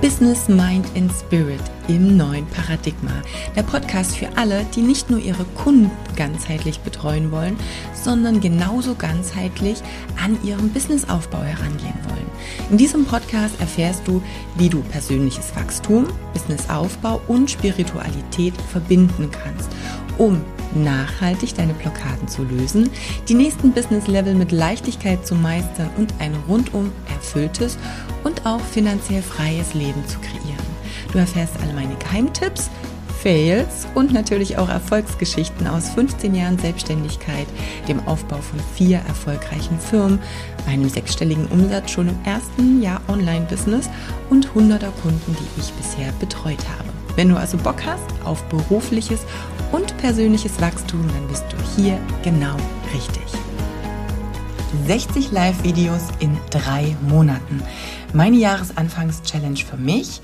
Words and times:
Business, 0.00 0.48
Mind 0.48 0.86
and 0.96 1.12
Spirit 1.12 1.60
im 1.86 2.16
neuen 2.16 2.46
Paradigma. 2.46 3.12
Der 3.54 3.62
Podcast 3.62 4.16
für 4.16 4.28
alle, 4.34 4.64
die 4.74 4.80
nicht 4.80 5.10
nur 5.10 5.20
ihre 5.20 5.44
Kunden 5.44 5.90
ganzheitlich 6.16 6.80
betreuen 6.80 7.30
wollen, 7.30 7.58
sondern 7.92 8.40
genauso 8.40 8.94
ganzheitlich 8.94 9.82
an 10.24 10.42
ihrem 10.42 10.70
Businessaufbau 10.70 11.42
herangehen 11.42 11.98
wollen. 12.08 12.30
In 12.70 12.78
diesem 12.78 13.04
Podcast 13.04 13.60
erfährst 13.60 14.08
du, 14.08 14.22
wie 14.56 14.70
du 14.70 14.80
persönliches 14.84 15.54
Wachstum, 15.54 16.06
Businessaufbau 16.32 17.20
und 17.28 17.50
Spiritualität 17.50 18.54
verbinden 18.72 19.30
kannst, 19.30 19.68
um 20.16 20.40
nachhaltig 20.74 21.54
deine 21.54 21.74
Blockaden 21.74 22.28
zu 22.28 22.44
lösen, 22.44 22.88
die 23.28 23.34
nächsten 23.34 23.72
Business-Level 23.72 24.34
mit 24.34 24.52
Leichtigkeit 24.52 25.26
zu 25.26 25.34
meistern 25.34 25.90
und 25.98 26.14
ein 26.20 26.34
rundum 26.48 26.92
erfülltes 27.12 27.76
und 28.24 28.29
auch 28.44 28.60
finanziell 28.60 29.22
freies 29.22 29.74
Leben 29.74 30.06
zu 30.06 30.18
kreieren. 30.20 30.70
Du 31.12 31.18
erfährst 31.18 31.54
alle 31.62 31.72
meine 31.72 31.96
Geheimtipps, 31.96 32.70
Fails 33.22 33.86
und 33.94 34.12
natürlich 34.12 34.56
auch 34.56 34.68
Erfolgsgeschichten 34.68 35.66
aus 35.66 35.90
15 35.90 36.34
Jahren 36.34 36.58
Selbstständigkeit, 36.58 37.46
dem 37.86 38.00
Aufbau 38.06 38.38
von 38.38 38.58
vier 38.74 38.98
erfolgreichen 39.06 39.78
Firmen, 39.78 40.18
einem 40.66 40.88
sechsstelligen 40.88 41.46
Umsatz 41.48 41.90
schon 41.90 42.08
im 42.08 42.18
ersten 42.24 42.80
Jahr 42.80 43.02
Online-Business 43.08 43.90
und 44.30 44.54
hunderter 44.54 44.92
Kunden, 45.02 45.36
die 45.38 45.60
ich 45.60 45.72
bisher 45.74 46.12
betreut 46.18 46.64
habe. 46.78 46.88
Wenn 47.16 47.28
du 47.28 47.36
also 47.36 47.58
Bock 47.58 47.84
hast 47.84 48.24
auf 48.24 48.42
berufliches 48.44 49.20
und 49.72 49.96
persönliches 49.98 50.58
Wachstum, 50.60 51.06
dann 51.08 51.28
bist 51.28 51.44
du 51.50 51.56
hier 51.76 51.98
genau 52.22 52.56
richtig. 52.94 53.24
60 54.86 55.32
Live-Videos 55.32 56.04
in 56.20 56.36
drei 56.50 56.96
Monaten. 57.08 57.62
Meine 58.12 58.38
Jahresanfangs-Challenge 58.38 59.58
für 59.58 59.76
mich 59.76 60.20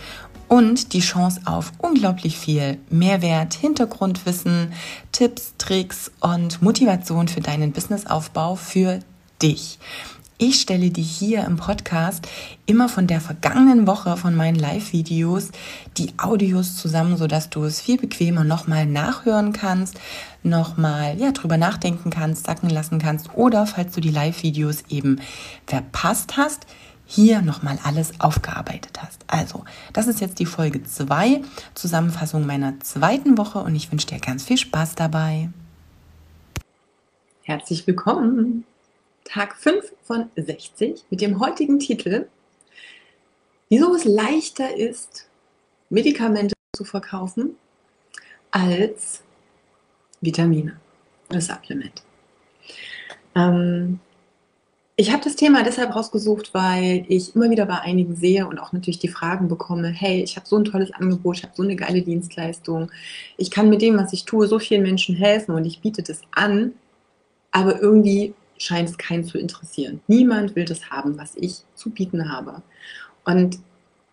und 0.48 0.92
die 0.92 1.00
Chance 1.00 1.40
auf 1.44 1.72
unglaublich 1.78 2.36
viel 2.36 2.78
Mehrwert, 2.90 3.54
Hintergrundwissen, 3.54 4.72
Tipps, 5.12 5.54
Tricks 5.56 6.10
und 6.18 6.60
Motivation 6.62 7.28
für 7.28 7.40
deinen 7.40 7.70
Businessaufbau 7.70 8.56
für 8.56 8.98
dich. 9.40 9.78
Ich 10.38 10.60
stelle 10.60 10.90
dir 10.90 11.04
hier 11.04 11.44
im 11.44 11.56
Podcast 11.56 12.28
immer 12.66 12.88
von 12.88 13.06
der 13.06 13.20
vergangenen 13.20 13.86
Woche 13.86 14.16
von 14.16 14.34
meinen 14.34 14.56
Live-Videos 14.56 15.50
die 15.96 16.12
Audios 16.18 16.76
zusammen, 16.76 17.16
sodass 17.16 17.50
du 17.50 17.64
es 17.64 17.80
viel 17.80 17.98
bequemer 17.98 18.44
nochmal 18.44 18.84
nachhören 18.84 19.52
kannst, 19.52 19.98
nochmal 20.42 21.18
ja, 21.18 21.30
drüber 21.30 21.56
nachdenken 21.56 22.10
kannst, 22.10 22.46
sacken 22.46 22.68
lassen 22.68 22.98
kannst 22.98 23.32
oder 23.34 23.64
falls 23.66 23.94
du 23.94 24.00
die 24.00 24.10
Live-Videos 24.10 24.82
eben 24.90 25.20
verpasst 25.66 26.36
hast, 26.36 26.66
hier 27.06 27.40
nochmal 27.40 27.78
alles 27.84 28.20
aufgearbeitet 28.20 29.00
hast. 29.02 29.24
Also, 29.28 29.64
das 29.92 30.08
ist 30.08 30.20
jetzt 30.20 30.38
die 30.40 30.46
Folge 30.46 30.82
2, 30.82 31.40
Zusammenfassung 31.74 32.44
meiner 32.46 32.78
zweiten 32.80 33.38
Woche 33.38 33.60
und 33.60 33.74
ich 33.74 33.90
wünsche 33.90 34.08
dir 34.08 34.18
ganz 34.18 34.44
viel 34.44 34.58
Spaß 34.58 34.96
dabei. 34.96 35.48
Herzlich 37.42 37.86
willkommen 37.86 38.64
Tag 39.24 39.56
5 39.56 39.92
von 40.02 40.30
60 40.36 41.04
mit 41.10 41.20
dem 41.20 41.38
heutigen 41.38 41.78
Titel, 41.78 42.26
wieso 43.68 43.94
es 43.94 44.04
leichter 44.04 44.76
ist, 44.76 45.28
Medikamente 45.88 46.54
zu 46.76 46.84
verkaufen 46.84 47.56
als 48.50 49.22
Vitamine 50.20 50.80
oder 51.28 51.40
Supplement. 51.40 52.02
Ähm, 53.36 54.00
ich 54.98 55.12
habe 55.12 55.22
das 55.22 55.36
Thema 55.36 55.62
deshalb 55.62 55.94
rausgesucht, 55.94 56.54
weil 56.54 57.04
ich 57.08 57.36
immer 57.36 57.50
wieder 57.50 57.66
bei 57.66 57.80
einigen 57.80 58.16
sehe 58.16 58.46
und 58.46 58.58
auch 58.58 58.72
natürlich 58.72 58.98
die 58.98 59.08
Fragen 59.08 59.46
bekomme, 59.46 59.88
hey, 59.88 60.22
ich 60.22 60.36
habe 60.36 60.46
so 60.46 60.56
ein 60.56 60.64
tolles 60.64 60.90
Angebot, 60.92 61.36
ich 61.36 61.42
habe 61.42 61.52
so 61.54 61.62
eine 61.62 61.76
geile 61.76 62.00
Dienstleistung, 62.00 62.90
ich 63.36 63.50
kann 63.50 63.68
mit 63.68 63.82
dem, 63.82 63.98
was 63.98 64.14
ich 64.14 64.24
tue, 64.24 64.46
so 64.46 64.58
vielen 64.58 64.82
Menschen 64.82 65.14
helfen 65.14 65.54
und 65.54 65.66
ich 65.66 65.82
biete 65.82 66.02
das 66.02 66.22
an, 66.34 66.72
aber 67.52 67.80
irgendwie 67.80 68.32
scheint 68.56 68.88
es 68.88 68.96
keinen 68.96 69.24
zu 69.24 69.36
interessieren. 69.36 70.00
Niemand 70.06 70.56
will 70.56 70.64
das 70.64 70.88
haben, 70.90 71.18
was 71.18 71.34
ich 71.36 71.56
zu 71.74 71.90
bieten 71.90 72.32
habe. 72.32 72.62
Und 73.26 73.58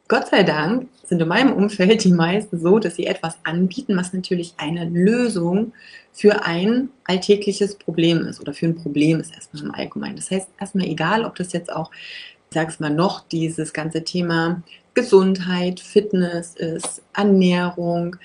Gott 0.09 0.27
sei 0.27 0.43
Dank 0.43 0.89
sind 1.05 1.21
in 1.21 1.27
meinem 1.29 1.53
Umfeld 1.53 2.03
die 2.03 2.11
meisten 2.11 2.59
so, 2.59 2.79
dass 2.79 2.95
sie 2.95 3.05
etwas 3.05 3.37
anbieten, 3.45 3.95
was 3.95 4.11
natürlich 4.11 4.53
eine 4.57 4.83
Lösung 4.83 5.71
für 6.13 6.45
ein 6.45 6.89
alltägliches 7.05 7.75
Problem 7.75 8.25
ist 8.25 8.39
oder 8.39 8.53
für 8.53 8.67
ein 8.67 8.75
Problem 8.75 9.19
ist 9.19 9.33
erstmal 9.33 9.63
im 9.63 9.75
Allgemeinen. 9.75 10.15
Das 10.15 10.31
heißt 10.31 10.47
erstmal 10.59 10.85
egal, 10.85 11.25
ob 11.25 11.35
das 11.35 11.53
jetzt 11.53 11.73
auch, 11.73 11.91
ich 11.91 12.53
sage 12.53 12.69
es 12.69 12.79
mal 12.79 12.91
noch, 12.91 13.27
dieses 13.27 13.73
ganze 13.73 14.03
Thema 14.03 14.61
Gesundheit, 14.93 15.79
Fitness 15.79 16.53
ist, 16.53 17.01
Ernährung, 17.13 18.15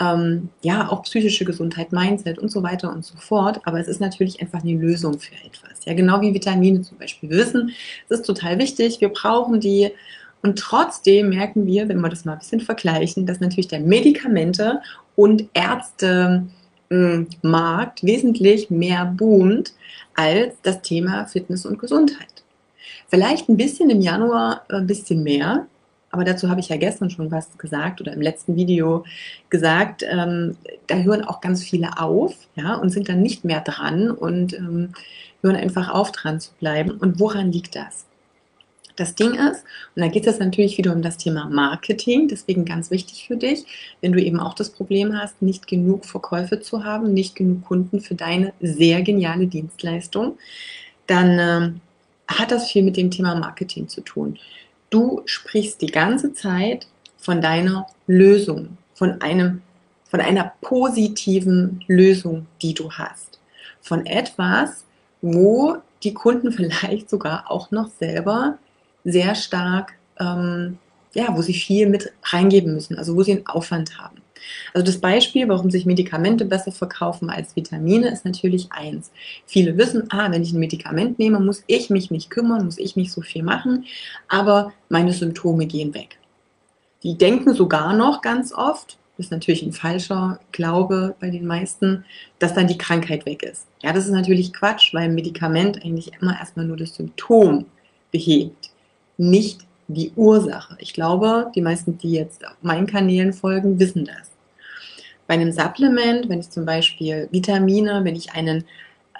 ähm, 0.00 0.50
ja, 0.62 0.88
auch 0.88 1.02
psychische 1.02 1.44
Gesundheit, 1.44 1.92
Mindset 1.92 2.38
und 2.38 2.48
so 2.48 2.62
weiter 2.62 2.92
und 2.92 3.04
so 3.04 3.16
fort. 3.16 3.60
Aber 3.64 3.80
es 3.80 3.88
ist 3.88 4.00
natürlich 4.00 4.40
einfach 4.40 4.62
eine 4.62 4.74
Lösung 4.74 5.18
für 5.18 5.34
etwas. 5.34 5.84
Ja, 5.84 5.94
genau 5.94 6.20
wie 6.20 6.32
Vitamine 6.32 6.82
zum 6.82 6.98
Beispiel. 6.98 7.28
Wir 7.28 7.38
wissen, 7.38 7.72
es 8.08 8.20
ist 8.20 8.26
total 8.26 8.58
wichtig, 8.58 9.00
wir 9.00 9.08
brauchen 9.08 9.60
die. 9.60 9.90
Und 10.42 10.58
trotzdem 10.58 11.28
merken 11.28 11.66
wir, 11.66 11.88
wenn 11.88 12.00
wir 12.00 12.08
das 12.08 12.24
mal 12.24 12.32
ein 12.32 12.38
bisschen 12.38 12.60
vergleichen, 12.60 13.26
dass 13.26 13.40
natürlich 13.40 13.68
der 13.68 13.80
Medikamente 13.80 14.80
und 15.14 15.48
Ärzte 15.54 16.46
Markt 17.42 18.02
wesentlich 18.02 18.70
mehr 18.70 19.04
boomt 19.04 19.72
als 20.14 20.54
das 20.62 20.82
Thema 20.82 21.26
Fitness 21.26 21.66
und 21.66 21.78
Gesundheit. 21.78 22.28
Vielleicht 23.08 23.48
ein 23.48 23.56
bisschen 23.56 23.90
im 23.90 24.00
Januar 24.00 24.62
ein 24.68 24.86
bisschen 24.86 25.22
mehr, 25.22 25.66
aber 26.10 26.24
dazu 26.24 26.50
habe 26.50 26.60
ich 26.60 26.68
ja 26.68 26.76
gestern 26.76 27.10
schon 27.10 27.30
was 27.30 27.56
gesagt 27.56 28.00
oder 28.00 28.12
im 28.12 28.20
letzten 28.20 28.54
Video 28.54 29.04
gesagt. 29.48 30.04
Ähm, 30.08 30.56
da 30.86 30.96
hören 30.96 31.24
auch 31.24 31.40
ganz 31.40 31.64
viele 31.64 31.98
auf 31.98 32.34
ja, 32.54 32.74
und 32.74 32.90
sind 32.90 33.08
dann 33.08 33.22
nicht 33.22 33.44
mehr 33.44 33.60
dran 33.60 34.10
und 34.10 34.52
ähm, 34.52 34.90
hören 35.42 35.56
einfach 35.56 35.88
auf, 35.90 36.12
dran 36.12 36.38
zu 36.38 36.52
bleiben. 36.60 36.92
Und 36.92 37.18
woran 37.18 37.50
liegt 37.50 37.76
das? 37.76 38.06
Das 38.96 39.14
Ding 39.14 39.34
ist, 39.34 39.64
und 39.94 40.02
da 40.02 40.08
geht 40.08 40.26
es 40.26 40.38
natürlich 40.38 40.76
wieder 40.76 40.92
um 40.92 41.02
das 41.02 41.16
Thema 41.16 41.46
Marketing, 41.46 42.28
deswegen 42.28 42.64
ganz 42.64 42.90
wichtig 42.90 43.26
für 43.26 43.36
dich, 43.36 43.64
wenn 44.00 44.12
du 44.12 44.22
eben 44.22 44.38
auch 44.38 44.54
das 44.54 44.70
Problem 44.70 45.18
hast, 45.18 45.40
nicht 45.40 45.66
genug 45.66 46.04
Verkäufe 46.04 46.60
zu 46.60 46.84
haben, 46.84 47.14
nicht 47.14 47.34
genug 47.34 47.64
Kunden 47.64 48.00
für 48.00 48.14
deine 48.14 48.52
sehr 48.60 49.02
geniale 49.02 49.46
Dienstleistung, 49.46 50.38
dann 51.06 51.38
ähm, 51.38 51.80
hat 52.28 52.50
das 52.50 52.70
viel 52.70 52.82
mit 52.82 52.96
dem 52.96 53.10
Thema 53.10 53.34
Marketing 53.34 53.88
zu 53.88 54.02
tun. 54.02 54.38
Du 54.90 55.22
sprichst 55.24 55.80
die 55.80 55.86
ganze 55.86 56.34
Zeit 56.34 56.86
von 57.16 57.40
deiner 57.40 57.86
Lösung, 58.06 58.76
von 58.94 59.20
einem, 59.22 59.62
von 60.04 60.20
einer 60.20 60.52
positiven 60.60 61.82
Lösung, 61.86 62.46
die 62.60 62.74
du 62.74 62.90
hast. 62.90 63.38
Von 63.80 64.06
etwas, 64.06 64.84
wo 65.22 65.78
die 66.02 66.14
Kunden 66.14 66.52
vielleicht 66.52 67.08
sogar 67.08 67.50
auch 67.50 67.70
noch 67.70 67.88
selber 67.88 68.58
sehr 69.04 69.34
stark, 69.34 69.94
ähm, 70.18 70.78
ja, 71.14 71.36
wo 71.36 71.42
sie 71.42 71.54
viel 71.54 71.88
mit 71.88 72.12
reingeben 72.24 72.74
müssen, 72.74 72.96
also 72.96 73.16
wo 73.16 73.22
sie 73.22 73.32
einen 73.32 73.46
Aufwand 73.46 73.98
haben. 73.98 74.22
Also 74.74 74.84
das 74.84 74.98
Beispiel, 74.98 75.48
warum 75.48 75.70
sich 75.70 75.86
Medikamente 75.86 76.44
besser 76.44 76.72
verkaufen 76.72 77.30
als 77.30 77.54
Vitamine, 77.54 78.10
ist 78.10 78.24
natürlich 78.24 78.72
eins. 78.72 79.12
Viele 79.46 79.76
wissen, 79.76 80.04
ah, 80.10 80.30
wenn 80.30 80.42
ich 80.42 80.52
ein 80.52 80.58
Medikament 80.58 81.18
nehme, 81.18 81.40
muss 81.40 81.62
ich 81.66 81.90
mich 81.90 82.10
nicht 82.10 82.30
kümmern, 82.30 82.64
muss 82.64 82.78
ich 82.78 82.96
nicht 82.96 83.12
so 83.12 83.20
viel 83.20 83.42
machen, 83.42 83.84
aber 84.28 84.72
meine 84.88 85.12
Symptome 85.12 85.66
gehen 85.66 85.94
weg. 85.94 86.18
Die 87.02 87.16
denken 87.16 87.54
sogar 87.54 87.94
noch 87.94 88.22
ganz 88.22 88.52
oft, 88.52 88.98
ist 89.18 89.30
natürlich 89.30 89.62
ein 89.62 89.72
falscher 89.72 90.40
Glaube 90.52 91.14
bei 91.20 91.30
den 91.30 91.46
meisten, 91.46 92.04
dass 92.38 92.54
dann 92.54 92.66
die 92.66 92.78
Krankheit 92.78 93.26
weg 93.26 93.42
ist. 93.42 93.66
Ja, 93.82 93.92
das 93.92 94.06
ist 94.06 94.12
natürlich 94.12 94.52
Quatsch, 94.52 94.94
weil 94.94 95.04
ein 95.04 95.14
Medikament 95.14 95.84
eigentlich 95.84 96.12
immer 96.20 96.38
erstmal 96.38 96.66
nur 96.66 96.76
das 96.76 96.94
Symptom 96.94 97.66
behebt, 98.10 98.70
nicht 99.22 99.60
die 99.88 100.12
Ursache. 100.16 100.76
Ich 100.78 100.94
glaube, 100.94 101.50
die 101.54 101.60
meisten, 101.60 101.98
die 101.98 102.12
jetzt 102.12 102.46
auf 102.46 102.56
meinen 102.62 102.86
Kanälen 102.86 103.32
folgen, 103.32 103.78
wissen 103.78 104.04
das. 104.04 104.30
Bei 105.26 105.34
einem 105.34 105.52
Supplement, 105.52 106.28
wenn 106.28 106.40
ich 106.40 106.50
zum 106.50 106.64
Beispiel 106.64 107.28
Vitamine, 107.30 108.04
wenn 108.04 108.16
ich 108.16 108.32
einen, 108.32 108.64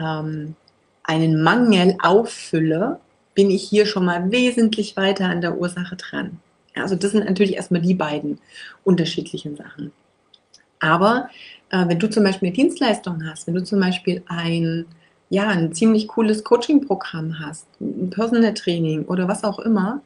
ähm, 0.01 0.57
einen 1.05 1.43
Mangel 1.43 1.97
auffülle, 2.03 3.01
bin 3.35 3.51
ich 3.51 3.63
hier 3.63 3.87
schon 3.87 4.05
mal 4.05 4.31
wesentlich 4.31 4.97
weiter 4.97 5.27
an 5.27 5.41
der 5.41 5.57
Ursache 5.57 5.97
dran. 5.97 6.41
Also 6.75 6.97
das 6.97 7.13
sind 7.13 7.27
natürlich 7.27 7.55
erstmal 7.55 7.81
die 7.81 7.95
beiden 7.95 8.39
unterschiedlichen 8.85 9.57
Sachen. 9.57 9.93
Aber 10.81 11.29
äh, 11.71 11.87
wenn 11.87 11.99
du 11.99 12.11
zum 12.11 12.25
Beispiel 12.25 12.49
eine 12.49 12.57
Dienstleistung 12.57 13.25
hast, 13.27 13.47
wenn 13.47 13.55
du 13.55 13.65
zum 13.65 13.81
Beispiel 13.81 14.23
ein, 14.27 14.87
ja, 15.33 15.49
ein 15.49 15.73
ziemlich 15.73 16.09
cooles 16.09 16.45
Coaching-Programm 16.45 17.41
hast, 17.41 17.67
ein 17.81 18.11
Personal 18.11 18.53
Training 18.53 19.07
oder 19.07 19.29
was 19.29 19.45
auch 19.45 19.59
immer, 19.61 20.03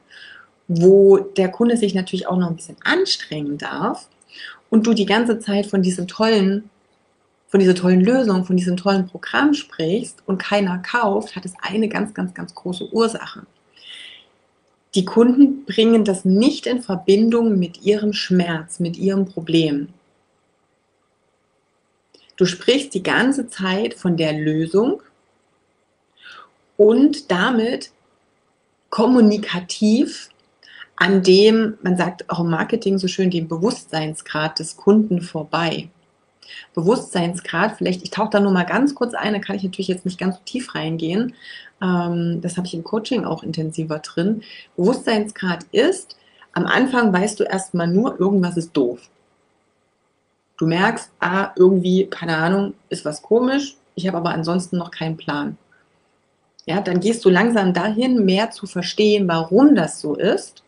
wo 0.68 1.18
der 1.18 1.48
Kunde 1.48 1.76
sich 1.76 1.94
natürlich 1.94 2.28
auch 2.28 2.38
noch 2.38 2.48
ein 2.48 2.54
bisschen 2.54 2.76
anstrengen 2.84 3.58
darf, 3.58 4.08
und 4.70 4.86
du 4.86 4.94
die 4.94 5.06
ganze 5.06 5.40
Zeit 5.40 5.66
von 5.66 5.82
diesem 5.82 6.06
tollen, 6.06 6.70
von 7.48 7.58
dieser 7.58 7.74
tollen 7.74 8.02
Lösung, 8.02 8.44
von 8.44 8.56
diesem 8.56 8.76
tollen 8.76 9.08
Programm 9.08 9.52
sprichst 9.52 10.22
und 10.26 10.38
keiner 10.38 10.78
kauft, 10.78 11.34
hat 11.34 11.44
es 11.44 11.54
eine 11.60 11.88
ganz, 11.88 12.14
ganz, 12.14 12.32
ganz 12.32 12.54
große 12.54 12.92
Ursache. 12.92 13.46
die 14.94 15.04
Kunden 15.04 15.64
bringen 15.64 16.04
das 16.04 16.24
nicht 16.24 16.66
in 16.66 16.82
Verbindung 16.82 17.58
mit 17.58 17.82
ihrem 17.82 18.12
Schmerz, 18.12 18.78
mit 18.78 18.96
ihrem 18.96 19.26
Problem. 19.26 19.88
Du 22.36 22.46
sprichst 22.46 22.94
die 22.94 23.02
ganze 23.02 23.48
Zeit 23.48 23.94
von 23.94 24.16
der 24.16 24.32
Lösung 24.32 25.02
und 26.76 27.30
damit 27.30 27.90
kommunikativ 28.90 30.30
an 30.96 31.22
dem, 31.22 31.76
man 31.82 31.96
sagt 31.96 32.28
auch 32.30 32.40
im 32.40 32.50
Marketing 32.50 32.98
so 32.98 33.08
schön, 33.08 33.30
dem 33.30 33.48
Bewusstseinsgrad 33.48 34.58
des 34.58 34.76
Kunden 34.76 35.20
vorbei. 35.20 35.90
Bewusstseinsgrad, 36.74 37.76
vielleicht, 37.76 38.02
ich 38.02 38.10
tauche 38.10 38.30
da 38.30 38.40
nur 38.40 38.52
mal 38.52 38.64
ganz 38.64 38.94
kurz 38.94 39.14
ein, 39.14 39.34
da 39.34 39.38
kann 39.38 39.56
ich 39.56 39.64
natürlich 39.64 39.88
jetzt 39.88 40.06
nicht 40.06 40.18
ganz 40.18 40.36
so 40.36 40.40
tief 40.44 40.74
reingehen. 40.74 41.34
Ähm, 41.82 42.40
das 42.40 42.56
habe 42.56 42.66
ich 42.66 42.74
im 42.74 42.84
Coaching 42.84 43.24
auch 43.24 43.42
intensiver 43.42 43.98
drin. 43.98 44.42
Bewusstseinsgrad 44.76 45.64
ist, 45.72 46.16
am 46.52 46.66
Anfang 46.66 47.12
weißt 47.12 47.38
du 47.40 47.44
erstmal 47.44 47.88
nur, 47.88 48.18
irgendwas 48.18 48.56
ist 48.56 48.72
doof. 48.72 49.00
Du 50.56 50.66
merkst, 50.66 51.10
ah, 51.20 51.50
irgendwie, 51.56 52.06
keine 52.06 52.36
Ahnung, 52.38 52.72
ist 52.88 53.04
was 53.04 53.20
komisch, 53.20 53.76
ich 53.94 54.06
habe 54.06 54.16
aber 54.16 54.30
ansonsten 54.30 54.78
noch 54.78 54.90
keinen 54.90 55.18
Plan. 55.18 55.58
Ja, 56.66 56.80
dann 56.80 56.98
gehst 56.98 57.24
du 57.24 57.30
langsam 57.30 57.72
dahin, 57.72 58.24
mehr 58.24 58.50
zu 58.50 58.66
verstehen, 58.66 59.28
warum 59.28 59.76
das 59.76 60.00
so 60.00 60.16
ist. 60.16 60.64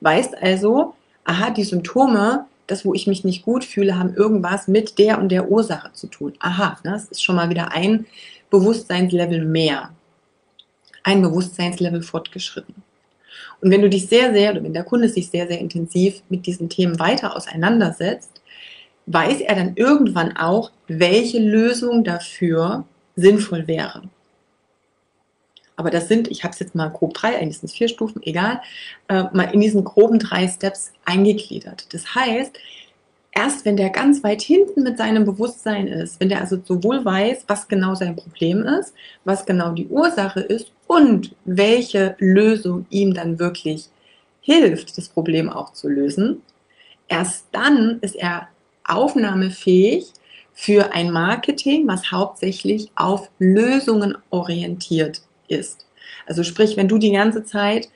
Weißt 0.00 0.40
also, 0.40 0.94
aha, 1.24 1.50
die 1.50 1.64
Symptome, 1.64 2.46
das, 2.68 2.84
wo 2.84 2.94
ich 2.94 3.08
mich 3.08 3.24
nicht 3.24 3.44
gut 3.44 3.64
fühle, 3.64 3.98
haben 3.98 4.14
irgendwas 4.14 4.68
mit 4.68 4.98
der 5.00 5.18
und 5.18 5.30
der 5.30 5.50
Ursache 5.50 5.92
zu 5.92 6.06
tun. 6.06 6.34
Aha, 6.38 6.78
ne, 6.84 6.92
das 6.92 7.06
ist 7.06 7.24
schon 7.24 7.34
mal 7.34 7.50
wieder 7.50 7.72
ein 7.72 8.06
Bewusstseinslevel 8.50 9.44
mehr. 9.44 9.90
Ein 11.02 11.20
Bewusstseinslevel 11.20 12.02
fortgeschritten. 12.02 12.74
Und 13.60 13.72
wenn 13.72 13.82
du 13.82 13.90
dich 13.90 14.06
sehr, 14.06 14.32
sehr, 14.32 14.52
oder 14.52 14.62
wenn 14.62 14.72
der 14.72 14.84
Kunde 14.84 15.08
sich 15.08 15.30
sehr, 15.30 15.48
sehr 15.48 15.58
intensiv 15.58 16.22
mit 16.28 16.46
diesen 16.46 16.68
Themen 16.68 17.00
weiter 17.00 17.36
auseinandersetzt, 17.36 18.40
weiß 19.06 19.40
er 19.40 19.56
dann 19.56 19.74
irgendwann 19.74 20.36
auch, 20.36 20.70
welche 20.86 21.40
Lösung 21.40 22.04
dafür 22.04 22.84
sinnvoll 23.16 23.66
wäre. 23.66 24.02
Aber 25.80 25.88
das 25.88 26.08
sind, 26.08 26.28
ich 26.30 26.44
habe 26.44 26.52
es 26.52 26.58
jetzt 26.58 26.74
mal 26.74 26.90
grob 26.90 27.14
drei, 27.14 27.38
eigentlich 27.38 27.56
sind 27.56 27.70
es 27.70 27.74
vier 27.74 27.88
Stufen, 27.88 28.22
egal, 28.22 28.60
äh, 29.08 29.24
mal 29.32 29.44
in 29.44 29.60
diesen 29.60 29.82
groben 29.82 30.18
drei 30.18 30.46
Steps 30.46 30.92
eingegliedert. 31.06 31.86
Das 31.94 32.14
heißt, 32.14 32.52
erst 33.32 33.64
wenn 33.64 33.78
der 33.78 33.88
ganz 33.88 34.22
weit 34.22 34.42
hinten 34.42 34.82
mit 34.82 34.98
seinem 34.98 35.24
Bewusstsein 35.24 35.86
ist, 35.86 36.20
wenn 36.20 36.28
der 36.28 36.42
also 36.42 36.60
sowohl 36.62 37.02
weiß, 37.02 37.44
was 37.46 37.66
genau 37.66 37.94
sein 37.94 38.14
Problem 38.14 38.62
ist, 38.62 38.92
was 39.24 39.46
genau 39.46 39.72
die 39.72 39.86
Ursache 39.86 40.40
ist 40.40 40.70
und 40.86 41.34
welche 41.46 42.14
Lösung 42.18 42.84
ihm 42.90 43.14
dann 43.14 43.38
wirklich 43.38 43.86
hilft, 44.42 44.98
das 44.98 45.08
Problem 45.08 45.48
auch 45.48 45.72
zu 45.72 45.88
lösen, 45.88 46.42
erst 47.08 47.46
dann 47.52 48.00
ist 48.02 48.16
er 48.16 48.48
aufnahmefähig 48.84 50.12
für 50.52 50.92
ein 50.92 51.10
Marketing, 51.10 51.88
was 51.88 52.12
hauptsächlich 52.12 52.90
auf 52.96 53.30
Lösungen 53.38 54.18
orientiert 54.28 55.22
ist. 55.50 55.86
Also 56.26 56.42
sprich, 56.42 56.76
wenn 56.76 56.88
du 56.88 56.98
die 56.98 57.12
ganze 57.12 57.44
Zeit 57.44 57.88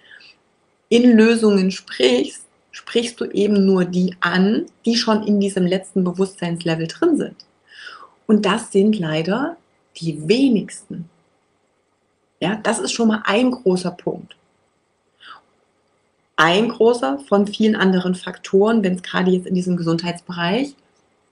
in 0.88 1.16
Lösungen 1.16 1.70
sprichst, 1.70 2.44
sprichst 2.70 3.20
du 3.20 3.26
eben 3.26 3.64
nur 3.64 3.84
die 3.84 4.16
an, 4.20 4.66
die 4.84 4.96
schon 4.96 5.26
in 5.26 5.40
diesem 5.40 5.66
letzten 5.66 6.04
Bewusstseinslevel 6.04 6.88
drin 6.88 7.16
sind. 7.16 7.36
Und 8.26 8.44
das 8.46 8.72
sind 8.72 8.98
leider 8.98 9.56
die 9.96 10.28
wenigsten. 10.28 11.08
Ja, 12.40 12.56
das 12.62 12.80
ist 12.80 12.92
schon 12.92 13.08
mal 13.08 13.22
ein 13.24 13.50
großer 13.50 13.92
Punkt. 13.92 14.36
Ein 16.36 16.68
großer 16.68 17.20
von 17.28 17.46
vielen 17.46 17.76
anderen 17.76 18.16
Faktoren, 18.16 18.82
wenn 18.82 18.96
es 18.96 19.02
gerade 19.02 19.30
jetzt 19.30 19.46
in 19.46 19.54
diesem 19.54 19.76
Gesundheitsbereich, 19.76 20.74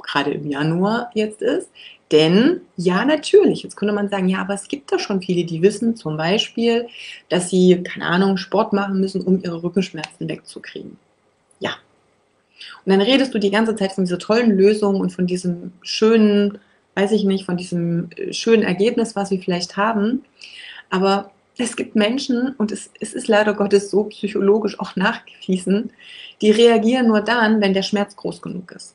gerade 0.00 0.30
im 0.30 0.48
Januar 0.48 1.10
jetzt 1.14 1.42
ist, 1.42 1.68
denn 2.12 2.60
ja, 2.76 3.04
natürlich, 3.04 3.62
jetzt 3.62 3.76
könnte 3.76 3.94
man 3.94 4.10
sagen, 4.10 4.28
ja, 4.28 4.40
aber 4.40 4.54
es 4.54 4.68
gibt 4.68 4.92
da 4.92 4.98
schon 4.98 5.22
viele, 5.22 5.44
die 5.44 5.62
wissen 5.62 5.96
zum 5.96 6.18
Beispiel, 6.18 6.86
dass 7.30 7.48
sie, 7.48 7.82
keine 7.82 8.06
Ahnung, 8.06 8.36
Sport 8.36 8.74
machen 8.74 9.00
müssen, 9.00 9.22
um 9.22 9.42
ihre 9.42 9.62
Rückenschmerzen 9.62 10.28
wegzukriegen. 10.28 10.98
Ja. 11.58 11.70
Und 12.84 12.92
dann 12.92 13.00
redest 13.00 13.32
du 13.34 13.38
die 13.38 13.50
ganze 13.50 13.74
Zeit 13.74 13.92
von 13.92 14.04
dieser 14.04 14.18
tollen 14.18 14.50
Lösung 14.50 15.00
und 15.00 15.10
von 15.10 15.26
diesem 15.26 15.72
schönen, 15.80 16.58
weiß 16.94 17.12
ich 17.12 17.24
nicht, 17.24 17.46
von 17.46 17.56
diesem 17.56 18.10
äh, 18.16 18.32
schönen 18.32 18.62
Ergebnis, 18.62 19.16
was 19.16 19.30
wir 19.30 19.40
vielleicht 19.40 19.78
haben. 19.78 20.24
Aber 20.90 21.30
es 21.56 21.76
gibt 21.76 21.96
Menschen, 21.96 22.54
und 22.58 22.72
es, 22.72 22.90
es 23.00 23.14
ist 23.14 23.28
leider 23.28 23.54
Gottes 23.54 23.90
so 23.90 24.04
psychologisch 24.04 24.78
auch 24.78 24.96
nachgewiesen, 24.96 25.92
die 26.42 26.50
reagieren 26.50 27.06
nur 27.06 27.22
dann, 27.22 27.62
wenn 27.62 27.72
der 27.72 27.82
Schmerz 27.82 28.16
groß 28.16 28.42
genug 28.42 28.72
ist. 28.72 28.94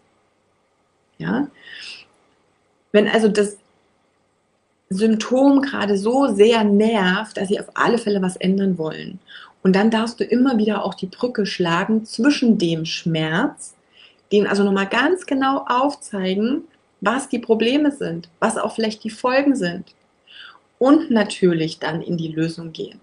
Ja, 1.17 1.47
wenn 2.97 3.07
also 3.07 3.27
das 3.27 3.57
Symptom 4.89 5.61
gerade 5.61 5.99
so 5.99 6.33
sehr 6.33 6.63
nervt, 6.63 7.37
dass 7.37 7.49
sie 7.49 7.59
auf 7.59 7.67
alle 7.75 7.99
Fälle 7.99 8.23
was 8.23 8.37
ändern 8.37 8.79
wollen. 8.79 9.19
Und 9.61 9.75
dann 9.75 9.91
darfst 9.91 10.19
du 10.19 10.23
immer 10.23 10.57
wieder 10.57 10.83
auch 10.83 10.95
die 10.95 11.05
Brücke 11.05 11.45
schlagen 11.45 12.05
zwischen 12.05 12.57
dem 12.57 12.85
Schmerz, 12.85 13.75
den 14.31 14.47
also 14.47 14.63
nochmal 14.63 14.87
ganz 14.87 15.27
genau 15.27 15.63
aufzeigen, 15.67 16.63
was 16.99 17.29
die 17.29 17.37
Probleme 17.37 17.91
sind, 17.91 18.29
was 18.39 18.57
auch 18.57 18.73
vielleicht 18.73 19.03
die 19.03 19.11
Folgen 19.11 19.55
sind. 19.55 19.93
Und 20.79 21.11
natürlich 21.11 21.77
dann 21.77 22.01
in 22.01 22.17
die 22.17 22.29
Lösung 22.29 22.71
gehen. 22.71 22.99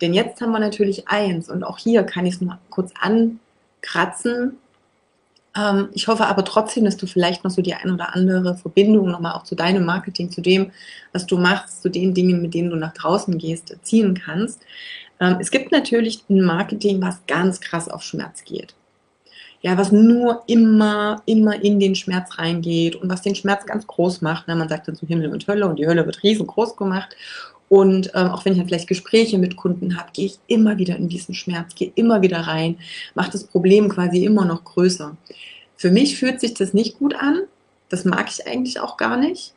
Denn 0.00 0.14
jetzt 0.14 0.40
haben 0.40 0.52
wir 0.52 0.60
natürlich 0.60 1.08
eins, 1.08 1.50
und 1.50 1.62
auch 1.62 1.76
hier 1.76 2.04
kann 2.04 2.24
ich 2.24 2.36
es 2.36 2.40
mal 2.40 2.58
kurz 2.70 2.92
ankratzen, 2.98 4.56
ähm, 5.56 5.88
ich 5.92 6.08
hoffe 6.08 6.26
aber 6.26 6.44
trotzdem, 6.44 6.84
dass 6.84 6.96
du 6.96 7.06
vielleicht 7.06 7.44
noch 7.44 7.50
so 7.50 7.62
die 7.62 7.74
ein 7.74 7.90
oder 7.90 8.14
andere 8.14 8.56
Verbindung 8.56 9.10
nochmal 9.10 9.32
auch 9.32 9.44
zu 9.44 9.54
deinem 9.54 9.84
Marketing, 9.84 10.30
zu 10.30 10.40
dem, 10.40 10.72
was 11.12 11.26
du 11.26 11.38
machst, 11.38 11.82
zu 11.82 11.88
den 11.88 12.14
Dingen, 12.14 12.42
mit 12.42 12.54
denen 12.54 12.70
du 12.70 12.76
nach 12.76 12.92
draußen 12.94 13.36
gehst, 13.38 13.76
ziehen 13.82 14.14
kannst. 14.14 14.60
Ähm, 15.20 15.36
es 15.40 15.50
gibt 15.50 15.72
natürlich 15.72 16.24
ein 16.28 16.42
Marketing, 16.42 17.02
was 17.02 17.20
ganz 17.26 17.60
krass 17.60 17.88
auf 17.88 18.02
Schmerz 18.02 18.44
geht. 18.44 18.74
Ja, 19.60 19.76
was 19.76 19.90
nur 19.90 20.44
immer, 20.46 21.20
immer 21.26 21.60
in 21.64 21.80
den 21.80 21.96
Schmerz 21.96 22.38
reingeht 22.38 22.94
und 22.94 23.10
was 23.10 23.22
den 23.22 23.34
Schmerz 23.34 23.66
ganz 23.66 23.86
groß 23.88 24.20
macht. 24.20 24.44
Na, 24.46 24.54
man 24.54 24.68
sagt 24.68 24.86
dann 24.86 24.94
so 24.94 25.06
Himmel 25.06 25.32
und 25.32 25.48
Hölle 25.48 25.66
und 25.66 25.80
die 25.80 25.86
Hölle 25.88 26.06
wird 26.06 26.22
riesengroß 26.22 26.76
gemacht. 26.76 27.16
Und 27.68 28.12
ähm, 28.14 28.28
auch 28.28 28.44
wenn 28.44 28.52
ich 28.52 28.58
dann 28.58 28.68
vielleicht 28.68 28.88
Gespräche 28.88 29.38
mit 29.38 29.56
Kunden 29.56 29.98
habe, 29.98 30.10
gehe 30.12 30.26
ich 30.26 30.38
immer 30.46 30.78
wieder 30.78 30.96
in 30.96 31.08
diesen 31.08 31.34
Schmerz, 31.34 31.74
gehe 31.74 31.92
immer 31.94 32.22
wieder 32.22 32.40
rein, 32.40 32.78
mache 33.14 33.30
das 33.30 33.44
Problem 33.44 33.88
quasi 33.88 34.24
immer 34.24 34.44
noch 34.44 34.64
größer. 34.64 35.16
Für 35.76 35.90
mich 35.90 36.16
fühlt 36.16 36.40
sich 36.40 36.54
das 36.54 36.72
nicht 36.72 36.98
gut 36.98 37.14
an. 37.14 37.42
Das 37.88 38.04
mag 38.04 38.28
ich 38.30 38.46
eigentlich 38.46 38.80
auch 38.80 38.96
gar 38.96 39.16
nicht. 39.16 39.52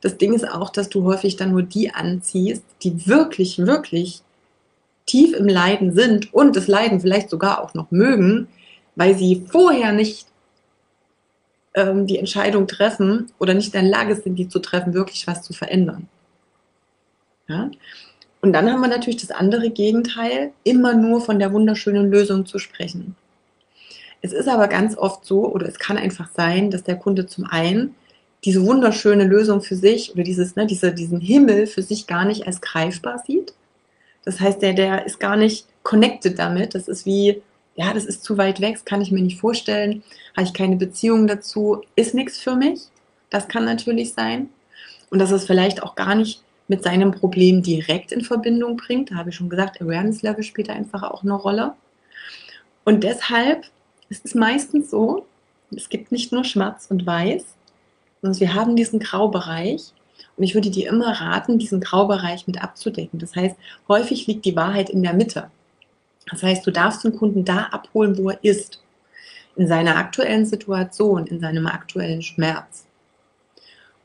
Das 0.00 0.18
Ding 0.18 0.34
ist 0.34 0.48
auch, 0.48 0.70
dass 0.70 0.90
du 0.90 1.04
häufig 1.04 1.36
dann 1.36 1.52
nur 1.52 1.62
die 1.62 1.90
anziehst, 1.90 2.62
die 2.82 3.06
wirklich, 3.06 3.58
wirklich 3.58 4.20
tief 5.06 5.34
im 5.34 5.48
Leiden 5.48 5.92
sind 5.92 6.32
und 6.32 6.56
das 6.56 6.68
Leiden 6.68 7.00
vielleicht 7.00 7.30
sogar 7.30 7.62
auch 7.62 7.74
noch 7.74 7.90
mögen, 7.90 8.48
weil 8.96 9.16
sie 9.16 9.44
vorher 9.48 9.92
nicht 9.92 10.26
ähm, 11.74 12.06
die 12.06 12.18
Entscheidung 12.18 12.66
treffen 12.66 13.32
oder 13.38 13.54
nicht 13.54 13.74
in 13.74 13.80
der 13.80 13.90
Lage 13.90 14.16
sind, 14.16 14.36
die 14.36 14.48
zu 14.48 14.60
treffen, 14.60 14.94
wirklich 14.94 15.26
was 15.26 15.42
zu 15.42 15.52
verändern. 15.52 16.08
Ja? 17.48 17.70
Und 18.40 18.52
dann 18.52 18.70
haben 18.70 18.80
wir 18.80 18.88
natürlich 18.88 19.20
das 19.20 19.30
andere 19.30 19.70
Gegenteil, 19.70 20.52
immer 20.64 20.94
nur 20.94 21.20
von 21.20 21.38
der 21.38 21.52
wunderschönen 21.52 22.10
Lösung 22.10 22.44
zu 22.44 22.58
sprechen. 22.58 23.16
Es 24.20 24.32
ist 24.32 24.48
aber 24.48 24.68
ganz 24.68 24.96
oft 24.96 25.24
so, 25.24 25.46
oder 25.50 25.66
es 25.66 25.78
kann 25.78 25.96
einfach 25.96 26.28
sein, 26.34 26.70
dass 26.70 26.82
der 26.82 26.96
Kunde 26.96 27.26
zum 27.26 27.44
einen 27.44 27.94
diese 28.44 28.64
wunderschöne 28.64 29.24
Lösung 29.24 29.62
für 29.62 29.76
sich 29.76 30.12
oder 30.12 30.22
dieses, 30.22 30.56
ne, 30.56 30.66
diese, 30.66 30.92
diesen 30.92 31.20
Himmel 31.20 31.66
für 31.66 31.82
sich 31.82 32.06
gar 32.06 32.24
nicht 32.24 32.46
als 32.46 32.60
greifbar 32.60 33.22
sieht. 33.26 33.54
Das 34.24 34.40
heißt, 34.40 34.60
der, 34.60 34.74
der 34.74 35.06
ist 35.06 35.20
gar 35.20 35.36
nicht 35.36 35.66
connected 35.82 36.38
damit. 36.38 36.74
Das 36.74 36.88
ist 36.88 37.06
wie, 37.06 37.42
ja, 37.76 37.92
das 37.92 38.04
ist 38.04 38.24
zu 38.24 38.36
weit 38.36 38.60
weg, 38.60 38.74
das 38.74 38.84
kann 38.84 39.00
ich 39.00 39.10
mir 39.10 39.22
nicht 39.22 39.40
vorstellen, 39.40 40.02
habe 40.36 40.46
ich 40.46 40.52
keine 40.52 40.76
Beziehung 40.76 41.26
dazu, 41.26 41.82
ist 41.96 42.14
nichts 42.14 42.38
für 42.38 42.56
mich. 42.56 42.80
Das 43.30 43.48
kann 43.48 43.64
natürlich 43.64 44.12
sein. 44.12 44.50
Und 45.10 45.18
dass 45.18 45.30
es 45.30 45.46
vielleicht 45.46 45.82
auch 45.82 45.94
gar 45.94 46.14
nicht 46.14 46.43
mit 46.68 46.82
seinem 46.82 47.12
Problem 47.12 47.62
direkt 47.62 48.12
in 48.12 48.22
Verbindung 48.22 48.76
bringt. 48.76 49.10
Da 49.10 49.16
habe 49.16 49.30
ich 49.30 49.36
schon 49.36 49.48
gesagt, 49.48 49.80
Awareness 49.80 50.22
Level 50.22 50.42
spielt 50.42 50.68
da 50.68 50.72
einfach 50.72 51.02
auch 51.02 51.22
eine 51.22 51.34
Rolle. 51.34 51.74
Und 52.84 53.04
deshalb 53.04 53.66
ist 54.08 54.24
es 54.24 54.34
meistens 54.34 54.90
so, 54.90 55.26
es 55.74 55.88
gibt 55.88 56.12
nicht 56.12 56.32
nur 56.32 56.44
Schwarz 56.44 56.86
und 56.88 57.06
Weiß, 57.06 57.44
sondern 58.22 58.40
wir 58.40 58.54
haben 58.54 58.76
diesen 58.76 59.00
Graubereich. 59.00 59.92
Und 60.36 60.44
ich 60.44 60.54
würde 60.54 60.70
dir 60.70 60.88
immer 60.88 61.20
raten, 61.20 61.58
diesen 61.58 61.80
Graubereich 61.80 62.46
mit 62.46 62.62
abzudecken. 62.62 63.18
Das 63.18 63.36
heißt, 63.36 63.56
häufig 63.88 64.26
liegt 64.26 64.44
die 64.44 64.56
Wahrheit 64.56 64.90
in 64.90 65.02
der 65.02 65.12
Mitte. 65.12 65.50
Das 66.30 66.42
heißt, 66.42 66.66
du 66.66 66.70
darfst 66.70 67.04
den 67.04 67.16
Kunden 67.16 67.44
da 67.44 67.64
abholen, 67.64 68.16
wo 68.18 68.30
er 68.30 68.42
ist. 68.42 68.82
In 69.56 69.68
seiner 69.68 69.96
aktuellen 69.96 70.46
Situation, 70.46 71.26
in 71.26 71.38
seinem 71.38 71.66
aktuellen 71.66 72.22
Schmerz. 72.22 72.86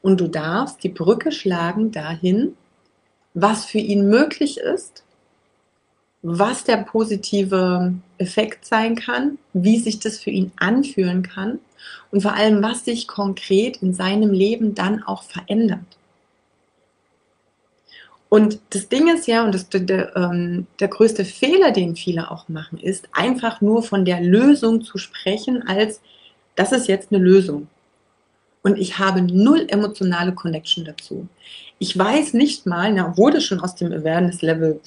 Und 0.02 0.22
du 0.22 0.28
darfst 0.28 0.84
die 0.84 0.90
Brücke 0.90 1.32
schlagen 1.32 1.92
dahin, 1.92 2.56
was 3.34 3.66
für 3.66 3.80
ihn 3.80 4.10
möglich 4.10 4.58
ist 4.58 5.04
was 6.22 6.64
der 6.64 6.78
positive 6.78 7.94
Effekt 8.18 8.66
sein 8.66 8.96
kann, 8.96 9.38
wie 9.54 9.80
sich 9.80 10.00
das 10.00 10.20
für 10.20 10.32
ihn 10.32 10.52
anfühlen 10.58 11.24
kann 11.24 11.60
und 12.12 12.22
vor 12.22 12.34
allem, 12.34 12.62
was 12.62 12.86
sich 12.86 13.08
konkret 13.08 13.78
in 13.78 13.94
seinem 13.94 14.32
Leben 14.32 14.76
dann 14.76 15.02
auch 15.04 15.24
verändert. 15.24 15.80
Und 18.28 18.60
das 18.72 18.90
Ding 18.90 19.08
ist 19.08 19.28
ja, 19.28 19.44
und 19.44 19.56
das, 19.56 19.70
der, 19.70 20.16
ähm, 20.16 20.68
der 20.80 20.88
größte 20.88 21.26
Fehler, 21.26 21.72
den 21.72 21.96
viele 21.96 22.30
auch 22.30 22.48
machen, 22.48 22.78
ist 22.78 23.08
einfach 23.12 23.60
nur 23.62 23.82
von 23.82 24.06
der 24.06 24.22
Lösung 24.22 24.84
zu 24.84 25.00
sprechen, 25.00 25.68
als 25.68 26.02
das 26.56 26.72
ist 26.72 26.88
jetzt 26.88 27.12
eine 27.12 27.24
Lösung. 27.24 27.68
Und 28.62 28.78
ich 28.78 29.00
habe 29.00 29.22
null 29.22 29.66
emotionale 29.70 30.34
Connection 30.34 30.86
dazu. 30.86 31.28
Ich 31.78 31.98
weiß 31.98 32.34
nicht 32.34 32.66
mal, 32.66 32.92
na, 32.92 33.08
obwohl 33.08 33.32
das 33.32 33.46
schon 33.46 33.62
aus 33.62 33.76
dem 33.76 33.94
Awareness-Level 33.94 34.82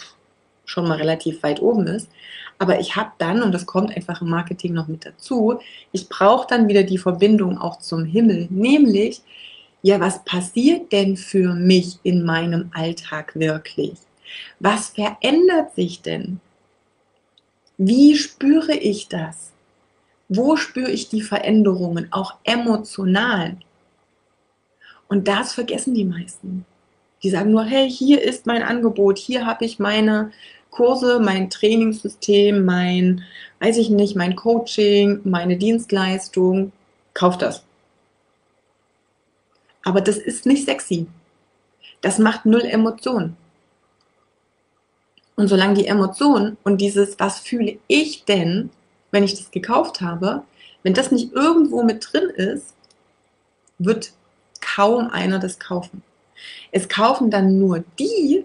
schon 0.65 0.89
mal 0.89 0.99
relativ 0.99 1.43
weit 1.43 1.61
oben 1.61 1.87
ist, 1.87 2.09
aber 2.59 2.79
ich 2.79 2.95
habe 2.97 3.11
dann, 3.19 3.43
und 3.43 3.53
das 3.53 3.67
kommt 3.67 3.97
einfach 3.97 4.21
im 4.21 4.29
Marketing 4.29 4.75
noch 4.75 4.89
mit 4.89 5.05
dazu, 5.05 5.59
ich 5.91 6.09
brauche 6.09 6.47
dann 6.47 6.69
wieder 6.69 6.83
die 6.83 6.99
Verbindung 6.99 7.59
auch 7.59 7.79
zum 7.79 8.05
Himmel, 8.05 8.47
nämlich 8.51 9.23
ja, 9.83 9.99
was 9.99 10.25
passiert 10.25 10.93
denn 10.93 11.17
für 11.17 11.55
mich 11.55 11.99
in 12.05 12.25
meinem 12.25 12.71
Alltag 12.73 13.33
wirklich? 13.35 13.95
Was 14.61 14.91
verändert 14.91 15.75
sich 15.75 16.01
denn? 16.03 16.41
Wie 17.79 18.17
spüre 18.17 18.75
ich 18.75 19.09
das? 19.09 19.51
Wo 20.35 20.57
spüre 20.57 20.91
ich 20.91 21.09
die 21.09 21.21
Veränderungen, 21.21 22.09
auch 22.11 22.37
emotional? 22.45 23.57
Und 25.09 25.29
das 25.29 25.53
vergessen 25.53 25.95
die 25.95 26.07
meisten. 26.07 26.65
Die 27.23 27.29
sagen 27.29 27.51
nur, 27.51 27.65
hey, 27.65 27.91
hier 27.91 28.23
ist 28.23 28.47
mein 28.47 28.63
Angebot, 28.63 29.19
hier 29.19 29.45
habe 29.45 29.65
ich 29.67 29.79
meine 29.79 30.33
Kurse, 30.71 31.21
mein 31.21 31.51
Trainingssystem, 31.51 32.65
mein, 32.65 33.23
weiß 33.61 33.77
ich 33.77 33.91
nicht, 33.91 34.17
mein 34.17 34.35
Coaching, 34.35 35.21
meine 35.25 35.59
Dienstleistung, 35.59 36.73
kauf 37.13 37.37
das. 37.37 37.65
Aber 39.85 40.01
das 40.01 40.17
ist 40.17 40.47
nicht 40.47 40.65
sexy. 40.65 41.07
Das 42.01 42.19
macht 42.19 42.47
null 42.47 42.63
Emotionen. 42.63 43.37
Und 45.37 45.49
solange 45.49 45.75
die 45.75 45.87
Emotionen 45.87 46.57
und 46.65 46.81
dieses, 46.81 47.19
was 47.19 47.39
fühle 47.39 47.79
ich 47.87 48.25
denn, 48.25 48.71
wenn 49.13 49.23
ich 49.23 49.37
das 49.37 49.53
gekauft 49.53 50.01
habe, 50.01 50.43
wenn 50.83 50.95
das 50.95 51.13
nicht 51.13 51.33
irgendwo 51.33 51.85
mit 51.85 52.09
drin 52.13 52.29
ist, 52.31 52.75
wird 53.79 54.13
kaum 54.61 55.09
einer 55.11 55.39
das 55.39 55.61
kaufen. 55.61 56.03
Es 56.73 56.89
kaufen 56.89 57.31
dann 57.31 57.59
nur 57.59 57.85
die, 57.99 58.45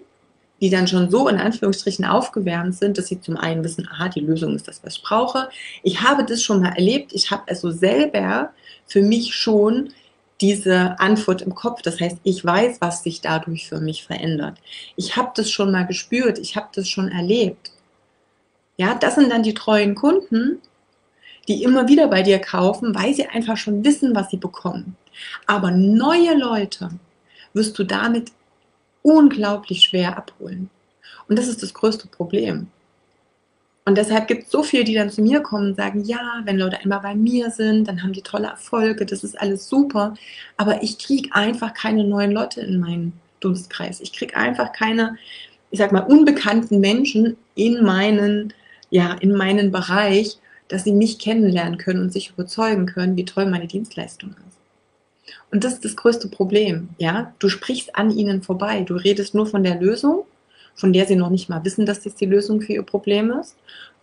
die 0.60 0.70
dann 0.70 0.86
schon 0.86 1.10
so 1.10 1.28
in 1.28 1.38
Anführungsstrichen 1.38 2.04
aufgewärmt 2.04 2.76
sind, 2.76 2.98
dass 2.98 3.06
sie 3.06 3.20
zum 3.20 3.36
einen 3.36 3.64
wissen, 3.64 3.88
aha, 3.90 4.08
die 4.08 4.20
Lösung 4.20 4.54
ist 4.54 4.68
das, 4.68 4.80
was 4.84 4.96
ich 4.96 5.02
brauche. 5.02 5.48
Ich 5.82 6.02
habe 6.02 6.24
das 6.24 6.42
schon 6.42 6.60
mal 6.62 6.72
erlebt. 6.74 7.12
Ich 7.12 7.30
habe 7.30 7.42
also 7.46 7.70
selber 7.70 8.52
für 8.86 9.02
mich 9.02 9.34
schon 9.34 9.90
diese 10.40 10.98
Antwort 11.00 11.42
im 11.42 11.54
Kopf. 11.54 11.82
Das 11.82 12.00
heißt, 12.00 12.18
ich 12.22 12.44
weiß, 12.44 12.80
was 12.80 13.02
sich 13.02 13.20
dadurch 13.20 13.68
für 13.68 13.80
mich 13.80 14.04
verändert. 14.04 14.58
Ich 14.96 15.16
habe 15.16 15.30
das 15.34 15.50
schon 15.50 15.70
mal 15.70 15.86
gespürt, 15.86 16.38
ich 16.38 16.56
habe 16.56 16.68
das 16.74 16.88
schon 16.88 17.08
erlebt. 17.08 17.70
Ja, 18.78 18.94
das 18.94 19.16
sind 19.16 19.30
dann 19.30 19.42
die 19.42 19.54
treuen 19.54 19.94
Kunden, 19.94 20.62
die 21.48 21.62
immer 21.62 21.88
wieder 21.88 22.08
bei 22.08 22.22
dir 22.22 22.38
kaufen, 22.38 22.94
weil 22.94 23.12
sie 23.12 23.26
einfach 23.26 23.56
schon 23.56 23.84
wissen, 23.84 24.14
was 24.14 24.30
sie 24.30 24.36
bekommen. 24.36 24.96
Aber 25.46 25.70
neue 25.70 26.34
Leute 26.36 26.90
wirst 27.54 27.78
du 27.78 27.84
damit 27.84 28.32
unglaublich 29.02 29.82
schwer 29.82 30.16
abholen. 30.16 30.70
Und 31.28 31.38
das 31.38 31.48
ist 31.48 31.62
das 31.62 31.74
größte 31.74 32.08
Problem. 32.08 32.68
Und 33.84 33.96
deshalb 33.96 34.28
gibt 34.28 34.44
es 34.44 34.50
so 34.50 34.62
viele, 34.62 34.84
die 34.84 34.94
dann 34.94 35.10
zu 35.10 35.22
mir 35.22 35.40
kommen 35.40 35.68
und 35.68 35.76
sagen, 35.76 36.04
ja, 36.04 36.42
wenn 36.44 36.58
Leute 36.58 36.78
einmal 36.78 37.00
bei 37.00 37.14
mir 37.14 37.50
sind, 37.50 37.88
dann 37.88 38.02
haben 38.02 38.12
die 38.12 38.22
tolle 38.22 38.48
Erfolge, 38.48 39.06
das 39.06 39.24
ist 39.24 39.40
alles 39.40 39.68
super. 39.68 40.14
Aber 40.58 40.82
ich 40.82 40.98
kriege 40.98 41.30
einfach 41.32 41.72
keine 41.72 42.04
neuen 42.04 42.32
Leute 42.32 42.60
in 42.60 42.78
meinen 42.80 43.14
Dunstkreis. 43.40 44.00
Ich 44.00 44.12
kriege 44.12 44.36
einfach 44.36 44.72
keine, 44.72 45.16
ich 45.70 45.78
sag 45.78 45.90
mal, 45.90 46.00
unbekannten 46.00 46.80
Menschen 46.80 47.38
in 47.54 47.82
meinen, 47.82 48.52
ja, 48.90 49.14
in 49.14 49.34
meinen 49.34 49.70
Bereich, 49.70 50.38
dass 50.68 50.84
sie 50.84 50.92
mich 50.92 51.18
kennenlernen 51.18 51.78
können 51.78 52.02
und 52.02 52.12
sich 52.12 52.30
überzeugen 52.30 52.86
können, 52.86 53.16
wie 53.16 53.24
toll 53.24 53.46
meine 53.46 53.66
Dienstleistung 53.66 54.30
ist. 54.30 55.34
Und 55.50 55.64
das 55.64 55.74
ist 55.74 55.84
das 55.84 55.96
größte 55.96 56.28
Problem, 56.28 56.90
ja. 56.98 57.34
Du 57.38 57.48
sprichst 57.48 57.96
an 57.96 58.10
ihnen 58.10 58.42
vorbei. 58.42 58.82
Du 58.82 58.94
redest 58.94 59.34
nur 59.34 59.46
von 59.46 59.62
der 59.62 59.80
Lösung 59.80 60.24
von 60.78 60.92
der 60.92 61.06
sie 61.06 61.16
noch 61.16 61.28
nicht 61.28 61.48
mal 61.48 61.64
wissen, 61.64 61.86
dass 61.86 62.02
das 62.02 62.14
die 62.14 62.26
Lösung 62.26 62.60
für 62.60 62.72
ihr 62.72 62.84
Problem 62.84 63.32
ist. 63.32 63.56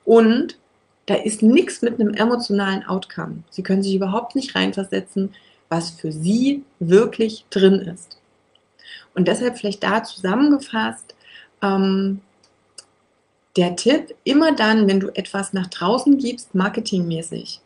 Und 0.03 0.57
da 1.05 1.15
ist 1.15 1.41
nichts 1.41 1.81
mit 1.81 1.99
einem 1.99 2.13
emotionalen 2.13 2.85
Outcome. 2.85 3.43
Sie 3.49 3.63
können 3.63 3.81
sich 3.81 3.95
überhaupt 3.95 4.35
nicht 4.35 4.55
reinversetzen, 4.55 5.33
was 5.69 5.91
für 5.91 6.11
sie 6.11 6.63
wirklich 6.79 7.45
drin 7.49 7.75
ist. 7.75 8.17
Und 9.13 9.29
deshalb 9.29 9.57
vielleicht 9.57 9.83
da 9.83 10.03
zusammengefasst, 10.03 11.15
ähm, 11.61 12.19
der 13.57 13.75
Tipp, 13.75 14.15
immer 14.23 14.55
dann, 14.55 14.87
wenn 14.87 14.99
du 14.99 15.09
etwas 15.15 15.53
nach 15.53 15.67
draußen 15.67 16.17
gibst, 16.17 16.53
marketingmäßig, 16.55 17.61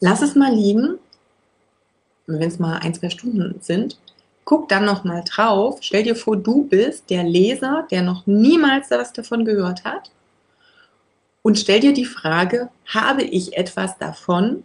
lass 0.00 0.22
es 0.22 0.34
mal 0.34 0.54
liegen, 0.54 0.98
wenn 2.26 2.48
es 2.48 2.58
mal 2.58 2.78
ein, 2.78 2.94
zwei 2.94 3.10
Stunden 3.10 3.56
sind, 3.60 3.98
guck 4.44 4.68
dann 4.68 4.84
nochmal 4.84 5.22
drauf. 5.24 5.78
Stell 5.80 6.02
dir 6.02 6.16
vor, 6.16 6.36
du 6.36 6.64
bist 6.64 7.10
der 7.10 7.24
Leser, 7.24 7.86
der 7.90 8.02
noch 8.02 8.26
niemals 8.26 8.90
was 8.90 9.12
davon 9.12 9.44
gehört 9.44 9.84
hat. 9.84 10.10
Und 11.42 11.58
stell 11.58 11.80
dir 11.80 11.92
die 11.92 12.04
Frage, 12.04 12.68
habe 12.86 13.22
ich 13.22 13.56
etwas 13.56 13.98
davon, 13.98 14.62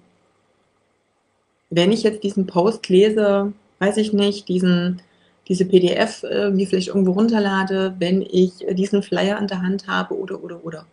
wenn 1.70 1.92
ich 1.92 2.04
jetzt 2.04 2.24
diesen 2.24 2.48
Post 2.48 2.88
lese, 2.90 3.52
weiß 3.80 3.98
ich 3.98 4.14
nicht, 4.14 4.48
diesen, 4.48 5.02
diese 5.48 5.66
PDF 5.66 6.24
äh, 6.24 6.50
mir 6.50 6.68
vielleicht 6.68 6.90
irgendwo 6.90 7.12
runterlade, 7.12 7.96
wenn 8.00 8.22
ich 8.22 8.54
diesen 8.72 9.02
Flyer 9.04 9.38
an 9.38 9.48
der 9.48 9.62
Hand 9.62 9.88
habe 9.88 10.18
oder, 10.18 10.44
oder, 10.44 10.64
oder. 10.66 10.86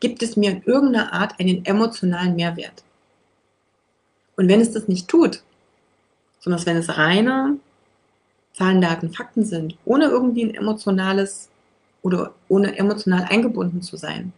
Gibt 0.00 0.22
es 0.22 0.36
mir 0.36 0.50
in 0.50 0.62
irgendeiner 0.64 1.12
Art 1.12 1.38
einen 1.40 1.64
emotionalen 1.64 2.36
Mehrwert? 2.36 2.84
Und 4.36 4.48
wenn 4.48 4.60
es 4.60 4.72
das 4.72 4.88
nicht 4.88 5.08
tut, 5.08 5.42
sondern 6.40 6.66
wenn 6.66 6.76
es 6.76 6.98
reine 6.98 7.58
Zahlen, 8.52 8.80
Daten, 8.80 9.12
Fakten 9.12 9.44
sind, 9.44 9.76
ohne 9.84 10.06
irgendwie 10.06 10.44
ein 10.44 10.54
emotionales 10.54 11.48
oder 12.02 12.34
ohne 12.48 12.76
emotional 12.76 13.24
eingebunden 13.28 13.82
zu 13.82 13.96
sein, 13.96 14.32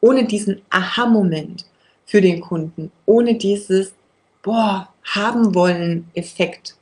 ohne 0.00 0.24
diesen 0.24 0.60
Aha-Moment 0.70 1.64
für 2.06 2.20
den 2.20 2.40
Kunden, 2.40 2.92
ohne 3.06 3.36
dieses 3.36 3.94
Boah, 4.42 4.92
haben 5.04 5.54
wollen 5.54 6.08
Effekt 6.12 6.76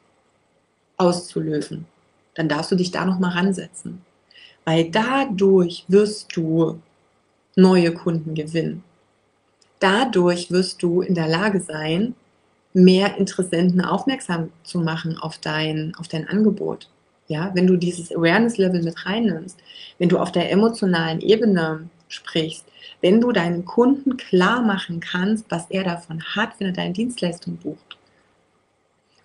auszulösen, 0.97 1.87
dann 2.34 2.48
darfst 2.48 2.70
du 2.70 2.76
dich 2.76 2.90
da 2.90 3.04
nochmal 3.04 3.32
ransetzen. 3.32 4.02
Weil 4.64 4.90
dadurch 4.90 5.84
wirst 5.88 6.36
du 6.36 6.80
neue 7.56 7.92
Kunden 7.92 8.34
gewinnen. 8.34 8.84
Dadurch 9.80 10.50
wirst 10.50 10.82
du 10.82 11.02
in 11.02 11.14
der 11.14 11.28
Lage 11.28 11.60
sein, 11.60 12.14
mehr 12.72 13.16
Interessenten 13.18 13.80
aufmerksam 13.80 14.50
zu 14.62 14.78
machen 14.78 15.18
auf 15.18 15.38
dein, 15.38 15.94
auf 15.98 16.08
dein 16.08 16.28
Angebot. 16.28 16.88
Ja, 17.28 17.50
wenn 17.54 17.66
du 17.66 17.76
dieses 17.76 18.14
Awareness-Level 18.14 18.82
mit 18.82 19.06
reinnimmst, 19.06 19.58
wenn 19.98 20.08
du 20.08 20.18
auf 20.18 20.32
der 20.32 20.50
emotionalen 20.50 21.20
Ebene 21.20 21.88
sprichst, 22.08 22.64
wenn 23.00 23.20
du 23.20 23.32
deinen 23.32 23.64
Kunden 23.64 24.16
klar 24.16 24.62
machen 24.62 25.00
kannst, 25.00 25.46
was 25.50 25.70
er 25.70 25.84
davon 25.84 26.22
hat, 26.22 26.58
wenn 26.58 26.68
er 26.68 26.72
deine 26.72 26.92
Dienstleistung 26.92 27.56
bucht. 27.56 27.96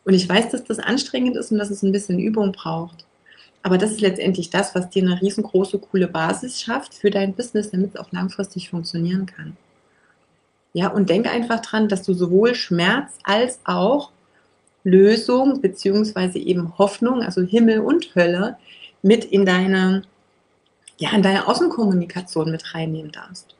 Und 0.07 0.13
ich 0.13 0.27
weiß, 0.27 0.51
dass 0.51 0.63
das 0.63 0.79
anstrengend 0.79 1.35
ist 1.35 1.51
und 1.51 1.57
dass 1.57 1.69
es 1.69 1.83
ein 1.83 1.91
bisschen 1.91 2.17
Übung 2.17 2.53
braucht. 2.53 3.05
Aber 3.61 3.77
das 3.77 3.91
ist 3.91 3.99
letztendlich 3.99 4.49
das, 4.49 4.73
was 4.73 4.89
dir 4.89 5.03
eine 5.03 5.21
riesengroße, 5.21 5.79
coole 5.79 6.07
Basis 6.07 6.61
schafft 6.61 6.93
für 6.93 7.11
dein 7.11 7.33
Business, 7.33 7.71
damit 7.71 7.93
es 7.93 7.99
auch 7.99 8.09
langfristig 8.13 8.69
funktionieren 8.69 9.25
kann. 9.25 9.57
Ja, 10.71 10.87
und 10.87 11.09
denk 11.09 11.27
einfach 11.27 11.59
dran, 11.59 11.89
dass 11.89 12.03
du 12.03 12.13
sowohl 12.13 12.55
Schmerz 12.55 13.15
als 13.25 13.59
auch 13.65 14.11
Lösung 14.85 15.59
beziehungsweise 15.59 16.39
eben 16.39 16.77
Hoffnung, 16.77 17.21
also 17.21 17.41
Himmel 17.41 17.81
und 17.81 18.15
Hölle, 18.15 18.57
mit 19.01 19.25
in 19.25 19.45
deine, 19.45 20.03
ja, 20.99 21.11
in 21.11 21.21
deine 21.21 21.49
Außenkommunikation 21.49 22.49
mit 22.49 22.73
reinnehmen 22.73 23.11
darfst. 23.11 23.57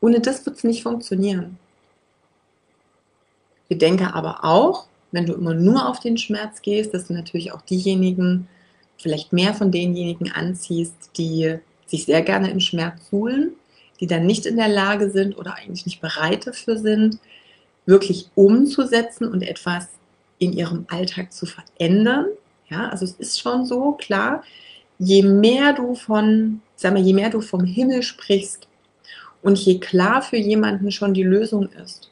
Ohne 0.00 0.18
das 0.18 0.44
wird 0.46 0.56
es 0.56 0.64
nicht 0.64 0.82
funktionieren. 0.82 1.60
Bedenke 3.68 4.14
aber 4.14 4.42
auch, 4.42 4.88
wenn 5.14 5.26
du 5.26 5.32
immer 5.34 5.54
nur 5.54 5.88
auf 5.88 6.00
den 6.00 6.18
Schmerz 6.18 6.60
gehst, 6.62 6.92
dass 6.92 7.06
du 7.06 7.14
natürlich 7.14 7.52
auch 7.52 7.62
diejenigen, 7.62 8.48
vielleicht 8.98 9.32
mehr 9.32 9.54
von 9.54 9.70
denjenigen 9.70 10.32
anziehst, 10.32 11.10
die 11.16 11.56
sich 11.86 12.04
sehr 12.04 12.22
gerne 12.22 12.50
im 12.50 12.60
Schmerz 12.60 13.08
suhlen 13.10 13.52
die 14.00 14.06
dann 14.06 14.26
nicht 14.26 14.46
in 14.46 14.56
der 14.56 14.68
Lage 14.68 15.10
sind 15.10 15.36
oder 15.36 15.56
eigentlich 15.56 15.86
nicht 15.86 16.00
bereit 16.00 16.46
dafür 16.46 16.78
sind, 16.78 17.18
wirklich 17.86 18.28
umzusetzen 18.34 19.26
und 19.26 19.42
etwas 19.42 19.88
in 20.38 20.52
ihrem 20.52 20.86
Alltag 20.88 21.32
zu 21.32 21.46
verändern. 21.46 22.26
Ja, 22.68 22.88
also 22.88 23.04
es 23.04 23.12
ist 23.12 23.40
schon 23.40 23.66
so 23.66 23.92
klar, 23.92 24.42
je 24.98 25.22
mehr 25.22 25.72
du 25.72 25.94
von 25.94 26.60
sag 26.76 26.92
mal, 26.92 27.02
je 27.02 27.12
mehr 27.12 27.30
du 27.30 27.40
vom 27.40 27.64
Himmel 27.64 28.02
sprichst 28.02 28.66
und 29.42 29.58
je 29.58 29.78
klar 29.78 30.22
für 30.22 30.36
jemanden 30.36 30.90
schon 30.90 31.14
die 31.14 31.22
Lösung 31.22 31.68
ist, 31.82 32.10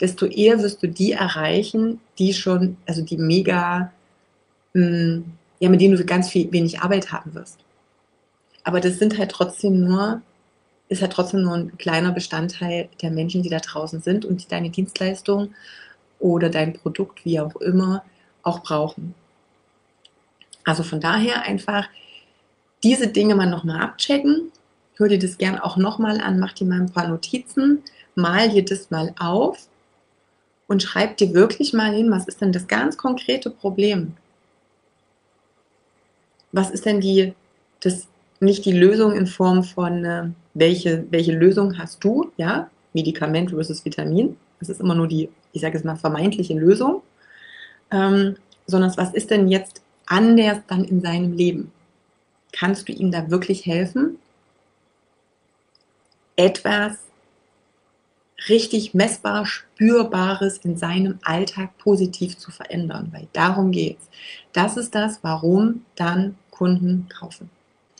desto 0.00 0.26
eher 0.26 0.62
wirst 0.62 0.82
du 0.82 0.88
die 0.88 1.12
erreichen, 1.12 2.00
die 2.18 2.32
schon, 2.34 2.76
also 2.86 3.02
die 3.02 3.16
mega, 3.16 3.92
mh, 4.74 4.82
hm, 4.82 5.24
ja, 5.60 5.68
mit 5.68 5.80
denen 5.80 5.96
du 5.96 6.04
ganz 6.04 6.28
viel 6.28 6.50
wenig 6.52 6.80
Arbeit 6.80 7.10
haben 7.12 7.34
wirst. 7.34 7.58
Aber 8.62 8.80
das 8.80 8.98
sind 8.98 9.18
halt 9.18 9.30
trotzdem 9.30 9.80
nur, 9.80 10.22
ist 10.88 11.02
halt 11.02 11.12
trotzdem 11.12 11.42
nur 11.42 11.54
ein 11.54 11.78
kleiner 11.78 12.12
Bestandteil 12.12 12.88
der 13.02 13.10
Menschen, 13.10 13.42
die 13.42 13.48
da 13.48 13.58
draußen 13.58 14.00
sind 14.02 14.24
und 14.24 14.42
die 14.42 14.48
deine 14.48 14.70
Dienstleistung 14.70 15.54
oder 16.18 16.48
dein 16.48 16.74
Produkt, 16.74 17.24
wie 17.24 17.40
auch 17.40 17.56
immer, 17.56 18.04
auch 18.42 18.60
brauchen. 18.60 19.14
Also 20.64 20.82
von 20.82 21.00
daher 21.00 21.42
einfach 21.42 21.88
diese 22.82 23.08
Dinge 23.08 23.34
mal 23.34 23.48
nochmal 23.48 23.80
abchecken. 23.80 24.52
Hör 24.96 25.08
dir 25.08 25.18
das 25.18 25.38
gern 25.38 25.58
auch 25.58 25.76
nochmal 25.76 26.20
an, 26.20 26.38
mach 26.38 26.52
dir 26.52 26.66
mal 26.66 26.80
ein 26.80 26.92
paar 26.92 27.08
Notizen, 27.08 27.82
mal 28.14 28.48
dir 28.48 28.64
das 28.64 28.90
mal 28.90 29.14
auf 29.18 29.68
und 30.68 30.82
schreib 30.82 31.16
dir 31.16 31.34
wirklich 31.34 31.72
mal 31.72 31.92
hin, 31.92 32.10
was 32.10 32.28
ist 32.28 32.40
denn 32.40 32.52
das 32.52 32.68
ganz 32.68 32.96
konkrete 32.96 33.50
Problem? 33.50 34.12
Was 36.52 36.70
ist 36.70 36.86
denn 36.86 37.00
die, 37.00 37.34
das, 37.80 38.06
nicht 38.38 38.64
die 38.64 38.72
Lösung 38.72 39.12
in 39.12 39.26
Form 39.26 39.64
von, 39.64 40.04
äh, 40.04 40.28
welche, 40.54 41.04
welche 41.10 41.32
Lösung 41.32 41.78
hast 41.78 42.04
du, 42.04 42.30
ja? 42.36 42.70
Medikament 42.92 43.50
versus 43.50 43.84
Vitamin. 43.84 44.36
Das 44.60 44.68
ist 44.68 44.80
immer 44.80 44.94
nur 44.94 45.08
die, 45.08 45.28
ich 45.52 45.60
sage 45.60 45.76
es 45.76 45.84
mal, 45.84 45.96
vermeintliche 45.96 46.54
Lösung. 46.54 47.02
Ähm, 47.90 48.36
sondern 48.66 48.94
was 48.96 49.14
ist 49.14 49.30
denn 49.30 49.48
jetzt 49.48 49.82
anders 50.06 50.58
dann 50.66 50.84
in 50.84 51.00
seinem 51.00 51.32
Leben? 51.32 51.72
Kannst 52.52 52.88
du 52.88 52.92
ihm 52.92 53.10
da 53.10 53.30
wirklich 53.30 53.66
helfen? 53.66 54.18
Etwas 56.36 56.98
richtig 58.48 58.94
messbar, 58.94 59.46
spürbares 59.46 60.58
in 60.58 60.76
seinem 60.76 61.18
Alltag 61.22 61.76
positiv 61.78 62.38
zu 62.38 62.50
verändern, 62.50 63.08
weil 63.12 63.26
darum 63.32 63.72
geht's. 63.72 64.08
Das 64.52 64.76
ist 64.76 64.94
das, 64.94 65.18
warum 65.22 65.84
dann 65.96 66.36
Kunden 66.50 67.08
kaufen. 67.08 67.50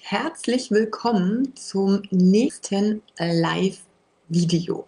Herzlich 0.01 0.71
willkommen 0.71 1.55
zum 1.57 2.03
nächsten 2.11 3.03
Live-Video. 3.19 4.87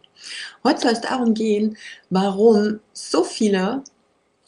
Heute 0.63 0.81
soll 0.81 0.93
es 0.93 1.01
darum 1.01 1.35
gehen, 1.35 1.77
warum 2.11 2.81
so 2.93 3.25
viele 3.25 3.83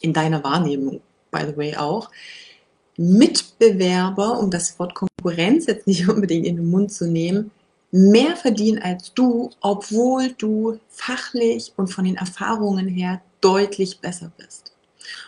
in 0.00 0.12
deiner 0.12 0.42
Wahrnehmung, 0.44 1.00
by 1.30 1.40
the 1.46 1.56
way 1.56 1.76
auch, 1.76 2.10
Mitbewerber, 2.96 4.38
um 4.38 4.50
das 4.50 4.78
Wort 4.78 4.94
Konkurrenz 4.94 5.66
jetzt 5.66 5.86
nicht 5.86 6.08
unbedingt 6.08 6.46
in 6.46 6.56
den 6.56 6.70
Mund 6.70 6.92
zu 6.92 7.06
nehmen, 7.06 7.50
mehr 7.92 8.36
verdienen 8.36 8.82
als 8.82 9.12
du, 9.14 9.50
obwohl 9.60 10.32
du 10.32 10.80
fachlich 10.88 11.72
und 11.76 11.88
von 11.88 12.04
den 12.04 12.16
Erfahrungen 12.16 12.88
her 12.88 13.20
deutlich 13.40 14.00
besser 14.00 14.32
bist. 14.36 14.72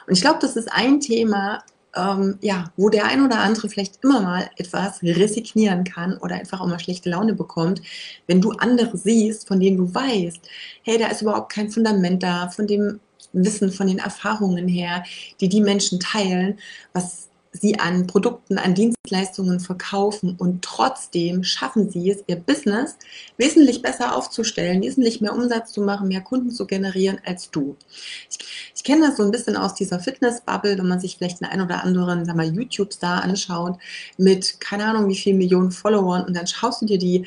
Und 0.06 0.14
ich 0.14 0.23
glaube, 0.23 0.38
das 0.40 0.56
ist 0.56 0.73
ein 0.73 0.99
Thema, 0.99 1.62
ähm, 1.94 2.38
ja, 2.40 2.73
wo 2.76 2.88
der 2.88 3.04
ein 3.04 3.25
oder 3.25 3.38
andere 3.38 3.68
vielleicht 3.68 4.02
immer 4.02 4.21
mal 4.21 4.50
etwas 4.56 5.02
resignieren 5.02 5.85
kann 5.85 6.16
oder 6.18 6.37
einfach 6.37 6.61
auch 6.61 6.66
mal 6.66 6.80
schlechte 6.80 7.11
Laune 7.11 7.35
bekommt, 7.35 7.83
wenn 8.26 8.40
du 8.40 8.52
andere 8.52 8.97
siehst, 8.97 9.47
von 9.47 9.61
denen 9.61 9.76
du 9.76 9.94
weißt, 9.94 10.40
hey, 10.83 10.99
da 10.99 11.09
ist 11.09 11.23
überhaupt 11.23 11.52
kein 11.52 11.71
Fundament 11.71 12.23
da, 12.23 12.49
von 12.49 12.66
dem 12.66 12.99
Wissen, 13.33 13.71
von 13.71 13.87
den 13.87 13.99
Erfahrungen 13.99 14.68
her, 14.68 15.04
die 15.40 15.49
die 15.49 15.61
Menschen 15.61 16.00
teilen, 16.00 16.59
was 16.92 17.28
sie 17.54 17.78
an 17.78 18.06
Produkten, 18.06 18.58
an 18.58 18.75
Dienstleistungen 18.75 19.61
verkaufen 19.61 20.34
und 20.37 20.62
trotzdem 20.62 21.44
schaffen 21.44 21.88
sie 21.88 22.11
es, 22.11 22.25
ihr 22.26 22.37
Business 22.37 22.96
wesentlich 23.38 23.80
besser 23.80 24.16
aufzustellen, 24.16 24.82
wesentlich 24.82 25.20
mehr 25.20 25.32
Umsatz 25.32 25.73
zu 25.73 25.80
machen, 25.80 26.08
mehr 26.08 26.20
Kunden 26.20 26.50
zu 26.50 26.66
generieren 26.66 27.19
als 27.25 27.50
du. 27.50 27.76
Ich, 28.28 28.38
ich 28.75 28.84
kenne 28.84 29.06
das 29.06 29.17
so 29.17 29.23
ein 29.23 29.30
bisschen 29.30 29.56
aus 29.56 29.75
dieser 29.75 30.00
Fitness-Bubble, 30.00 30.76
wenn 30.78 30.88
man 30.88 31.00
sich 31.00 31.17
vielleicht 31.17 31.43
einen 31.43 31.52
ein 31.52 31.60
oder 31.60 31.84
anderen, 31.84 32.25
sag 32.25 32.34
mal, 32.34 32.52
YouTube-Star 32.52 33.23
anschaut 33.23 33.78
mit, 34.19 34.60
keine 34.60 34.86
Ahnung, 34.86 35.08
wie 35.08 35.17
viel 35.17 35.34
Millionen 35.34 35.71
Followern 35.71 36.25
und 36.25 36.36
dann 36.36 36.47
schaust 36.47 36.82
du 36.82 36.86
dir 36.86 36.99
die 36.99 37.26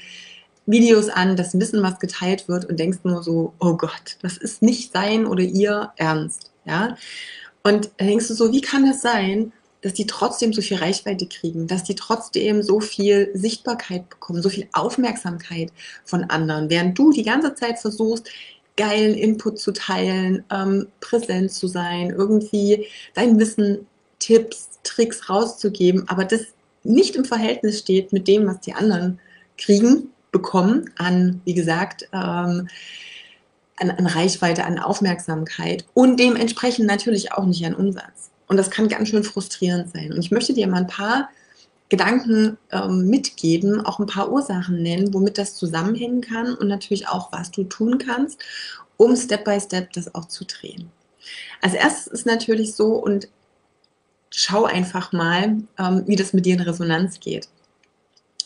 Videos 0.66 1.08
an, 1.08 1.38
das 1.38 1.58
Wissen, 1.58 1.82
was 1.82 2.00
geteilt 2.00 2.50
wird 2.50 2.66
und 2.66 2.78
denkst 2.78 3.00
nur 3.04 3.24
so, 3.24 3.54
oh 3.60 3.78
Gott, 3.78 4.18
das 4.22 4.36
ist 4.36 4.62
nicht 4.62 4.92
sein 4.92 5.26
oder 5.26 5.42
ihr 5.42 5.94
Ernst, 5.96 6.52
ja. 6.66 6.98
Und 7.64 7.90
denkst 8.00 8.28
du 8.28 8.34
so, 8.34 8.52
wie 8.52 8.62
kann 8.62 8.86
das 8.86 9.02
sein, 9.02 9.54
dass 9.82 9.94
die 9.94 10.08
trotzdem 10.08 10.54
so 10.54 10.62
viel 10.62 10.78
Reichweite 10.78 11.28
kriegen, 11.28 11.68
dass 11.68 11.84
die 11.84 11.96
trotzdem 11.96 12.64
so 12.64 12.80
viel 12.80 13.30
Sichtbarkeit 13.34 14.10
bekommen, 14.10 14.42
so 14.42 14.50
viel 14.50 14.68
Aufmerksamkeit 14.74 15.72
von 16.04 16.24
anderen, 16.26 16.70
während 16.70 16.98
du 16.98 17.12
die 17.12 17.24
ganze 17.24 17.54
Zeit 17.56 17.80
versuchst, 17.80 18.30
geilen 18.76 19.16
Input 19.16 19.60
zu 19.60 19.72
teilen, 19.72 20.44
ähm, 20.52 20.88
präsent 21.00 21.52
zu 21.52 21.68
sein, 21.68 22.12
irgendwie 22.12 22.88
dein 23.14 23.40
Wissen, 23.40 23.88
Tipps, 24.20 24.80
Tricks 24.84 25.30
rauszugeben, 25.30 26.08
aber 26.08 26.26
das 26.26 26.42
nicht 26.84 27.16
im 27.16 27.26
Verhältnis 27.26 27.80
steht 27.80 28.14
mit 28.14 28.28
dem, 28.28 28.48
was 28.48 28.62
die 28.62 28.74
anderen 28.74 29.20
kriegen, 29.58 30.10
bekommen 30.32 30.92
an, 30.98 31.42
wie 31.46 31.54
gesagt, 31.54 32.08
ähm, 32.14 32.68
an, 33.80 33.92
an 33.92 34.08
Reichweite, 34.08 34.66
an 34.66 34.80
Aufmerksamkeit 34.80 35.86
und 35.94 36.20
dementsprechend 36.20 36.88
natürlich 36.88 37.32
auch 37.34 37.46
nicht 37.46 37.66
an 37.66 37.76
Umsatz. 37.76 38.32
Und 38.48 38.58
das 38.58 38.72
kann 38.72 38.88
ganz 38.88 39.10
schön 39.10 39.24
frustrierend 39.24 39.92
sein. 39.92 40.14
Und 40.14 40.20
ich 40.20 40.32
möchte 40.32 40.54
dir 40.54 40.68
mal 40.68 40.82
ein 40.82 40.88
paar 40.88 41.30
Gedanken 41.90 42.58
ähm, 42.72 43.08
mitgeben, 43.08 43.86
auch 43.86 44.00
ein 44.00 44.08
paar 44.08 44.32
Ursachen 44.32 44.82
nennen, 44.82 45.14
womit 45.14 45.38
das 45.38 45.56
zusammenhängen 45.56 46.22
kann 46.22 46.54
und 46.54 46.68
natürlich 46.68 47.08
auch, 47.08 47.32
was 47.32 47.52
du 47.52 47.64
tun 47.64 47.98
kannst, 47.98 48.40
um 48.98 49.16
Step 49.16 49.46
by 49.46 49.60
Step 49.60 49.94
das 49.94 50.14
auch 50.14 50.26
zu 50.26 50.46
drehen. 50.46 50.92
Als 51.62 51.74
erstes 51.74 52.08
ist 52.08 52.26
natürlich 52.26 52.74
so 52.74 52.96
und 52.96 53.30
schau 54.32 54.66
einfach 54.66 55.14
mal, 55.14 55.58
ähm, 55.78 56.04
wie 56.06 56.16
das 56.16 56.34
mit 56.34 56.46
dir 56.46 56.56
in 56.56 56.62
Resonanz 56.62 57.20
geht. 57.20 57.48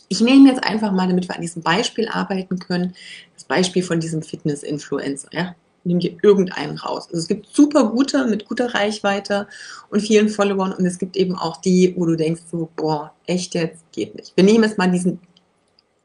Ich 0.08 0.22
nehme 0.22 0.50
jetzt 0.50 0.64
einfach 0.64 0.92
mal, 0.92 1.08
damit 1.08 1.28
wir 1.28 1.36
an 1.36 1.42
diesem 1.42 1.64
Beispiel 1.64 2.08
arbeiten 2.10 2.60
können, 2.60 2.96
das 3.34 3.46
Beispiel 3.46 3.82
von 3.82 4.00
diesem 4.00 4.22
Fitness-Influencer. 4.22 5.30
Ja? 5.32 5.56
Nimm 5.84 6.00
dir 6.00 6.16
irgendeinen 6.22 6.78
raus. 6.78 7.08
Also 7.08 7.18
es 7.18 7.28
gibt 7.28 7.48
super 7.54 7.86
gute 7.90 8.26
mit 8.26 8.46
guter 8.46 8.74
Reichweite 8.74 9.48
und 9.90 10.02
vielen 10.02 10.30
Followern 10.30 10.74
und 10.74 10.86
es 10.86 11.00
gibt 11.00 11.18
eben 11.18 11.36
auch 11.36 11.58
die, 11.58 11.94
wo 11.98 12.06
du 12.06 12.16
denkst 12.16 12.42
so, 12.52 12.70
boah, 12.76 13.14
echt 13.26 13.56
jetzt 13.56 13.84
geht 13.92 14.16
nicht. 14.16 14.34
Wir 14.36 14.44
nehmen 14.44 14.64
jetzt 14.64 14.78
mal 14.78 14.92
diesen, 14.92 15.20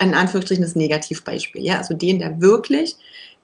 in 0.01 0.15
Anführungsstrichen, 0.15 0.65
das 0.65 0.77
Negativbeispiel, 0.77 1.63
ja, 1.63 1.79
also 1.79 1.95
den, 1.95 2.19
der 2.19 2.41
wirklich 2.41 2.97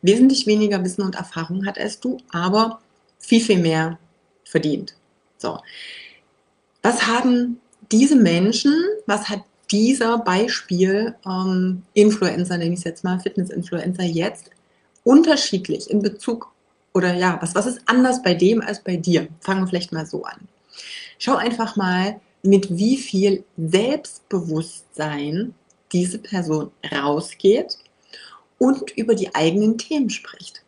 wesentlich 0.02 0.46
weniger 0.46 0.82
Wissen 0.84 1.02
und 1.02 1.14
Erfahrung 1.14 1.66
hat 1.66 1.78
als 1.78 2.00
du, 2.00 2.18
aber 2.32 2.80
viel, 3.18 3.40
viel 3.40 3.58
mehr 3.58 3.98
verdient. 4.44 4.94
So. 5.38 5.58
Was 6.82 7.06
haben 7.06 7.60
diese 7.90 8.16
Menschen, 8.16 8.74
was 9.06 9.28
hat 9.28 9.40
dieser 9.70 10.18
Beispiel 10.18 11.14
ähm, 11.26 11.82
Influencer, 11.94 12.58
nenne 12.58 12.74
ich 12.74 12.80
es 12.80 12.84
jetzt 12.84 13.04
mal, 13.04 13.18
Fitness-Influencer 13.20 14.04
jetzt 14.04 14.50
unterschiedlich 15.04 15.90
in 15.90 16.02
Bezug 16.02 16.52
oder 16.94 17.14
ja, 17.14 17.38
was, 17.40 17.54
was 17.54 17.66
ist 17.66 17.80
anders 17.86 18.22
bei 18.22 18.34
dem 18.34 18.60
als 18.60 18.80
bei 18.80 18.96
dir? 18.96 19.28
Fangen 19.40 19.62
wir 19.62 19.68
vielleicht 19.68 19.92
mal 19.92 20.06
so 20.06 20.24
an. 20.24 20.48
Schau 21.18 21.36
einfach 21.36 21.76
mal, 21.76 22.20
mit 22.42 22.76
wie 22.76 22.96
viel 22.96 23.44
Selbstbewusstsein 23.56 25.54
diese 25.92 26.18
Person 26.18 26.72
rausgeht 26.90 27.78
und 28.58 28.90
über 28.92 29.14
die 29.14 29.34
eigenen 29.34 29.78
Themen 29.78 30.10
spricht. 30.10 30.62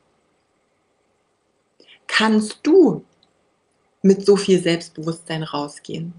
Kannst 2.06 2.60
du 2.62 3.04
mit 4.02 4.24
so 4.24 4.36
viel 4.36 4.62
Selbstbewusstsein 4.62 5.42
rausgehen? 5.42 6.14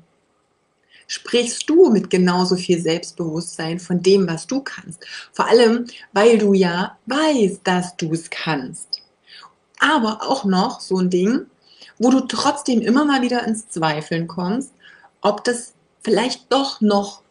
Sprichst 1.07 1.69
du 1.69 1.89
mit 1.89 2.09
genauso 2.09 2.55
viel 2.55 2.81
Selbstbewusstsein 2.81 3.79
von 3.79 4.01
dem, 4.01 4.27
was 4.27 4.47
du 4.47 4.61
kannst. 4.61 5.05
Vor 5.31 5.47
allem, 5.47 5.85
weil 6.13 6.37
du 6.37 6.53
ja 6.53 6.97
weißt, 7.05 7.61
dass 7.63 7.95
du 7.97 8.13
es 8.13 8.29
kannst. 8.29 9.01
Aber 9.79 10.21
auch 10.23 10.45
noch 10.45 10.79
so 10.79 10.97
ein 10.97 11.09
Ding, 11.09 11.45
wo 11.97 12.09
du 12.09 12.21
trotzdem 12.21 12.81
immer 12.81 13.05
mal 13.05 13.21
wieder 13.21 13.45
ins 13.45 13.69
Zweifeln 13.69 14.27
kommst, 14.27 14.71
ob 15.21 15.43
das 15.43 15.73
vielleicht 16.03 16.51
doch 16.51 16.81
noch 16.81 17.21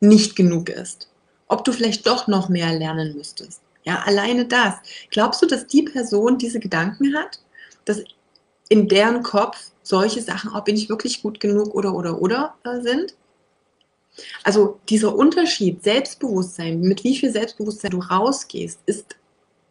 nicht 0.00 0.36
genug 0.36 0.68
ist. 0.68 1.08
Ob 1.48 1.64
du 1.64 1.72
vielleicht 1.72 2.06
doch 2.06 2.26
noch 2.26 2.48
mehr 2.48 2.72
lernen 2.72 3.16
müsstest. 3.16 3.60
Ja, 3.84 4.02
alleine 4.04 4.46
das. 4.46 4.74
Glaubst 5.10 5.42
du, 5.42 5.46
dass 5.46 5.66
die 5.66 5.82
Person 5.82 6.38
diese 6.38 6.60
Gedanken 6.60 7.14
hat? 7.16 7.40
Dass 7.84 8.02
in 8.70 8.88
deren 8.88 9.22
Kopf 9.22 9.58
solche 9.82 10.22
Sachen, 10.22 10.52
ob 10.54 10.64
bin 10.64 10.76
ich 10.76 10.88
wirklich 10.88 11.20
gut 11.22 11.40
genug 11.40 11.74
oder 11.74 11.94
oder 11.94 12.22
oder 12.22 12.54
äh, 12.64 12.80
sind. 12.80 13.14
Also 14.42 14.80
dieser 14.88 15.14
Unterschied, 15.14 15.84
Selbstbewusstsein, 15.84 16.80
mit 16.80 17.04
wie 17.04 17.16
viel 17.16 17.30
Selbstbewusstsein 17.30 17.90
du 17.90 17.98
rausgehst, 17.98 18.80
ist 18.86 19.16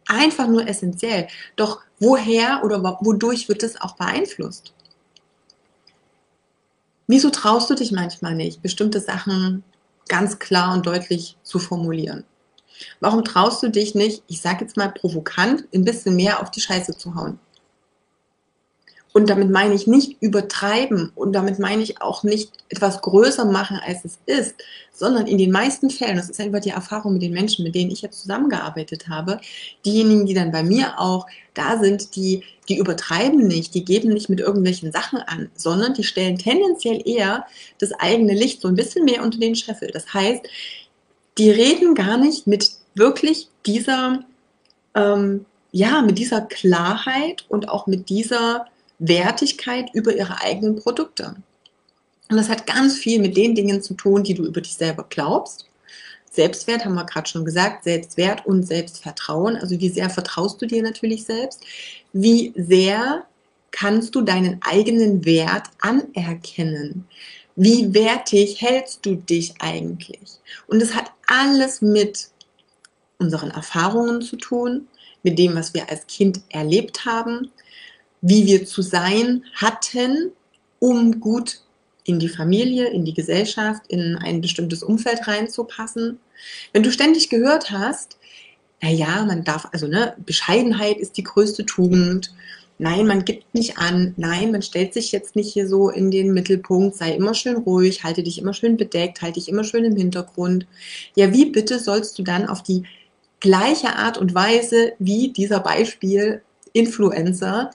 einfach 0.06 0.46
nur 0.46 0.68
essentiell. 0.68 1.26
Doch 1.56 1.80
woher 1.98 2.62
oder 2.64 2.82
wodurch 3.00 3.48
wird 3.48 3.64
das 3.64 3.80
auch 3.80 3.96
beeinflusst? 3.96 4.72
Wieso 7.08 7.30
traust 7.30 7.68
du 7.70 7.74
dich 7.74 7.90
manchmal 7.90 8.36
nicht, 8.36 8.62
bestimmte 8.62 9.00
Sachen 9.00 9.64
ganz 10.10 10.38
klar 10.38 10.74
und 10.74 10.84
deutlich 10.84 11.38
zu 11.42 11.58
formulieren. 11.58 12.24
Warum 12.98 13.24
traust 13.24 13.62
du 13.62 13.70
dich 13.70 13.94
nicht, 13.94 14.22
ich 14.26 14.40
sage 14.40 14.64
jetzt 14.64 14.76
mal 14.76 14.90
provokant, 14.92 15.64
ein 15.72 15.84
bisschen 15.84 16.16
mehr 16.16 16.42
auf 16.42 16.50
die 16.50 16.60
Scheiße 16.60 16.96
zu 16.96 17.14
hauen? 17.14 17.38
Und 19.12 19.28
damit 19.28 19.50
meine 19.50 19.74
ich 19.74 19.88
nicht 19.88 20.22
übertreiben 20.22 21.10
und 21.16 21.32
damit 21.32 21.58
meine 21.58 21.82
ich 21.82 22.00
auch 22.00 22.22
nicht 22.22 22.52
etwas 22.68 23.02
größer 23.02 23.44
machen, 23.44 23.80
als 23.84 24.04
es 24.04 24.18
ist, 24.26 24.54
sondern 24.92 25.26
in 25.26 25.38
den 25.38 25.50
meisten 25.50 25.90
Fällen, 25.90 26.16
das 26.16 26.30
ist 26.30 26.40
einfach 26.40 26.60
die 26.60 26.70
Erfahrung 26.70 27.14
mit 27.14 27.22
den 27.22 27.32
Menschen, 27.32 27.64
mit 27.64 27.74
denen 27.74 27.90
ich 27.90 28.02
jetzt 28.02 28.20
zusammengearbeitet 28.20 29.08
habe, 29.08 29.40
diejenigen, 29.84 30.26
die 30.26 30.34
dann 30.34 30.52
bei 30.52 30.62
mir 30.62 31.00
auch 31.00 31.26
da 31.54 31.78
sind, 31.80 32.14
die, 32.14 32.44
die 32.68 32.78
übertreiben 32.78 33.48
nicht, 33.48 33.74
die 33.74 33.84
geben 33.84 34.10
nicht 34.10 34.28
mit 34.28 34.38
irgendwelchen 34.38 34.92
Sachen 34.92 35.18
an, 35.18 35.50
sondern 35.56 35.94
die 35.94 36.04
stellen 36.04 36.38
tendenziell 36.38 37.02
eher 37.04 37.46
das 37.78 37.92
eigene 37.92 38.34
Licht 38.34 38.60
so 38.60 38.68
ein 38.68 38.76
bisschen 38.76 39.04
mehr 39.04 39.24
unter 39.24 39.38
den 39.38 39.56
Scheffel. 39.56 39.90
Das 39.90 40.14
heißt, 40.14 40.42
die 41.36 41.50
reden 41.50 41.96
gar 41.96 42.16
nicht 42.16 42.46
mit 42.46 42.70
wirklich 42.94 43.48
dieser, 43.66 44.20
ähm, 44.94 45.46
ja, 45.72 46.02
mit 46.02 46.18
dieser 46.18 46.42
Klarheit 46.42 47.44
und 47.48 47.68
auch 47.68 47.86
mit 47.86 48.08
dieser 48.08 48.66
Wertigkeit 49.00 49.90
über 49.94 50.14
ihre 50.14 50.40
eigenen 50.40 50.76
Produkte. 50.76 51.34
Und 52.30 52.36
das 52.36 52.48
hat 52.48 52.66
ganz 52.66 52.96
viel 52.96 53.20
mit 53.20 53.36
den 53.36 53.54
Dingen 53.54 53.82
zu 53.82 53.94
tun, 53.94 54.22
die 54.22 54.34
du 54.34 54.44
über 54.44 54.60
dich 54.60 54.74
selber 54.74 55.04
glaubst. 55.08 55.66
Selbstwert 56.30 56.84
haben 56.84 56.94
wir 56.94 57.04
gerade 57.04 57.28
schon 57.28 57.44
gesagt, 57.44 57.82
Selbstwert 57.82 58.46
und 58.46 58.62
Selbstvertrauen. 58.62 59.56
Also 59.56 59.80
wie 59.80 59.88
sehr 59.88 60.08
vertraust 60.10 60.62
du 60.62 60.66
dir 60.66 60.82
natürlich 60.82 61.24
selbst? 61.24 61.64
Wie 62.12 62.52
sehr 62.56 63.24
kannst 63.72 64.14
du 64.14 64.20
deinen 64.20 64.60
eigenen 64.62 65.24
Wert 65.24 65.64
anerkennen? 65.80 67.08
Wie 67.56 67.92
wertig 67.92 68.62
hältst 68.62 69.04
du 69.04 69.16
dich 69.16 69.54
eigentlich? 69.58 70.38
Und 70.68 70.80
es 70.80 70.94
hat 70.94 71.10
alles 71.26 71.82
mit 71.82 72.28
unseren 73.18 73.50
Erfahrungen 73.50 74.22
zu 74.22 74.36
tun, 74.36 74.86
mit 75.22 75.38
dem, 75.38 75.56
was 75.56 75.74
wir 75.74 75.90
als 75.90 76.06
Kind 76.06 76.40
erlebt 76.48 77.04
haben, 77.04 77.50
wie 78.22 78.46
wir 78.46 78.66
zu 78.66 78.82
sein 78.82 79.44
hatten, 79.54 80.32
um 80.78 81.20
gut 81.20 81.60
in 82.04 82.18
die 82.18 82.28
Familie, 82.28 82.88
in 82.88 83.04
die 83.04 83.14
Gesellschaft, 83.14 83.82
in 83.88 84.16
ein 84.16 84.40
bestimmtes 84.40 84.82
Umfeld 84.82 85.26
reinzupassen. 85.26 86.18
Wenn 86.72 86.82
du 86.82 86.90
ständig 86.90 87.28
gehört 87.28 87.70
hast, 87.70 88.18
naja, 88.82 89.24
man 89.24 89.44
darf, 89.44 89.68
also 89.72 89.86
ne, 89.86 90.14
Bescheidenheit 90.24 90.98
ist 90.98 91.16
die 91.16 91.22
größte 91.22 91.66
Tugend. 91.66 92.34
Nein, 92.78 93.06
man 93.06 93.26
gibt 93.26 93.54
nicht 93.54 93.76
an. 93.76 94.14
Nein, 94.16 94.52
man 94.52 94.62
stellt 94.62 94.94
sich 94.94 95.12
jetzt 95.12 95.36
nicht 95.36 95.52
hier 95.52 95.68
so 95.68 95.90
in 95.90 96.10
den 96.10 96.32
Mittelpunkt. 96.32 96.96
Sei 96.96 97.14
immer 97.14 97.34
schön 97.34 97.58
ruhig, 97.58 98.04
halte 98.04 98.22
dich 98.22 98.38
immer 98.38 98.54
schön 98.54 98.78
bedeckt, 98.78 99.20
halte 99.20 99.38
dich 99.38 99.50
immer 99.50 99.64
schön 99.64 99.84
im 99.84 99.96
Hintergrund. 99.96 100.66
Ja, 101.14 101.32
wie 101.32 101.46
bitte 101.46 101.78
sollst 101.78 102.18
du 102.18 102.22
dann 102.22 102.48
auf 102.48 102.62
die 102.62 102.84
gleiche 103.40 103.96
Art 103.96 104.16
und 104.16 104.34
Weise 104.34 104.92
wie 104.98 105.28
dieser 105.28 105.60
Beispiel 105.60 106.42
Influencer 106.72 107.70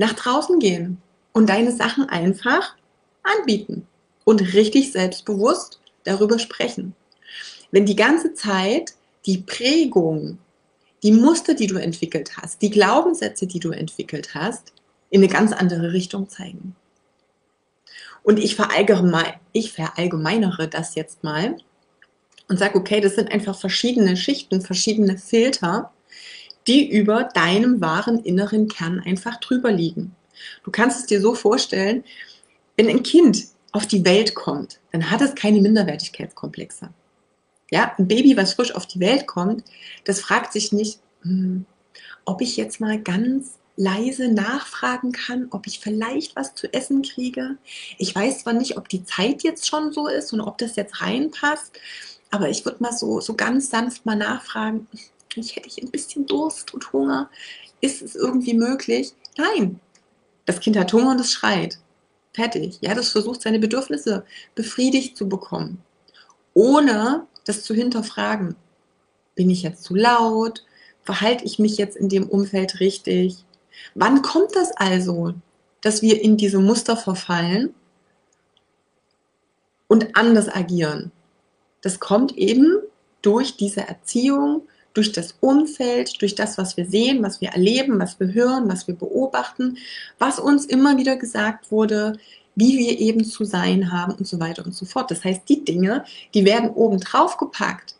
nach 0.00 0.14
draußen 0.14 0.58
gehen 0.58 0.96
und 1.32 1.50
deine 1.50 1.72
Sachen 1.72 2.08
einfach 2.08 2.74
anbieten 3.22 3.86
und 4.24 4.54
richtig 4.54 4.92
selbstbewusst 4.92 5.78
darüber 6.04 6.38
sprechen. 6.38 6.94
Wenn 7.70 7.84
die 7.84 7.96
ganze 7.96 8.32
Zeit 8.32 8.94
die 9.26 9.38
Prägung, 9.38 10.38
die 11.02 11.12
Muster, 11.12 11.52
die 11.52 11.66
du 11.66 11.76
entwickelt 11.76 12.38
hast, 12.38 12.62
die 12.62 12.70
Glaubenssätze, 12.70 13.46
die 13.46 13.60
du 13.60 13.72
entwickelt 13.72 14.34
hast, 14.34 14.72
in 15.10 15.20
eine 15.20 15.30
ganz 15.30 15.52
andere 15.52 15.92
Richtung 15.92 16.30
zeigen. 16.30 16.74
Und 18.22 18.38
ich, 18.38 18.56
ich 19.52 19.72
verallgemeinere 19.72 20.68
das 20.68 20.94
jetzt 20.94 21.22
mal 21.24 21.58
und 22.48 22.58
sage, 22.58 22.78
okay, 22.78 23.02
das 23.02 23.16
sind 23.16 23.30
einfach 23.30 23.58
verschiedene 23.58 24.16
Schichten, 24.16 24.62
verschiedene 24.62 25.18
Filter, 25.18 25.92
die 26.66 26.90
über 26.90 27.24
deinem 27.24 27.80
wahren 27.80 28.18
inneren 28.20 28.68
Kern 28.68 29.00
einfach 29.00 29.40
drüber 29.40 29.72
liegen. 29.72 30.14
Du 30.64 30.70
kannst 30.70 31.00
es 31.00 31.06
dir 31.06 31.20
so 31.20 31.34
vorstellen, 31.34 32.04
wenn 32.76 32.88
ein 32.88 33.02
Kind 33.02 33.46
auf 33.72 33.86
die 33.86 34.04
Welt 34.04 34.34
kommt, 34.34 34.80
dann 34.92 35.10
hat 35.10 35.20
es 35.20 35.34
keine 35.34 35.60
Minderwertigkeitskomplexe. 35.60 36.90
Ja, 37.70 37.92
ein 37.98 38.08
Baby, 38.08 38.36
was 38.36 38.54
frisch 38.54 38.74
auf 38.74 38.86
die 38.86 39.00
Welt 39.00 39.26
kommt, 39.26 39.64
das 40.04 40.20
fragt 40.20 40.52
sich 40.52 40.72
nicht, 40.72 40.98
hm, 41.22 41.66
ob 42.24 42.40
ich 42.40 42.56
jetzt 42.56 42.80
mal 42.80 43.00
ganz 43.00 43.58
leise 43.76 44.28
nachfragen 44.28 45.12
kann, 45.12 45.48
ob 45.50 45.66
ich 45.66 45.80
vielleicht 45.80 46.36
was 46.36 46.54
zu 46.54 46.72
essen 46.72 47.02
kriege. 47.02 47.56
Ich 47.98 48.14
weiß 48.14 48.40
zwar 48.40 48.52
nicht, 48.52 48.76
ob 48.76 48.88
die 48.88 49.04
Zeit 49.04 49.42
jetzt 49.42 49.66
schon 49.66 49.92
so 49.92 50.06
ist 50.06 50.32
und 50.32 50.40
ob 50.40 50.58
das 50.58 50.76
jetzt 50.76 51.00
reinpasst, 51.00 51.72
aber 52.30 52.48
ich 52.50 52.64
würde 52.64 52.82
mal 52.82 52.92
so, 52.92 53.20
so 53.20 53.34
ganz 53.34 53.70
sanft 53.70 54.04
mal 54.04 54.16
nachfragen, 54.16 54.86
ich 55.36 55.56
hätte 55.56 55.68
ich 55.68 55.82
ein 55.82 55.90
bisschen 55.90 56.26
Durst 56.26 56.74
und 56.74 56.92
Hunger. 56.92 57.30
Ist 57.80 58.02
es 58.02 58.14
irgendwie 58.16 58.54
möglich? 58.54 59.12
Nein. 59.36 59.80
Das 60.46 60.60
Kind 60.60 60.76
hat 60.76 60.92
Hunger 60.92 61.12
und 61.12 61.20
es 61.20 61.32
schreit. 61.32 61.78
Fertig. 62.32 62.78
Ja, 62.80 62.94
das 62.94 63.10
versucht 63.10 63.42
seine 63.42 63.58
Bedürfnisse 63.58 64.24
befriedigt 64.54 65.16
zu 65.16 65.28
bekommen. 65.28 65.82
Ohne 66.54 67.26
das 67.44 67.62
zu 67.62 67.74
hinterfragen. 67.74 68.56
Bin 69.34 69.50
ich 69.50 69.62
jetzt 69.62 69.84
zu 69.84 69.94
laut? 69.94 70.64
Verhalte 71.02 71.44
ich 71.44 71.58
mich 71.58 71.76
jetzt 71.76 71.96
in 71.96 72.08
dem 72.08 72.28
Umfeld 72.28 72.80
richtig? 72.80 73.44
Wann 73.94 74.22
kommt 74.22 74.54
das 74.54 74.72
also, 74.76 75.34
dass 75.80 76.02
wir 76.02 76.20
in 76.20 76.36
diese 76.36 76.58
Muster 76.58 76.96
verfallen 76.96 77.74
und 79.88 80.16
anders 80.16 80.48
agieren? 80.48 81.10
Das 81.80 81.98
kommt 81.98 82.36
eben 82.36 82.78
durch 83.22 83.56
diese 83.56 83.80
Erziehung, 83.80 84.62
durch 84.94 85.12
das 85.12 85.36
Umfeld, 85.40 86.20
durch 86.20 86.34
das, 86.34 86.58
was 86.58 86.76
wir 86.76 86.86
sehen, 86.86 87.22
was 87.22 87.40
wir 87.40 87.50
erleben, 87.50 88.00
was 88.00 88.18
wir 88.18 88.32
hören, 88.32 88.68
was 88.68 88.88
wir 88.88 88.94
beobachten, 88.94 89.78
was 90.18 90.38
uns 90.38 90.66
immer 90.66 90.96
wieder 90.96 91.16
gesagt 91.16 91.70
wurde, 91.70 92.18
wie 92.56 92.78
wir 92.78 92.98
eben 92.98 93.24
zu 93.24 93.44
sein 93.44 93.92
haben 93.92 94.14
und 94.14 94.26
so 94.26 94.40
weiter 94.40 94.64
und 94.64 94.74
so 94.74 94.84
fort. 94.84 95.10
Das 95.10 95.24
heißt, 95.24 95.42
die 95.48 95.64
Dinge, 95.64 96.04
die 96.34 96.44
werden 96.44 96.70
oben 96.70 96.98
drauf 96.98 97.36
gepackt. 97.36 97.94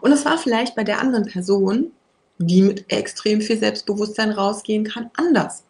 Und 0.00 0.12
es 0.12 0.24
war 0.24 0.38
vielleicht 0.38 0.74
bei 0.74 0.84
der 0.84 1.00
anderen 1.00 1.26
Person, 1.26 1.92
die 2.38 2.62
mit 2.62 2.92
extrem 2.92 3.40
viel 3.40 3.58
Selbstbewusstsein 3.58 4.30
rausgehen 4.30 4.84
kann, 4.84 5.10
anders. 5.14 5.64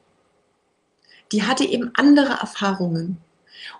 Die 1.33 1.44
hatte 1.44 1.64
eben 1.64 1.90
andere 1.94 2.38
Erfahrungen. 2.40 3.18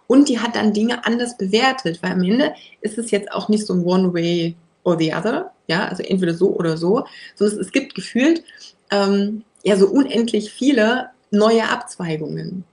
Und 0.07 0.29
die 0.29 0.41
hat 0.41 0.57
dann 0.57 0.73
Dinge 0.73 1.05
anders 1.05 1.37
bewertet, 1.37 2.03
weil 2.03 2.13
am 2.13 2.23
Ende 2.23 2.55
ist 2.81 2.99
es 2.99 3.11
jetzt 3.11 3.31
auch 3.33 3.49
nicht 3.49 3.67
so 3.67 3.75
ein 3.75 3.85
One-Way 3.85 4.57
or 4.85 4.99
the 4.99 5.15
other, 5.15 5.53
ja, 5.69 5.87
also 5.87 6.03
entweder 6.03 6.35
so 6.35 6.57
oder 6.57 6.77
so, 6.77 7.07
sondern 7.37 7.61
es 7.61 7.71
gibt 7.71 7.95
gefühlt 7.95 8.43
ähm, 8.91 9.45
ja 9.63 9.77
so 9.77 9.87
unendlich 9.89 10.51
viele 10.51 11.11
neue 11.31 11.69
Abzweigungen. 11.69 12.65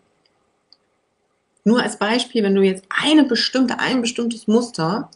Nur 1.65 1.81
als 1.81 1.99
Beispiel, 1.99 2.43
wenn 2.43 2.55
du 2.55 2.62
jetzt 2.62 2.86
eine 2.89 3.25
bestimmte, 3.25 3.79
ein 3.79 4.01
bestimmtes 4.01 4.47
Muster 4.47 5.10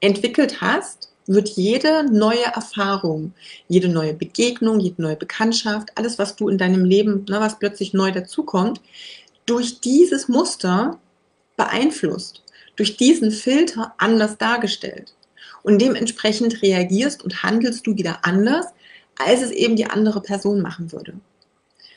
entwickelt 0.00 0.60
hast, 0.60 1.12
wird 1.26 1.48
jede 1.50 2.04
neue 2.10 2.44
Erfahrung, 2.44 3.34
jede 3.68 3.88
neue 3.88 4.14
Begegnung, 4.14 4.80
jede 4.80 5.02
neue 5.02 5.16
Bekanntschaft, 5.16 5.90
alles, 5.96 6.18
was 6.18 6.36
du 6.36 6.48
in 6.48 6.58
deinem 6.58 6.84
Leben, 6.84 7.24
ne, 7.28 7.40
was 7.40 7.58
plötzlich 7.58 7.92
neu 7.92 8.10
dazukommt, 8.10 8.80
durch 9.44 9.80
dieses 9.80 10.28
Muster 10.28 10.98
beeinflusst, 11.56 12.42
durch 12.76 12.96
diesen 12.96 13.30
Filter 13.30 13.94
anders 13.98 14.38
dargestellt 14.38 15.15
und 15.66 15.82
dementsprechend 15.82 16.62
reagierst 16.62 17.24
und 17.24 17.42
handelst 17.42 17.88
du 17.88 17.96
wieder 17.96 18.20
anders, 18.22 18.66
als 19.18 19.42
es 19.42 19.50
eben 19.50 19.74
die 19.74 19.86
andere 19.86 20.22
Person 20.22 20.62
machen 20.62 20.92
würde. 20.92 21.14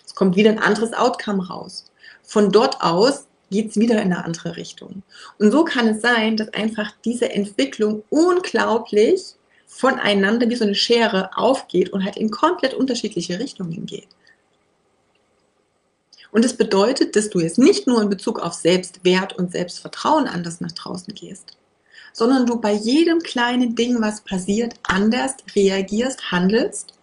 Es 0.03 0.15
kommt 0.15 0.36
wieder 0.36 0.49
ein 0.49 0.58
anderes 0.58 0.91
Outcome 0.93 1.47
raus. 1.47 1.86
Von 2.23 2.51
dort 2.51 2.82
aus 2.82 3.27
geht 3.51 3.69
es 3.69 3.77
wieder 3.77 4.01
in 4.01 4.12
eine 4.12 4.25
andere 4.25 4.58
Richtung. 4.58 5.03
Und 5.38 5.51
so 5.51 5.65
kann 5.65 5.88
es 5.88 6.01
sein, 6.01 6.36
dass 6.36 6.51
einfach 6.55 6.91
diese 7.05 7.32
Entwicklung 7.32 8.01
unglaublich 8.10 9.36
voneinander 9.67 10.49
wie 10.49 10.55
so 10.55 10.65
eine 10.65 10.73
Schere 10.73 11.29
aufgeht 11.38 11.89
und 11.89 12.03
halt 12.03 12.17
in 12.17 12.32
komplett 12.32 12.73
unterschiedliche 12.73 13.38
Richtungen 13.38 13.86
geht. 13.86 14.08
Und 16.32 16.43
das 16.43 16.58
bedeutet, 16.58 17.15
dass 17.15 17.29
du 17.29 17.39
jetzt 17.39 17.60
nicht 17.60 17.86
nur 17.86 18.01
in 18.01 18.10
Bezug 18.10 18.39
auf 18.39 18.53
Selbstwert 18.53 19.38
und 19.38 19.51
Selbstvertrauen 19.51 20.27
anders 20.27 20.60
nach 20.60 20.71
draußen 20.71 21.13
gehst, 21.13 21.58
sondern 22.13 22.45
du 22.45 22.59
bei 22.59 22.73
jedem 22.73 23.19
kleinen 23.19 23.75
Ding, 23.75 24.01
was 24.01 24.21
passiert, 24.21 24.75
anders 24.83 25.35
reagierst, 25.55 26.31
handelst, 26.31 26.93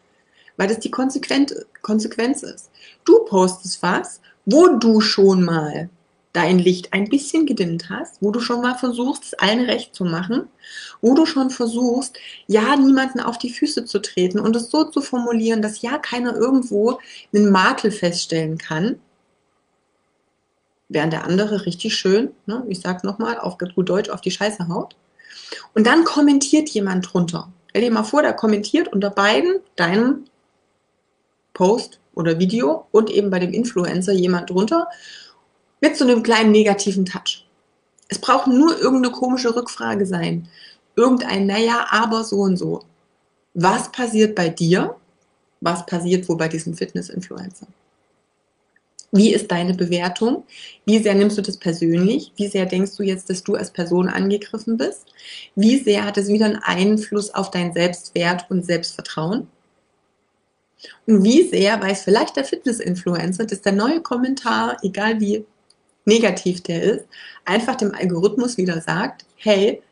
weil 0.57 0.69
das 0.69 0.81
die 0.81 0.91
Konsequenz 0.91 1.53
ist. 2.43 2.71
Du 3.05 3.25
postest 3.25 3.83
was, 3.83 4.21
wo 4.45 4.69
du 4.79 5.01
schon 5.01 5.43
mal 5.43 5.91
dein 6.37 6.59
Licht 6.59 6.93
ein 6.93 7.09
bisschen 7.09 7.47
gedimmt 7.47 7.89
hast, 7.89 8.21
wo 8.21 8.31
du 8.31 8.41
schon 8.41 8.61
mal 8.61 8.75
versuchst, 8.75 9.25
es 9.25 9.35
allen 9.35 9.65
recht 9.65 9.95
zu 9.95 10.05
machen, 10.05 10.49
wo 11.01 11.15
du 11.15 11.25
schon 11.25 11.49
versuchst, 11.49 12.19
ja, 12.47 12.77
niemanden 12.77 13.21
auf 13.21 13.39
die 13.39 13.51
Füße 13.51 13.87
zu 13.87 14.01
treten 14.01 14.39
und 14.39 14.55
es 14.55 14.71
so 14.71 14.85
zu 14.85 15.01
formulieren, 15.01 15.63
dass 15.63 15.81
ja 15.81 15.97
keiner 15.97 16.37
irgendwo 16.37 16.99
einen 17.33 17.51
Makel 17.51 17.91
feststellen 17.91 18.59
kann, 18.59 19.01
während 20.89 21.13
der 21.13 21.25
andere 21.25 21.67
richtig 21.67 21.97
schön, 21.97 22.31
ne, 22.47 22.65
ich 22.69 22.81
sag's 22.81 23.03
nochmal, 23.03 23.39
auf 23.39 23.59
gut 23.59 23.89
Deutsch 23.89 24.11
auf 24.11 24.21
die 24.21 24.31
Scheiße 24.31 24.69
haut. 24.69 24.97
Und 25.75 25.87
dann 25.87 26.05
kommentiert 26.05 26.69
jemand 26.71 27.13
drunter. 27.13 27.53
Stell 27.71 27.83
dir 27.83 27.91
mal 27.91 28.05
vor, 28.05 28.23
der 28.23 28.33
kommentiert 28.33 28.89
unter 28.89 29.11
beiden 29.11 29.61
deinem 29.77 30.25
Post 31.53 32.01
oder 32.15 32.39
Video 32.39 32.87
und 32.91 33.11
eben 33.11 33.31
bei 33.31 33.39
dem 33.39 33.53
Influencer 33.53 34.13
jemand 34.13 34.51
drunter 34.51 34.89
mit 35.81 35.97
so 35.97 36.05
einem 36.05 36.23
kleinen 36.23 36.53
negativen 36.53 37.05
Touch. 37.05 37.47
Es 38.09 38.19
braucht 38.19 38.47
nur 38.47 38.79
irgendeine 38.79 39.13
komische 39.13 39.55
Rückfrage 39.55 40.07
sein. 40.07 40.49
Irgendein, 40.95 41.47
naja, 41.47 41.87
aber 41.91 42.25
so 42.25 42.37
und 42.41 42.57
so. 42.57 42.85
Was 43.55 43.91
passiert 43.91 44.35
bei 44.35 44.49
dir? 44.49 44.97
Was 45.61 45.85
passiert 45.85 46.29
wo 46.29 46.37
bei 46.37 46.49
diesem 46.49 46.75
Fitness-Influencer? 46.75 47.67
Wie 49.17 49.33
ist 49.33 49.51
deine 49.51 49.75
Bewertung? 49.75 50.45
Wie 50.85 50.99
sehr 50.99 51.15
nimmst 51.15 51.39
du 51.39 51.43
das 51.43 51.57
persönlich? 51.57 52.33
Wie 52.37 52.49
sehr 52.49 52.67
denkst 52.67 52.97
du 52.97 53.03
jetzt, 53.03 53.31
dass 53.31 53.43
du 53.43 53.55
als 53.55 53.71
Person 53.71 54.09
angegriffen 54.09 54.77
bist? 54.77 55.07
Wie 55.55 55.79
sehr 55.79 56.05
hat 56.05 56.19
es 56.19 56.29
wieder 56.29 56.47
einen 56.47 56.63
Einfluss 56.63 57.33
auf 57.35 57.51
deinen 57.51 57.73
Selbstwert 57.73 58.47
und 58.51 58.65
Selbstvertrauen? 58.65 59.49
Und 61.07 61.25
wie 61.25 61.49
sehr 61.49 61.81
weiß 61.81 62.03
vielleicht 62.03 62.37
der 62.37 62.45
Fitness-Influencer, 62.45 63.47
dass 63.47 63.63
der 63.63 63.73
neue 63.73 64.01
Kommentar, 64.03 64.77
egal 64.83 65.21
wie 65.21 65.45
negativ 66.05 66.63
der 66.63 66.83
ist, 66.83 67.07
einfach 67.45 67.77
dem 67.77 67.95
Algorithmus 67.95 68.57
wieder 68.57 68.81
sagt, 68.81 69.25
hey, 69.37 69.83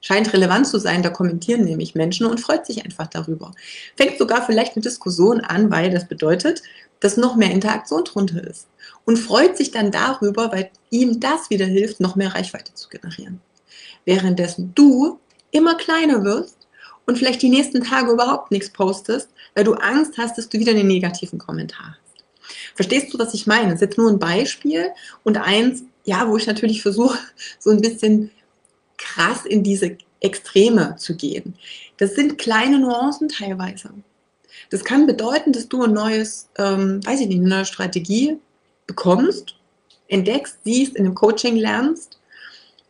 scheint 0.00 0.32
relevant 0.32 0.66
zu 0.66 0.78
sein, 0.78 1.02
da 1.02 1.08
kommentieren 1.08 1.64
nämlich 1.64 1.94
Menschen 1.94 2.26
und 2.26 2.40
freut 2.40 2.66
sich 2.66 2.84
einfach 2.84 3.06
darüber. 3.06 3.52
Fängt 3.96 4.18
sogar 4.18 4.44
vielleicht 4.44 4.76
eine 4.76 4.82
Diskussion 4.82 5.40
an, 5.40 5.70
weil 5.70 5.90
das 5.90 6.06
bedeutet, 6.06 6.62
dass 7.00 7.16
noch 7.16 7.36
mehr 7.36 7.50
Interaktion 7.50 8.04
drunter 8.04 8.46
ist. 8.46 8.68
Und 9.04 9.18
freut 9.18 9.56
sich 9.56 9.70
dann 9.70 9.90
darüber, 9.90 10.50
weil 10.50 10.70
ihm 10.90 11.20
das 11.20 11.50
wieder 11.50 11.66
hilft, 11.66 12.00
noch 12.00 12.16
mehr 12.16 12.34
Reichweite 12.34 12.72
zu 12.74 12.88
generieren. 12.88 13.40
Währenddessen 14.04 14.72
du 14.74 15.18
immer 15.50 15.76
kleiner 15.76 16.24
wirst 16.24 16.66
und 17.06 17.18
vielleicht 17.18 17.42
die 17.42 17.50
nächsten 17.50 17.82
Tage 17.82 18.12
überhaupt 18.12 18.50
nichts 18.50 18.70
postest, 18.70 19.28
weil 19.54 19.64
du 19.64 19.74
Angst 19.74 20.14
hast, 20.18 20.38
dass 20.38 20.48
du 20.48 20.58
wieder 20.58 20.72
einen 20.72 20.88
negativen 20.88 21.38
Kommentar 21.38 21.96
hast. 21.98 22.24
Verstehst 22.74 23.12
du, 23.12 23.18
was 23.18 23.34
ich 23.34 23.46
meine? 23.46 23.66
Das 23.66 23.74
ist 23.74 23.80
jetzt 23.82 23.98
nur 23.98 24.10
ein 24.10 24.18
Beispiel 24.18 24.88
und 25.22 25.38
eins, 25.38 25.84
ja, 26.04 26.28
wo 26.28 26.36
ich 26.36 26.46
natürlich 26.46 26.82
versuche, 26.82 27.18
so 27.58 27.70
ein 27.70 27.80
bisschen 27.80 28.30
krass 28.96 29.44
in 29.44 29.62
diese 29.62 29.96
Extreme 30.20 30.96
zu 30.96 31.16
gehen. 31.16 31.54
Das 31.98 32.14
sind 32.14 32.38
kleine 32.38 32.78
Nuancen 32.78 33.28
teilweise. 33.28 33.90
Das 34.70 34.84
kann 34.84 35.06
bedeuten, 35.06 35.52
dass 35.52 35.68
du 35.68 35.82
ein 35.82 35.92
neues, 35.92 36.48
ähm, 36.56 37.04
weiß 37.04 37.20
ich 37.20 37.28
nicht, 37.28 37.40
eine 37.40 37.48
neue 37.48 37.64
Strategie 37.64 38.38
bekommst, 38.86 39.56
entdeckst, 40.08 40.58
siehst, 40.64 40.96
in 40.96 41.06
einem 41.06 41.14
Coaching 41.14 41.56
lernst 41.56 42.18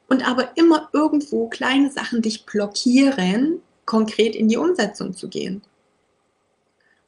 und 0.09 0.29
aber 0.29 0.57
immer 0.57 0.89
irgendwo 0.93 1.49
kleine 1.49 1.91
Sachen 1.91 2.23
dich 2.23 2.45
blockieren, 2.47 3.61
konkret 3.85 4.35
in 4.35 4.49
die 4.49 4.57
Umsetzung 4.57 5.15
zu 5.15 5.29
gehen. 5.29 5.63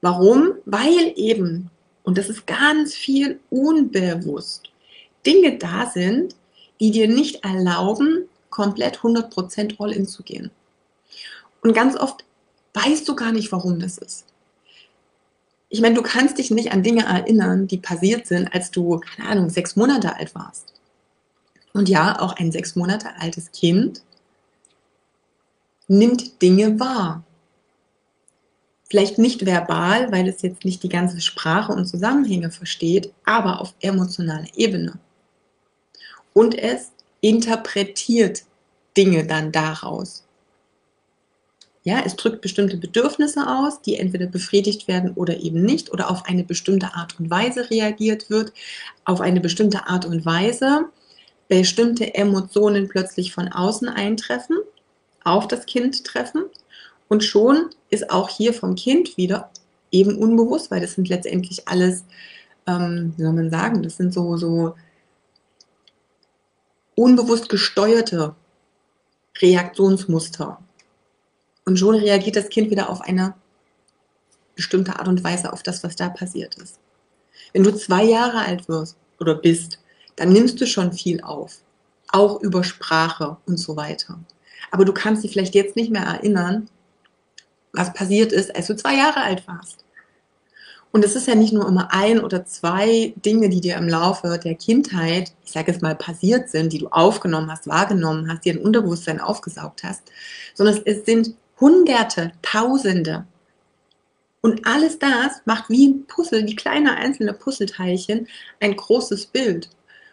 Warum? 0.01 0.55
Weil 0.65 1.13
eben, 1.17 1.71
und 2.03 2.19
das 2.19 2.29
ist 2.29 2.47
ganz 2.47 2.95
viel 2.95 3.41
unbewusst, 3.51 4.71
Dinge 5.27 5.59
da 5.59 5.91
sind, 5.93 6.37
die 6.81 6.91
dir 6.91 7.09
nicht 7.09 7.45
erlauben, 7.45 8.29
komplett 8.51 8.99
100% 8.99 9.81
All-In 9.81 10.07
zu 10.07 10.23
gehen. 10.23 10.51
Und 11.63 11.75
ganz 11.75 11.97
oft 11.97 12.25
weißt 12.75 13.09
du 13.09 13.17
gar 13.17 13.33
nicht, 13.33 13.51
warum 13.51 13.81
das 13.81 13.99
ist 13.99 14.27
ich 15.69 15.81
meine, 15.81 15.95
du 15.95 16.03
kannst 16.03 16.39
dich 16.39 16.51
nicht 16.51 16.73
an 16.73 16.83
Dinge 16.83 17.05
erinnern, 17.05 17.67
die 17.67 17.79
passiert 17.79 18.27
sind, 18.27 18.53
als 18.55 18.71
du, 18.71 18.99
keine 19.01 19.29
Ahnung, 19.29 19.51
sechs 19.51 19.77
Monate 19.77 20.17
alt 20.17 20.35
warst. 20.35 20.73
Und 21.73 21.89
ja, 21.89 22.21
auch 22.21 22.37
ein 22.37 22.53
sechs 22.53 22.77
Monate 22.77 23.09
altes 23.19 23.53
Kind 23.53 24.03
nimmt 25.89 26.41
Dinge 26.41 26.81
wahr. 26.81 27.25
Vielleicht 28.89 29.19
nicht 29.19 29.45
verbal, 29.45 30.13
weil 30.13 30.29
es 30.29 30.43
jetzt 30.43 30.65
nicht 30.65 30.83
die 30.83 30.89
ganze 30.89 31.21
Sprache 31.21 31.73
und 31.73 31.87
Zusammenhänge 31.87 32.51
versteht, 32.51 33.13
aber 33.25 33.61
auf 33.61 33.75
emotionaler 33.81 34.47
Ebene. 34.55 34.99
Und 36.33 36.57
es 36.57 36.93
interpretiert 37.21 38.45
Dinge 38.97 39.27
dann 39.27 39.51
daraus. 39.51 40.26
Ja, 41.87 42.03
es 42.05 42.17
drückt 42.17 42.41
bestimmte 42.41 42.77
Bedürfnisse 42.77 43.47
aus, 43.47 43.81
die 43.81 43.95
entweder 43.95 44.27
befriedigt 44.27 44.89
werden 44.89 45.13
oder 45.13 45.39
eben 45.39 45.63
nicht 45.63 45.93
oder 45.93 46.11
auf 46.11 46.25
eine 46.25 46.43
bestimmte 46.43 46.97
Art 46.97 47.21
und 47.21 47.31
Weise 47.31 47.71
reagiert 47.71 48.29
wird, 48.29 48.53
auf 49.05 49.21
eine 49.21 49.39
bestimmte 49.39 49.87
Art 49.87 50.05
und 50.05 50.27
Weise 50.27 50.87
bestimmte 51.47 52.13
Emotionen 52.13 52.89
plötzlich 52.89 53.33
von 53.33 53.53
außen 53.53 53.89
eintreffen, 53.89 54.57
auf 55.23 55.47
das 55.47 55.65
Kind 55.67 56.03
treffen 56.03 56.47
und 57.07 57.23
schon 57.23 57.71
ist 57.89 58.11
auch 58.11 58.31
hier 58.31 58.53
vom 58.53 58.75
Kind 58.75 59.17
wieder 59.17 59.53
eben 59.93 60.19
unbewusst, 60.19 60.73
weil 60.73 60.81
das 60.81 60.95
sind 60.95 61.09
letztendlich 61.09 61.69
alles, 61.69 62.05
ähm, 62.67 63.15
wie 63.17 63.23
soll 63.23 63.33
man 63.33 63.49
sagen, 63.49 63.85
das 63.85 63.97
sind 63.97 64.13
so, 64.13 64.37
so 64.37 64.75
unbewusst 66.97 67.49
gesteuerte 67.49 68.35
Reaktionsmuster. 69.41 70.66
Und 71.67 71.79
schon 71.79 71.97
reagiert 71.97 72.37
das 72.37 72.49
Kind 72.49 72.71
wieder 72.71 72.89
auf 72.89 73.01
eine 73.03 73.35
bestimmte 74.55 74.99
Art 74.99 75.09
und 75.09 75.23
Weise 75.23 75.53
auf 75.53 75.63
das, 75.63 75.85
was 75.85 75.97
da 75.97 76.09
passiert 76.09 76.55
ist. 76.55 76.79
Wenn 77.53 77.65
du 77.65 77.75
zwei 77.75 78.05
Jahre 78.05 78.39
alt 78.39 78.69
wirst 78.69 78.97
oder 79.21 79.35
bist, 79.35 79.81
dann 80.15 80.33
nimmst 80.33 80.61
du 80.61 80.67
schon 80.67 80.93
viel 80.93 81.21
auf. 81.21 81.59
Auch 82.09 82.41
über 82.41 82.65
Sprache 82.65 83.37
und 83.47 83.59
so 83.59 83.77
weiter. 83.77 84.19
Aber 84.71 84.85
du 84.85 84.93
kannst 84.93 85.25
dich 85.25 85.33
vielleicht 85.33 85.55
jetzt 85.55 85.77
nicht 85.77 85.91
mehr 85.91 86.05
erinnern, 86.05 86.69
was 87.73 87.93
passiert 87.93 88.33
ist, 88.33 88.55
als 88.55 88.69
du 88.69 88.77
zwei 88.77 88.95
Jahre 88.95 89.21
alt 89.23 89.47
warst. 89.47 89.85
Und 90.93 91.05
es 91.05 91.17
ist 91.17 91.27
ja 91.27 91.35
nicht 91.35 91.53
nur 91.53 91.69
immer 91.69 91.93
ein 91.93 92.21
oder 92.21 92.47
zwei 92.47 93.13
Dinge, 93.17 93.51
die 93.51 93.61
dir 93.61 93.77
im 93.77 93.89
Laufe 93.89 94.41
der 94.43 94.55
Kindheit, 94.55 95.33
ich 95.45 95.53
sage 95.53 95.73
es 95.73 95.83
mal, 95.83 95.95
passiert 95.95 96.49
sind, 96.49 96.73
die 96.73 96.79
du 96.79 96.89
aufgenommen 96.89 97.51
hast, 97.51 97.67
wahrgenommen 97.67 98.31
hast, 98.31 98.45
die 98.45 98.53
ein 98.53 98.59
Unterbewusstsein 98.59 99.21
aufgesaugt 99.21 99.83
hast, 99.85 100.03
sondern 100.55 100.81
es 100.87 101.05
sind 101.05 101.35
Hunderte, 101.61 102.33
Tausende. 102.43 103.27
Und 104.43 104.67
alles 104.67 104.99
das 104.99 105.43
macht 105.45 105.69
wie 105.71 105.89
ein 105.89 106.07
Puzzle, 106.07 106.47
wie 106.47 106.55
kleine 106.55 106.97
einzelne 106.97 107.33
Puzzleteilchen, 107.33 108.29
ein 108.61 108.77
großes 108.77 109.27
Bild. 109.27 109.71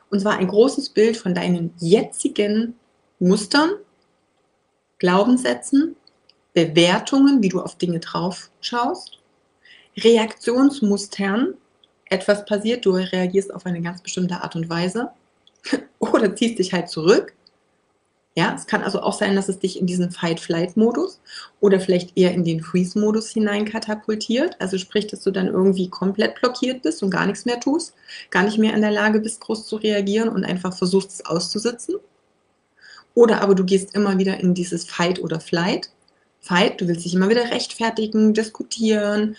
Und 0.10 0.22
zwar 0.22 0.38
ein 0.38 0.48
großes 0.48 0.90
Bild 0.90 1.18
von 1.18 1.36
deinen 1.36 1.74
jetzigen 1.78 2.76
Mustern, 3.20 3.72
Glaubenssätzen, 5.00 5.96
Bewertungen, 6.54 7.44
wie 7.44 7.50
du 7.50 7.62
auf 7.62 7.78
Dinge 7.78 8.00
drauf 8.00 8.50
schaust, 8.62 9.20
Reaktionsmustern, 9.98 11.56
etwas 12.06 12.46
passiert, 12.46 12.86
du 12.86 12.92
reagierst 12.92 13.54
auf 13.54 13.66
eine 13.66 13.82
ganz 13.82 14.02
bestimmte 14.02 14.42
Art 14.42 14.56
und 14.56 14.70
Weise 14.70 15.12
oder 16.00 16.36
ziehst 16.36 16.60
dich 16.60 16.74
halt 16.74 16.90
zurück 16.90 17.34
ja, 18.36 18.56
es 18.56 18.65
kann 18.65 18.82
also 18.82 19.02
auch 19.02 19.13
sein, 19.13 19.36
dass 19.36 19.48
es 19.48 19.60
dich 19.60 19.80
in 19.80 19.86
diesen 19.86 20.10
Fight-Flight-Modus 20.10 21.22
oder 21.60 21.80
vielleicht 21.80 22.17
eher 22.17 22.34
in 22.34 22.43
den 22.43 22.62
Freeze-Modus 22.62 23.30
hinein 23.30 23.65
katapultiert. 23.65 24.56
Also 24.60 24.80
sprich, 24.80 25.06
dass 25.06 25.22
du 25.22 25.30
dann 25.30 25.48
irgendwie 25.48 25.88
komplett 25.88 26.39
blockiert 26.41 26.82
bist 26.82 27.04
und 27.04 27.12
gar 27.12 27.28
nichts 27.28 27.46
mehr 27.46 27.60
tust, 27.60 27.93
gar 28.32 28.41
nicht 28.43 28.58
mehr 28.58 28.74
in 28.74 28.82
der 28.82 28.89
Lage 28.89 29.19
bist, 29.19 29.39
groß 29.41 29.67
zu 29.67 29.76
reagieren 29.76 30.30
und 30.30 30.46
einfach 30.46 30.76
versuchst, 30.76 31.12
es 31.12 31.26
auszusitzen. 31.26 31.96
Oder 33.13 33.41
aber 33.41 33.54
du 33.54 33.63
gehst 33.65 33.93
immer 33.96 34.17
wieder 34.17 34.39
in 34.39 34.56
dieses 34.56 34.86
Fight 34.86 35.19
oder 35.19 35.39
Flight. 35.39 35.91
Fight, 36.39 36.82
du 36.82 36.88
willst 36.88 37.06
dich 37.06 37.13
immer 37.13 37.30
wieder 37.30 37.52
rechtfertigen, 37.52 38.34
diskutieren, 38.34 39.36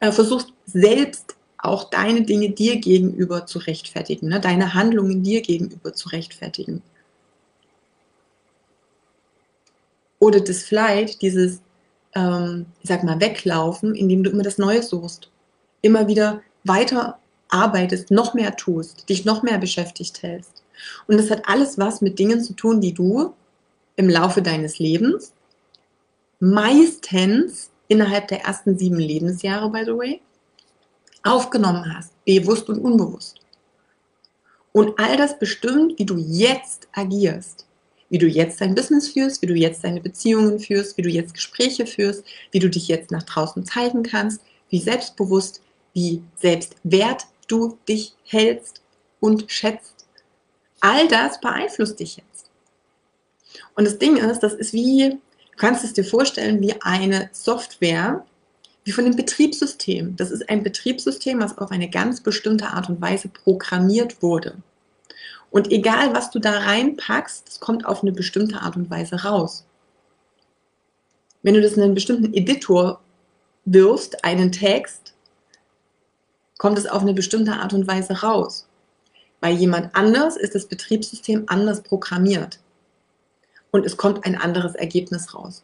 äh, 0.00 0.12
versuchst 0.12 0.52
selbst 0.66 1.34
auch 1.56 1.84
deine 1.84 2.22
Dinge 2.22 2.50
dir 2.50 2.76
gegenüber 2.76 3.46
zu 3.46 3.58
rechtfertigen, 3.58 4.28
ne? 4.28 4.38
deine 4.38 4.74
Handlungen 4.74 5.22
dir 5.22 5.40
gegenüber 5.40 5.94
zu 5.94 6.10
rechtfertigen. 6.10 6.82
Oder 10.24 10.40
das 10.40 10.62
Flight, 10.62 11.20
dieses, 11.20 11.60
ähm, 12.14 12.64
ich 12.80 12.88
sag 12.88 13.04
mal, 13.04 13.20
Weglaufen, 13.20 13.94
indem 13.94 14.24
du 14.24 14.30
immer 14.30 14.42
das 14.42 14.56
Neue 14.56 14.82
suchst. 14.82 15.28
Immer 15.82 16.08
wieder 16.08 16.40
weiter 16.64 17.18
arbeitest, 17.50 18.10
noch 18.10 18.32
mehr 18.32 18.56
tust, 18.56 19.06
dich 19.10 19.26
noch 19.26 19.42
mehr 19.42 19.58
beschäftigt 19.58 20.22
hältst. 20.22 20.62
Und 21.06 21.18
das 21.18 21.30
hat 21.30 21.46
alles 21.46 21.76
was 21.76 22.00
mit 22.00 22.18
Dingen 22.18 22.42
zu 22.42 22.54
tun, 22.54 22.80
die 22.80 22.94
du 22.94 23.34
im 23.96 24.08
Laufe 24.08 24.40
deines 24.40 24.78
Lebens 24.78 25.34
meistens 26.40 27.68
innerhalb 27.88 28.28
der 28.28 28.44
ersten 28.44 28.78
sieben 28.78 28.98
Lebensjahre, 28.98 29.68
by 29.68 29.82
the 29.84 29.94
way, 29.94 30.22
aufgenommen 31.22 31.94
hast, 31.94 32.12
bewusst 32.24 32.70
und 32.70 32.78
unbewusst. 32.78 33.40
Und 34.72 34.98
all 34.98 35.18
das 35.18 35.38
bestimmt, 35.38 35.98
wie 35.98 36.06
du 36.06 36.16
jetzt 36.16 36.88
agierst 36.92 37.66
wie 38.14 38.18
du 38.18 38.28
jetzt 38.28 38.60
dein 38.60 38.76
Business 38.76 39.08
führst, 39.08 39.42
wie 39.42 39.46
du 39.46 39.54
jetzt 39.54 39.82
deine 39.82 40.00
Beziehungen 40.00 40.60
führst, 40.60 40.96
wie 40.96 41.02
du 41.02 41.08
jetzt 41.08 41.34
Gespräche 41.34 41.84
führst, 41.84 42.22
wie 42.52 42.60
du 42.60 42.70
dich 42.70 42.86
jetzt 42.86 43.10
nach 43.10 43.24
draußen 43.24 43.64
zeigen 43.64 44.04
kannst, 44.04 44.40
wie 44.70 44.78
selbstbewusst, 44.78 45.62
wie 45.94 46.22
selbstwert 46.36 47.26
du 47.48 47.76
dich 47.88 48.14
hältst 48.22 48.82
und 49.18 49.50
schätzt. 49.50 50.06
All 50.78 51.08
das 51.08 51.40
beeinflusst 51.40 51.98
dich 51.98 52.18
jetzt. 52.18 52.52
Und 53.74 53.84
das 53.84 53.98
Ding 53.98 54.16
ist, 54.16 54.44
das 54.44 54.54
ist 54.54 54.72
wie, 54.72 55.10
du 55.50 55.56
kannst 55.56 55.82
es 55.82 55.92
dir 55.92 56.04
vorstellen, 56.04 56.60
wie 56.60 56.80
eine 56.82 57.30
Software, 57.32 58.24
wie 58.84 58.92
von 58.92 59.06
dem 59.06 59.16
Betriebssystem. 59.16 60.14
Das 60.14 60.30
ist 60.30 60.48
ein 60.48 60.62
Betriebssystem, 60.62 61.40
was 61.40 61.58
auf 61.58 61.72
eine 61.72 61.90
ganz 61.90 62.20
bestimmte 62.20 62.68
Art 62.68 62.88
und 62.88 63.00
Weise 63.00 63.26
programmiert 63.26 64.22
wurde. 64.22 64.62
Und 65.54 65.70
egal, 65.70 66.12
was 66.12 66.32
du 66.32 66.40
da 66.40 66.50
reinpackst, 66.50 67.48
es 67.48 67.60
kommt 67.60 67.86
auf 67.86 68.02
eine 68.02 68.10
bestimmte 68.10 68.60
Art 68.60 68.74
und 68.74 68.90
Weise 68.90 69.22
raus. 69.22 69.64
Wenn 71.44 71.54
du 71.54 71.62
das 71.62 71.74
in 71.74 71.84
einen 71.84 71.94
bestimmten 71.94 72.34
Editor 72.34 73.00
wirfst, 73.64 74.24
einen 74.24 74.50
Text, 74.50 75.14
kommt 76.58 76.76
es 76.76 76.88
auf 76.88 77.02
eine 77.02 77.14
bestimmte 77.14 77.52
Art 77.52 77.72
und 77.72 77.86
Weise 77.86 78.14
raus. 78.14 78.66
Bei 79.38 79.48
jemand 79.52 79.94
anders 79.94 80.36
ist 80.36 80.56
das 80.56 80.66
Betriebssystem 80.66 81.44
anders 81.46 81.82
programmiert. 81.82 82.58
Und 83.70 83.86
es 83.86 83.96
kommt 83.96 84.26
ein 84.26 84.34
anderes 84.34 84.74
Ergebnis 84.74 85.36
raus. 85.36 85.62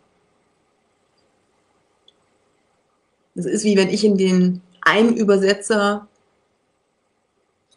Das 3.34 3.44
ist 3.44 3.64
wie 3.64 3.76
wenn 3.76 3.88
ich 3.88 4.04
in 4.04 4.16
den 4.16 4.62
einen 4.82 5.16
Übersetzer, 5.16 6.06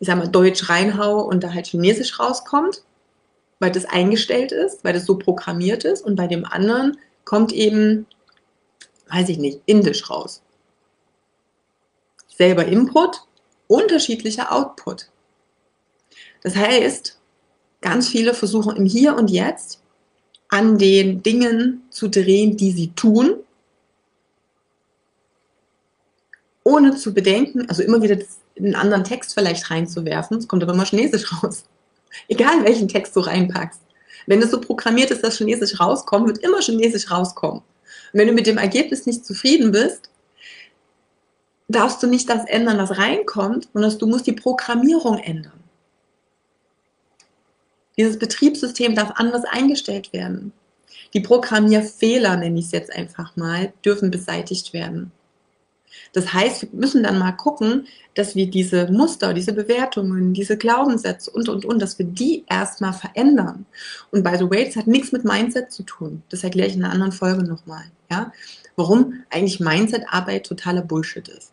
ich 0.03 0.07
sag 0.07 0.17
mal, 0.17 0.27
Deutsch 0.27 0.67
reinhaue 0.67 1.23
und 1.23 1.45
da 1.45 1.53
halt 1.53 1.65
Chinesisch 1.65 2.19
rauskommt, 2.19 2.83
weil 3.59 3.71
das 3.71 3.85
eingestellt 3.85 4.51
ist, 4.51 4.83
weil 4.83 4.91
das 4.91 5.05
so 5.05 5.17
programmiert 5.17 5.85
ist 5.85 6.03
und 6.03 6.17
bei 6.17 6.27
dem 6.27 6.43
anderen 6.43 6.97
kommt 7.23 7.53
eben, 7.53 8.05
weiß 9.07 9.29
ich 9.29 9.37
nicht, 9.37 9.61
Indisch 9.65 10.09
raus. 10.09 10.41
Selber 12.27 12.65
Input, 12.65 13.21
unterschiedlicher 13.67 14.51
Output. 14.51 15.07
Das 16.41 16.57
heißt, 16.57 17.17
ganz 17.79 18.09
viele 18.09 18.33
versuchen 18.33 18.75
im 18.75 18.85
Hier 18.85 19.15
und 19.15 19.29
Jetzt 19.29 19.81
an 20.49 20.77
den 20.77 21.23
Dingen 21.23 21.83
zu 21.91 22.09
drehen, 22.09 22.57
die 22.57 22.73
sie 22.73 22.91
tun, 22.91 23.37
ohne 26.65 26.93
zu 26.93 27.13
bedenken, 27.13 27.69
also 27.69 27.83
immer 27.83 28.01
wieder 28.01 28.17
einen 28.57 28.75
anderen 28.75 29.03
Text 29.03 29.33
vielleicht 29.33 29.69
reinzuwerfen, 29.69 30.37
es 30.37 30.47
kommt 30.47 30.63
aber 30.63 30.73
immer 30.73 30.85
Chinesisch 30.85 31.31
raus. 31.43 31.65
Egal 32.27 32.63
welchen 32.63 32.87
Text 32.87 33.15
du 33.15 33.21
reinpackst. 33.21 33.81
Wenn 34.27 34.41
es 34.41 34.51
so 34.51 34.61
programmiert 34.61 35.11
ist, 35.11 35.23
dass 35.23 35.37
Chinesisch 35.37 35.79
rauskommt, 35.79 36.27
wird 36.27 36.37
immer 36.39 36.61
Chinesisch 36.61 37.09
rauskommen. 37.11 37.59
Und 37.59 38.19
wenn 38.19 38.27
du 38.27 38.33
mit 38.33 38.47
dem 38.47 38.57
Ergebnis 38.57 39.05
nicht 39.05 39.25
zufrieden 39.25 39.71
bist, 39.71 40.09
darfst 41.67 42.01
du 42.03 42.07
nicht 42.07 42.29
das 42.29 42.45
ändern, 42.45 42.77
was 42.77 42.97
reinkommt, 42.97 43.69
sondern 43.73 43.97
du 43.97 44.07
musst 44.07 44.27
die 44.27 44.33
Programmierung 44.33 45.17
ändern. 45.17 45.63
Dieses 47.97 48.17
Betriebssystem 48.17 48.95
darf 48.95 49.11
anders 49.15 49.43
eingestellt 49.45 50.13
werden. 50.13 50.51
Die 51.13 51.19
Programmierfehler, 51.19 52.37
nenne 52.37 52.59
ich 52.59 52.65
es 52.65 52.71
jetzt 52.71 52.91
einfach 52.91 53.35
mal, 53.35 53.71
dürfen 53.85 54.09
beseitigt 54.09 54.73
werden. 54.73 55.11
Das 56.13 56.31
heißt, 56.31 56.61
wir 56.61 56.69
müssen 56.79 57.03
dann 57.03 57.17
mal 57.17 57.31
gucken, 57.31 57.87
dass 58.13 58.35
wir 58.35 58.49
diese 58.49 58.89
Muster, 58.91 59.33
diese 59.33 59.51
Bewertungen, 59.51 60.33
diese 60.33 60.57
Glaubenssätze 60.57 61.31
und, 61.31 61.49
und, 61.49 61.65
und, 61.65 61.81
dass 61.81 61.97
wir 61.97 62.05
die 62.05 62.45
erstmal 62.47 62.93
verändern. 62.93 63.65
Und 64.11 64.23
by 64.23 64.37
the 64.37 64.49
way, 64.49 64.63
das 64.65 64.75
hat 64.75 64.87
nichts 64.87 65.11
mit 65.11 65.25
Mindset 65.25 65.71
zu 65.71 65.81
tun. 65.83 66.21
Das 66.29 66.43
erkläre 66.43 66.69
ich 66.69 66.75
in 66.75 66.83
einer 66.83 66.93
anderen 66.93 67.11
Folge 67.11 67.43
nochmal. 67.43 67.85
Ja? 68.11 68.31
Warum 68.75 69.23
eigentlich 69.31 69.59
Mindset-Arbeit 69.59 70.45
totaler 70.45 70.83
Bullshit 70.83 71.27
ist. 71.27 71.51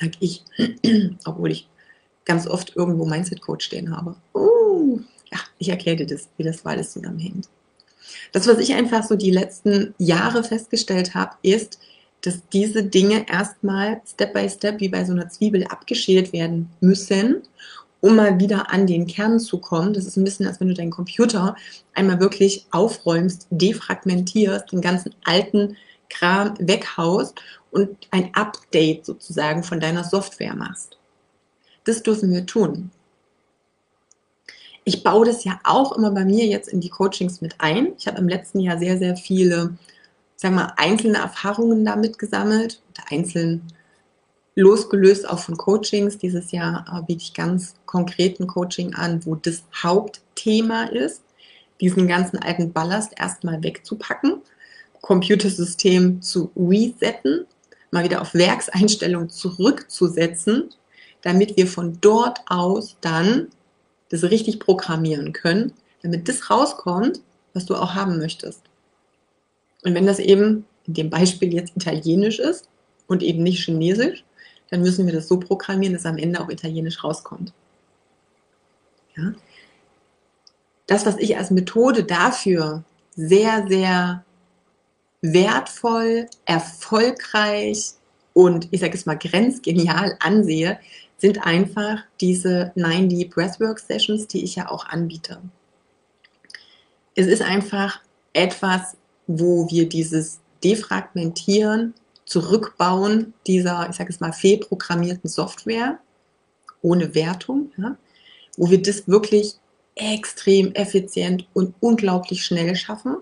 Sag 0.00 0.12
ich, 0.20 0.44
obwohl 1.24 1.50
ich 1.50 1.68
ganz 2.24 2.46
oft 2.46 2.76
irgendwo 2.76 3.04
Mindset-Coach 3.04 3.66
stehen 3.66 3.94
habe. 3.94 4.14
Uh, 4.32 5.00
ja, 5.32 5.38
ich 5.58 5.68
erkläre 5.68 5.96
dir 5.98 6.06
das, 6.06 6.28
wie 6.36 6.44
das 6.44 6.64
alles 6.64 6.92
zusammenhängt. 6.92 7.48
Das, 8.32 8.46
was 8.46 8.58
ich 8.58 8.74
einfach 8.74 9.04
so 9.04 9.16
die 9.16 9.30
letzten 9.30 9.94
Jahre 9.98 10.44
festgestellt 10.44 11.14
habe, 11.14 11.36
ist, 11.42 11.78
dass 12.22 12.48
diese 12.52 12.84
Dinge 12.84 13.26
erstmal 13.28 14.00
Step 14.06 14.32
by 14.32 14.48
Step 14.48 14.80
wie 14.80 14.88
bei 14.88 15.04
so 15.04 15.12
einer 15.12 15.28
Zwiebel 15.28 15.64
abgeschält 15.64 16.32
werden 16.32 16.70
müssen, 16.80 17.42
um 18.00 18.16
mal 18.16 18.38
wieder 18.38 18.70
an 18.70 18.86
den 18.86 19.06
Kern 19.06 19.38
zu 19.38 19.58
kommen. 19.58 19.92
Das 19.92 20.06
ist 20.06 20.16
ein 20.16 20.24
bisschen, 20.24 20.46
als 20.46 20.60
wenn 20.60 20.68
du 20.68 20.74
deinen 20.74 20.90
Computer 20.90 21.56
einmal 21.94 22.20
wirklich 22.20 22.66
aufräumst, 22.70 23.46
defragmentierst, 23.50 24.72
den 24.72 24.80
ganzen 24.80 25.14
alten 25.24 25.76
Kram 26.08 26.54
weghaust 26.58 27.40
und 27.70 27.96
ein 28.10 28.34
Update 28.34 29.06
sozusagen 29.06 29.62
von 29.62 29.80
deiner 29.80 30.04
Software 30.04 30.54
machst. 30.54 30.98
Das 31.84 32.02
dürfen 32.02 32.30
wir 32.32 32.46
tun. 32.46 32.90
Ich 34.84 35.04
baue 35.04 35.26
das 35.26 35.44
ja 35.44 35.60
auch 35.64 35.96
immer 35.96 36.10
bei 36.10 36.24
mir 36.24 36.46
jetzt 36.46 36.68
in 36.68 36.80
die 36.80 36.88
Coachings 36.88 37.40
mit 37.40 37.54
ein. 37.58 37.92
Ich 37.98 38.06
habe 38.06 38.18
im 38.18 38.28
letzten 38.28 38.60
Jahr 38.60 38.78
sehr, 38.78 38.98
sehr 38.98 39.16
viele, 39.16 39.76
sagen 40.36 40.56
wir 40.56 40.62
mal, 40.62 40.72
einzelne 40.76 41.18
Erfahrungen 41.18 41.84
damit 41.84 42.18
gesammelt, 42.18 42.82
einzeln 43.08 43.62
losgelöst 44.54 45.28
auch 45.28 45.38
von 45.38 45.56
Coachings. 45.56 46.18
Dieses 46.18 46.52
Jahr 46.52 46.84
äh, 46.92 47.02
biete 47.06 47.22
ich 47.22 47.34
ganz 47.34 47.74
konkreten 47.86 48.46
Coaching 48.46 48.94
an, 48.94 49.24
wo 49.24 49.34
das 49.34 49.62
Hauptthema 49.82 50.84
ist, 50.84 51.22
diesen 51.80 52.06
ganzen 52.06 52.38
alten 52.38 52.72
Ballast 52.72 53.12
erstmal 53.18 53.62
wegzupacken, 53.62 54.42
Computersystem 55.00 56.22
zu 56.22 56.50
resetten, 56.56 57.46
mal 57.90 58.04
wieder 58.04 58.20
auf 58.20 58.34
Werkseinstellung 58.34 59.28
zurückzusetzen, 59.28 60.70
damit 61.22 61.56
wir 61.56 61.66
von 61.66 61.98
dort 62.00 62.40
aus 62.46 62.96
dann 63.00 63.48
das 64.12 64.22
richtig 64.24 64.60
programmieren 64.60 65.32
können, 65.32 65.72
damit 66.02 66.28
das 66.28 66.50
rauskommt, 66.50 67.20
was 67.54 67.66
du 67.66 67.74
auch 67.74 67.94
haben 67.94 68.18
möchtest. 68.18 68.62
Und 69.82 69.94
wenn 69.94 70.06
das 70.06 70.18
eben 70.18 70.66
in 70.86 70.94
dem 70.94 71.10
Beispiel 71.10 71.52
jetzt 71.52 71.76
Italienisch 71.76 72.38
ist 72.38 72.68
und 73.06 73.22
eben 73.22 73.42
nicht 73.42 73.64
Chinesisch, 73.64 74.24
dann 74.70 74.82
müssen 74.82 75.06
wir 75.06 75.12
das 75.12 75.28
so 75.28 75.38
programmieren, 75.38 75.94
dass 75.94 76.06
am 76.06 76.18
Ende 76.18 76.40
auch 76.40 76.48
Italienisch 76.48 77.02
rauskommt. 77.02 77.52
Ja? 79.16 79.34
Das, 80.86 81.06
was 81.06 81.16
ich 81.18 81.36
als 81.36 81.50
Methode 81.50 82.04
dafür 82.04 82.84
sehr, 83.14 83.66
sehr 83.68 84.24
wertvoll, 85.20 86.26
erfolgreich 86.44 87.92
und 88.34 88.68
ich 88.70 88.80
sage 88.80 88.94
es 88.94 89.06
mal 89.06 89.18
grenzgenial 89.18 90.16
ansehe, 90.20 90.78
sind 91.22 91.46
einfach 91.46 92.00
diese 92.20 92.72
90 92.74 93.30
Breathwork 93.30 93.78
Sessions, 93.78 94.26
die 94.26 94.42
ich 94.42 94.56
ja 94.56 94.68
auch 94.68 94.86
anbiete. 94.86 95.40
Es 97.14 97.28
ist 97.28 97.42
einfach 97.42 98.00
etwas, 98.32 98.96
wo 99.28 99.70
wir 99.70 99.88
dieses 99.88 100.40
Defragmentieren, 100.64 101.94
Zurückbauen 102.24 103.34
dieser, 103.46 103.88
ich 103.88 103.96
sage 103.96 104.10
es 104.10 104.18
mal, 104.18 104.32
fehlprogrammierten 104.32 105.30
Software 105.30 106.00
ohne 106.80 107.14
Wertung, 107.14 107.70
ja, 107.76 107.96
wo 108.56 108.70
wir 108.70 108.82
das 108.82 109.06
wirklich 109.06 109.54
extrem 109.94 110.74
effizient 110.74 111.46
und 111.54 111.76
unglaublich 111.78 112.44
schnell 112.44 112.74
schaffen, 112.74 113.18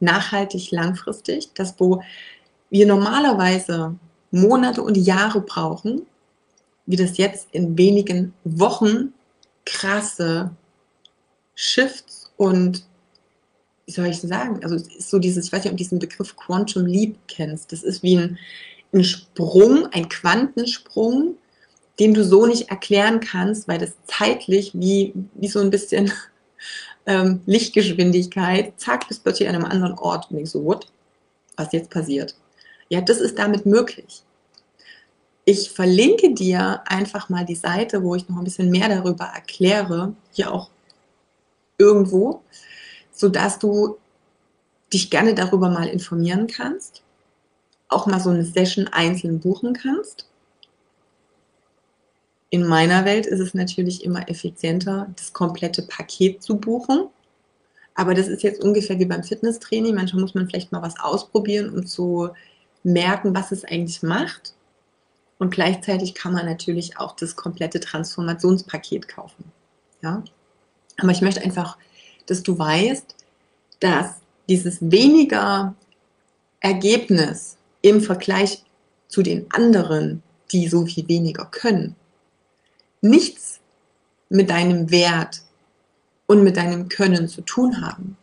nachhaltig, 0.00 0.70
langfristig, 0.70 1.50
das 1.54 1.74
wo 1.78 2.02
wir 2.70 2.86
normalerweise 2.86 3.96
Monate 4.30 4.80
und 4.80 4.96
Jahre 4.96 5.42
brauchen, 5.42 6.06
wie 6.86 6.96
das 6.96 7.16
jetzt 7.16 7.48
in 7.52 7.78
wenigen 7.78 8.34
Wochen 8.44 9.12
krasse 9.64 10.50
Shifts 11.54 12.30
und 12.36 12.84
wie 13.86 13.92
soll 13.92 14.06
ich 14.06 14.20
sagen? 14.20 14.62
Also 14.62 14.76
ist 14.76 15.10
so 15.10 15.18
dieses, 15.18 15.46
ich 15.46 15.52
weiß 15.52 15.64
nicht, 15.64 15.72
ob 15.72 15.76
du 15.76 15.82
diesen 15.82 15.98
Begriff 15.98 16.36
Quantum 16.36 16.86
Leap 16.86 17.16
kennst. 17.28 17.72
Das 17.72 17.82
ist 17.82 18.02
wie 18.02 18.16
ein, 18.16 18.38
ein 18.92 19.04
Sprung, 19.04 19.86
ein 19.92 20.08
Quantensprung, 20.08 21.36
den 21.98 22.14
du 22.14 22.24
so 22.24 22.46
nicht 22.46 22.70
erklären 22.70 23.20
kannst, 23.20 23.68
weil 23.68 23.78
das 23.78 23.92
zeitlich 24.06 24.72
wie, 24.74 25.12
wie 25.34 25.48
so 25.48 25.60
ein 25.60 25.70
bisschen 25.70 26.12
ähm, 27.06 27.40
Lichtgeschwindigkeit, 27.46 28.72
zack, 28.80 29.06
bist 29.08 29.22
plötzlich 29.22 29.48
an 29.48 29.54
einem 29.54 29.66
anderen 29.66 29.98
Ort 29.98 30.30
und 30.30 30.36
denkst 30.36 30.52
so, 30.52 30.64
what? 30.64 30.86
Was 31.56 31.72
jetzt 31.72 31.90
passiert? 31.90 32.34
Ja, 32.88 33.00
das 33.00 33.18
ist 33.18 33.38
damit 33.38 33.64
möglich. 33.64 34.22
Ich 35.44 35.70
verlinke 35.70 36.32
dir 36.32 36.82
einfach 36.86 37.28
mal 37.28 37.44
die 37.44 37.54
Seite, 37.54 38.02
wo 38.02 38.14
ich 38.14 38.28
noch 38.28 38.38
ein 38.38 38.44
bisschen 38.44 38.70
mehr 38.70 38.88
darüber 38.88 39.24
erkläre, 39.24 40.14
hier 40.32 40.52
auch 40.52 40.70
irgendwo, 41.76 42.42
sodass 43.12 43.58
du 43.58 43.98
dich 44.92 45.10
gerne 45.10 45.34
darüber 45.34 45.68
mal 45.68 45.88
informieren 45.88 46.46
kannst, 46.46 47.02
auch 47.88 48.06
mal 48.06 48.20
so 48.20 48.30
eine 48.30 48.44
Session 48.44 48.88
einzeln 48.88 49.40
buchen 49.40 49.74
kannst. 49.74 50.26
In 52.48 52.66
meiner 52.66 53.04
Welt 53.04 53.26
ist 53.26 53.40
es 53.40 53.52
natürlich 53.52 54.04
immer 54.04 54.28
effizienter, 54.28 55.08
das 55.16 55.32
komplette 55.32 55.82
Paket 55.82 56.42
zu 56.42 56.56
buchen. 56.56 57.08
Aber 57.96 58.14
das 58.14 58.28
ist 58.28 58.42
jetzt 58.44 58.62
ungefähr 58.62 58.98
wie 58.98 59.04
beim 59.04 59.24
Fitnesstraining. 59.24 59.94
Manchmal 59.94 60.22
muss 60.22 60.34
man 60.34 60.48
vielleicht 60.48 60.70
mal 60.70 60.82
was 60.82 60.98
ausprobieren, 61.00 61.70
um 61.70 61.84
zu 61.84 62.30
merken, 62.84 63.34
was 63.34 63.50
es 63.50 63.64
eigentlich 63.64 64.02
macht. 64.02 64.54
Und 65.38 65.50
gleichzeitig 65.50 66.14
kann 66.14 66.32
man 66.32 66.46
natürlich 66.46 66.98
auch 66.98 67.16
das 67.16 67.36
komplette 67.36 67.80
Transformationspaket 67.80 69.08
kaufen. 69.08 69.44
Ja? 70.02 70.22
Aber 70.98 71.10
ich 71.10 71.22
möchte 71.22 71.42
einfach, 71.42 71.76
dass 72.26 72.42
du 72.42 72.58
weißt, 72.58 73.14
dass 73.80 74.16
dieses 74.48 74.78
weniger 74.80 75.74
Ergebnis 76.60 77.56
im 77.82 78.00
Vergleich 78.00 78.64
zu 79.08 79.22
den 79.22 79.46
anderen, 79.52 80.22
die 80.52 80.68
so 80.68 80.86
viel 80.86 81.08
weniger 81.08 81.44
können, 81.46 81.96
nichts 83.00 83.60
mit 84.28 84.50
deinem 84.50 84.90
Wert 84.90 85.42
und 86.26 86.42
mit 86.42 86.56
deinem 86.56 86.88
Können 86.88 87.28
zu 87.28 87.42
tun 87.42 87.80
haben, 87.82 88.16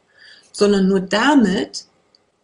sondern 0.51 0.87
nur 0.87 1.01
damit, 1.01 1.85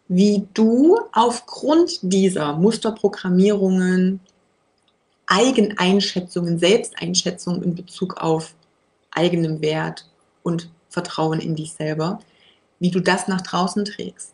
wie 0.08 0.46
du 0.54 0.98
aufgrund 1.12 1.98
dieser 2.02 2.54
Musterprogrammierungen, 2.54 4.20
Eigeneinschätzungen, 5.28 6.58
Selbsteinschätzungen 6.58 7.62
in 7.62 7.74
Bezug 7.74 8.16
auf 8.16 8.54
eigenem 9.10 9.60
Wert 9.60 10.08
und 10.42 10.70
Vertrauen 10.88 11.38
in 11.40 11.54
dich 11.54 11.74
selber, 11.74 12.20
wie 12.80 12.90
du 12.90 13.00
das 13.00 13.28
nach 13.28 13.42
draußen 13.42 13.84
trägst. 13.84 14.32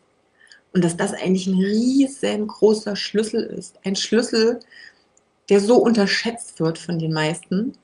Und 0.72 0.84
dass 0.84 0.96
das 0.96 1.12
eigentlich 1.12 1.46
ein 1.46 1.58
riesengroßer 1.58 2.96
Schlüssel 2.96 3.42
ist. 3.42 3.78
Ein 3.84 3.96
Schlüssel, 3.96 4.60
der 5.48 5.60
so 5.60 5.76
unterschätzt 5.76 6.60
wird 6.60 6.78
von 6.78 6.98
den 6.98 7.12
meisten 7.12 7.74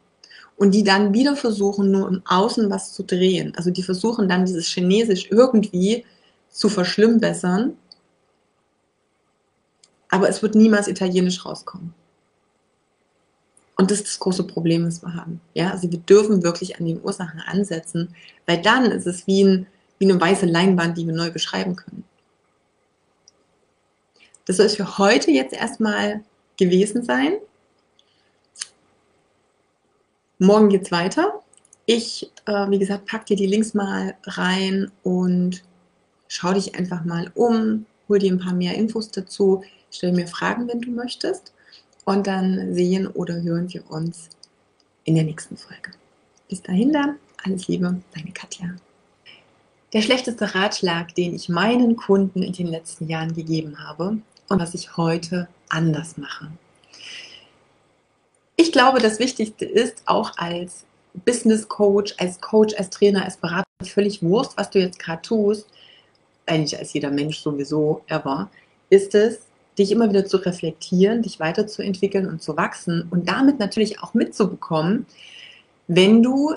und 0.57 0.73
die 0.73 0.85
dann 0.85 1.13
wieder 1.13 1.37
versuchen, 1.37 1.91
nur 1.91 2.09
im 2.09 2.23
Außen 2.27 2.71
was 2.71 2.93
zu 2.93 3.03
drehen. 3.03 3.53
Also 3.57 3.71
die 3.71 3.83
versuchen 3.83 4.29
dann 4.29 4.45
dieses 4.45 4.67
Chinesisch 4.67 5.31
irgendwie 5.31 6.05
zu 6.49 6.69
verschlimmbessern, 6.69 7.77
aber 10.11 10.29
es 10.29 10.43
wird 10.43 10.55
niemals 10.55 10.89
Italienisch 10.89 11.45
rauskommen. 11.45 11.95
Und 13.81 13.91
das 13.91 14.01
ist 14.01 14.09
das 14.09 14.19
große 14.19 14.45
Problem, 14.45 14.85
das 14.85 15.01
wir 15.01 15.15
haben. 15.15 15.41
Ja, 15.55 15.71
also 15.71 15.91
wir 15.91 16.01
dürfen 16.01 16.43
wirklich 16.43 16.79
an 16.79 16.85
den 16.85 17.03
Ursachen 17.03 17.41
ansetzen, 17.41 18.15
weil 18.45 18.61
dann 18.61 18.85
ist 18.85 19.07
es 19.07 19.27
wie, 19.27 19.43
ein, 19.43 19.67
wie 19.99 20.05
eine 20.05 20.21
weiße 20.21 20.45
Leinwand, 20.45 20.99
die 20.99 21.07
wir 21.07 21.15
neu 21.15 21.31
beschreiben 21.31 21.77
können. 21.77 22.05
Das 24.45 24.59
soll 24.59 24.67
es 24.67 24.77
für 24.77 24.99
heute 24.99 25.31
jetzt 25.31 25.55
erstmal 25.55 26.23
gewesen 26.59 27.03
sein. 27.03 27.39
Morgen 30.39 30.69
geht 30.69 30.83
es 30.83 30.93
weiter. 30.93 31.41
Ich, 31.87 32.31
äh, 32.45 32.69
wie 32.69 32.79
gesagt, 32.79 33.07
packe 33.07 33.25
dir 33.25 33.37
die 33.37 33.47
Links 33.47 33.73
mal 33.73 34.15
rein 34.25 34.93
und 35.05 35.63
schau 36.29 36.53
dich 36.53 36.75
einfach 36.75 37.07
mal 37.07 37.31
um, 37.35 37.87
hol 38.11 38.19
dir 38.19 38.31
ein 38.31 38.41
paar 38.41 38.53
mehr 38.53 38.75
Infos 38.75 39.11
dazu, 39.11 39.65
stell 39.91 40.13
mir 40.13 40.27
Fragen, 40.27 40.69
wenn 40.69 40.83
du 40.83 40.91
möchtest. 40.91 41.55
Und 42.05 42.27
dann 42.27 42.75
sehen 42.75 43.07
oder 43.07 43.43
hören 43.43 43.73
wir 43.73 43.89
uns 43.91 44.29
in 45.05 45.15
der 45.15 45.25
nächsten 45.25 45.57
Folge. 45.57 45.93
Bis 46.49 46.63
dahin 46.63 46.93
dann, 46.93 47.17
alles 47.45 47.69
Liebe, 47.69 48.01
deine 48.15 48.33
Katja. 48.33 48.69
Der 49.93 50.03
schlechteste 50.03 50.55
Ratschlag, 50.55 51.15
den 51.15 51.35
ich 51.35 51.49
meinen 51.49 51.97
Kunden 51.97 52.43
in 52.43 52.53
den 52.53 52.67
letzten 52.67 53.09
Jahren 53.09 53.35
gegeben 53.35 53.79
habe 53.85 54.19
und 54.49 54.61
was 54.61 54.75
ich 54.75 54.97
heute 54.97 55.49
anders 55.69 56.17
mache. 56.17 56.51
Ich 58.57 58.73
glaube, 58.73 59.01
das 59.01 59.19
Wichtigste 59.19 59.65
ist 59.65 60.03
auch 60.07 60.37
als 60.37 60.85
Business 61.25 61.69
Coach, 61.69 62.15
als 62.19 62.41
Coach, 62.41 62.75
als 62.77 62.91
Trainer, 62.91 63.25
als 63.25 63.37
Berater, 63.37 63.65
völlig 63.85 64.23
Wurst, 64.23 64.57
was 64.57 64.71
du 64.71 64.79
jetzt 64.79 64.99
gerade 64.99 65.23
tust, 65.23 65.67
eigentlich 66.47 66.79
als 66.79 66.93
jeder 66.93 67.11
Mensch 67.11 67.39
sowieso 67.41 68.03
ever, 68.07 68.51
ist 68.91 69.15
es, 69.15 69.41
dich 69.81 69.91
immer 69.91 70.09
wieder 70.09 70.27
zu 70.27 70.37
reflektieren, 70.37 71.23
dich 71.23 71.41
weiterzuentwickeln 71.41 72.29
und 72.29 72.43
zu 72.43 72.57
wachsen 72.57 73.09
und 73.11 73.29
damit 73.29 73.59
natürlich 73.59 74.01
auch 74.03 74.15
mitzubekommen, 74.15 75.07
wenn 75.89 76.23
du, 76.23 76.55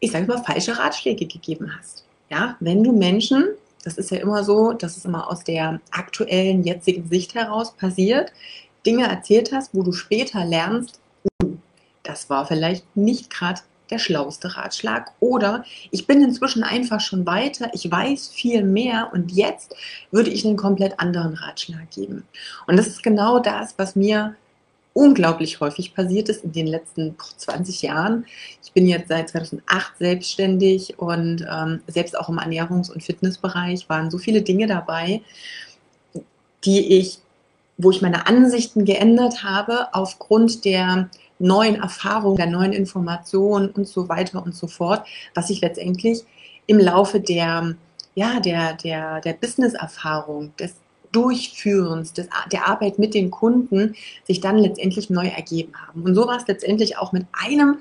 ich 0.00 0.10
sage 0.10 0.26
mal, 0.26 0.42
falsche 0.42 0.78
Ratschläge 0.78 1.26
gegeben 1.26 1.70
hast. 1.78 2.04
Ja, 2.30 2.56
wenn 2.60 2.82
du 2.82 2.92
Menschen, 2.92 3.44
das 3.84 3.98
ist 3.98 4.10
ja 4.10 4.18
immer 4.18 4.42
so, 4.42 4.72
dass 4.72 4.96
es 4.96 5.04
immer 5.04 5.30
aus 5.30 5.44
der 5.44 5.80
aktuellen, 5.90 6.64
jetzigen 6.64 7.08
Sicht 7.08 7.34
heraus 7.34 7.74
passiert, 7.74 8.32
Dinge 8.86 9.06
erzählt 9.06 9.52
hast, 9.52 9.74
wo 9.74 9.82
du 9.82 9.92
später 9.92 10.44
lernst, 10.44 10.98
uh, 11.42 11.56
das 12.02 12.30
war 12.30 12.46
vielleicht 12.46 12.96
nicht 12.96 13.30
gerade 13.30 13.60
der 13.92 13.98
schlauste 13.98 14.56
Ratschlag. 14.56 15.12
Oder 15.20 15.64
ich 15.90 16.06
bin 16.06 16.22
inzwischen 16.22 16.64
einfach 16.64 17.00
schon 17.00 17.26
weiter, 17.26 17.70
ich 17.74 17.88
weiß 17.88 18.28
viel 18.28 18.64
mehr 18.64 19.10
und 19.12 19.30
jetzt 19.30 19.76
würde 20.10 20.30
ich 20.30 20.44
einen 20.44 20.56
komplett 20.56 20.98
anderen 20.98 21.34
Ratschlag 21.34 21.90
geben. 21.90 22.24
Und 22.66 22.76
das 22.76 22.88
ist 22.88 23.02
genau 23.02 23.38
das, 23.38 23.74
was 23.76 23.94
mir 23.94 24.34
unglaublich 24.94 25.60
häufig 25.60 25.94
passiert 25.94 26.28
ist 26.28 26.44
in 26.44 26.52
den 26.52 26.66
letzten 26.66 27.16
20 27.18 27.82
Jahren. 27.82 28.26
Ich 28.62 28.72
bin 28.72 28.86
jetzt 28.86 29.08
seit 29.08 29.28
2008 29.30 29.98
selbstständig 29.98 30.98
und 30.98 31.46
ähm, 31.50 31.80
selbst 31.86 32.18
auch 32.18 32.28
im 32.28 32.38
Ernährungs- 32.38 32.90
und 32.90 33.02
Fitnessbereich 33.02 33.88
waren 33.88 34.10
so 34.10 34.18
viele 34.18 34.42
Dinge 34.42 34.66
dabei, 34.66 35.22
die 36.64 36.98
ich, 36.98 37.18
wo 37.78 37.90
ich 37.90 38.02
meine 38.02 38.26
Ansichten 38.26 38.84
geändert 38.84 39.42
habe 39.42 39.88
aufgrund 39.92 40.64
der 40.64 41.08
neuen 41.42 41.76
Erfahrungen, 41.76 42.36
der 42.36 42.46
neuen 42.46 42.72
Informationen 42.72 43.70
und 43.70 43.86
so 43.86 44.08
weiter 44.08 44.42
und 44.42 44.54
so 44.54 44.66
fort, 44.66 45.06
was 45.34 45.48
sich 45.48 45.60
letztendlich 45.60 46.22
im 46.66 46.78
Laufe 46.78 47.20
der, 47.20 47.74
ja, 48.14 48.40
der, 48.40 48.74
der, 48.74 49.20
der 49.20 49.32
Business-Erfahrung, 49.34 50.54
des 50.56 50.74
Durchführens, 51.10 52.14
des, 52.14 52.28
der 52.50 52.66
Arbeit 52.66 52.98
mit 52.98 53.12
den 53.12 53.30
Kunden 53.30 53.94
sich 54.24 54.40
dann 54.40 54.56
letztendlich 54.56 55.10
neu 55.10 55.26
ergeben 55.26 55.72
haben. 55.86 56.02
Und 56.02 56.14
so 56.14 56.26
war 56.26 56.38
es 56.38 56.46
letztendlich 56.46 56.96
auch 56.96 57.12
mit 57.12 57.26
einem 57.32 57.80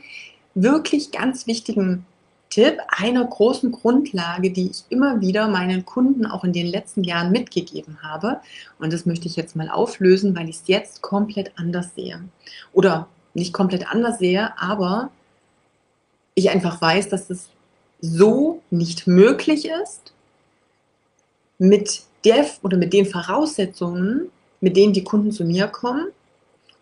wirklich 0.54 1.12
ganz 1.12 1.48
wichtigen 1.48 2.06
Tipp, 2.50 2.80
einer 2.90 3.24
großen 3.24 3.72
Grundlage, 3.72 4.52
die 4.52 4.72
ich 4.72 4.84
immer 4.90 5.22
wieder 5.22 5.48
meinen 5.48 5.86
Kunden 5.86 6.26
auch 6.26 6.44
in 6.44 6.52
den 6.52 6.68
letzten 6.68 7.06
Jahren 7.06 7.32
mitgegeben 7.32 8.00
habe. 8.04 8.42
Und 8.78 8.92
das 8.92 9.06
möchte 9.06 9.28
ich 9.28 9.38
jetzt 9.38 9.56
mal 9.56 9.70
auflösen, 9.70 10.36
weil 10.36 10.50
ich 10.50 10.58
es 10.58 10.64
jetzt 10.68 11.02
komplett 11.02 11.54
anders 11.56 11.96
sehe. 11.96 12.22
Oder 12.74 13.08
nicht 13.34 13.54
komplett 13.54 13.90
anders 13.92 14.20
sehe, 14.20 14.54
aber 14.60 15.12
ich 16.36 16.50
einfach 16.50 16.82
weiß, 16.82 17.10
dass 17.10 17.30
es 17.30 17.50
so 18.02 18.62
nicht 18.70 19.08
möglich 19.08 19.68
ist, 19.84 20.14
mit 21.58 22.04
der 22.26 22.46
oder 22.64 22.78
mit 22.78 22.94
den 22.94 23.06
Voraussetzungen, 23.06 24.32
mit 24.60 24.76
denen 24.76 24.94
die 24.94 25.04
Kunden 25.04 25.32
zu 25.32 25.44
mir 25.44 25.68
kommen. 25.68 26.08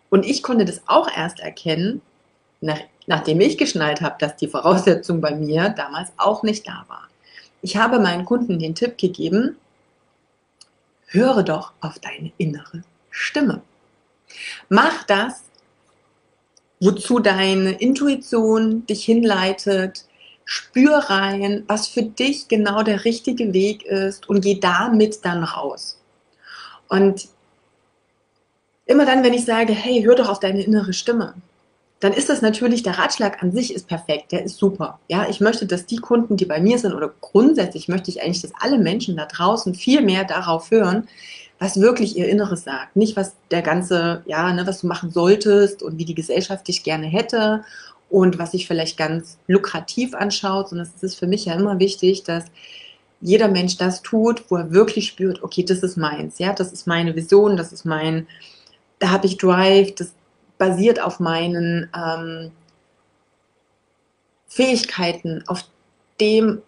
Und 0.09 0.25
ich 0.25 0.43
konnte 0.43 0.65
das 0.65 0.81
auch 0.87 1.09
erst 1.15 1.39
erkennen, 1.39 2.01
nach, 2.61 2.79
nachdem 3.07 3.41
ich 3.41 3.57
geschnallt 3.57 4.01
habe, 4.01 4.15
dass 4.19 4.35
die 4.37 4.47
Voraussetzung 4.47 5.21
bei 5.21 5.35
mir 5.35 5.69
damals 5.69 6.11
auch 6.17 6.43
nicht 6.43 6.67
da 6.67 6.85
war. 6.87 7.07
Ich 7.61 7.77
habe 7.77 7.99
meinen 7.99 8.25
Kunden 8.25 8.59
den 8.59 8.75
Tipp 8.75 8.97
gegeben, 8.97 9.57
höre 11.07 11.43
doch 11.43 11.73
auf 11.81 11.99
deine 11.99 12.31
innere 12.37 12.83
Stimme. 13.09 13.61
Mach 14.69 15.03
das, 15.03 15.48
wozu 16.79 17.19
deine 17.19 17.71
Intuition 17.71 18.85
dich 18.85 19.05
hinleitet. 19.05 20.05
Spür 20.45 20.97
rein, 20.97 21.63
was 21.67 21.87
für 21.87 22.01
dich 22.01 22.47
genau 22.47 22.81
der 22.81 23.05
richtige 23.05 23.53
Weg 23.53 23.85
ist 23.85 24.27
und 24.27 24.41
geh 24.41 24.59
damit 24.59 25.23
dann 25.23 25.43
raus. 25.43 26.01
Und 26.87 27.27
immer 28.87 29.05
dann, 29.05 29.23
wenn 29.23 29.33
ich 29.33 29.45
sage, 29.45 29.73
hey, 29.73 30.01
hör 30.01 30.15
doch 30.15 30.29
auf 30.29 30.39
deine 30.39 30.63
innere 30.63 30.93
Stimme, 30.93 31.35
dann 31.99 32.13
ist 32.13 32.29
das 32.29 32.41
natürlich, 32.41 32.81
der 32.81 32.97
Ratschlag 32.97 33.43
an 33.43 33.51
sich 33.51 33.73
ist 33.75 33.87
perfekt, 33.87 34.31
der 34.31 34.43
ist 34.43 34.57
super. 34.57 34.99
Ja, 35.09 35.27
ich 35.29 35.41
möchte, 35.41 35.65
dass 35.65 35.85
die 35.85 35.97
Kunden, 35.97 36.37
die 36.37 36.45
bei 36.45 36.61
mir 36.61 36.79
sind, 36.79 36.93
oder 36.93 37.13
grundsätzlich 37.19 37.87
möchte 37.89 38.09
ich 38.09 38.23
eigentlich, 38.23 38.41
dass 38.41 38.53
alle 38.59 38.79
Menschen 38.79 39.17
da 39.17 39.25
draußen 39.25 39.75
viel 39.75 40.01
mehr 40.01 40.23
darauf 40.23 40.71
hören, 40.71 41.07
was 41.59 41.81
wirklich 41.81 42.17
ihr 42.17 42.29
Inneres 42.29 42.63
sagt. 42.63 42.95
Nicht, 42.95 43.17
was 43.17 43.35
der 43.51 43.61
ganze, 43.61 44.23
ja, 44.25 44.51
ne, 44.53 44.65
was 44.65 44.81
du 44.81 44.87
machen 44.87 45.11
solltest 45.11 45.83
und 45.83 45.97
wie 45.97 46.05
die 46.05 46.15
Gesellschaft 46.15 46.67
dich 46.67 46.83
gerne 46.83 47.07
hätte 47.07 47.63
und 48.09 48.39
was 48.39 48.51
sich 48.51 48.65
vielleicht 48.65 48.97
ganz 48.97 49.37
lukrativ 49.47 50.15
anschaut, 50.15 50.69
sondern 50.69 50.87
es 50.95 51.03
ist 51.03 51.19
für 51.19 51.27
mich 51.27 51.45
ja 51.45 51.53
immer 51.53 51.77
wichtig, 51.79 52.23
dass 52.23 52.45
jeder 53.21 53.49
Mensch 53.49 53.77
das 53.77 54.01
tut, 54.01 54.45
wo 54.49 54.55
er 54.55 54.71
wirklich 54.71 55.07
spürt, 55.07 55.43
okay, 55.43 55.63
das 55.63 55.79
ist 55.83 55.97
meins, 55.97 56.39
ja, 56.39 56.53
das 56.53 56.71
ist 56.71 56.87
meine 56.87 57.15
Vision, 57.15 57.57
das 57.57 57.73
ist 57.73 57.83
mein, 57.83 58.27
da 58.99 59.09
habe 59.11 59.27
ich 59.27 59.37
Drive, 59.37 59.95
das 59.95 60.13
basiert 60.57 61.01
auf 61.01 61.19
meinen 61.19 61.89
ähm, 61.93 62.51
Fähigkeiten, 64.47 65.43
auf 65.47 65.65
dem, 66.21 66.61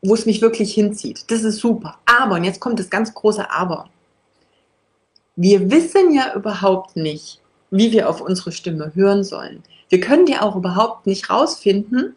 wo 0.00 0.14
es 0.14 0.24
mich 0.24 0.40
wirklich 0.40 0.72
hinzieht. 0.72 1.30
Das 1.30 1.42
ist 1.42 1.58
super. 1.58 1.98
Aber, 2.06 2.36
und 2.36 2.44
jetzt 2.44 2.60
kommt 2.60 2.78
das 2.78 2.90
ganz 2.90 3.14
große 3.14 3.50
Aber 3.50 3.88
wir 5.36 5.70
wissen 5.70 6.12
ja 6.14 6.34
überhaupt 6.34 6.96
nicht, 6.96 7.40
wie 7.70 7.92
wir 7.92 8.08
auf 8.08 8.20
unsere 8.20 8.52
Stimme 8.52 8.92
hören 8.94 9.24
sollen. 9.24 9.62
Wir 9.88 10.00
können 10.00 10.26
ja 10.26 10.42
auch 10.42 10.56
überhaupt 10.56 11.06
nicht 11.06 11.30
rausfinden, 11.30 12.16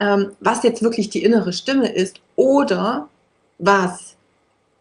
ähm, 0.00 0.32
was 0.40 0.62
jetzt 0.62 0.82
wirklich 0.82 1.10
die 1.10 1.22
innere 1.22 1.52
Stimme 1.52 1.88
ist 1.88 2.20
oder 2.36 3.08
was 3.58 4.16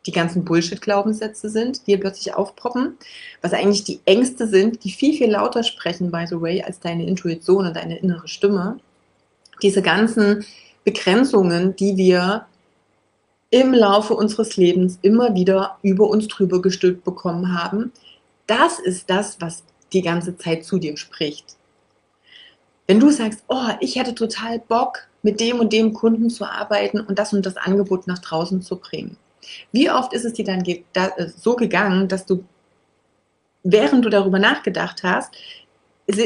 die 0.06 0.12
ganzen 0.12 0.44
Bullshit-Glaubenssätze 0.44 1.50
sind, 1.50 1.88
die 1.88 1.96
plötzlich 1.96 2.34
aufpoppen, 2.34 2.98
was 3.42 3.54
eigentlich 3.54 3.86
die 3.86 4.02
Ängste 4.06 4.48
sind, 4.48 4.84
die 4.84 4.92
viel, 4.92 5.18
viel 5.18 5.32
lauter 5.32 5.64
sprechen, 5.64 6.12
by 6.12 6.26
the 6.28 6.42
way, 6.42 6.62
als 6.62 6.80
deine 6.80 7.06
Intuition 7.06 7.68
und 7.68 7.76
deine 7.76 7.98
innere 7.98 8.28
Stimme. 8.28 8.80
Diese 9.62 9.82
ganzen 9.82 10.46
Begrenzungen, 10.84 11.76
die 11.78 11.96
wir 11.96 12.46
im 13.54 13.72
Laufe 13.72 14.16
unseres 14.16 14.58
Lebens 14.58 14.98
immer 15.04 15.36
wieder 15.36 15.78
über 15.84 16.10
uns 16.10 16.28
drüber 16.28 16.60
gestülpt 16.60 17.04
bekommen 17.04 17.54
haben. 17.54 17.92
Das 18.48 18.80
ist 18.80 19.12
das, 19.12 19.40
was 19.42 19.64
die 19.94 20.02
ganze 20.02 20.36
Zeit 20.36 20.66
zu 20.66 20.80
dir 20.80 20.98
spricht. 20.98 21.56
Wenn 22.88 23.00
du 23.00 23.12
sagst, 23.12 23.44
oh, 23.50 23.70
ich 23.80 23.96
hätte 23.96 24.16
total 24.16 24.58
Bock, 24.58 25.08
mit 25.22 25.40
dem 25.40 25.60
und 25.60 25.72
dem 25.72 25.94
Kunden 25.94 26.32
zu 26.32 26.46
arbeiten 26.46 27.00
und 27.00 27.20
das 27.20 27.32
und 27.32 27.46
das 27.46 27.56
Angebot 27.56 28.08
nach 28.08 28.18
draußen 28.18 28.64
zu 28.64 28.78
bringen. 28.78 29.18
Wie 29.72 29.92
oft 29.92 30.14
ist 30.14 30.26
es 30.26 30.34
dir 30.34 30.46
dann 30.46 30.66
äh, 30.66 31.30
so 31.38 31.56
gegangen, 31.56 32.08
dass 32.08 32.26
du, 32.26 32.44
während 33.62 34.04
du 34.04 34.10
darüber 34.10 34.40
nachgedacht 34.40 35.04
hast, 35.04 35.32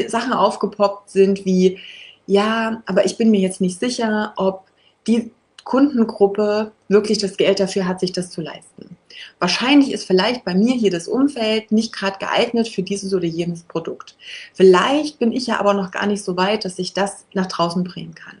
Sachen 0.06 0.32
aufgepoppt 0.32 1.10
sind 1.10 1.44
wie, 1.44 1.78
ja, 2.26 2.82
aber 2.86 3.04
ich 3.04 3.18
bin 3.18 3.30
mir 3.30 3.40
jetzt 3.40 3.60
nicht 3.60 3.78
sicher, 3.78 4.32
ob 4.36 4.64
die 5.06 5.30
Kundengruppe 5.68 6.72
wirklich 6.88 7.18
das 7.18 7.36
Geld 7.36 7.60
dafür 7.60 7.86
hat, 7.86 8.00
sich 8.00 8.12
das 8.12 8.30
zu 8.30 8.40
leisten. 8.40 8.96
Wahrscheinlich 9.38 9.92
ist 9.92 10.06
vielleicht 10.06 10.42
bei 10.46 10.54
mir 10.54 10.74
hier 10.74 10.90
das 10.90 11.08
Umfeld 11.08 11.70
nicht 11.72 11.92
gerade 11.92 12.18
geeignet 12.18 12.68
für 12.68 12.82
dieses 12.82 13.12
oder 13.12 13.26
jenes 13.26 13.64
Produkt. 13.64 14.16
Vielleicht 14.54 15.18
bin 15.18 15.30
ich 15.30 15.46
ja 15.46 15.60
aber 15.60 15.74
noch 15.74 15.90
gar 15.90 16.06
nicht 16.06 16.24
so 16.24 16.38
weit, 16.38 16.64
dass 16.64 16.78
ich 16.78 16.94
das 16.94 17.26
nach 17.34 17.46
draußen 17.46 17.84
bringen 17.84 18.14
kann. 18.14 18.38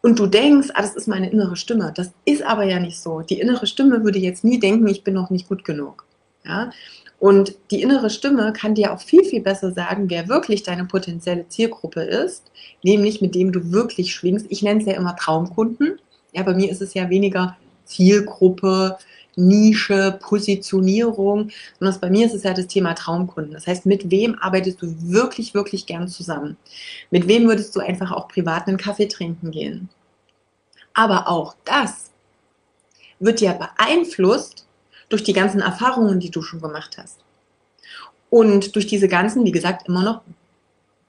Und 0.00 0.18
du 0.18 0.26
denkst, 0.26 0.68
ah, 0.72 0.80
das 0.80 0.96
ist 0.96 1.08
meine 1.08 1.30
innere 1.30 1.56
Stimme. 1.56 1.92
Das 1.94 2.10
ist 2.24 2.42
aber 2.42 2.64
ja 2.64 2.80
nicht 2.80 2.98
so. 2.98 3.20
Die 3.20 3.38
innere 3.38 3.66
Stimme 3.66 4.02
würde 4.02 4.18
jetzt 4.18 4.44
nie 4.44 4.58
denken, 4.58 4.88
ich 4.88 5.04
bin 5.04 5.12
noch 5.12 5.28
nicht 5.28 5.46
gut 5.46 5.62
genug. 5.62 6.06
Ja? 6.46 6.70
Und 7.18 7.54
die 7.70 7.82
innere 7.82 8.08
Stimme 8.08 8.54
kann 8.54 8.74
dir 8.74 8.94
auch 8.94 9.00
viel, 9.00 9.24
viel 9.24 9.42
besser 9.42 9.72
sagen, 9.72 10.08
wer 10.08 10.28
wirklich 10.28 10.62
deine 10.62 10.86
potenzielle 10.86 11.48
Zielgruppe 11.48 12.02
ist, 12.02 12.50
nämlich 12.82 13.20
mit 13.20 13.34
dem 13.34 13.52
du 13.52 13.72
wirklich 13.72 14.14
schwingst. 14.14 14.46
Ich 14.48 14.62
nenne 14.62 14.80
es 14.80 14.86
ja 14.86 14.94
immer 14.94 15.16
Traumkunden. 15.16 15.98
Ja, 16.34 16.42
bei 16.42 16.54
mir 16.54 16.70
ist 16.70 16.82
es 16.82 16.94
ja 16.94 17.08
weniger 17.08 17.56
Zielgruppe, 17.84 18.98
Nische, 19.36 20.18
Positionierung, 20.20 21.50
sondern 21.78 22.00
bei 22.00 22.10
mir 22.10 22.26
ist 22.26 22.34
es 22.34 22.44
ja 22.44 22.54
das 22.54 22.66
Thema 22.66 22.94
Traumkunden. 22.94 23.52
Das 23.52 23.66
heißt, 23.66 23.86
mit 23.86 24.10
wem 24.10 24.36
arbeitest 24.40 24.82
du 24.82 24.94
wirklich, 25.10 25.54
wirklich 25.54 25.86
gern 25.86 26.08
zusammen? 26.08 26.56
Mit 27.10 27.26
wem 27.26 27.48
würdest 27.48 27.74
du 27.74 27.80
einfach 27.80 28.12
auch 28.12 28.28
privat 28.28 28.68
einen 28.68 28.76
Kaffee 28.76 29.08
trinken 29.08 29.50
gehen? 29.50 29.88
Aber 30.92 31.28
auch 31.28 31.56
das 31.64 32.10
wird 33.18 33.40
ja 33.40 33.54
beeinflusst 33.54 34.66
durch 35.08 35.24
die 35.24 35.32
ganzen 35.32 35.60
Erfahrungen, 35.60 36.20
die 36.20 36.30
du 36.30 36.42
schon 36.42 36.60
gemacht 36.60 36.96
hast. 36.98 37.18
Und 38.30 38.74
durch 38.74 38.86
diese 38.86 39.08
ganzen, 39.08 39.44
wie 39.44 39.52
gesagt, 39.52 39.88
immer 39.88 40.02
noch 40.02 40.22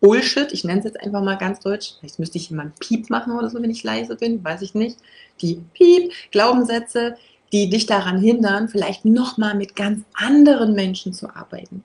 Bullshit, 0.02 0.52
ich 0.52 0.64
nenne 0.64 0.80
es 0.80 0.86
jetzt 0.86 1.00
einfach 1.00 1.24
mal 1.24 1.38
ganz 1.38 1.60
deutsch, 1.60 1.93
vielleicht 2.00 2.20
müsste 2.20 2.38
ich 2.38 2.50
jemand 2.50 2.80
Piep 2.80 3.10
machen 3.10 3.34
oder 3.34 3.50
so, 3.50 3.62
wenn 3.62 3.70
ich 3.70 3.84
leise 3.84 4.16
bin, 4.16 4.43
weiß 4.43 4.62
ich 4.62 4.76
nicht. 4.76 4.98
Die 5.41 5.62
Piep, 5.74 6.12
Glaubenssätze, 6.32 7.16
die 7.52 7.70
dich 7.70 7.86
daran 7.86 8.20
hindern, 8.20 8.68
vielleicht 8.68 9.06
nochmal 9.06 9.56
mit 9.56 9.76
ganz 9.76 10.04
anderen 10.14 10.74
Menschen 10.74 11.14
zu 11.14 11.34
arbeiten. 11.34 11.84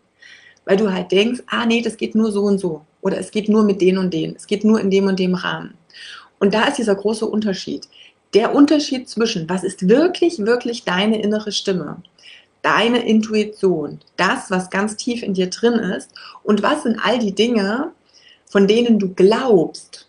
Weil 0.65 0.77
du 0.77 0.93
halt 0.93 1.13
denkst, 1.13 1.43
ah 1.47 1.67
nee, 1.67 1.83
das 1.83 1.97
geht 1.97 2.15
nur 2.15 2.33
so 2.33 2.43
und 2.43 2.59
so. 2.59 2.85
Oder 3.01 3.19
es 3.19 3.31
geht 3.31 3.49
nur 3.49 3.63
mit 3.63 3.81
denen 3.81 3.99
und 3.99 4.13
denen. 4.13 4.37
Es 4.37 4.47
geht 4.47 4.65
nur 4.65 4.81
in 4.81 4.91
dem 4.91 5.07
und 5.07 5.19
dem 5.19 5.35
Rahmen. 5.35 5.75
Und 6.39 6.55
da 6.55 6.65
ist 6.65 6.79
dieser 6.79 6.95
große 6.95 7.27
Unterschied. 7.27 7.89
Der 8.35 8.55
Unterschied 8.55 9.09
zwischen, 9.09 9.49
was 9.49 9.65
ist 9.65 9.89
wirklich, 9.89 10.39
wirklich 10.41 10.85
deine 10.85 11.21
innere 11.21 11.53
Stimme, 11.53 12.03
deine 12.63 13.07
Intuition, 13.07 14.01
das, 14.17 14.51
was 14.51 14.71
ganz 14.71 14.97
tief 14.97 15.23
in 15.23 15.35
dir 15.35 15.49
drin 15.49 15.75
ist, 15.75 16.11
und 16.43 16.63
was 16.63 16.83
sind 16.83 16.99
all 17.03 17.19
die 17.19 17.35
Dinge, 17.35 17.93
von 18.51 18.67
denen 18.67 18.99
du 18.99 19.15
glaubst, 19.15 20.09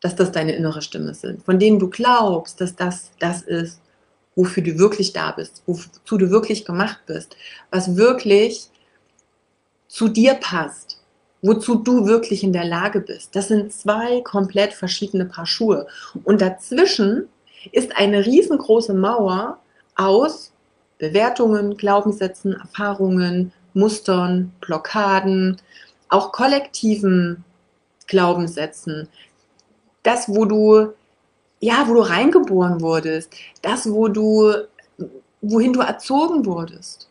dass 0.00 0.16
das 0.16 0.32
deine 0.32 0.56
innere 0.56 0.82
Stimme 0.82 1.14
sind, 1.14 1.44
von 1.44 1.58
denen 1.58 1.78
du 1.78 1.88
glaubst, 1.88 2.60
dass 2.60 2.74
das 2.74 3.10
das 3.18 3.42
ist, 3.42 3.80
wofür 4.34 4.62
du 4.62 4.78
wirklich 4.78 5.12
da 5.12 5.30
bist, 5.32 5.62
wozu 5.66 6.18
du 6.18 6.30
wirklich 6.30 6.64
gemacht 6.64 7.00
bist, 7.06 7.36
was 7.70 7.96
wirklich 7.96 8.68
zu 9.88 10.08
dir 10.08 10.34
passt, 10.34 11.02
wozu 11.42 11.76
du 11.76 12.06
wirklich 12.06 12.42
in 12.42 12.52
der 12.52 12.64
Lage 12.64 13.00
bist. 13.00 13.36
Das 13.36 13.48
sind 13.48 13.72
zwei 13.72 14.20
komplett 14.22 14.72
verschiedene 14.72 15.26
Paar 15.26 15.46
Schuhe. 15.46 15.86
Und 16.24 16.40
dazwischen 16.40 17.28
ist 17.72 17.96
eine 17.96 18.24
riesengroße 18.24 18.94
Mauer 18.94 19.58
aus 19.96 20.52
Bewertungen, 20.98 21.76
Glaubenssätzen, 21.76 22.54
Erfahrungen, 22.54 23.52
Mustern, 23.74 24.52
Blockaden, 24.60 25.58
auch 26.08 26.32
kollektiven 26.32 27.44
Glaubenssätzen. 28.06 29.08
Das, 30.02 30.28
wo 30.28 30.44
du 30.44 30.94
ja, 31.60 31.88
wo 31.88 31.94
du 31.94 32.00
reingeboren 32.00 32.80
wurdest, 32.80 33.34
das, 33.62 33.90
wo 33.90 34.08
du, 34.08 34.52
wohin 35.40 35.72
du 35.72 35.80
erzogen 35.80 36.44
wurdest. 36.44 37.08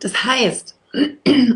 Das 0.00 0.24
heißt, 0.24 0.76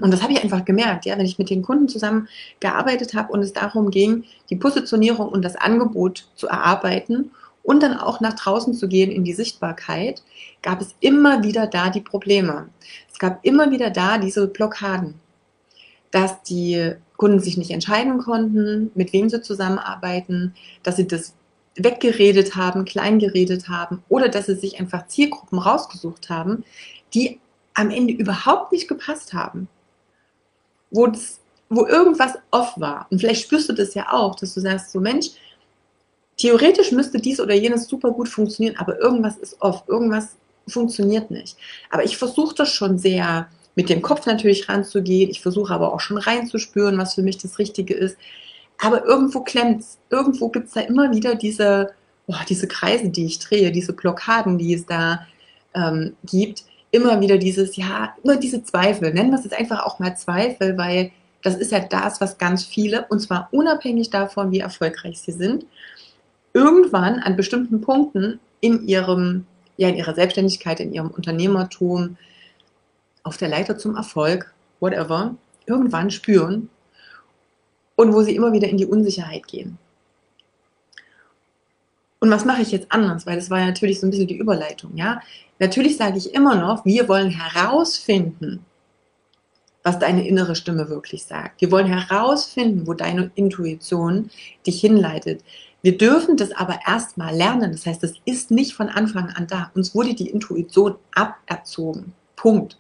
und 0.03 0.11
das 0.11 0.23
habe 0.23 0.33
ich 0.33 0.43
einfach 0.43 0.65
gemerkt, 0.65 1.07
ja, 1.07 1.17
wenn 1.17 1.25
ich 1.25 1.39
mit 1.39 1.49
den 1.49 1.63
Kunden 1.63 1.89
zusammen 1.89 2.29
gearbeitet 2.61 3.15
habe 3.15 3.33
und 3.33 3.41
es 3.43 3.53
darum 3.53 3.91
ging, 3.91 4.25
die 4.51 4.57
Positionierung 4.57 5.29
und 5.29 5.43
das 5.43 5.57
Angebot 5.57 6.29
zu 6.35 6.49
erarbeiten 6.49 7.31
und 7.63 7.83
dann 7.83 7.97
auch 7.97 8.21
nach 8.21 8.35
draußen 8.35 8.75
zu 8.75 8.89
gehen 8.89 9.11
in 9.11 9.25
die 9.25 9.33
Sichtbarkeit, 9.33 10.23
gab 10.61 10.81
es 10.81 10.95
immer 11.01 11.43
wieder 11.43 11.67
da 11.67 11.89
die 11.89 12.01
Probleme. 12.01 12.69
Es 13.23 13.29
gab 13.29 13.45
immer 13.45 13.71
wieder 13.71 13.91
da 13.91 14.19
diese 14.19 14.49
Blockaden, 14.49 15.15
dass 16.11 16.43
die 16.43 16.97
Kunden 17.17 17.39
sich 17.39 17.57
nicht 17.57 17.71
entscheiden 17.71 18.19
konnten, 18.19 18.91
mit 18.97 19.13
wem 19.13 19.31
sie 19.31 19.41
zusammenarbeiten, 19.41 20.57
dass 20.83 20.97
sie 20.97 21.07
das 21.07 21.33
weggeredet 21.77 22.57
haben, 22.57 22.85
kleingeredet 22.85 23.69
haben 23.69 24.03
oder 24.09 24.29
dass 24.29 24.47
sie 24.47 24.57
sich 24.57 24.81
einfach 24.81 25.07
Zielgruppen 25.07 25.61
rausgesucht 25.61 26.31
haben, 26.31 26.65
die 27.15 27.39
am 27.75 27.91
Ende 27.91 28.13
überhaupt 28.13 28.73
nicht 28.73 28.89
gepasst 28.89 29.33
haben. 29.35 29.69
Wo, 30.91 31.07
das, 31.07 31.39
wo 31.69 31.87
irgendwas 31.87 32.35
off 32.51 32.73
war. 32.75 33.07
Und 33.11 33.21
vielleicht 33.21 33.45
spürst 33.45 33.69
du 33.69 33.73
das 33.73 33.95
ja 33.95 34.13
auch, 34.13 34.35
dass 34.35 34.53
du 34.53 34.61
sagst, 34.61 34.91
so 34.91 34.99
Mensch, 34.99 35.29
theoretisch 36.39 36.91
müsste 36.91 37.21
dies 37.21 37.39
oder 37.39 37.55
jenes 37.55 37.87
super 37.87 38.11
gut 38.11 38.29
funktionieren, 38.29 38.75
aber 38.79 38.99
irgendwas 38.99 39.37
ist 39.37 39.63
off, 39.63 39.85
irgendwas 39.87 40.35
funktioniert 40.69 41.31
nicht. 41.31 41.57
Aber 41.91 42.05
ich 42.05 42.17
versuche 42.17 42.55
das 42.55 42.71
schon 42.71 42.99
sehr 42.99 43.49
mit 43.75 43.89
dem 43.89 44.03
Kopf 44.03 44.27
natürlich 44.27 44.69
ranzugehen. 44.69 45.31
Ich 45.31 45.41
versuche 45.41 45.73
aber 45.73 45.93
auch 45.95 46.01
schon 46.01 46.19
reinzuspüren, 46.19 46.99
was 46.99 47.15
für 47.15 47.23
mich 47.23 47.39
das 47.39 47.59
Richtige 47.59 47.95
ist. 47.95 48.17
Aber 48.79 49.05
irgendwo 49.05 49.41
klemmt's. 49.41 49.99
Irgendwo 50.11 50.49
gibt's 50.49 50.75
da 50.75 50.81
immer 50.81 51.13
wieder 51.15 51.35
diese, 51.35 51.93
oh, 52.27 52.35
diese 52.49 52.69
Kreise, 52.69 53.09
die 53.11 53.27
ich 53.27 53.39
drehe, 53.39 53.73
diese 53.73 53.93
Blockaden, 53.93 54.59
die 54.59 54.75
es 54.75 54.87
da 54.87 55.27
ähm, 55.75 56.17
gibt. 56.25 56.65
Immer 56.91 57.21
wieder 57.21 57.39
dieses, 57.39 57.77
ja, 57.77 58.15
immer 58.23 58.37
diese 58.37 58.63
Zweifel. 58.63 59.13
Nennen 59.15 59.31
wir 59.31 59.39
es 59.39 59.45
jetzt 59.45 59.59
einfach 59.59 59.85
auch 59.87 59.99
mal 59.99 60.17
Zweifel, 60.17 60.77
weil 60.77 61.13
das 61.43 61.57
ist 61.57 61.73
ja 61.73 61.81
das, 61.81 62.21
was 62.21 62.39
ganz 62.39 62.65
viele, 62.65 63.07
und 63.09 63.21
zwar 63.21 63.49
unabhängig 63.51 64.11
davon, 64.11 64.53
wie 64.53 64.61
erfolgreich 64.61 65.21
sie 65.21 65.33
sind, 65.33 65.67
irgendwann 66.53 67.19
an 67.19 67.37
bestimmten 67.37 67.81
Punkten 67.81 68.39
in 68.61 68.87
ihrem, 68.87 69.47
ja, 69.83 69.89
in 69.89 69.97
ihrer 69.97 70.15
Selbstständigkeit, 70.15 70.79
in 70.79 70.93
ihrem 70.93 71.11
Unternehmertum, 71.11 72.17
auf 73.25 73.37
der 73.37 73.49
Leiter 73.49 73.77
zum 73.77 73.97
Erfolg, 73.97 74.55
whatever, 74.81 75.35
irgendwann 75.67 76.11
spüren 76.11 76.71
und 77.97 78.13
wo 78.13 78.23
sie 78.23 78.37
immer 78.37 78.53
wieder 78.53 78.69
in 78.69 78.77
die 78.77 78.87
Unsicherheit 78.87 79.47
gehen. 79.47 79.79
Und 82.21 82.31
was 82.31 82.45
mache 82.45 82.63
ich 82.63 82.71
jetzt 82.71 82.93
anders? 82.93 83.27
Weil 83.27 83.37
das 83.37 83.51
war 83.51 83.59
ja 83.59 83.67
natürlich 83.67 83.99
so 83.99 84.07
ein 84.07 84.11
bisschen 84.11 84.29
die 84.29 84.39
Überleitung, 84.39 84.93
ja. 84.97 85.21
Natürlich 85.59 85.97
sage 85.97 86.19
ich 86.19 86.33
immer 86.33 86.55
noch, 86.55 86.85
wir 86.85 87.09
wollen 87.09 87.31
herausfinden, 87.31 88.65
was 89.83 89.99
deine 89.99 90.27
innere 90.27 90.55
Stimme 90.55 90.89
wirklich 90.89 91.25
sagt. 91.25 91.61
Wir 91.61 91.73
wollen 91.73 91.89
herausfinden, 91.89 92.87
wo 92.87 92.95
deine 92.95 93.33
Intuition 93.35 94.31
dich 94.65 94.81
hinleitet. 94.81 95.43
Wir 95.83 95.99
dürfen 95.99 96.37
das 96.37 96.53
aber 96.53 96.79
erstmal 96.87 97.35
lernen. 97.35 97.73
Das 97.73 97.87
heißt, 97.87 98.03
das 98.03 98.15
ist 98.25 98.51
nicht 98.53 98.75
von 98.75 98.89
Anfang 98.89 99.31
an 99.31 99.49
da. 99.49 99.71
Uns 99.75 99.95
wurde 99.95 100.15
die 100.15 100.31
Intuition 100.31 100.97
aberzogen. 101.13 102.15
Punkt. 102.37 102.79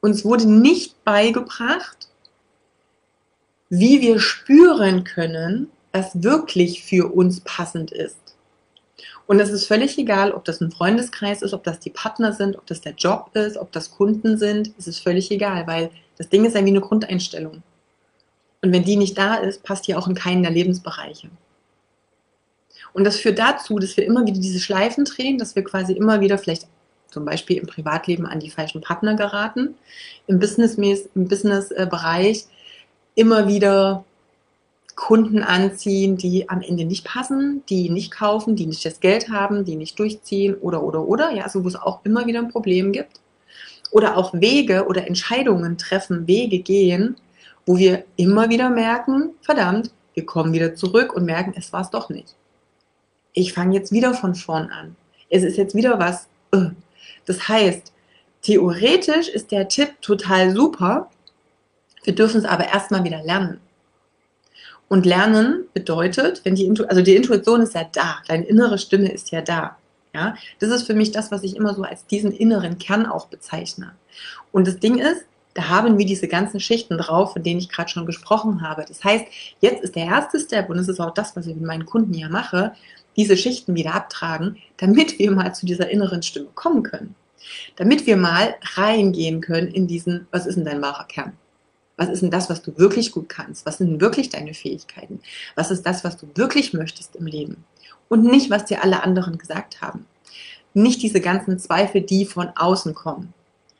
Uns 0.00 0.24
wurde 0.24 0.46
nicht 0.46 1.02
beigebracht, 1.04 2.08
wie 3.70 4.00
wir 4.00 4.20
spüren 4.20 5.02
können, 5.02 5.68
was 5.92 6.22
wirklich 6.22 6.84
für 6.84 7.12
uns 7.12 7.40
passend 7.40 7.90
ist. 7.90 8.18
Und 9.26 9.40
es 9.40 9.50
ist 9.50 9.66
völlig 9.66 9.96
egal, 9.98 10.32
ob 10.32 10.44
das 10.44 10.60
ein 10.60 10.70
Freundeskreis 10.70 11.42
ist, 11.42 11.54
ob 11.54 11.64
das 11.64 11.80
die 11.80 11.90
Partner 11.90 12.32
sind, 12.32 12.56
ob 12.56 12.66
das 12.66 12.82
der 12.82 12.92
Job 12.92 13.30
ist, 13.34 13.56
ob 13.56 13.72
das 13.72 13.90
Kunden 13.90 14.36
sind. 14.36 14.72
Es 14.78 14.86
ist 14.86 15.00
völlig 15.00 15.30
egal, 15.30 15.66
weil 15.66 15.90
das 16.18 16.28
Ding 16.28 16.44
ist 16.44 16.54
ja 16.54 16.64
wie 16.64 16.68
eine 16.68 16.80
Grundeinstellung. 16.80 17.62
Und 18.62 18.72
wenn 18.72 18.84
die 18.84 18.96
nicht 18.96 19.16
da 19.16 19.36
ist, 19.36 19.62
passt 19.62 19.88
die 19.88 19.94
auch 19.94 20.06
in 20.06 20.14
keinen 20.14 20.42
der 20.42 20.52
Lebensbereiche. 20.52 21.30
Und 22.94 23.04
das 23.04 23.16
führt 23.16 23.38
dazu, 23.38 23.78
dass 23.78 23.96
wir 23.96 24.06
immer 24.06 24.24
wieder 24.24 24.40
diese 24.40 24.60
Schleifen 24.60 25.04
drehen, 25.04 25.36
dass 25.36 25.54
wir 25.54 25.64
quasi 25.64 25.92
immer 25.92 26.20
wieder 26.20 26.38
vielleicht 26.38 26.68
zum 27.10 27.24
Beispiel 27.24 27.58
im 27.58 27.66
Privatleben 27.66 28.24
an 28.24 28.40
die 28.40 28.50
falschen 28.50 28.80
Partner 28.80 29.14
geraten, 29.14 29.74
im 30.26 30.38
Business-Bereich 30.38 31.08
Business 31.14 31.72
immer 33.14 33.46
wieder 33.46 34.04
Kunden 34.96 35.42
anziehen, 35.42 36.16
die 36.16 36.48
am 36.48 36.60
Ende 36.60 36.84
nicht 36.84 37.04
passen, 37.04 37.62
die 37.68 37.90
nicht 37.90 38.12
kaufen, 38.12 38.54
die 38.56 38.66
nicht 38.66 38.84
das 38.84 39.00
Geld 39.00 39.28
haben, 39.28 39.64
die 39.64 39.76
nicht 39.76 39.98
durchziehen 39.98 40.54
oder 40.54 40.82
oder 40.82 41.06
oder, 41.06 41.32
ja, 41.32 41.44
also 41.44 41.64
wo 41.64 41.68
es 41.68 41.76
auch 41.76 42.00
immer 42.04 42.26
wieder 42.26 42.40
ein 42.40 42.48
Problem 42.48 42.92
gibt. 42.92 43.20
Oder 43.90 44.16
auch 44.16 44.32
Wege 44.34 44.86
oder 44.86 45.06
Entscheidungen 45.06 45.78
treffen, 45.78 46.26
Wege 46.26 46.60
gehen, 46.60 47.16
wo 47.66 47.76
wir 47.76 48.04
immer 48.16 48.50
wieder 48.50 48.70
merken, 48.70 49.30
verdammt, 49.40 49.90
wir 50.14 50.26
kommen 50.26 50.52
wieder 50.52 50.74
zurück 50.74 51.14
und 51.14 51.24
merken, 51.24 51.54
es 51.56 51.72
war 51.72 51.82
es 51.82 51.90
doch 51.90 52.08
nicht. 52.08 52.34
Ich 53.34 53.52
fange 53.52 53.74
jetzt 53.74 53.92
wieder 53.92 54.14
von 54.14 54.34
vorn 54.34 54.70
an. 54.70 54.96
Es 55.28 55.42
ist 55.42 55.58
jetzt 55.58 55.74
wieder 55.74 55.98
was. 55.98 56.28
Äh. 56.52 56.70
Das 57.26 57.48
heißt, 57.48 57.92
theoretisch 58.42 59.28
ist 59.28 59.50
der 59.50 59.68
Tipp 59.68 60.00
total 60.00 60.54
super. 60.54 61.10
Wir 62.04 62.14
dürfen 62.14 62.38
es 62.38 62.44
aber 62.44 62.68
erstmal 62.68 63.04
wieder 63.04 63.22
lernen. 63.22 63.60
Und 64.88 65.06
lernen 65.06 65.64
bedeutet, 65.74 66.42
wenn 66.44 66.54
die 66.54 66.64
Intu 66.64 66.84
also 66.84 67.02
die 67.02 67.16
Intuition 67.16 67.62
ist 67.62 67.74
ja 67.74 67.88
da, 67.90 68.18
deine 68.28 68.44
innere 68.44 68.78
Stimme 68.78 69.10
ist 69.10 69.30
ja 69.30 69.40
da. 69.40 69.76
Ja, 70.14 70.36
das 70.60 70.70
ist 70.70 70.86
für 70.86 70.94
mich 70.94 71.10
das, 71.10 71.32
was 71.32 71.42
ich 71.42 71.56
immer 71.56 71.74
so 71.74 71.82
als 71.82 72.06
diesen 72.06 72.30
inneren 72.30 72.78
Kern 72.78 73.04
auch 73.04 73.26
bezeichne. 73.26 73.96
Und 74.52 74.68
das 74.68 74.78
Ding 74.78 74.98
ist, 74.98 75.24
da 75.54 75.68
haben 75.68 75.98
wir 75.98 76.06
diese 76.06 76.28
ganzen 76.28 76.60
Schichten 76.60 76.98
drauf, 76.98 77.32
von 77.32 77.42
denen 77.42 77.58
ich 77.58 77.68
gerade 77.68 77.88
schon 77.88 78.06
gesprochen 78.06 78.62
habe. 78.62 78.84
Das 78.86 79.02
heißt, 79.02 79.24
jetzt 79.60 79.82
ist 79.82 79.96
der 79.96 80.06
erste 80.06 80.38
Step, 80.38 80.68
und 80.70 80.76
das 80.76 80.88
ist 80.88 81.00
auch 81.00 81.14
das, 81.14 81.34
was 81.34 81.46
ich 81.46 81.56
mit 81.56 81.64
meinen 81.64 81.86
Kunden 81.86 82.14
ja 82.14 82.28
mache, 82.28 82.74
diese 83.16 83.36
Schichten 83.36 83.74
wieder 83.74 83.94
abtragen, 83.94 84.56
damit 84.76 85.18
wir 85.18 85.30
mal 85.30 85.54
zu 85.54 85.66
dieser 85.66 85.90
inneren 85.90 86.22
Stimme 86.22 86.48
kommen 86.54 86.82
können. 86.82 87.14
Damit 87.76 88.06
wir 88.06 88.16
mal 88.16 88.56
reingehen 88.74 89.40
können 89.40 89.68
in 89.68 89.86
diesen, 89.86 90.26
was 90.30 90.46
ist 90.46 90.56
denn 90.56 90.64
dein 90.64 90.82
wahrer 90.82 91.04
Kern? 91.04 91.32
Was 91.96 92.08
ist 92.08 92.22
denn 92.22 92.30
das, 92.30 92.50
was 92.50 92.62
du 92.62 92.76
wirklich 92.76 93.12
gut 93.12 93.28
kannst? 93.28 93.66
Was 93.66 93.78
sind 93.78 94.00
wirklich 94.00 94.28
deine 94.28 94.54
Fähigkeiten? 94.54 95.20
Was 95.54 95.70
ist 95.70 95.82
das, 95.82 96.02
was 96.02 96.16
du 96.16 96.26
wirklich 96.34 96.72
möchtest 96.72 97.14
im 97.16 97.26
Leben? 97.26 97.64
Und 98.08 98.24
nicht, 98.24 98.50
was 98.50 98.64
dir 98.64 98.82
alle 98.82 99.02
anderen 99.02 99.38
gesagt 99.38 99.80
haben. 99.80 100.06
Nicht 100.72 101.02
diese 101.02 101.20
ganzen 101.20 101.58
Zweifel, 101.58 102.00
die 102.00 102.24
von 102.24 102.48
außen 102.48 102.94
kommen. 102.94 103.32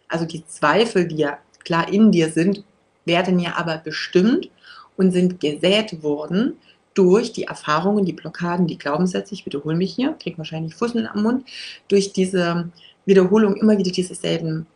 Also 0.09 0.27
die 0.27 0.47
Zweifel, 0.47 1.09
die 1.09 1.17
ja 1.17 1.39
klar 1.65 1.93
in 1.93 2.13
dir 2.13 2.31
sind, 2.31 2.63
werden 3.05 3.39
ja 3.41 3.57
aber 3.57 3.79
bestimmt 3.79 4.49
und 4.97 5.11
sind 5.11 5.41
gesät 5.41 6.03
worden 6.03 6.55
durch 6.95 7.33
die 7.33 7.45
Erfahrungen, 7.45 8.05
die 8.05 8.13
Blockaden, 8.13 8.67
die 8.67 8.79
Glaubenssätze, 8.79 9.35
ich 9.35 9.45
wiederhole 9.45 9.77
mich 9.77 9.95
hier, 9.95 10.15
kriege 10.15 10.39
wahrscheinlich 10.39 10.75
Fusseln 10.75 11.07
am 11.07 11.23
Mund, 11.23 11.47
durch 11.89 12.13
diese 12.13 12.71
Wiederholung 13.05 13.57
immer 13.57 13.77
wieder 13.77 13.91
dieselben 13.91 14.67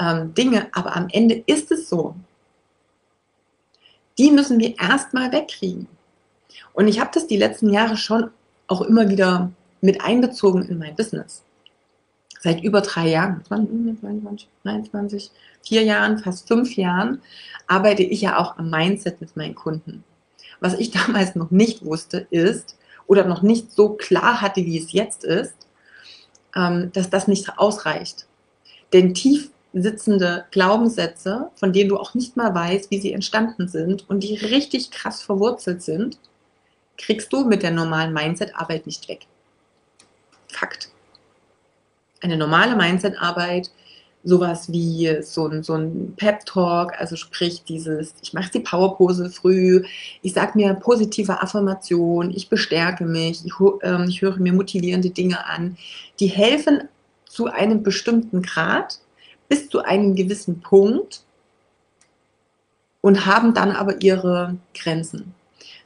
ähm, 0.00 0.32
Dinge. 0.34 0.68
Aber 0.72 0.96
am 0.96 1.08
Ende 1.10 1.42
ist 1.46 1.70
es 1.72 1.88
so, 1.88 2.14
die 4.18 4.30
müssen 4.30 4.60
wir 4.60 4.78
erstmal 4.78 5.32
wegkriegen. 5.32 5.88
Und 6.72 6.88
ich 6.88 7.00
habe 7.00 7.10
das 7.12 7.26
die 7.26 7.36
letzten 7.36 7.70
Jahre 7.70 7.96
schon 7.96 8.30
auch 8.68 8.82
immer 8.82 9.08
wieder 9.08 9.50
mit 9.80 10.00
einbezogen 10.00 10.62
in 10.62 10.78
mein 10.78 10.96
Business. 10.96 11.42
Seit 12.40 12.62
über 12.62 12.80
drei 12.82 13.08
Jahren, 13.08 13.42
22, 13.46 14.48
29, 14.64 15.30
vier 15.62 15.82
Jahren, 15.82 16.18
fast 16.18 16.46
fünf 16.46 16.76
Jahren, 16.76 17.22
arbeite 17.66 18.02
ich 18.02 18.20
ja 18.20 18.38
auch 18.38 18.58
am 18.58 18.70
Mindset 18.70 19.20
mit 19.20 19.36
meinen 19.36 19.54
Kunden. 19.54 20.04
Was 20.64 20.72
ich 20.78 20.90
damals 21.06 21.34
noch 21.34 21.50
nicht 21.50 21.84
wusste, 21.84 22.26
ist, 22.30 22.78
oder 23.06 23.26
noch 23.26 23.42
nicht 23.42 23.70
so 23.70 23.90
klar 23.90 24.40
hatte, 24.40 24.64
wie 24.64 24.78
es 24.78 24.92
jetzt 24.92 25.24
ist, 25.24 25.54
ähm, 26.56 26.90
dass 26.94 27.10
das 27.10 27.28
nicht 27.28 27.58
ausreicht. 27.58 28.26
Denn 28.94 29.12
tief 29.12 29.50
sitzende 29.74 30.46
Glaubenssätze, 30.52 31.50
von 31.56 31.74
denen 31.74 31.90
du 31.90 31.98
auch 31.98 32.14
nicht 32.14 32.38
mal 32.38 32.54
weißt, 32.54 32.90
wie 32.90 32.98
sie 32.98 33.12
entstanden 33.12 33.68
sind 33.68 34.08
und 34.08 34.20
die 34.20 34.36
richtig 34.36 34.90
krass 34.90 35.20
verwurzelt 35.20 35.82
sind, 35.82 36.18
kriegst 36.96 37.30
du 37.30 37.44
mit 37.44 37.62
der 37.62 37.72
normalen 37.72 38.14
Mindset-Arbeit 38.14 38.86
nicht 38.86 39.06
weg. 39.08 39.26
Fakt. 40.48 40.88
Eine 42.22 42.38
normale 42.38 42.74
Mindset-Arbeit, 42.74 43.70
sowas 44.24 44.72
wie 44.72 45.18
so 45.22 45.46
ein, 45.46 45.62
so 45.62 45.74
ein 45.74 46.14
Pep-Talk, 46.16 46.98
also 46.98 47.14
sprich 47.14 47.62
dieses, 47.64 48.14
ich 48.22 48.32
mache 48.32 48.50
die 48.50 48.60
Powerpose 48.60 49.30
früh, 49.30 49.84
ich 50.22 50.32
sage 50.32 50.52
mir 50.54 50.74
positive 50.74 51.42
Affirmation, 51.42 52.30
ich 52.30 52.48
bestärke 52.48 53.04
mich, 53.04 53.44
ich, 53.44 53.52
äh, 53.82 54.04
ich 54.08 54.22
höre 54.22 54.38
mir 54.38 54.52
motivierende 54.52 55.10
Dinge 55.10 55.46
an, 55.46 55.76
die 56.20 56.26
helfen 56.26 56.88
zu 57.26 57.46
einem 57.46 57.82
bestimmten 57.82 58.42
Grad, 58.42 58.98
bis 59.48 59.68
zu 59.68 59.82
einem 59.82 60.14
gewissen 60.14 60.60
Punkt 60.60 61.22
und 63.02 63.26
haben 63.26 63.52
dann 63.52 63.72
aber 63.72 64.00
ihre 64.00 64.56
Grenzen. 64.74 65.34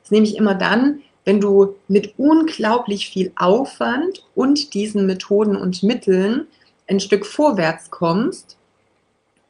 Das 0.02 0.12
nehme 0.12 0.26
ich 0.26 0.36
immer 0.36 0.54
dann, 0.54 1.00
wenn 1.24 1.40
du 1.40 1.74
mit 1.88 2.14
unglaublich 2.16 3.08
viel 3.08 3.32
Aufwand 3.36 4.24
und 4.34 4.72
diesen 4.74 5.04
Methoden 5.06 5.56
und 5.56 5.82
Mitteln 5.82 6.46
ein 6.88 7.00
Stück 7.00 7.26
vorwärts 7.26 7.90
kommst 7.90 8.56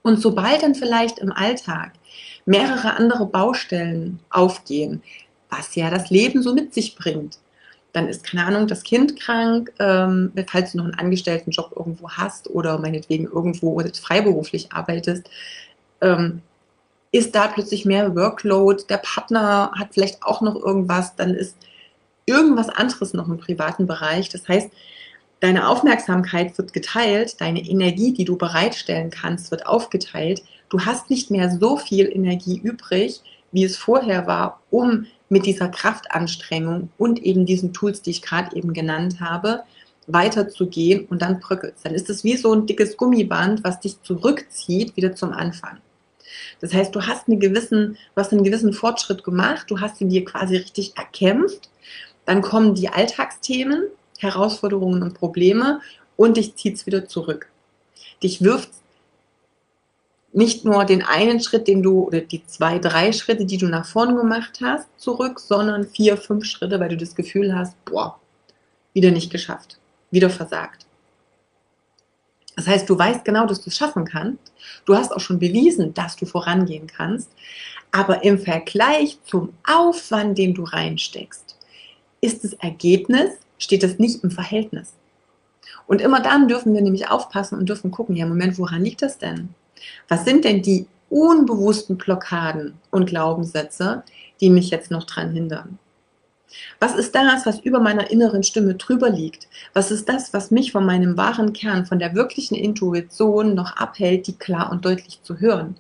und 0.03 0.21
sobald 0.21 0.63
dann 0.63 0.75
vielleicht 0.75 1.19
im 1.19 1.33
Alltag 1.33 1.93
mehrere 2.47 2.97
andere 2.97 3.27
Baustellen 3.27 4.21
aufgehen, 4.31 5.03
was 5.51 5.75
ja 5.75 5.91
das 5.91 6.11
Leben 6.11 6.43
so 6.43 6.55
mit 6.55 6.75
sich 6.75 6.97
bringt, 6.97 7.39
dann 7.93 8.09
ist, 8.09 8.25
keine 8.25 8.45
Ahnung, 8.45 8.67
das 8.67 8.83
Kind 8.83 9.19
krank, 9.19 9.73
ähm, 9.79 10.33
falls 10.47 10.73
du 10.73 10.79
noch 10.79 10.85
einen 10.85 10.95
Angestelltenjob 10.95 11.73
irgendwo 11.77 12.11
hast 12.11 12.49
oder 12.51 12.79
meinetwegen 12.79 13.25
irgendwo 13.25 13.81
freiberuflich 14.01 14.73
arbeitest, 14.73 15.29
ähm, 16.01 16.43
ist 17.11 17.35
da 17.35 17.49
plötzlich 17.49 17.85
mehr 17.85 18.15
Workload, 18.15 18.85
der 18.89 18.99
Partner 18.99 19.73
hat 19.79 19.89
vielleicht 19.95 20.23
auch 20.23 20.43
noch 20.43 20.57
irgendwas, 20.57 21.17
dann 21.17 21.35
ist 21.35 21.57
irgendwas 22.27 22.69
anderes 22.69 23.15
noch 23.15 23.29
im 23.29 23.39
privaten 23.39 23.87
Bereich. 23.87 24.29
Das 24.29 24.47
heißt, 24.47 24.71
deine 25.41 25.69
Aufmerksamkeit 25.69 26.57
wird 26.59 26.73
geteilt, 26.73 27.41
deine 27.41 27.61
Energie, 27.61 28.13
die 28.13 28.25
du 28.25 28.37
bereitstellen 28.37 29.11
kannst, 29.11 29.51
wird 29.51 29.67
aufgeteilt. 29.67 30.43
Du 30.69 30.81
hast 30.81 31.11
nicht 31.11 31.31
mehr 31.31 31.51
so 31.51 31.77
viel 31.77 32.07
Energie 32.07 32.59
übrig, 32.59 33.23
wie 33.53 33.65
es 33.65 33.77
vorher 33.77 34.27
war, 34.27 34.61
um 34.71 35.07
mit 35.29 35.47
dieser 35.47 35.69
Kraftanstrengung 35.69 36.91
und 36.99 37.23
eben 37.23 37.47
diesen 37.47 37.73
Tools, 37.73 38.03
die 38.03 38.11
ich 38.11 38.23
gerade 38.23 38.57
eben 38.57 38.73
genannt 38.73 39.21
habe, 39.21 39.63
weiterzugehen 40.07 41.07
und 41.07 41.23
dann 41.23 41.39
bröckelt 41.41 41.75
Dann 41.83 41.95
ist 41.95 42.09
es 42.11 42.25
wie 42.25 42.37
so 42.37 42.53
ein 42.53 42.67
dickes 42.67 42.97
Gummiband, 42.97 43.63
was 43.63 43.81
dich 43.81 44.03
zurückzieht 44.03 44.97
wieder 44.97 45.15
zum 45.15 45.33
Anfang. 45.33 45.79
Das 46.61 46.73
heißt, 46.75 46.95
du 46.95 47.07
hast, 47.07 47.29
einen 47.29 47.41
gewissen, 47.41 47.97
du 48.15 48.21
hast 48.21 48.33
einen 48.33 48.45
gewissen 48.45 48.73
Fortschritt 48.73 49.23
gemacht, 49.23 49.71
du 49.71 49.81
hast 49.81 50.01
ihn 50.01 50.09
dir 50.09 50.25
quasi 50.25 50.57
richtig 50.57 50.97
erkämpft. 50.97 51.71
Dann 52.25 52.43
kommen 52.43 52.75
die 52.75 52.89
Alltagsthemen, 52.89 53.85
Herausforderungen 54.19 55.03
und 55.03 55.15
Probleme 55.15 55.81
und 56.17 56.37
dich 56.37 56.55
zieht 56.57 56.77
es 56.77 56.87
wieder 56.87 57.09
zurück. 57.09 57.49
Dich 58.23 58.43
wirft 58.43 58.71
nicht 60.33 60.65
nur 60.65 60.85
den 60.85 61.03
einen 61.03 61.41
Schritt, 61.41 61.67
den 61.67 61.83
du, 61.83 62.05
oder 62.05 62.21
die 62.21 62.45
zwei, 62.47 62.79
drei 62.79 63.13
Schritte, 63.13 63.47
die 63.47 63.57
du 63.57 63.67
nach 63.67 63.87
vorn 63.87 64.15
gemacht 64.15 64.61
hast, 64.63 64.87
zurück, 64.97 65.41
sondern 65.41 65.87
vier, 65.87 66.17
fünf 66.17 66.45
Schritte, 66.45 66.79
weil 66.79 66.91
du 66.91 66.97
das 66.97 67.15
Gefühl 67.15 67.57
hast, 67.57 67.83
boah, 67.85 68.21
wieder 68.93 69.11
nicht 69.11 69.31
geschafft, 69.31 69.79
wieder 70.11 70.29
versagt. 70.29 70.87
Das 72.57 72.67
heißt, 72.67 72.91
du 72.91 72.99
weißt 72.99 73.25
genau, 73.25 73.47
dass 73.47 73.63
du 73.63 73.71
es 73.71 73.77
schaffen 73.77 74.05
kannst. 74.05 74.53
Du 74.85 74.97
hast 74.97 75.13
auch 75.13 75.21
schon 75.21 75.39
bewiesen, 75.39 75.95
dass 75.95 76.17
du 76.17 76.27
vorangehen 76.27 76.89
kannst. 76.89 77.31
Aber 77.93 78.25
im 78.25 78.39
Vergleich 78.39 79.19
zum 79.25 79.55
Aufwand, 79.65 80.37
den 80.37 80.55
du 80.55 80.65
reinsteckst, 80.65 81.57
ist 82.21 82.43
das 82.43 82.55
Ergebnis, 82.55 83.31
steht 83.59 83.83
das 83.83 83.99
nicht 83.99 84.25
im 84.25 84.31
Verhältnis. 84.31 84.95
Und 85.87 86.01
immer 86.01 86.21
dann 86.21 86.49
dürfen 86.49 86.75
wir 86.75 86.83
nämlich 86.83 87.11
aufpassen 87.11 87.59
und 87.59 87.69
dürfen 87.69 87.91
gucken, 87.91 88.17
ja, 88.17 88.27
Moment, 88.27 88.59
woran 88.59 88.85
liegt 88.85 89.03
das 89.03 89.19
denn? 89.19 89.51
Was 90.09 90.25
sind 90.25 90.45
denn 90.45 90.63
die 90.63 90.87
unbewussten 91.11 91.97
Blockaden 91.97 92.75
und 92.91 93.07
Glaubenssätze, 93.07 94.03
die 94.41 94.51
mich 94.51 94.71
jetzt 94.71 94.91
noch 94.91 95.05
dran 95.05 95.33
hindern? 95.33 95.79
Was 96.81 96.95
ist 96.95 97.15
das, 97.15 97.45
was 97.45 97.61
über 97.61 97.81
meiner 97.81 98.11
inneren 98.11 98.43
Stimme 98.43 98.75
drüber 98.75 99.11
liegt? 99.11 99.49
Was 99.75 99.91
ist 99.91 100.09
das, 100.09 100.33
was 100.33 100.51
mich 100.51 100.73
von 100.73 100.87
meinem 100.87 101.17
wahren 101.17 101.53
Kern, 101.53 101.87
von 101.87 101.99
der 101.99 102.15
wirklichen 102.15 102.55
Intuition 102.55 103.55
noch 103.55 103.77
abhält, 103.77 104.27
die 104.27 104.37
klar 104.37 104.71
und 104.73 104.85
deutlich 104.85 105.23
zu 105.23 105.41
hören? 105.41 105.77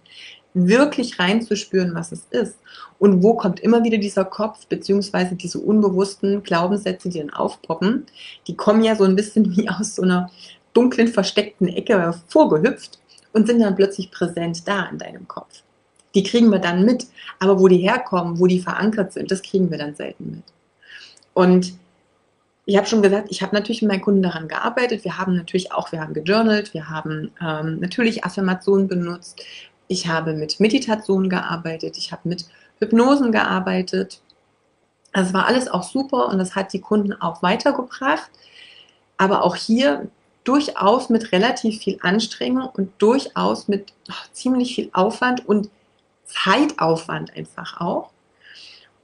Wirklich 0.54 1.18
reinzuspüren, 1.18 1.94
was 1.94 2.12
es 2.12 2.26
ist. 2.30 2.56
Und 2.98 3.22
wo 3.22 3.34
kommt 3.34 3.60
immer 3.60 3.84
wieder 3.84 3.98
dieser 3.98 4.24
Kopf, 4.24 4.66
beziehungsweise 4.66 5.36
diese 5.36 5.58
unbewussten 5.58 6.42
Glaubenssätze, 6.42 7.08
die 7.08 7.18
dann 7.18 7.30
aufpoppen? 7.30 8.06
Die 8.46 8.56
kommen 8.56 8.82
ja 8.82 8.96
so 8.96 9.04
ein 9.04 9.16
bisschen 9.16 9.56
wie 9.56 9.68
aus 9.68 9.94
so 9.94 10.02
einer 10.02 10.30
dunklen, 10.72 11.08
versteckten 11.08 11.68
Ecke 11.68 12.14
vorgehüpft 12.28 12.98
und 13.32 13.46
sind 13.46 13.60
dann 13.60 13.76
plötzlich 13.76 14.10
präsent 14.10 14.66
da 14.66 14.86
in 14.86 14.98
deinem 14.98 15.28
Kopf. 15.28 15.62
Die 16.14 16.22
kriegen 16.22 16.50
wir 16.50 16.58
dann 16.58 16.84
mit, 16.84 17.06
aber 17.38 17.60
wo 17.60 17.68
die 17.68 17.78
herkommen, 17.78 18.38
wo 18.38 18.46
die 18.46 18.60
verankert 18.60 19.12
sind, 19.12 19.30
das 19.30 19.42
kriegen 19.42 19.70
wir 19.70 19.78
dann 19.78 19.94
selten 19.94 20.30
mit. 20.30 20.44
Und 21.34 21.74
ich 22.64 22.76
habe 22.76 22.86
schon 22.86 23.00
gesagt, 23.00 23.28
ich 23.30 23.40
habe 23.40 23.54
natürlich 23.54 23.80
mit 23.80 23.90
meinen 23.90 24.02
Kunden 24.02 24.22
daran 24.22 24.46
gearbeitet. 24.46 25.02
Wir 25.02 25.16
haben 25.16 25.34
natürlich 25.34 25.72
auch, 25.72 25.90
wir 25.90 26.00
haben 26.00 26.12
gejournalt, 26.12 26.74
wir 26.74 26.90
haben 26.90 27.30
ähm, 27.40 27.80
natürlich 27.80 28.24
Affirmationen 28.24 28.88
benutzt. 28.88 29.42
Ich 29.88 30.06
habe 30.06 30.34
mit 30.34 30.60
Meditation 30.60 31.28
gearbeitet, 31.28 31.96
ich 31.96 32.12
habe 32.12 32.28
mit 32.28 32.46
Hypnosen 32.78 33.32
gearbeitet. 33.32 34.20
Das 35.12 35.32
war 35.32 35.46
alles 35.46 35.68
auch 35.68 35.82
super 35.82 36.28
und 36.28 36.38
das 36.38 36.54
hat 36.54 36.72
die 36.72 36.80
Kunden 36.80 37.14
auch 37.14 37.42
weitergebracht. 37.42 38.30
Aber 39.16 39.42
auch 39.42 39.56
hier 39.56 40.08
durchaus 40.44 41.08
mit 41.08 41.32
relativ 41.32 41.80
viel 41.80 41.98
Anstrengung 42.02 42.68
und 42.68 42.92
durchaus 42.98 43.68
mit 43.68 43.92
oh, 44.08 44.14
ziemlich 44.32 44.74
viel 44.74 44.90
Aufwand 44.92 45.46
und 45.46 45.70
Zeitaufwand 46.26 47.34
einfach 47.36 47.80
auch. 47.80 48.10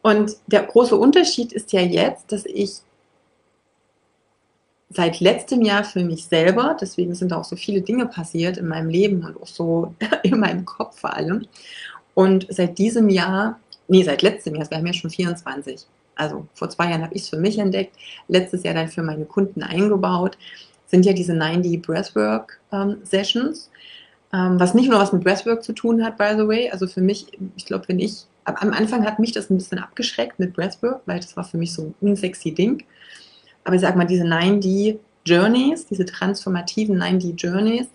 Und 0.03 0.37
der 0.47 0.63
große 0.63 0.97
Unterschied 0.97 1.53
ist 1.53 1.73
ja 1.73 1.81
jetzt, 1.81 2.31
dass 2.31 2.45
ich 2.45 2.77
seit 4.91 5.21
letztem 5.21 5.63
Jahr 5.63 5.85
für 5.85 6.05
mich 6.05 6.27
selber, 6.27 6.77
deswegen 6.81 7.15
sind 7.15 7.33
auch 7.33 7.45
so 7.45 7.57
viele 7.57 7.81
Dinge 7.81 8.07
passiert 8.07 8.57
in 8.57 8.69
meinem 8.69 8.89
Leben 8.89 9.25
und 9.25 9.41
auch 9.41 9.47
so 9.47 9.95
in 10.23 10.39
meinem 10.39 10.65
Kopf 10.65 11.01
vor 11.01 11.15
allem. 11.15 11.47
Und 12.15 12.47
seit 12.49 12.79
diesem 12.79 13.09
Jahr, 13.09 13.59
nee, 13.89 14.03
seit 14.03 14.23
letztem 14.23 14.55
Jahr, 14.55 14.71
wir 14.71 14.79
haben 14.79 14.87
ja 14.87 14.93
schon 14.93 15.11
24. 15.11 15.87
Also 16.17 16.47
vor 16.55 16.71
zwei 16.71 16.91
Jahren 16.91 17.03
habe 17.03 17.15
ich 17.15 17.23
es 17.23 17.29
für 17.29 17.39
mich 17.39 17.59
entdeckt, 17.59 17.97
letztes 18.29 18.63
Jahr 18.63 18.75
dann 18.75 18.89
für 18.89 19.03
meine 19.03 19.25
Kunden 19.25 19.63
eingebaut, 19.63 20.39
sind 20.87 21.05
ja 21.05 21.13
diese 21.13 21.35
90 21.35 21.83
Breathwork 21.83 22.61
ähm, 22.73 22.99
Sessions, 23.03 23.71
ähm, 24.33 24.61
was 24.61 24.75
nicht 24.75 24.89
nur 24.89 25.01
was 25.01 25.13
mit 25.13 25.25
Breathwork 25.25 25.65
zu 25.65 25.73
tun 25.73 26.05
hat, 26.05 26.19
by 26.19 26.35
the 26.37 26.47
way. 26.47 26.71
Also 26.71 26.87
für 26.87 27.01
mich, 27.01 27.27
ich 27.57 27.67
glaube, 27.67 27.89
wenn 27.89 27.99
ich, 27.99 28.25
am 28.45 28.73
Anfang 28.73 29.05
hat 29.05 29.19
mich 29.19 29.33
das 29.33 29.51
ein 29.51 29.57
bisschen 29.57 29.79
abgeschreckt 29.79 30.39
mit 30.39 30.55
Breathwork, 30.55 31.01
weil 31.07 31.19
das 31.19 31.37
war 31.37 31.45
für 31.45 31.57
mich 31.57 31.73
so 31.73 31.83
ein 31.83 31.95
unsexy 32.01 32.53
Ding. 32.53 32.85
Aber 33.65 33.75
ich 33.75 33.81
sag 33.81 33.97
mal, 33.97 34.07
diese 34.07 34.25
9D 34.25 34.99
Journeys, 35.25 35.87
diese 35.87 36.05
transformativen 36.05 37.01
9D 37.01 37.35
Journeys, 37.35 37.87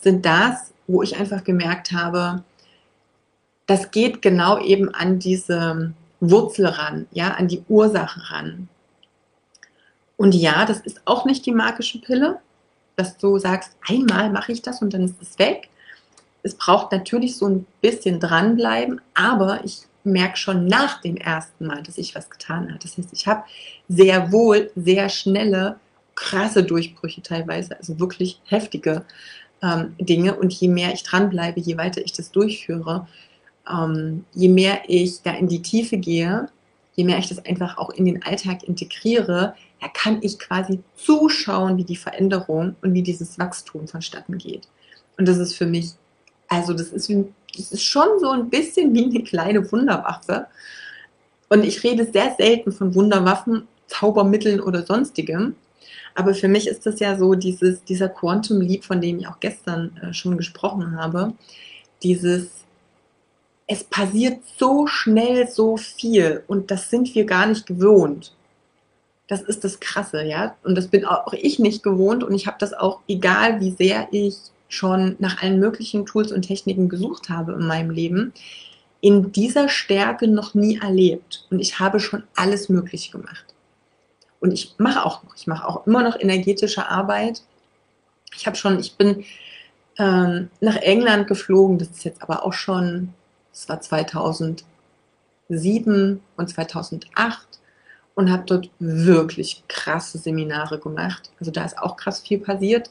sind 0.00 0.24
das, 0.24 0.72
wo 0.86 1.02
ich 1.02 1.18
einfach 1.18 1.44
gemerkt 1.44 1.92
habe, 1.92 2.42
das 3.66 3.90
geht 3.90 4.22
genau 4.22 4.58
eben 4.58 4.94
an 4.94 5.18
diese 5.18 5.92
Wurzel 6.20 6.66
ran, 6.66 7.06
ja, 7.12 7.34
an 7.34 7.48
die 7.48 7.62
Ursache 7.68 8.32
ran. 8.32 8.68
Und 10.16 10.34
ja, 10.34 10.64
das 10.64 10.80
ist 10.80 11.02
auch 11.04 11.24
nicht 11.26 11.46
die 11.46 11.52
magische 11.52 12.00
Pille, 12.00 12.40
dass 12.96 13.18
du 13.18 13.38
sagst, 13.38 13.76
einmal 13.86 14.30
mache 14.30 14.52
ich 14.52 14.62
das 14.62 14.82
und 14.82 14.94
dann 14.94 15.04
ist 15.04 15.20
es 15.20 15.38
weg. 15.38 15.68
Es 16.42 16.54
braucht 16.54 16.92
natürlich 16.92 17.36
so 17.36 17.46
ein 17.46 17.66
bisschen 17.80 18.18
dranbleiben, 18.18 19.00
aber 19.14 19.64
ich 19.64 19.82
merke 20.08 20.36
schon 20.36 20.66
nach 20.66 21.00
dem 21.00 21.16
ersten 21.16 21.66
Mal, 21.66 21.82
dass 21.82 21.98
ich 21.98 22.14
was 22.14 22.30
getan 22.30 22.68
habe. 22.68 22.78
Das 22.82 22.96
heißt, 22.96 23.12
ich 23.12 23.26
habe 23.26 23.44
sehr 23.88 24.32
wohl 24.32 24.70
sehr 24.76 25.08
schnelle, 25.08 25.78
krasse 26.14 26.64
Durchbrüche 26.64 27.22
teilweise, 27.22 27.76
also 27.78 28.00
wirklich 28.00 28.40
heftige 28.44 29.04
ähm, 29.62 29.94
Dinge. 30.00 30.34
Und 30.34 30.52
je 30.52 30.68
mehr 30.68 30.92
ich 30.92 31.02
dranbleibe, 31.02 31.60
je 31.60 31.76
weiter 31.76 32.02
ich 32.04 32.12
das 32.12 32.30
durchführe, 32.30 33.06
ähm, 33.70 34.24
je 34.34 34.48
mehr 34.48 34.82
ich 34.88 35.22
da 35.22 35.32
in 35.32 35.48
die 35.48 35.62
Tiefe 35.62 35.96
gehe, 35.98 36.48
je 36.94 37.04
mehr 37.04 37.18
ich 37.18 37.28
das 37.28 37.44
einfach 37.44 37.78
auch 37.78 37.90
in 37.90 38.04
den 38.04 38.22
Alltag 38.24 38.64
integriere, 38.64 39.54
da 39.80 39.88
kann 39.88 40.18
ich 40.22 40.38
quasi 40.38 40.80
zuschauen, 40.96 41.76
wie 41.76 41.84
die 41.84 41.96
Veränderung 41.96 42.74
und 42.82 42.94
wie 42.94 43.02
dieses 43.02 43.38
Wachstum 43.38 43.86
vonstatten 43.86 44.38
geht. 44.38 44.66
Und 45.16 45.28
das 45.28 45.38
ist 45.38 45.54
für 45.54 45.66
mich, 45.66 45.92
also 46.48 46.72
das 46.72 46.88
ist 46.88 47.08
wie 47.08 47.26
das 47.58 47.72
ist 47.72 47.84
schon 47.84 48.08
so 48.20 48.30
ein 48.30 48.48
bisschen 48.48 48.94
wie 48.94 49.04
eine 49.04 49.22
kleine 49.22 49.70
Wunderwaffe. 49.70 50.46
Und 51.48 51.64
ich 51.64 51.82
rede 51.82 52.10
sehr 52.10 52.34
selten 52.38 52.72
von 52.72 52.94
Wunderwaffen, 52.94 53.66
Zaubermitteln 53.86 54.60
oder 54.60 54.84
sonstigem. 54.84 55.56
Aber 56.14 56.34
für 56.34 56.48
mich 56.48 56.66
ist 56.66 56.84
das 56.84 57.00
ja 57.00 57.16
so 57.16 57.34
dieses, 57.34 57.84
dieser 57.84 58.08
Quantum 58.08 58.60
Leap, 58.60 58.84
von 58.84 59.00
dem 59.00 59.20
ich 59.20 59.28
auch 59.28 59.40
gestern 59.40 59.96
äh, 60.02 60.12
schon 60.12 60.36
gesprochen 60.36 60.96
habe. 60.96 61.32
Dieses, 62.02 62.48
es 63.66 63.84
passiert 63.84 64.40
so 64.58 64.86
schnell 64.86 65.48
so 65.48 65.76
viel 65.76 66.42
und 66.46 66.70
das 66.70 66.90
sind 66.90 67.14
wir 67.14 67.24
gar 67.24 67.46
nicht 67.46 67.66
gewohnt. 67.66 68.34
Das 69.28 69.42
ist 69.42 69.62
das 69.62 69.78
Krasse, 69.78 70.24
ja. 70.24 70.56
Und 70.64 70.74
das 70.74 70.88
bin 70.88 71.04
auch 71.04 71.32
ich 71.34 71.58
nicht 71.58 71.82
gewohnt 71.82 72.24
und 72.24 72.34
ich 72.34 72.46
habe 72.46 72.56
das 72.58 72.72
auch, 72.72 73.00
egal 73.08 73.60
wie 73.60 73.72
sehr 73.72 74.08
ich 74.10 74.36
schon 74.68 75.16
nach 75.18 75.42
allen 75.42 75.58
möglichen 75.58 76.06
Tools 76.06 76.30
und 76.30 76.42
Techniken 76.42 76.88
gesucht 76.88 77.30
habe 77.30 77.52
in 77.52 77.66
meinem 77.66 77.90
Leben, 77.90 78.32
in 79.00 79.32
dieser 79.32 79.68
Stärke 79.68 80.28
noch 80.28 80.54
nie 80.54 80.78
erlebt. 80.78 81.46
Und 81.50 81.60
ich 81.60 81.78
habe 81.78 82.00
schon 82.00 82.24
alles 82.36 82.68
Mögliche 82.68 83.12
gemacht. 83.12 83.44
Und 84.40 84.52
ich 84.52 84.74
mache 84.78 85.04
auch 85.04 85.22
noch, 85.24 85.36
ich 85.36 85.46
mache 85.46 85.66
auch 85.66 85.86
immer 85.86 86.02
noch 86.02 86.20
energetische 86.20 86.88
Arbeit. 86.88 87.42
Ich 88.36 88.46
habe 88.46 88.56
schon, 88.56 88.78
ich 88.78 88.96
bin 88.96 89.24
ähm, 89.98 90.50
nach 90.60 90.76
England 90.76 91.28
geflogen, 91.28 91.78
das 91.78 91.88
ist 91.88 92.04
jetzt 92.04 92.22
aber 92.22 92.44
auch 92.44 92.52
schon, 92.52 93.14
das 93.52 93.68
war 93.68 93.80
2007 93.80 96.20
und 96.36 96.48
2008 96.48 97.46
und 98.14 98.30
habe 98.30 98.44
dort 98.46 98.70
wirklich 98.78 99.64
krasse 99.66 100.18
Seminare 100.18 100.78
gemacht. 100.78 101.30
Also 101.40 101.50
da 101.50 101.64
ist 101.64 101.78
auch 101.78 101.96
krass 101.96 102.20
viel 102.20 102.38
passiert 102.38 102.90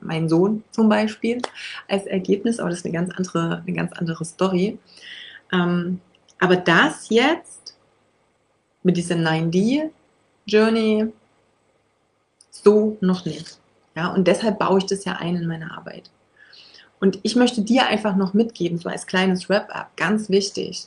mein 0.00 0.28
Sohn 0.28 0.64
zum 0.70 0.88
Beispiel 0.88 1.40
als 1.88 2.06
Ergebnis, 2.06 2.58
aber 2.58 2.70
das 2.70 2.80
ist 2.80 2.84
eine 2.84 2.94
ganz 2.94 3.14
andere, 3.14 3.62
eine 3.66 3.76
ganz 3.76 3.92
andere 3.92 4.24
Story. 4.24 4.78
Ähm, 5.52 6.00
aber 6.38 6.56
das 6.56 7.08
jetzt 7.08 7.76
mit 8.82 8.96
dieser 8.96 9.14
9D-Journey 9.14 11.12
so 12.50 12.96
noch 13.00 13.24
nicht. 13.24 13.58
Ja, 13.94 14.12
und 14.12 14.26
deshalb 14.26 14.58
baue 14.58 14.78
ich 14.78 14.86
das 14.86 15.04
ja 15.04 15.14
ein 15.14 15.36
in 15.36 15.46
meine 15.46 15.70
Arbeit. 15.76 16.10
Und 17.00 17.18
ich 17.22 17.36
möchte 17.36 17.62
dir 17.62 17.86
einfach 17.86 18.16
noch 18.16 18.32
mitgeben, 18.32 18.78
so 18.78 18.88
als 18.88 19.06
kleines 19.06 19.48
Wrap-up, 19.48 19.96
ganz 19.96 20.30
wichtig. 20.30 20.86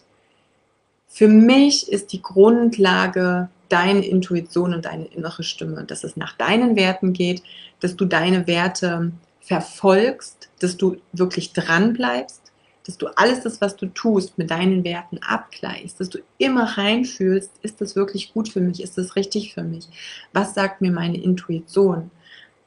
Für 1.07 1.27
mich 1.27 1.91
ist 1.91 2.13
die 2.13 2.21
Grundlage 2.21 3.49
deine 3.69 4.05
Intuition 4.05 4.73
und 4.73 4.85
deine 4.85 5.05
innere 5.05 5.43
Stimme, 5.43 5.83
dass 5.83 6.03
es 6.03 6.17
nach 6.17 6.33
deinen 6.37 6.75
Werten 6.75 7.13
geht, 7.13 7.43
dass 7.79 7.95
du 7.95 8.05
deine 8.05 8.47
Werte 8.47 9.11
verfolgst, 9.41 10.49
dass 10.59 10.77
du 10.77 10.97
wirklich 11.13 11.53
dran 11.53 11.93
bleibst, 11.93 12.41
dass 12.85 12.97
du 12.97 13.07
alles 13.15 13.41
das, 13.41 13.61
was 13.61 13.75
du 13.75 13.87
tust, 13.87 14.37
mit 14.37 14.51
deinen 14.51 14.83
Werten 14.83 15.19
abgleichst, 15.19 15.99
dass 15.99 16.09
du 16.09 16.19
immer 16.37 16.77
reinfühlst, 16.77 17.51
ist 17.61 17.81
das 17.81 17.95
wirklich 17.95 18.33
gut 18.33 18.49
für 18.49 18.61
mich, 18.61 18.81
ist 18.81 18.97
das 18.97 19.15
richtig 19.15 19.53
für 19.53 19.63
mich, 19.63 19.87
was 20.33 20.53
sagt 20.53 20.81
mir 20.81 20.91
meine 20.91 21.21
Intuition. 21.21 22.11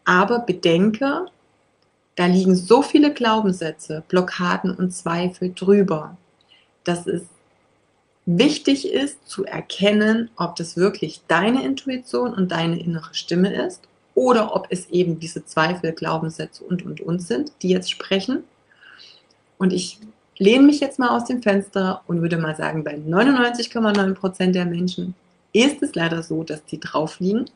Aber 0.05 0.41
bedenke, 0.41 1.27
da 2.17 2.27
liegen 2.27 2.57
so 2.57 2.83
viele 2.83 3.13
Glaubenssätze, 3.13 4.03
Blockaden 4.09 4.75
und 4.75 4.93
Zweifel 4.93 5.53
drüber, 5.55 6.17
dass 6.83 7.07
es 7.07 7.23
wichtig 8.29 8.93
ist 8.93 9.27
zu 9.27 9.47
erkennen, 9.47 10.31
ob 10.37 10.55
das 10.57 10.77
wirklich 10.77 11.23
deine 11.29 11.65
Intuition 11.65 12.35
und 12.35 12.53
deine 12.53 12.79
innere 12.79 13.15
Stimme 13.15 13.55
ist 13.67 13.89
oder 14.15 14.55
ob 14.55 14.67
es 14.69 14.91
eben 14.91 15.19
diese 15.19 15.47
Zweifel, 15.47 15.93
Glaubenssätze 15.93 16.63
und 16.63 16.85
und 16.85 17.01
und 17.01 17.21
sind, 17.21 17.53
die 17.63 17.71
jetzt 17.71 17.91
sprechen. 17.91 18.45
Und 19.57 19.73
ich 19.73 19.99
lehne 20.37 20.67
mich 20.67 20.81
jetzt 20.81 20.99
mal 20.99 21.17
aus 21.17 21.25
dem 21.25 21.43
Fenster 21.43 22.03
und 22.07 22.21
würde 22.21 22.37
mal 22.37 22.55
sagen, 22.55 22.85
bei 22.85 22.97
99,9 22.97 24.13
Prozent 24.13 24.55
der 24.55 24.67
Menschen 24.67 25.15
ist 25.55 25.83
es 25.83 25.95
leider 25.95 26.23
so, 26.23 26.45
dass 26.45 26.63
die 26.67 26.79
drauf 26.79 27.21
liegen. 27.21 27.47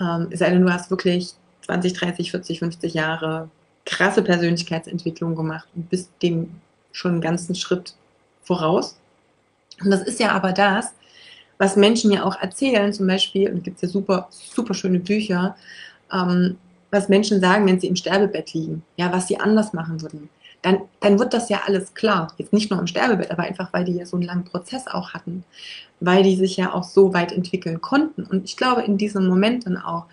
Ähm, 0.00 0.28
es 0.30 0.38
sei 0.38 0.50
denn, 0.50 0.62
du 0.62 0.72
hast 0.72 0.90
wirklich 0.90 1.34
20, 1.66 1.92
30, 1.92 2.30
40, 2.30 2.60
50 2.60 2.94
Jahre 2.94 3.50
krasse 3.84 4.22
Persönlichkeitsentwicklung 4.22 5.36
gemacht 5.36 5.68
und 5.74 5.90
bist 5.90 6.10
dem 6.22 6.48
schon 6.92 7.12
einen 7.12 7.20
ganzen 7.20 7.54
Schritt 7.54 7.94
voraus. 8.42 8.96
Und 9.82 9.90
das 9.90 10.02
ist 10.02 10.20
ja 10.20 10.30
aber 10.32 10.52
das, 10.52 10.92
was 11.58 11.76
Menschen 11.76 12.10
ja 12.10 12.24
auch 12.24 12.40
erzählen, 12.40 12.92
zum 12.92 13.06
Beispiel, 13.06 13.50
und 13.50 13.64
gibt 13.64 13.76
es 13.76 13.82
ja 13.82 13.88
super, 13.88 14.28
super 14.30 14.74
schöne 14.74 15.00
Bücher, 15.00 15.56
ähm, 16.12 16.56
was 16.90 17.08
Menschen 17.08 17.40
sagen, 17.40 17.66
wenn 17.66 17.80
sie 17.80 17.88
im 17.88 17.96
Sterbebett 17.96 18.54
liegen, 18.54 18.82
ja, 18.96 19.12
was 19.12 19.28
sie 19.28 19.38
anders 19.38 19.72
machen 19.72 20.00
würden. 20.02 20.28
Dann, 20.62 20.80
dann 21.00 21.18
wird 21.18 21.34
das 21.34 21.48
ja 21.48 21.62
alles 21.66 21.94
klar. 21.94 22.32
Jetzt 22.38 22.52
nicht 22.52 22.70
nur 22.70 22.80
im 22.80 22.86
Sterbebett, 22.86 23.30
aber 23.30 23.42
einfach, 23.42 23.72
weil 23.72 23.84
die 23.84 23.94
ja 23.94 24.06
so 24.06 24.16
einen 24.16 24.26
langen 24.26 24.44
Prozess 24.44 24.86
auch 24.86 25.12
hatten, 25.12 25.44
weil 26.00 26.22
die 26.22 26.36
sich 26.36 26.56
ja 26.56 26.72
auch 26.72 26.84
so 26.84 27.12
weit 27.12 27.32
entwickeln 27.32 27.80
konnten. 27.80 28.24
Und 28.24 28.44
ich 28.44 28.56
glaube, 28.56 28.82
in 28.82 28.98
diesem 28.98 29.26
Moment 29.26 29.66
dann 29.66 29.76
auch, 29.76 30.06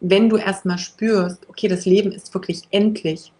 wenn 0.00 0.28
du 0.28 0.36
erstmal 0.36 0.78
spürst, 0.78 1.48
okay, 1.48 1.68
das 1.68 1.86
Leben 1.86 2.12
ist 2.12 2.32
wirklich 2.34 2.62
endlich, 2.70 3.32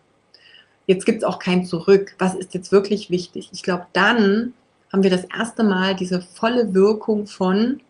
jetzt 0.87 1.05
gibt 1.05 1.19
es 1.19 1.25
auch 1.25 1.39
kein 1.39 1.65
Zurück, 1.65 2.15
was 2.19 2.35
ist 2.35 2.55
jetzt 2.55 2.73
wirklich 2.73 3.11
wichtig? 3.11 3.51
Ich 3.53 3.63
glaube, 3.63 3.87
dann 3.93 4.55
haben 4.93 5.03
wir 5.03 5.11
das 5.11 5.25
erste 5.25 5.65
Mal 5.65 5.95
diese 5.95 6.21
volle 6.21 6.75
Wirkung 6.75 7.27
von, 7.27 7.81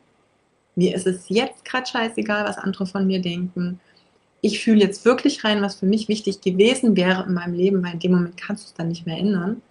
mir 0.74 0.94
ist 0.94 1.06
es 1.06 1.28
jetzt 1.28 1.64
gerade 1.64 1.86
scheißegal, 1.86 2.44
was 2.44 2.58
andere 2.58 2.86
von 2.86 3.06
mir 3.06 3.20
denken. 3.20 3.80
Ich 4.42 4.60
fühle 4.60 4.80
jetzt 4.80 5.04
wirklich 5.04 5.42
rein, 5.44 5.62
was 5.62 5.76
für 5.76 5.86
mich 5.86 6.08
wichtig 6.08 6.40
gewesen 6.40 6.96
wäre 6.96 7.24
in 7.24 7.34
meinem 7.34 7.54
Leben, 7.54 7.82
weil 7.82 7.94
in 7.94 8.00
dem 8.00 8.12
Moment 8.12 8.36
kannst 8.36 8.64
du 8.64 8.66
es 8.68 8.74
dann 8.74 8.88
nicht 8.88 9.06
mehr 9.06 9.18
ändern. 9.18 9.62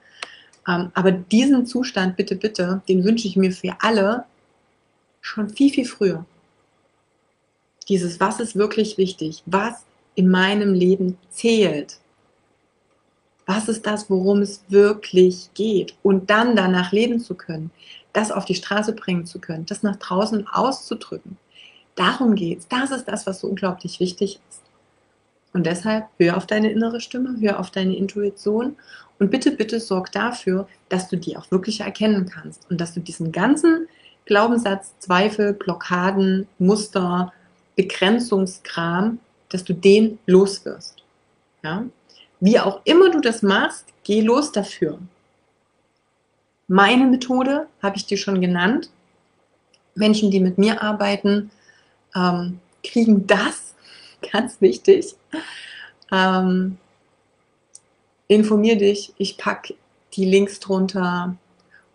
Ähm, 0.67 0.91
aber 0.93 1.11
diesen 1.11 1.65
Zustand, 1.65 2.17
bitte, 2.17 2.36
bitte, 2.36 2.82
den 2.89 3.03
wünsche 3.03 3.28
ich 3.28 3.36
mir 3.36 3.51
für 3.51 3.76
alle 3.80 4.26
schon 5.21 5.49
viel, 5.49 5.71
viel 5.71 5.86
früher. 5.86 6.26
Dieses, 7.88 8.19
was 8.19 8.39
ist 8.39 8.55
wirklich 8.55 8.97
wichtig? 8.97 9.43
Was 9.45 9.86
in 10.15 10.30
meinem 10.30 10.73
Leben 10.73 11.17
zählt? 11.30 11.99
Was 13.45 13.69
ist 13.69 13.85
das, 13.85 14.09
worum 14.09 14.41
es 14.41 14.63
wirklich 14.69 15.49
geht 15.53 15.95
und 16.03 16.29
dann 16.29 16.55
danach 16.55 16.91
leben 16.91 17.19
zu 17.19 17.35
können. 17.35 17.71
das 18.13 18.31
auf 18.31 18.45
die 18.45 18.55
Straße 18.55 18.93
bringen 18.93 19.25
zu 19.25 19.39
können, 19.39 19.65
das 19.65 19.83
nach 19.83 19.97
draußen 19.97 20.47
auszudrücken. 20.47 21.37
Darum 21.95 22.35
geht's. 22.35 22.65
Das 22.69 22.91
ist 22.91 23.09
das, 23.09 23.27
was 23.27 23.41
so 23.41 23.47
unglaublich 23.47 23.99
wichtig 23.99 24.39
ist. 24.49 24.61
Und 25.51 25.65
deshalb 25.65 26.07
hör 26.17 26.37
auf 26.37 26.45
deine 26.45 26.71
innere 26.71 27.01
Stimme, 27.01 27.35
hör 27.41 27.59
auf 27.59 27.71
deine 27.71 27.95
Intuition 27.95 28.77
und 29.19 29.31
bitte, 29.31 29.51
bitte 29.51 29.79
sorg 29.79 30.11
dafür, 30.11 30.67
dass 30.87 31.09
du 31.09 31.17
die 31.17 31.35
auch 31.35 31.49
wirklich 31.51 31.81
erkennen 31.81 32.29
kannst 32.29 32.69
und 32.69 32.79
dass 32.79 32.93
du 32.93 32.99
diesen 32.99 33.31
ganzen 33.31 33.87
Glaubenssatz, 34.25 34.93
Zweifel, 34.99 35.53
Blockaden, 35.53 36.47
Muster, 36.57 37.31
Begrenzungskram, 37.75 39.19
dass 39.49 39.63
du 39.63 39.73
den 39.73 40.19
loswirst. 40.25 41.03
Ja? 41.63 41.85
Wie 42.45 42.59
auch 42.59 42.81
immer 42.83 43.09
du 43.09 43.21
das 43.21 43.41
machst, 43.41 43.87
geh 44.03 44.21
los 44.21 44.51
dafür. 44.51 44.99
Meine 46.67 47.07
Methode 47.07 47.65
habe 47.81 47.97
ich 47.97 48.05
dir 48.05 48.17
schon 48.17 48.39
genannt. 48.39 48.91
Menschen, 49.95 50.29
die 50.29 50.39
mit 50.39 50.59
mir 50.59 50.83
arbeiten, 50.83 51.49
ähm, 52.15 52.59
kriegen 52.83 53.25
das, 53.25 53.73
ganz 54.31 54.61
wichtig. 54.61 55.15
Ähm, 56.11 56.77
informier 58.27 58.77
dich, 58.77 59.11
ich 59.17 59.37
packe 59.37 59.73
die 60.13 60.25
Links 60.25 60.59
drunter, 60.59 61.35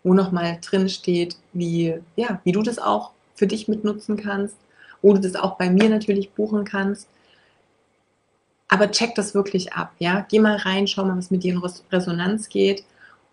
wo 0.02 0.14
nochmal 0.14 0.58
drin 0.60 0.88
steht, 0.88 1.36
wie, 1.52 1.94
ja, 2.16 2.40
wie 2.42 2.50
du 2.50 2.62
das 2.62 2.80
auch 2.80 3.12
für 3.36 3.46
dich 3.46 3.68
mitnutzen 3.68 4.16
kannst, 4.16 4.56
wo 5.00 5.12
du 5.12 5.20
das 5.20 5.36
auch 5.36 5.56
bei 5.58 5.70
mir 5.70 5.88
natürlich 5.88 6.32
buchen 6.32 6.64
kannst. 6.64 7.06
Aber 8.70 8.90
check 8.90 9.16
das 9.16 9.34
wirklich 9.34 9.72
ab, 9.72 9.92
ja. 9.98 10.24
Geh 10.30 10.38
mal 10.38 10.56
rein, 10.56 10.86
schau 10.86 11.04
mal, 11.04 11.18
was 11.18 11.30
mit 11.30 11.42
dir 11.42 11.54
in 11.54 11.62
Resonanz 11.92 12.48
geht 12.48 12.84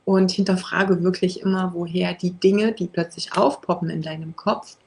und 0.03 0.31
hinterfrage 0.31 1.03
wirklich 1.03 1.41
immer, 1.41 1.73
woher 1.75 2.13
die 2.13 2.31
Dinge, 2.31 2.71
die 2.71 2.87
plötzlich 2.87 3.37
aufpoppen 3.37 3.89
in 3.89 4.01
deinem 4.01 4.35
Kopf, 4.35 4.77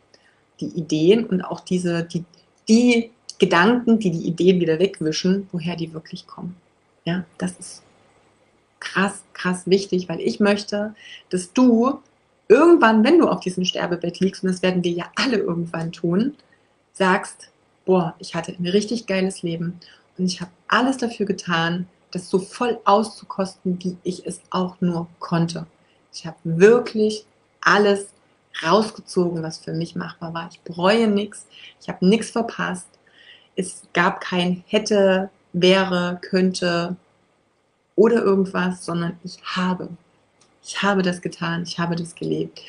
die 0.59 0.69
Ideen 0.69 1.25
und 1.25 1.43
auch 1.43 1.61
diese, 1.61 2.03
die, 2.03 2.25
die 2.69 3.11
Gedanken, 3.39 4.01
die 4.01 4.11
die 4.11 4.27
Ideen 4.27 4.61
wieder 4.61 4.79
wegwischen, 4.81 5.49
woher 5.53 5.77
die 5.77 5.95
wirklich 5.95 6.27
kommen. 6.27 6.57
Ja, 7.05 7.25
das 7.39 7.53
ist 7.53 7.83
krass, 8.81 9.23
krass 9.35 9.63
wichtig, 9.67 10.09
weil 10.09 10.21
ich 10.21 10.41
möchte, 10.41 10.95
dass 11.31 11.53
du 11.53 12.01
irgendwann, 12.49 13.05
wenn 13.05 13.21
du 13.21 13.29
auf 13.29 13.41
diesem 13.41 13.65
Sterbebett 13.65 14.19
liegst, 14.19 14.43
und 14.43 14.51
das 14.51 14.63
werden 14.63 14.83
wir 14.83 14.91
ja 14.91 15.05
alle 15.15 15.37
irgendwann 15.39 15.93
tun, 15.93 16.35
sagst, 16.93 17.51
boah, 17.85 18.15
ich 18.19 18.35
hatte 18.35 18.53
ein 18.59 18.67
richtig 18.67 19.07
geiles 19.07 19.43
Leben 19.43 19.79
und 20.21 20.27
ich 20.27 20.43
habe 20.43 20.51
alles 20.69 20.99
dafür 20.99 21.25
getan, 21.25 21.89
das 22.11 22.29
so 22.29 22.39
voll 22.39 22.79
auszukosten, 22.85 23.83
wie 23.83 23.97
ich 24.03 24.27
es 24.27 24.43
auch 24.51 24.79
nur 24.81 25.09
konnte. 25.19 25.67
Ich 26.13 26.27
habe 26.27 26.37
wirklich 26.45 27.25
alles 27.63 28.09
rausgezogen, 28.63 29.43
was 29.43 29.59
für 29.59 29.73
mich 29.73 29.97
machbar 29.97 30.35
war. 30.35 30.49
Ich 30.53 30.61
bereue 30.61 31.09
nichts, 31.09 31.47
ich 31.81 31.89
habe 31.89 32.07
nichts 32.07 32.31
verpasst. 32.31 32.87
Es 33.57 33.85
gab 33.95 34.21
kein 34.21 34.63
hätte, 34.67 35.31
wäre, 35.55 36.19
könnte 36.21 36.97
oder 37.97 38.23
irgendwas, 38.23 38.85
sondern 38.85 39.19
ich 39.25 39.39
habe. 39.43 39.89
Ich 40.63 40.83
habe 40.83 41.01
das 41.01 41.23
getan, 41.23 41.63
ich 41.63 41.79
habe 41.79 41.97
das 41.97 42.15
gelebt. 42.15 42.61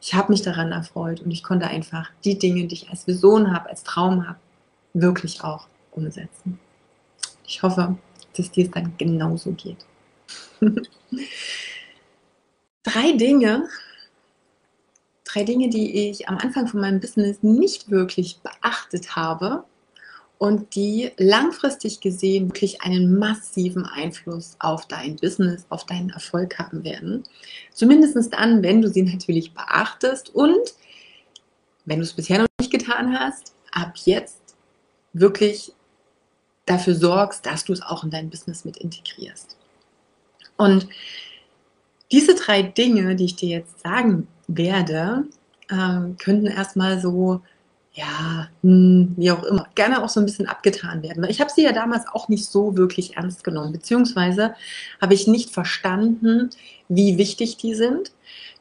Ich 0.00 0.14
habe 0.14 0.30
mich 0.30 0.42
daran 0.42 0.70
erfreut 0.70 1.20
und 1.20 1.32
ich 1.32 1.42
konnte 1.42 1.66
einfach 1.66 2.10
die 2.24 2.38
Dinge, 2.38 2.66
die 2.66 2.74
ich 2.74 2.90
als 2.90 3.08
Vision 3.08 3.52
habe, 3.52 3.70
als 3.70 3.82
Traum 3.82 4.28
habe, 4.28 4.38
wirklich 4.94 5.42
auch 5.42 5.66
umsetzen. 5.90 6.60
Ich 7.46 7.62
hoffe, 7.62 7.96
dass 8.36 8.50
dir 8.50 8.64
es 8.66 8.70
dann 8.70 8.96
genauso 8.98 9.52
geht. 9.52 9.78
drei 12.82 13.12
Dinge, 13.12 13.68
drei 15.24 15.44
Dinge, 15.44 15.68
die 15.68 16.08
ich 16.10 16.28
am 16.28 16.38
Anfang 16.38 16.66
von 16.66 16.80
meinem 16.80 17.00
Business 17.00 17.42
nicht 17.42 17.90
wirklich 17.90 18.40
beachtet 18.40 19.16
habe 19.16 19.64
und 20.38 20.74
die 20.74 21.12
langfristig 21.16 22.00
gesehen 22.00 22.48
wirklich 22.48 22.82
einen 22.82 23.18
massiven 23.18 23.86
Einfluss 23.86 24.56
auf 24.58 24.86
dein 24.86 25.16
Business, 25.16 25.66
auf 25.70 25.86
deinen 25.86 26.10
Erfolg 26.10 26.58
haben 26.58 26.84
werden. 26.84 27.24
Zumindest 27.72 28.32
dann, 28.32 28.62
wenn 28.62 28.82
du 28.82 28.88
sie 28.88 29.02
natürlich 29.02 29.54
beachtest 29.54 30.34
und 30.34 30.74
wenn 31.86 31.98
du 31.98 32.04
es 32.04 32.12
bisher 32.12 32.40
noch 32.40 32.46
nicht 32.60 32.72
getan 32.72 33.18
hast, 33.18 33.54
ab 33.72 33.94
jetzt 34.04 34.56
wirklich 35.12 35.72
dafür 36.66 36.94
sorgst, 36.94 37.46
dass 37.46 37.64
du 37.64 37.72
es 37.72 37.82
auch 37.82 38.04
in 38.04 38.10
dein 38.10 38.28
Business 38.28 38.64
mit 38.64 38.76
integrierst. 38.76 39.56
Und 40.56 40.88
diese 42.12 42.34
drei 42.34 42.62
Dinge, 42.62 43.16
die 43.16 43.24
ich 43.24 43.36
dir 43.36 43.48
jetzt 43.48 43.80
sagen 43.80 44.28
werde, 44.48 45.24
äh, 45.68 46.14
könnten 46.18 46.46
erstmal 46.46 47.00
so, 47.00 47.40
ja, 47.92 48.48
hm, 48.62 49.14
wie 49.16 49.30
auch 49.30 49.42
immer, 49.44 49.68
gerne 49.74 50.02
auch 50.02 50.08
so 50.08 50.20
ein 50.20 50.26
bisschen 50.26 50.46
abgetan 50.46 51.02
werden. 51.02 51.24
Ich 51.24 51.40
habe 51.40 51.50
sie 51.50 51.62
ja 51.62 51.72
damals 51.72 52.06
auch 52.12 52.28
nicht 52.28 52.46
so 52.46 52.76
wirklich 52.76 53.16
ernst 53.16 53.42
genommen, 53.42 53.72
beziehungsweise 53.72 54.54
habe 55.00 55.14
ich 55.14 55.26
nicht 55.26 55.50
verstanden, 55.50 56.50
wie 56.88 57.18
wichtig 57.18 57.56
die 57.56 57.74
sind. 57.74 58.12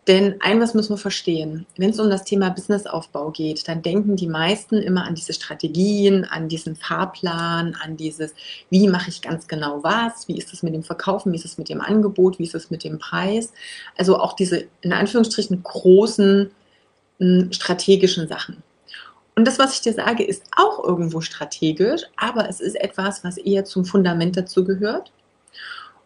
Denn 0.07 0.35
ein 0.39 0.61
was 0.61 0.75
müssen 0.75 0.91
wir 0.91 0.97
verstehen. 0.97 1.65
Wenn 1.77 1.89
es 1.89 1.99
um 1.99 2.11
das 2.11 2.23
Thema 2.23 2.49
Businessaufbau 2.49 3.31
geht, 3.31 3.67
dann 3.67 3.81
denken 3.81 4.15
die 4.15 4.27
meisten 4.27 4.75
immer 4.75 5.03
an 5.03 5.15
diese 5.15 5.33
Strategien, 5.33 6.25
an 6.25 6.47
diesen 6.47 6.75
Fahrplan, 6.75 7.75
an 7.81 7.97
dieses, 7.97 8.35
wie 8.69 8.87
mache 8.87 9.09
ich 9.09 9.23
ganz 9.23 9.47
genau 9.47 9.83
was, 9.83 10.27
wie 10.27 10.37
ist 10.37 10.53
es 10.53 10.61
mit 10.61 10.75
dem 10.75 10.83
Verkaufen, 10.83 11.31
wie 11.31 11.37
ist 11.37 11.45
es 11.45 11.57
mit 11.57 11.69
dem 11.69 11.81
Angebot, 11.81 12.37
wie 12.37 12.43
ist 12.43 12.53
es 12.53 12.69
mit 12.69 12.83
dem 12.83 12.99
Preis. 12.99 13.51
Also 13.97 14.19
auch 14.19 14.33
diese 14.33 14.67
in 14.81 14.93
Anführungsstrichen 14.93 15.63
großen 15.63 16.51
hm, 17.19 17.51
strategischen 17.51 18.27
Sachen. 18.27 18.61
Und 19.35 19.45
das, 19.45 19.57
was 19.59 19.73
ich 19.73 19.81
dir 19.81 19.93
sage, 19.93 20.23
ist 20.23 20.43
auch 20.55 20.83
irgendwo 20.83 21.19
strategisch, 21.19 22.03
aber 22.15 22.47
es 22.47 22.61
ist 22.61 22.75
etwas, 22.75 23.23
was 23.23 23.37
eher 23.37 23.65
zum 23.65 23.85
Fundament 23.85 24.37
dazu 24.37 24.63
gehört. 24.63 25.11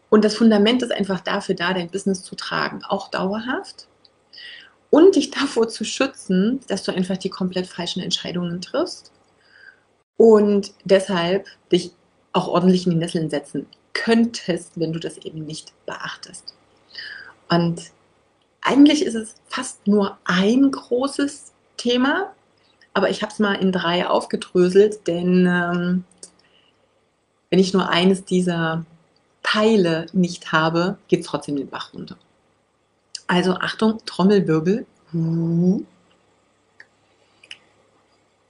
Und 0.09 0.25
das 0.25 0.35
Fundament 0.35 0.81
ist 0.81 0.91
einfach 0.91 1.19
dafür 1.19 1.55
da, 1.55 1.73
dein 1.73 1.89
Business 1.89 2.23
zu 2.23 2.35
tragen, 2.35 2.81
auch 2.83 3.09
dauerhaft 3.09 3.87
und 4.89 5.15
dich 5.15 5.29
davor 5.31 5.67
zu 5.69 5.83
schützen, 5.83 6.61
dass 6.67 6.83
du 6.83 6.91
einfach 6.91 7.17
die 7.17 7.29
komplett 7.29 7.67
falschen 7.67 8.01
Entscheidungen 8.01 8.61
triffst 8.61 9.11
und 10.17 10.73
deshalb 10.83 11.47
dich 11.71 11.91
auch 12.33 12.47
ordentlich 12.47 12.85
in 12.85 12.93
die 12.93 12.97
Nesseln 12.97 13.29
setzen 13.29 13.67
könntest, 13.93 14.79
wenn 14.79 14.93
du 14.93 14.99
das 14.99 15.17
eben 15.17 15.45
nicht 15.45 15.73
beachtest. 15.85 16.53
Und 17.49 17.91
eigentlich 18.61 19.03
ist 19.03 19.15
es 19.15 19.35
fast 19.47 19.87
nur 19.87 20.17
ein 20.25 20.71
großes 20.71 21.53
Thema, 21.77 22.33
aber 22.93 23.09
ich 23.09 23.21
habe 23.21 23.31
es 23.31 23.39
mal 23.39 23.55
in 23.55 23.71
drei 23.71 24.07
aufgedröselt, 24.07 25.07
denn 25.07 25.47
ähm, 25.47 26.03
wenn 27.49 27.59
ich 27.59 27.73
nur 27.73 27.89
eines 27.89 28.25
dieser 28.25 28.85
Teile 29.51 30.05
nicht 30.13 30.51
habe, 30.51 30.97
geht 31.07 31.21
es 31.21 31.25
trotzdem 31.25 31.55
den 31.55 31.69
Bach 31.69 31.93
runter. 31.93 32.17
Also 33.25 33.53
Achtung, 33.53 33.99
Trommelwirbel. 34.05 34.85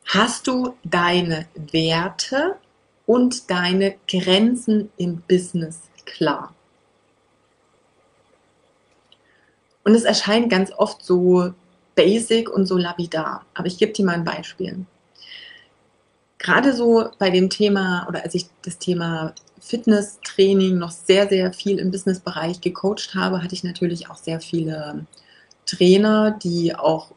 Hast 0.06 0.48
du 0.48 0.76
deine 0.84 1.48
Werte 1.56 2.58
und 3.06 3.50
deine 3.50 3.96
Grenzen 4.10 4.92
im 4.98 5.22
Business 5.22 5.84
klar? 6.06 6.54
Und 9.86 9.96
es 9.96 10.04
erscheint 10.04 10.50
ganz 10.50 10.72
oft 10.72 11.04
so 11.04 11.54
basic 11.96 12.50
und 12.50 12.66
so 12.66 12.78
lapidar. 12.78 13.46
Aber 13.54 13.68
ich 13.68 13.78
gebe 13.78 13.94
dir 13.94 14.06
mal 14.06 14.16
ein 14.16 14.26
Beispiel. 14.26 14.86
Gerade 16.40 16.74
so 16.74 17.10
bei 17.20 17.30
dem 17.30 17.50
Thema 17.50 18.06
oder 18.08 18.24
als 18.24 18.34
ich 18.34 18.48
das 18.64 18.78
Thema 18.78 19.36
Fitnesstraining 19.60 20.78
noch 20.78 20.92
sehr, 20.92 21.28
sehr 21.28 21.54
viel 21.54 21.80
im 21.80 21.92
Businessbereich 21.92 22.62
gecoacht 22.62 23.14
habe, 23.14 23.44
hatte 23.44 23.54
ich 23.54 23.64
natürlich 23.64 24.10
auch 24.10 24.16
sehr 24.16 24.40
viele 24.40 25.06
Trainer, 25.66 26.32
die 26.32 26.74
auch 26.74 27.12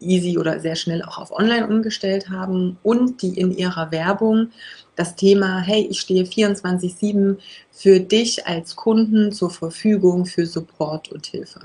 easy 0.00 0.38
oder 0.38 0.60
sehr 0.60 0.76
schnell 0.76 1.02
auch 1.02 1.18
auf 1.18 1.30
Online 1.32 1.66
umgestellt 1.66 2.30
haben 2.30 2.78
und 2.82 3.22
die 3.22 3.38
in 3.38 3.56
ihrer 3.56 3.90
Werbung 3.90 4.50
das 4.96 5.14
Thema, 5.14 5.60
hey, 5.60 5.86
ich 5.90 6.00
stehe 6.00 6.24
24-7 6.24 7.36
für 7.70 8.00
dich 8.00 8.46
als 8.46 8.76
Kunden 8.76 9.32
zur 9.32 9.50
Verfügung 9.50 10.26
für 10.26 10.46
Support 10.46 11.10
und 11.12 11.26
Hilfe. 11.26 11.60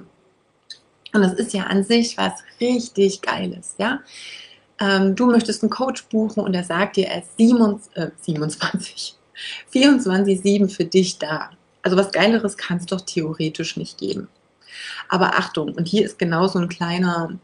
Und 1.14 1.22
das 1.22 1.34
ist 1.34 1.54
ja 1.54 1.64
an 1.64 1.84
sich 1.84 2.18
was 2.18 2.44
richtig 2.60 3.22
Geiles, 3.22 3.76
ja. 3.78 4.02
Ähm, 4.80 5.16
du 5.16 5.28
möchtest 5.28 5.64
einen 5.64 5.70
Coach 5.70 6.06
buchen 6.06 6.44
und 6.44 6.54
er 6.54 6.64
sagt 6.64 6.98
dir, 6.98 7.08
er 7.08 7.22
ist 7.22 7.38
27, 7.38 7.96
äh, 7.96 8.10
27 8.22 9.16
24-7 9.74 10.70
für 10.76 10.86
dich 10.86 11.20
da. 11.20 11.52
Also 11.82 11.98
was 11.98 12.12
Geileres 12.12 12.58
kann 12.58 12.78
es 12.78 12.86
doch 12.86 13.02
theoretisch 13.02 13.78
nicht 13.78 13.98
geben. 13.98 14.30
Aber 15.10 15.38
Achtung, 15.38 15.74
und 15.74 15.88
hier 15.88 16.06
ist 16.06 16.18
genau 16.18 16.48
so 16.48 16.60
ein 16.60 16.70
kleiner, 16.70 17.38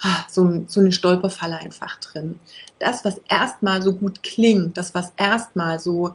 ah, 0.00 0.24
so, 0.28 0.64
so 0.66 0.80
eine 0.80 0.92
Stolperfalle 0.92 1.56
einfach 1.58 1.98
drin. 2.00 2.38
Das, 2.78 3.04
was 3.04 3.20
erstmal 3.28 3.82
so 3.82 3.94
gut 3.94 4.22
klingt, 4.22 4.76
das, 4.76 4.94
was 4.94 5.12
erstmal 5.16 5.80
so 5.80 6.14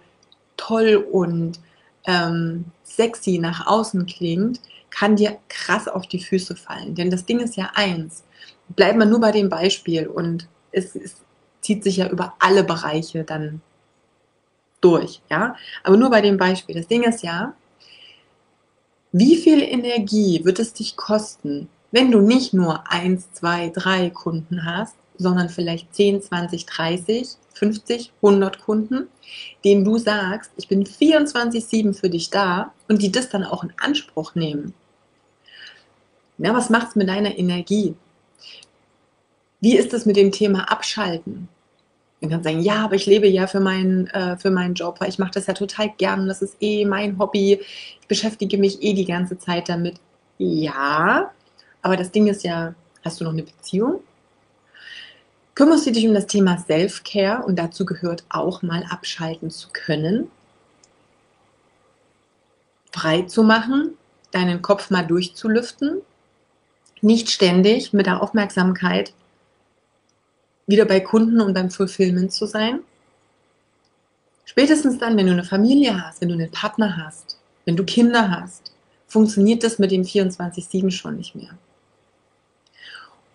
toll 0.57 0.95
und 1.11 1.59
ähm, 2.05 2.65
sexy 2.83 3.39
nach 3.39 3.67
außen 3.67 4.05
klingt, 4.05 4.61
kann 4.89 5.15
dir 5.15 5.37
krass 5.49 5.87
auf 5.87 6.07
die 6.07 6.23
Füße 6.23 6.55
fallen. 6.55 6.95
Denn 6.95 7.09
das 7.09 7.25
Ding 7.25 7.39
ist 7.39 7.55
ja 7.55 7.71
eins. 7.75 8.23
Bleiben 8.69 8.99
wir 8.99 9.05
nur 9.05 9.19
bei 9.19 9.31
dem 9.31 9.49
Beispiel 9.49 10.07
und 10.07 10.47
es, 10.71 10.95
es 10.95 11.15
zieht 11.61 11.83
sich 11.83 11.97
ja 11.97 12.09
über 12.09 12.35
alle 12.39 12.63
Bereiche 12.63 13.23
dann 13.23 13.61
durch, 14.81 15.21
ja. 15.29 15.55
Aber 15.83 15.97
nur 15.97 16.09
bei 16.09 16.21
dem 16.21 16.37
Beispiel. 16.37 16.75
Das 16.75 16.87
Ding 16.87 17.03
ist 17.03 17.23
ja, 17.23 17.53
wie 19.11 19.37
viel 19.37 19.61
Energie 19.61 20.45
wird 20.45 20.59
es 20.59 20.73
dich 20.73 20.95
kosten, 20.95 21.67
wenn 21.91 22.11
du 22.11 22.21
nicht 22.21 22.53
nur 22.53 22.89
eins, 22.91 23.31
zwei, 23.33 23.69
drei 23.69 24.09
Kunden 24.11 24.65
hast, 24.65 24.95
sondern 25.17 25.49
vielleicht 25.49 25.93
10, 25.93 26.21
20, 26.21 26.65
30, 26.65 27.29
50, 27.53 28.13
100 28.21 28.61
Kunden, 28.61 29.09
denen 29.65 29.83
du 29.83 29.97
sagst, 29.97 30.51
ich 30.55 30.67
bin 30.67 30.85
24-7 30.85 31.93
für 31.93 32.09
dich 32.09 32.29
da 32.29 32.73
und 32.87 33.01
die 33.01 33.11
das 33.11 33.29
dann 33.29 33.43
auch 33.43 33.63
in 33.63 33.73
Anspruch 33.77 34.35
nehmen. 34.35 34.73
Na, 36.37 36.53
was 36.53 36.69
macht 36.69 36.89
es 36.89 36.95
mit 36.95 37.09
deiner 37.09 37.37
Energie? 37.37 37.95
Wie 39.61 39.77
ist 39.77 39.93
es 39.93 40.05
mit 40.05 40.15
dem 40.15 40.31
Thema 40.31 40.71
Abschalten? 40.71 41.49
Man 42.21 42.31
kann 42.31 42.43
sagen, 42.43 42.59
ja, 42.59 42.83
aber 42.83 42.95
ich 42.95 43.05
lebe 43.05 43.27
ja 43.27 43.47
für 43.47 43.59
meinen, 43.59 44.07
äh, 44.07 44.37
für 44.37 44.51
meinen 44.51 44.73
Job, 44.73 44.99
weil 44.99 45.09
ich 45.09 45.19
mache 45.19 45.31
das 45.31 45.47
ja 45.47 45.53
total 45.53 45.89
gern, 45.97 46.27
das 46.27 46.41
ist 46.41 46.57
eh 46.59 46.85
mein 46.85 47.17
Hobby, 47.17 47.59
ich 48.01 48.07
beschäftige 48.07 48.57
mich 48.57 48.81
eh 48.83 48.93
die 48.93 49.05
ganze 49.05 49.37
Zeit 49.37 49.69
damit. 49.69 49.99
Ja, 50.37 51.31
aber 51.81 51.97
das 51.97 52.11
Ding 52.11 52.27
ist 52.27 52.43
ja, 52.43 52.73
hast 53.03 53.19
du 53.19 53.23
noch 53.23 53.31
eine 53.31 53.43
Beziehung? 53.43 54.01
Kümmerst 55.55 55.87
du 55.87 55.91
dich 55.91 56.07
um 56.07 56.13
das 56.13 56.27
Thema 56.27 56.57
Self-Care 56.57 57.43
und 57.45 57.57
dazu 57.57 57.85
gehört 57.85 58.23
auch 58.29 58.61
mal 58.61 58.85
abschalten 58.89 59.49
zu 59.49 59.69
können, 59.71 60.29
frei 62.91 63.23
zu 63.23 63.43
machen, 63.43 63.97
deinen 64.31 64.61
Kopf 64.61 64.89
mal 64.89 65.05
durchzulüften, 65.05 66.01
nicht 67.01 67.29
ständig 67.29 67.93
mit 67.93 68.05
der 68.05 68.21
Aufmerksamkeit 68.21 69.13
wieder 70.69 70.85
bei 70.85 70.99
Kunden 70.99 71.41
und 71.41 71.53
beim 71.53 71.71
Fulfillment 71.71 72.31
zu 72.31 72.45
sein. 72.45 72.79
Spätestens 74.45 74.97
dann, 74.97 75.17
wenn 75.17 75.25
du 75.25 75.33
eine 75.33 75.43
Familie 75.43 76.03
hast, 76.03 76.21
wenn 76.21 76.29
du 76.29 76.35
einen 76.35 76.51
Partner 76.51 76.97
hast, 76.97 77.37
wenn 77.65 77.75
du 77.75 77.83
Kinder 77.83 78.31
hast, 78.31 78.71
funktioniert 79.07 79.63
das 79.63 79.79
mit 79.79 79.91
dem 79.91 80.03
24-7 80.03 80.91
schon 80.91 81.17
nicht 81.17 81.35
mehr. 81.35 81.57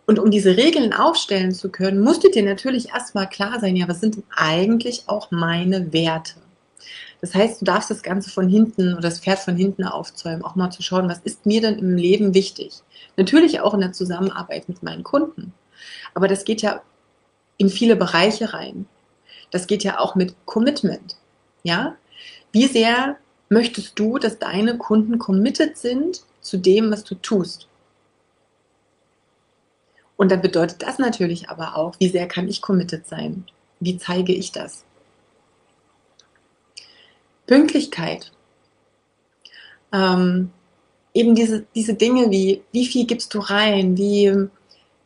Und 0.06 0.18
um 0.18 0.30
diese 0.30 0.56
Regeln 0.56 0.92
aufstellen 0.92 1.52
zu 1.52 1.70
können, 1.70 2.00
musst 2.00 2.24
du 2.24 2.30
dir 2.30 2.42
natürlich 2.42 2.90
erstmal 2.90 3.28
klar 3.28 3.58
sein, 3.58 3.74
ja, 3.74 3.88
was 3.88 4.00
sind 4.00 4.16
denn 4.16 4.24
eigentlich 4.36 5.04
auch 5.06 5.30
meine 5.30 5.92
Werte? 5.92 6.34
Das 7.20 7.34
heißt, 7.34 7.62
du 7.62 7.64
darfst 7.64 7.90
das 7.90 8.02
Ganze 8.02 8.28
von 8.28 8.48
hinten 8.48 8.92
oder 8.92 9.02
das 9.02 9.20
Pferd 9.20 9.38
von 9.38 9.56
hinten 9.56 9.84
aufzäumen, 9.84 10.44
auch 10.44 10.56
mal 10.56 10.70
zu 10.70 10.82
schauen, 10.82 11.08
was 11.08 11.20
ist 11.20 11.46
mir 11.46 11.62
denn 11.62 11.78
im 11.78 11.96
Leben 11.96 12.34
wichtig? 12.34 12.82
Natürlich 13.16 13.60
auch 13.60 13.72
in 13.72 13.80
der 13.80 13.92
Zusammenarbeit 13.92 14.68
mit 14.68 14.82
meinen 14.82 15.04
Kunden. 15.04 15.54
Aber 16.12 16.28
das 16.28 16.44
geht 16.44 16.60
ja 16.60 16.82
in 17.56 17.68
viele 17.68 17.96
Bereiche 17.96 18.52
rein. 18.52 18.86
Das 19.50 19.66
geht 19.66 19.84
ja 19.84 19.98
auch 19.98 20.14
mit 20.14 20.34
Commitment. 20.46 21.16
Ja? 21.62 21.96
Wie 22.52 22.66
sehr 22.66 23.16
möchtest 23.48 23.98
du, 23.98 24.18
dass 24.18 24.38
deine 24.38 24.78
Kunden 24.78 25.18
committed 25.18 25.76
sind 25.76 26.22
zu 26.40 26.56
dem, 26.56 26.90
was 26.90 27.04
du 27.04 27.14
tust? 27.14 27.68
Und 30.16 30.30
dann 30.30 30.40
bedeutet 30.40 30.82
das 30.82 30.98
natürlich 30.98 31.48
aber 31.48 31.76
auch, 31.76 31.94
wie 31.98 32.08
sehr 32.08 32.28
kann 32.28 32.48
ich 32.48 32.62
committed 32.62 33.06
sein? 33.06 33.44
Wie 33.80 33.98
zeige 33.98 34.32
ich 34.32 34.52
das? 34.52 34.84
Pünktlichkeit. 37.46 38.32
Ähm, 39.92 40.50
eben 41.12 41.34
diese, 41.34 41.66
diese 41.74 41.94
Dinge 41.94 42.30
wie, 42.30 42.62
wie 42.72 42.86
viel 42.86 43.06
gibst 43.06 43.34
du 43.34 43.38
rein, 43.38 43.96
wie, 43.96 44.48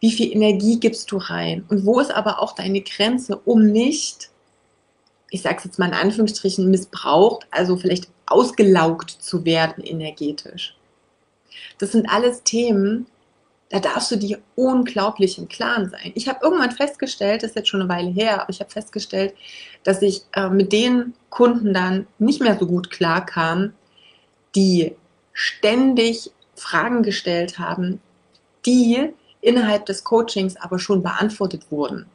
wie 0.00 0.12
viel 0.12 0.32
Energie 0.32 0.78
gibst 0.78 1.10
du 1.10 1.16
rein 1.16 1.64
und 1.68 1.84
wo 1.84 2.00
ist 2.00 2.12
aber 2.12 2.40
auch 2.40 2.54
deine 2.54 2.80
Grenze, 2.80 3.36
um 3.36 3.66
nicht, 3.66 4.30
ich 5.30 5.42
sage 5.42 5.56
es 5.58 5.64
jetzt 5.64 5.78
mal 5.78 5.88
in 5.88 5.94
Anführungsstrichen, 5.94 6.70
missbraucht, 6.70 7.46
also 7.50 7.76
vielleicht 7.76 8.08
ausgelaugt 8.26 9.10
zu 9.10 9.44
werden 9.44 9.82
energetisch. 9.82 10.76
Das 11.78 11.92
sind 11.92 12.08
alles 12.08 12.42
Themen, 12.42 13.06
da 13.70 13.80
darfst 13.80 14.10
du 14.10 14.16
dir 14.16 14.38
unglaublich 14.54 15.38
im 15.38 15.48
Klaren 15.48 15.90
sein. 15.90 16.12
Ich 16.14 16.28
habe 16.28 16.40
irgendwann 16.42 16.70
festgestellt, 16.70 17.42
das 17.42 17.50
ist 17.50 17.56
jetzt 17.56 17.68
schon 17.68 17.82
eine 17.82 17.90
Weile 17.90 18.10
her, 18.10 18.40
aber 18.40 18.50
ich 18.50 18.60
habe 18.60 18.70
festgestellt, 18.70 19.34
dass 19.84 20.00
ich 20.00 20.22
äh, 20.32 20.48
mit 20.48 20.72
den 20.72 21.14
Kunden 21.28 21.74
dann 21.74 22.06
nicht 22.18 22.40
mehr 22.40 22.58
so 22.58 22.66
gut 22.66 22.90
klarkam, 22.90 23.74
die 24.54 24.94
ständig 25.32 26.30
Fragen 26.54 27.02
gestellt 27.02 27.58
haben, 27.58 28.00
die 28.64 29.12
innerhalb 29.40 29.86
des 29.86 30.04
Coachings 30.04 30.56
aber 30.56 30.78
schon 30.78 31.02
beantwortet 31.02 31.70
wurden. 31.70 32.06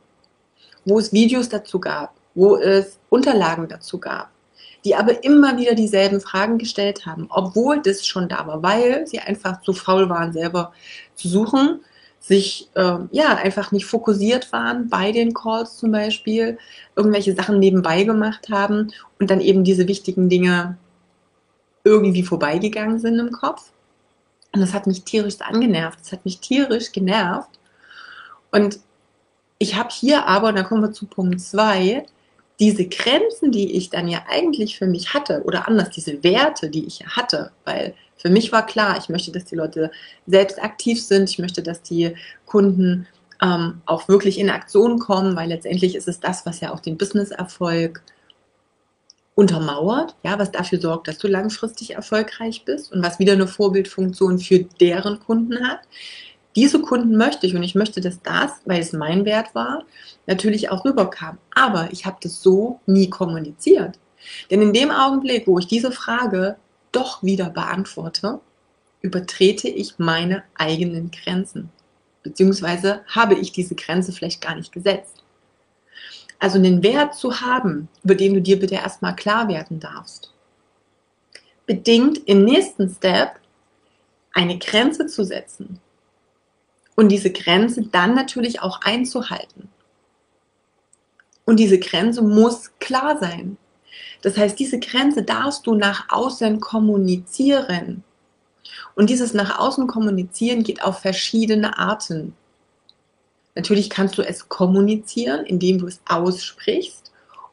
Wo 0.85 0.99
es 0.99 1.13
Videos 1.13 1.49
dazu 1.49 1.79
gab, 1.79 2.13
wo 2.35 2.57
es 2.57 2.97
Unterlagen 3.09 3.67
dazu 3.67 3.99
gab, 3.99 4.29
die 4.85 4.95
aber 4.95 5.23
immer 5.23 5.57
wieder 5.57 5.75
dieselben 5.75 6.19
Fragen 6.19 6.57
gestellt 6.57 7.05
haben, 7.05 7.27
obwohl 7.29 7.81
das 7.81 8.05
schon 8.05 8.27
da 8.27 8.45
war, 8.47 8.61
weil 8.63 9.07
sie 9.07 9.19
einfach 9.19 9.61
zu 9.61 9.73
faul 9.73 10.09
waren, 10.09 10.33
selber 10.33 10.73
zu 11.15 11.29
suchen, 11.29 11.79
sich 12.19 12.69
äh, 12.75 12.99
ja 13.11 13.35
einfach 13.35 13.71
nicht 13.71 13.85
fokussiert 13.85 14.51
waren 14.53 14.87
bei 14.89 15.11
den 15.11 15.33
Calls 15.33 15.77
zum 15.77 15.91
Beispiel, 15.91 16.57
irgendwelche 16.95 17.35
Sachen 17.35 17.59
nebenbei 17.59 18.03
gemacht 18.03 18.47
haben 18.49 18.93
und 19.19 19.29
dann 19.29 19.41
eben 19.41 19.65
diese 19.65 19.87
wichtigen 19.89 20.29
Dinge 20.29 20.77
irgendwie 21.83 22.23
vorbeigegangen 22.23 22.99
sind 22.99 23.19
im 23.19 23.31
Kopf. 23.31 23.72
Und 24.53 24.61
das 24.61 24.73
hat 24.73 24.87
mich 24.87 25.03
tierisch 25.03 25.41
angenervt. 25.41 25.99
Das 25.99 26.11
hat 26.11 26.25
mich 26.25 26.39
tierisch 26.39 26.91
genervt. 26.91 27.49
Und 28.51 28.79
ich 29.57 29.75
habe 29.75 29.89
hier 29.91 30.27
aber, 30.27 30.49
und 30.49 30.55
da 30.55 30.63
kommen 30.63 30.83
wir 30.83 30.91
zu 30.91 31.07
Punkt 31.07 31.41
2, 31.41 32.05
diese 32.59 32.85
Grenzen, 32.85 33.51
die 33.51 33.73
ich 33.73 33.89
dann 33.89 34.07
ja 34.07 34.23
eigentlich 34.29 34.77
für 34.77 34.85
mich 34.85 35.13
hatte, 35.13 35.43
oder 35.43 35.67
anders, 35.67 35.89
diese 35.89 36.23
Werte, 36.23 36.69
die 36.69 36.85
ich 36.85 37.05
hatte, 37.05 37.51
weil 37.65 37.95
für 38.15 38.29
mich 38.29 38.51
war 38.51 38.65
klar, 38.65 38.97
ich 38.97 39.09
möchte, 39.09 39.31
dass 39.31 39.45
die 39.45 39.55
Leute 39.55 39.91
selbst 40.27 40.61
aktiv 40.61 41.03
sind, 41.03 41.29
ich 41.29 41.39
möchte, 41.39 41.63
dass 41.63 41.81
die 41.81 42.15
Kunden 42.45 43.07
ähm, 43.41 43.81
auch 43.85 44.07
wirklich 44.07 44.39
in 44.39 44.49
Aktion 44.49 44.99
kommen, 44.99 45.35
weil 45.35 45.49
letztendlich 45.49 45.95
ist 45.95 46.07
es 46.07 46.19
das, 46.19 46.45
was 46.45 46.59
ja 46.59 46.73
auch 46.73 46.79
den 46.79 46.97
Business-Erfolg 46.97 48.01
untermauert, 49.35 50.15
ja, 50.23 50.37
was 50.37 50.51
dafür 50.51 50.79
sorgt, 50.79 51.07
dass 51.07 51.17
du 51.17 51.27
langfristig 51.27 51.95
erfolgreich 51.95 52.65
bist 52.65 52.91
und 52.91 53.03
was 53.03 53.19
wieder 53.19 53.33
eine 53.33 53.47
Vorbildfunktion 53.47 54.39
für 54.39 54.59
deren 54.59 55.19
Kunden 55.19 55.67
hat. 55.67 55.79
Diese 56.55 56.79
Kunden 56.79 57.17
möchte 57.17 57.47
ich 57.47 57.55
und 57.55 57.63
ich 57.63 57.73
möchte, 57.73 57.99
dass 57.99 58.21
das, 58.21 58.51
weil 58.65 58.79
es 58.79 58.93
mein 58.93 59.25
Wert 59.25 59.55
war, 59.55 59.85
natürlich 60.27 60.69
auch 60.69 60.85
rüberkam. 60.85 61.39
Aber 61.55 61.89
ich 61.91 62.05
habe 62.05 62.17
das 62.21 62.41
so 62.43 62.79
nie 62.85 63.09
kommuniziert. 63.09 63.97
Denn 64.51 64.61
in 64.61 64.71
dem 64.71 64.91
Augenblick, 64.91 65.47
wo 65.47 65.57
ich 65.57 65.67
diese 65.67 65.91
Frage 65.91 66.57
doch 66.91 67.23
wieder 67.23 67.49
beantworte, 67.49 68.39
übertrete 69.01 69.67
ich 69.67 69.97
meine 69.97 70.43
eigenen 70.55 71.09
Grenzen. 71.09 71.69
Beziehungsweise 72.21 73.01
habe 73.07 73.33
ich 73.33 73.51
diese 73.51 73.75
Grenze 73.75 74.13
vielleicht 74.13 74.41
gar 74.41 74.55
nicht 74.55 74.71
gesetzt. 74.71 75.22
Also 76.39 76.57
einen 76.57 76.83
Wert 76.83 77.15
zu 77.15 77.41
haben, 77.41 77.87
über 78.03 78.15
den 78.15 78.33
du 78.33 78.41
dir 78.41 78.59
bitte 78.59 78.75
erstmal 78.75 79.15
klar 79.15 79.47
werden 79.47 79.79
darfst, 79.79 80.33
bedingt 81.65 82.19
im 82.27 82.43
nächsten 82.43 82.89
Step 82.89 83.39
eine 84.33 84.57
Grenze 84.57 85.05
zu 85.05 85.23
setzen 85.23 85.79
und 86.95 87.09
diese 87.09 87.31
Grenze 87.31 87.83
dann 87.83 88.13
natürlich 88.15 88.61
auch 88.61 88.81
einzuhalten. 88.81 89.69
Und 91.45 91.57
diese 91.59 91.79
Grenze 91.79 92.21
muss 92.21 92.71
klar 92.79 93.17
sein. 93.19 93.57
Das 94.21 94.37
heißt, 94.37 94.57
diese 94.57 94.79
Grenze 94.79 95.23
darfst 95.23 95.67
du 95.67 95.75
nach 95.75 96.09
außen 96.09 96.59
kommunizieren. 96.59 98.03
Und 98.95 99.09
dieses 99.09 99.33
nach 99.33 99.59
außen 99.59 99.87
kommunizieren 99.87 100.63
geht 100.63 100.83
auf 100.83 100.99
verschiedene 100.99 101.77
Arten. 101.77 102.33
Natürlich 103.55 103.89
kannst 103.89 104.17
du 104.17 104.21
es 104.21 104.49
kommunizieren, 104.49 105.45
indem 105.45 105.77
du 105.77 105.87
es 105.87 106.01
aussprichst 106.07 107.11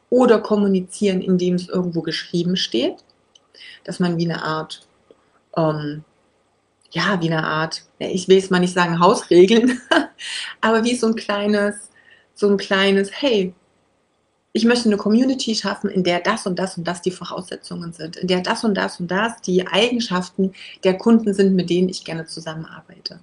oder 0.09 0.39
kommunizieren, 0.39 1.21
indem 1.21 1.55
es 1.55 1.69
irgendwo 1.69 2.01
geschrieben 2.01 2.57
steht, 2.57 2.95
dass 3.83 3.99
man 3.99 4.17
wie 4.17 4.25
eine 4.25 4.43
Art, 4.43 4.87
ähm, 5.55 6.03
ja, 6.91 7.21
wie 7.21 7.31
eine 7.31 7.45
Art, 7.45 7.83
ich 7.99 8.27
will 8.27 8.37
es 8.37 8.49
mal 8.49 8.59
nicht 8.59 8.73
sagen 8.73 8.99
Hausregeln, 8.99 9.79
aber 10.61 10.83
wie 10.83 10.95
so 10.95 11.07
ein 11.07 11.15
kleines, 11.15 11.75
so 12.33 12.49
ein 12.49 12.57
kleines, 12.57 13.09
hey, 13.13 13.53
ich 14.53 14.65
möchte 14.65 14.89
eine 14.89 14.97
Community 14.97 15.55
schaffen, 15.55 15.89
in 15.89 16.03
der 16.03 16.19
das 16.19 16.45
und 16.45 16.59
das 16.59 16.77
und 16.77 16.85
das 16.85 17.01
die 17.01 17.11
Voraussetzungen 17.11 17.93
sind, 17.93 18.17
in 18.17 18.27
der 18.27 18.41
das 18.41 18.63
und 18.63 18.75
das 18.75 18.99
und 18.99 19.09
das 19.09 19.41
die 19.41 19.65
Eigenschaften 19.65 20.53
der 20.83 20.97
Kunden 20.97 21.33
sind, 21.33 21.55
mit 21.55 21.69
denen 21.69 21.87
ich 21.87 22.03
gerne 22.03 22.25
zusammenarbeite. 22.25 23.19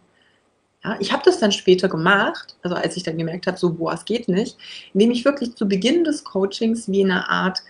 Ja, 0.85 0.97
ich 1.01 1.13
habe 1.13 1.23
das 1.25 1.39
dann 1.39 1.53
später 1.53 1.89
gemacht, 1.89 2.57
also 2.63 2.77
als 2.77 2.97
ich 2.97 3.03
dann 3.03 3.19
gemerkt 3.19 3.47
habe, 3.47 3.59
so, 3.59 3.73
boah, 3.75 3.93
es 3.93 4.05
geht 4.05 4.29
nicht, 4.29 4.57
indem 4.95 5.11
ich 5.11 5.25
wirklich 5.25 5.57
zu 5.57 5.67
Beginn 5.67 6.05
des 6.05 6.25
Coachings 6.25 6.89
wie 6.89 7.03
eine 7.03 7.29
Art 7.29 7.63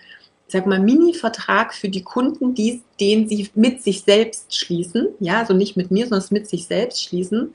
ich 0.49 0.53
sag 0.53 0.65
mal, 0.65 0.79
Mini-Vertrag 0.79 1.75
für 1.75 1.89
die 1.89 2.01
Kunden, 2.01 2.55
die, 2.55 2.81
den 2.99 3.29
sie 3.29 3.51
mit 3.53 3.83
sich 3.83 4.01
selbst 4.01 4.55
schließen. 4.55 5.09
Ja, 5.19 5.41
also 5.41 5.53
nicht 5.53 5.77
mit 5.77 5.91
mir, 5.91 6.07
sondern 6.07 6.27
mit 6.31 6.47
sich 6.49 6.65
selbst 6.65 7.03
schließen, 7.03 7.53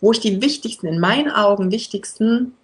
wo 0.00 0.12
ich 0.12 0.20
die 0.20 0.40
wichtigsten, 0.40 0.86
in 0.86 0.98
meinen 0.98 1.30
Augen 1.30 1.70
wichtigsten 1.70 2.54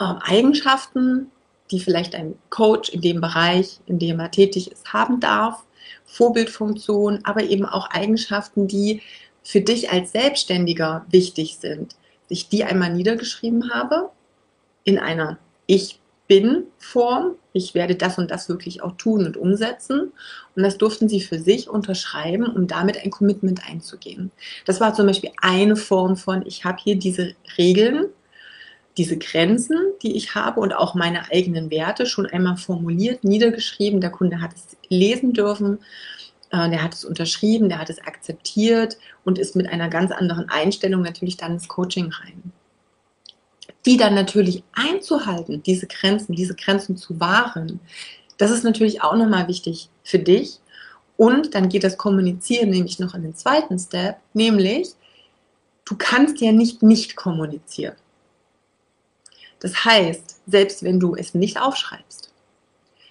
ähm, 0.00 0.16
Eigenschaften, 0.22 1.30
die 1.70 1.78
vielleicht 1.78 2.14
ein 2.14 2.38
Coach 2.48 2.88
in 2.88 3.02
dem 3.02 3.20
Bereich, 3.20 3.80
in 3.84 3.98
dem 3.98 4.18
er 4.18 4.30
tätig 4.30 4.72
ist, 4.72 4.94
haben 4.94 5.20
darf, 5.20 5.66
Vorbildfunktion, 6.06 7.20
aber 7.24 7.42
eben 7.42 7.66
auch 7.66 7.90
Eigenschaften, 7.90 8.66
die 8.66 9.02
für 9.48 9.62
dich 9.62 9.90
als 9.90 10.12
Selbstständiger 10.12 11.06
wichtig 11.08 11.56
sind, 11.58 11.96
ich 12.28 12.50
die 12.50 12.64
einmal 12.64 12.92
niedergeschrieben 12.92 13.72
habe 13.72 14.10
in 14.84 14.98
einer 14.98 15.38
Ich 15.66 16.00
bin 16.26 16.64
Form. 16.76 17.34
Ich 17.54 17.72
werde 17.72 17.94
das 17.96 18.18
und 18.18 18.30
das 18.30 18.50
wirklich 18.50 18.82
auch 18.82 18.92
tun 18.98 19.24
und 19.24 19.38
umsetzen. 19.38 20.12
Und 20.54 20.62
das 20.62 20.76
durften 20.76 21.08
sie 21.08 21.22
für 21.22 21.38
sich 21.38 21.70
unterschreiben, 21.70 22.44
um 22.44 22.66
damit 22.66 23.02
ein 23.02 23.10
Commitment 23.10 23.66
einzugehen. 23.66 24.32
Das 24.66 24.82
war 24.82 24.92
zum 24.92 25.06
Beispiel 25.06 25.30
eine 25.40 25.76
Form 25.76 26.18
von, 26.18 26.44
ich 26.44 26.66
habe 26.66 26.76
hier 26.84 26.96
diese 26.96 27.34
Regeln, 27.56 28.04
diese 28.98 29.16
Grenzen, 29.16 29.78
die 30.02 30.14
ich 30.14 30.34
habe 30.34 30.60
und 30.60 30.74
auch 30.74 30.94
meine 30.94 31.30
eigenen 31.32 31.70
Werte 31.70 32.04
schon 32.04 32.26
einmal 32.26 32.58
formuliert, 32.58 33.24
niedergeschrieben. 33.24 34.02
Der 34.02 34.10
Kunde 34.10 34.42
hat 34.42 34.50
es 34.54 34.76
lesen 34.90 35.32
dürfen, 35.32 35.78
der 36.52 36.82
hat 36.82 36.94
es 36.94 37.04
unterschrieben, 37.04 37.68
der 37.68 37.78
hat 37.78 37.90
es 37.90 38.00
akzeptiert 38.00 38.96
und 39.24 39.38
ist 39.38 39.56
mit 39.56 39.68
einer 39.68 39.88
ganz 39.88 40.10
anderen 40.12 40.48
Einstellung 40.48 41.02
natürlich 41.02 41.36
dann 41.36 41.52
ins 41.52 41.68
Coaching 41.68 42.10
rein 42.10 42.52
die 43.86 43.96
dann 43.96 44.14
natürlich 44.14 44.62
einzuhalten, 44.72 45.62
diese 45.62 45.86
Grenzen, 45.86 46.34
diese 46.34 46.54
Grenzen 46.54 46.96
zu 46.96 47.18
wahren, 47.20 47.80
das 48.36 48.50
ist 48.50 48.62
natürlich 48.62 49.02
auch 49.02 49.16
nochmal 49.16 49.48
wichtig 49.48 49.88
für 50.04 50.18
dich. 50.18 50.58
Und 51.16 51.54
dann 51.54 51.68
geht 51.68 51.84
das 51.84 51.96
Kommunizieren 51.96 52.70
nämlich 52.70 52.98
noch 52.98 53.14
in 53.14 53.22
den 53.22 53.34
zweiten 53.34 53.78
Step, 53.78 54.18
nämlich 54.34 54.90
du 55.84 55.96
kannst 55.96 56.40
ja 56.40 56.52
nicht 56.52 56.82
nicht 56.82 57.16
kommunizieren. 57.16 57.96
Das 59.58 59.84
heißt, 59.84 60.42
selbst 60.46 60.84
wenn 60.84 61.00
du 61.00 61.16
es 61.16 61.34
nicht 61.34 61.60
aufschreibst, 61.60 62.30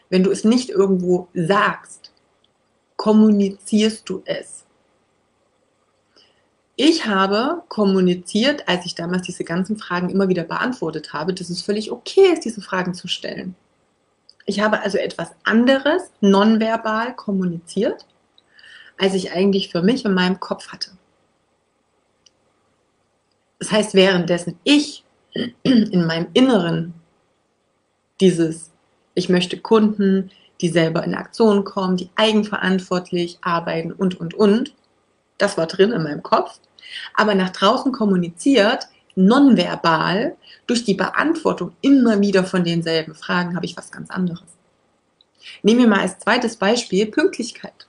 wenn 0.10 0.24
du 0.24 0.32
es 0.32 0.46
nicht 0.46 0.70
irgendwo 0.70 1.28
sagst, 1.34 2.07
kommunizierst 2.98 4.10
du 4.10 4.22
es. 4.26 4.66
Ich 6.76 7.08
habe 7.08 7.64
kommuniziert, 7.70 8.68
als 8.68 8.86
ich 8.86 8.93
damals 8.93 9.24
diese 9.24 9.43
ganzen 9.43 9.78
Fragen 9.78 10.10
immer 10.10 10.28
wieder 10.28 10.43
beantwortet 10.43 11.14
habe, 11.14 11.34
dass 11.34 11.50
es 11.50 11.64
völlig 11.64 11.91
okay 11.91 12.34
ist, 12.34 12.45
diese 12.45 12.62
Fragen 12.62 12.93
zu 12.93 13.08
stellen. 13.08 13.56
Ich 14.45 14.60
habe 14.60 14.82
also 14.82 14.98
etwas 14.98 15.32
anderes 15.43 16.12
nonverbal 16.22 17.16
kommuniziert, 17.16 18.06
als 18.98 19.16
ich 19.16 19.32
eigentlich 19.32 19.72
für 19.72 19.82
mich 19.82 20.06
in 20.06 20.14
meinem 20.14 20.39
Kopf 20.39 20.70
hatte. 20.70 20.91
Das 23.60 23.72
heißt, 23.72 23.95
währenddessen 23.95 24.60
ich 24.64 25.04
in 25.64 26.06
meinem 26.06 26.28
Inneren 26.34 26.93
dieses, 28.22 28.72
ich 29.16 29.30
möchte 29.30 29.58
Kunden, 29.58 30.32
die 30.62 30.70
selber 30.70 31.03
in 31.03 31.16
Aktion 31.16 31.64
kommen, 31.64 31.97
die 31.97 32.10
eigenverantwortlich 32.16 33.38
arbeiten 33.41 33.91
und, 33.91 34.20
und, 34.20 34.34
und, 34.34 34.74
das 35.38 35.58
war 35.58 35.68
drin 35.68 35.91
in 35.91 36.03
meinem 36.03 36.24
Kopf 36.24 36.60
aber 37.14 37.36
nach 37.36 37.49
draußen 37.49 37.91
kommuniziert, 37.91 38.88
nonverbal, 39.16 40.36
durch 40.68 40.84
die 40.84 40.93
Beantwortung 40.93 41.74
immer 41.82 42.20
wieder 42.22 42.43
von 42.43 42.64
denselben 42.64 43.16
Fragen, 43.16 43.55
habe 43.55 43.66
ich 43.66 43.78
was 43.78 43.91
ganz 43.91 44.10
anderes. 44.10 44.47
Nehmen 45.64 45.80
wir 45.80 45.88
mal 45.88 46.01
als 46.01 46.20
zweites 46.20 46.58
Beispiel 46.58 47.08
Pünktlichkeit. 47.08 47.88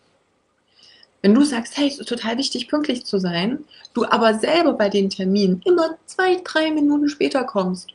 Wenn 1.21 1.35
du 1.35 1.43
sagst, 1.45 1.77
hey, 1.77 1.89
es 1.89 1.99
ist 1.99 2.09
total 2.09 2.39
wichtig, 2.39 2.69
pünktlich 2.69 3.05
zu 3.05 3.19
sein, 3.19 3.65
du 3.93 4.05
aber 4.05 4.39
selber 4.39 4.75
bei 4.75 4.89
den 4.89 5.11
Terminen 5.11 5.61
immer 5.65 5.99
zwei, 6.07 6.41
drei 6.45 6.71
Minuten 6.71 7.09
später 7.09 7.43
kommst, 7.45 7.91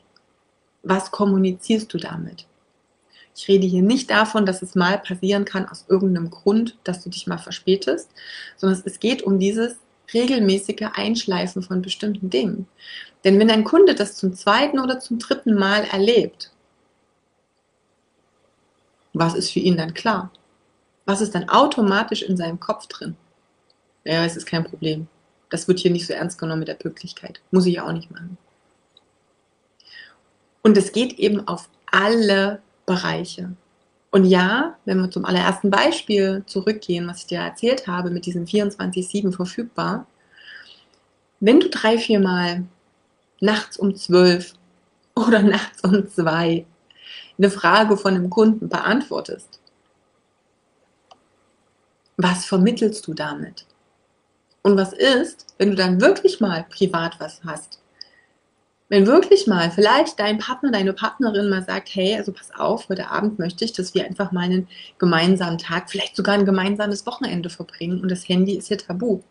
was 0.83 1.09
kommunizierst 1.09 1.93
du 1.93 1.97
damit? 1.97 2.45
Ich 3.35 3.47
rede 3.47 3.65
hier 3.65 3.81
nicht 3.81 4.09
davon, 4.09 4.45
dass 4.45 4.61
es 4.61 4.75
mal 4.75 4.99
passieren 4.99 5.45
kann 5.45 5.67
aus 5.67 5.85
irgendeinem 5.87 6.29
Grund, 6.29 6.77
dass 6.83 7.03
du 7.03 7.09
dich 7.09 7.25
mal 7.27 7.39
verspätest, 7.39 8.09
sondern 8.57 8.81
es 8.85 8.99
geht 8.99 9.23
um 9.23 9.39
dieses, 9.39 9.77
regelmäßige 10.13 10.89
Einschleifen 10.93 11.63
von 11.63 11.81
bestimmten 11.81 12.29
Dingen. 12.29 12.67
Denn 13.23 13.39
wenn 13.39 13.49
ein 13.49 13.63
Kunde 13.63 13.95
das 13.95 14.15
zum 14.15 14.33
zweiten 14.33 14.79
oder 14.79 14.99
zum 14.99 15.19
dritten 15.19 15.55
Mal 15.55 15.85
erlebt, 15.85 16.51
was 19.13 19.35
ist 19.35 19.51
für 19.51 19.59
ihn 19.59 19.77
dann 19.77 19.93
klar? 19.93 20.31
Was 21.05 21.21
ist 21.21 21.35
dann 21.35 21.49
automatisch 21.49 22.21
in 22.21 22.37
seinem 22.37 22.59
Kopf 22.59 22.87
drin? 22.87 23.15
Ja, 24.03 24.25
es 24.25 24.35
ist 24.35 24.45
kein 24.45 24.63
Problem. 24.63 25.07
Das 25.49 25.67
wird 25.67 25.79
hier 25.79 25.91
nicht 25.91 26.07
so 26.07 26.13
ernst 26.13 26.39
genommen 26.39 26.59
mit 26.59 26.67
der 26.67 26.73
Pünktlichkeit. 26.73 27.41
Muss 27.51 27.65
ich 27.65 27.75
ja 27.75 27.85
auch 27.85 27.91
nicht 27.91 28.11
machen. 28.11 28.37
Und 30.63 30.77
es 30.77 30.91
geht 30.91 31.13
eben 31.19 31.47
auf 31.47 31.69
alle 31.91 32.61
Bereiche. 32.85 33.55
Und 34.11 34.25
ja, 34.25 34.77
wenn 34.85 34.99
wir 34.99 35.09
zum 35.09 35.25
allerersten 35.25 35.71
Beispiel 35.71 36.43
zurückgehen, 36.45 37.07
was 37.07 37.21
ich 37.21 37.27
dir 37.27 37.39
erzählt 37.39 37.87
habe, 37.87 38.11
mit 38.11 38.25
diesem 38.25 38.45
24-7 38.45 39.31
verfügbar, 39.31 40.05
wenn 41.39 41.59
du 41.59 41.69
drei, 41.69 41.97
vier 41.97 42.19
Mal 42.19 42.65
nachts 43.39 43.77
um 43.77 43.95
zwölf 43.95 44.53
oder 45.15 45.41
nachts 45.41 45.83
um 45.83 46.07
zwei 46.07 46.65
eine 47.37 47.49
Frage 47.49 47.97
von 47.97 48.13
einem 48.13 48.29
Kunden 48.29 48.69
beantwortest, 48.69 49.59
was 52.17 52.45
vermittelst 52.45 53.07
du 53.07 53.13
damit? 53.13 53.65
Und 54.61 54.77
was 54.77 54.93
ist, 54.93 55.47
wenn 55.57 55.71
du 55.71 55.75
dann 55.75 55.99
wirklich 55.99 56.39
mal 56.39 56.65
privat 56.69 57.19
was 57.19 57.41
hast? 57.43 57.82
Wenn 58.93 59.07
wirklich 59.07 59.47
mal 59.47 59.71
vielleicht 59.71 60.19
dein 60.19 60.37
Partner, 60.37 60.69
deine 60.69 60.93
Partnerin 60.93 61.49
mal 61.49 61.63
sagt, 61.63 61.89
hey, 61.95 62.15
also 62.15 62.31
pass 62.31 62.51
auf, 62.53 62.89
heute 62.89 63.09
Abend 63.09 63.39
möchte 63.39 63.65
ich, 63.65 63.73
dass 63.73 63.95
wir 63.95 64.05
einfach 64.05 64.31
mal 64.31 64.43
einen 64.43 64.67
gemeinsamen 64.99 65.57
Tag, 65.57 65.89
vielleicht 65.89 66.15
sogar 66.15 66.35
ein 66.35 66.45
gemeinsames 66.45 67.03
Wochenende 67.07 67.49
verbringen 67.49 68.01
und 68.01 68.11
das 68.11 68.29
Handy 68.29 68.55
ist 68.55 68.67
hier 68.67 68.77
tabu. 68.77 69.21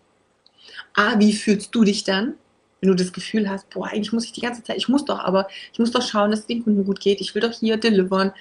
Ah, 0.94 1.14
wie 1.18 1.32
fühlst 1.32 1.72
du 1.72 1.84
dich 1.84 2.02
dann, 2.02 2.34
wenn 2.80 2.88
du 2.90 2.96
das 2.96 3.12
Gefühl 3.12 3.48
hast, 3.48 3.70
boah, 3.70 3.86
eigentlich 3.86 4.12
muss 4.12 4.24
ich 4.24 4.32
die 4.32 4.40
ganze 4.40 4.64
Zeit, 4.64 4.78
ich 4.78 4.88
muss 4.88 5.04
doch 5.04 5.20
aber, 5.20 5.46
ich 5.72 5.78
muss 5.78 5.92
doch 5.92 6.02
schauen, 6.02 6.32
dass 6.32 6.40
es 6.40 6.46
den 6.46 6.64
Kunden 6.64 6.84
gut 6.84 6.98
geht, 6.98 7.20
ich 7.20 7.32
will 7.36 7.42
doch 7.42 7.52
hier 7.52 7.76
delivern. 7.76 8.32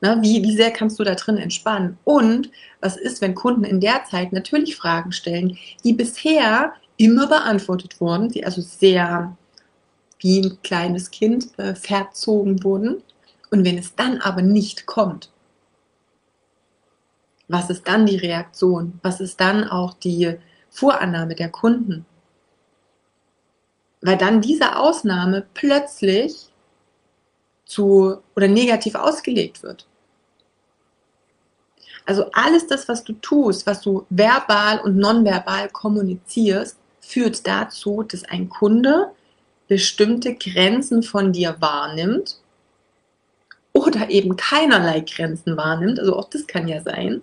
Na, 0.00 0.20
wie, 0.22 0.42
wie 0.42 0.56
sehr 0.56 0.72
kannst 0.72 0.98
du 0.98 1.04
da 1.04 1.14
drin 1.14 1.36
entspannen? 1.36 1.98
Und 2.02 2.50
was 2.80 2.96
ist, 2.96 3.20
wenn 3.20 3.36
Kunden 3.36 3.62
in 3.62 3.78
der 3.78 4.02
Zeit 4.10 4.32
natürlich 4.32 4.74
Fragen 4.74 5.12
stellen, 5.12 5.56
die 5.84 5.92
bisher 5.92 6.72
immer 6.96 7.28
beantwortet 7.28 8.00
wurden, 8.00 8.28
die 8.28 8.44
also 8.44 8.60
sehr 8.60 9.36
wie 10.24 10.40
ein 10.40 10.58
kleines 10.62 11.10
Kind 11.10 11.56
äh, 11.58 11.74
verzogen 11.74 12.64
wurden. 12.64 13.02
Und 13.50 13.62
wenn 13.66 13.76
es 13.76 13.94
dann 13.94 14.22
aber 14.22 14.40
nicht 14.40 14.86
kommt, 14.86 15.30
was 17.46 17.68
ist 17.68 17.86
dann 17.86 18.06
die 18.06 18.16
Reaktion? 18.16 18.98
Was 19.02 19.20
ist 19.20 19.38
dann 19.38 19.68
auch 19.68 19.92
die 19.92 20.38
Vorannahme 20.70 21.34
der 21.34 21.50
Kunden? 21.50 22.06
Weil 24.00 24.16
dann 24.16 24.40
diese 24.40 24.76
Ausnahme 24.76 25.46
plötzlich 25.52 26.48
zu 27.66 28.16
oder 28.34 28.48
negativ 28.48 28.94
ausgelegt 28.94 29.62
wird. 29.62 29.86
Also 32.06 32.30
alles 32.32 32.66
das, 32.66 32.88
was 32.88 33.04
du 33.04 33.12
tust, 33.12 33.66
was 33.66 33.82
du 33.82 34.06
verbal 34.08 34.80
und 34.80 34.96
nonverbal 34.96 35.68
kommunizierst, 35.68 36.78
führt 37.00 37.46
dazu, 37.46 38.02
dass 38.02 38.24
ein 38.24 38.48
Kunde 38.48 39.10
bestimmte 39.68 40.34
Grenzen 40.34 41.02
von 41.02 41.32
dir 41.32 41.56
wahrnimmt 41.60 42.38
oder 43.72 44.10
eben 44.10 44.36
keinerlei 44.36 45.00
Grenzen 45.00 45.56
wahrnimmt. 45.56 45.98
Also 45.98 46.16
auch 46.16 46.28
das 46.28 46.46
kann 46.46 46.68
ja 46.68 46.80
sein. 46.80 47.22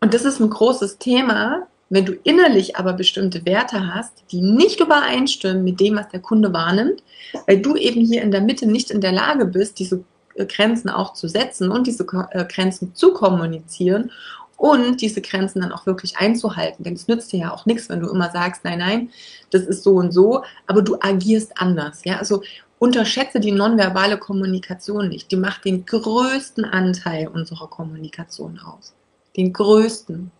Und 0.00 0.14
das 0.14 0.24
ist 0.24 0.40
ein 0.40 0.50
großes 0.50 0.98
Thema, 0.98 1.66
wenn 1.90 2.04
du 2.04 2.12
innerlich 2.24 2.76
aber 2.76 2.92
bestimmte 2.92 3.44
Werte 3.46 3.94
hast, 3.94 4.24
die 4.30 4.42
nicht 4.42 4.80
übereinstimmen 4.80 5.64
mit 5.64 5.80
dem, 5.80 5.96
was 5.96 6.08
der 6.08 6.20
Kunde 6.20 6.52
wahrnimmt, 6.52 7.02
weil 7.46 7.60
du 7.60 7.76
eben 7.76 8.04
hier 8.04 8.22
in 8.22 8.30
der 8.30 8.42
Mitte 8.42 8.66
nicht 8.66 8.90
in 8.90 9.00
der 9.00 9.12
Lage 9.12 9.46
bist, 9.46 9.78
diese 9.78 10.04
Grenzen 10.36 10.90
auch 10.90 11.14
zu 11.14 11.26
setzen 11.28 11.70
und 11.70 11.86
diese 11.86 12.06
äh, 12.30 12.44
Grenzen 12.44 12.94
zu 12.94 13.12
kommunizieren 13.12 14.12
und 14.58 15.00
diese 15.00 15.22
Grenzen 15.22 15.60
dann 15.60 15.72
auch 15.72 15.86
wirklich 15.86 16.18
einzuhalten. 16.18 16.82
Denn 16.82 16.94
es 16.94 17.08
nützt 17.08 17.32
dir 17.32 17.38
ja 17.38 17.54
auch 17.54 17.64
nichts, 17.64 17.88
wenn 17.88 18.00
du 18.00 18.10
immer 18.10 18.30
sagst, 18.30 18.64
nein, 18.64 18.80
nein, 18.80 19.10
das 19.50 19.62
ist 19.62 19.84
so 19.84 19.94
und 19.94 20.12
so, 20.12 20.42
aber 20.66 20.82
du 20.82 20.98
agierst 21.00 21.52
anders. 21.56 22.04
Ja, 22.04 22.18
also 22.18 22.42
unterschätze 22.80 23.38
die 23.38 23.52
nonverbale 23.52 24.18
Kommunikation 24.18 25.08
nicht. 25.08 25.30
Die 25.30 25.36
macht 25.36 25.64
den 25.64 25.86
größten 25.86 26.64
Anteil 26.64 27.28
unserer 27.28 27.68
Kommunikation 27.68 28.58
aus. 28.58 28.94
Den 29.36 29.52
größten. 29.52 30.32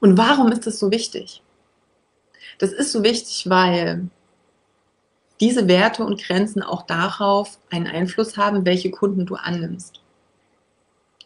Und 0.00 0.16
warum 0.16 0.50
ist 0.50 0.66
das 0.66 0.78
so 0.78 0.90
wichtig? 0.90 1.42
Das 2.58 2.72
ist 2.72 2.90
so 2.90 3.02
wichtig, 3.02 3.50
weil 3.50 4.08
diese 5.40 5.68
Werte 5.68 6.04
und 6.04 6.22
Grenzen 6.22 6.62
auch 6.62 6.86
darauf 6.86 7.58
einen 7.70 7.86
Einfluss 7.86 8.38
haben, 8.38 8.64
welche 8.64 8.90
Kunden 8.90 9.26
du 9.26 9.34
annimmst. 9.34 10.00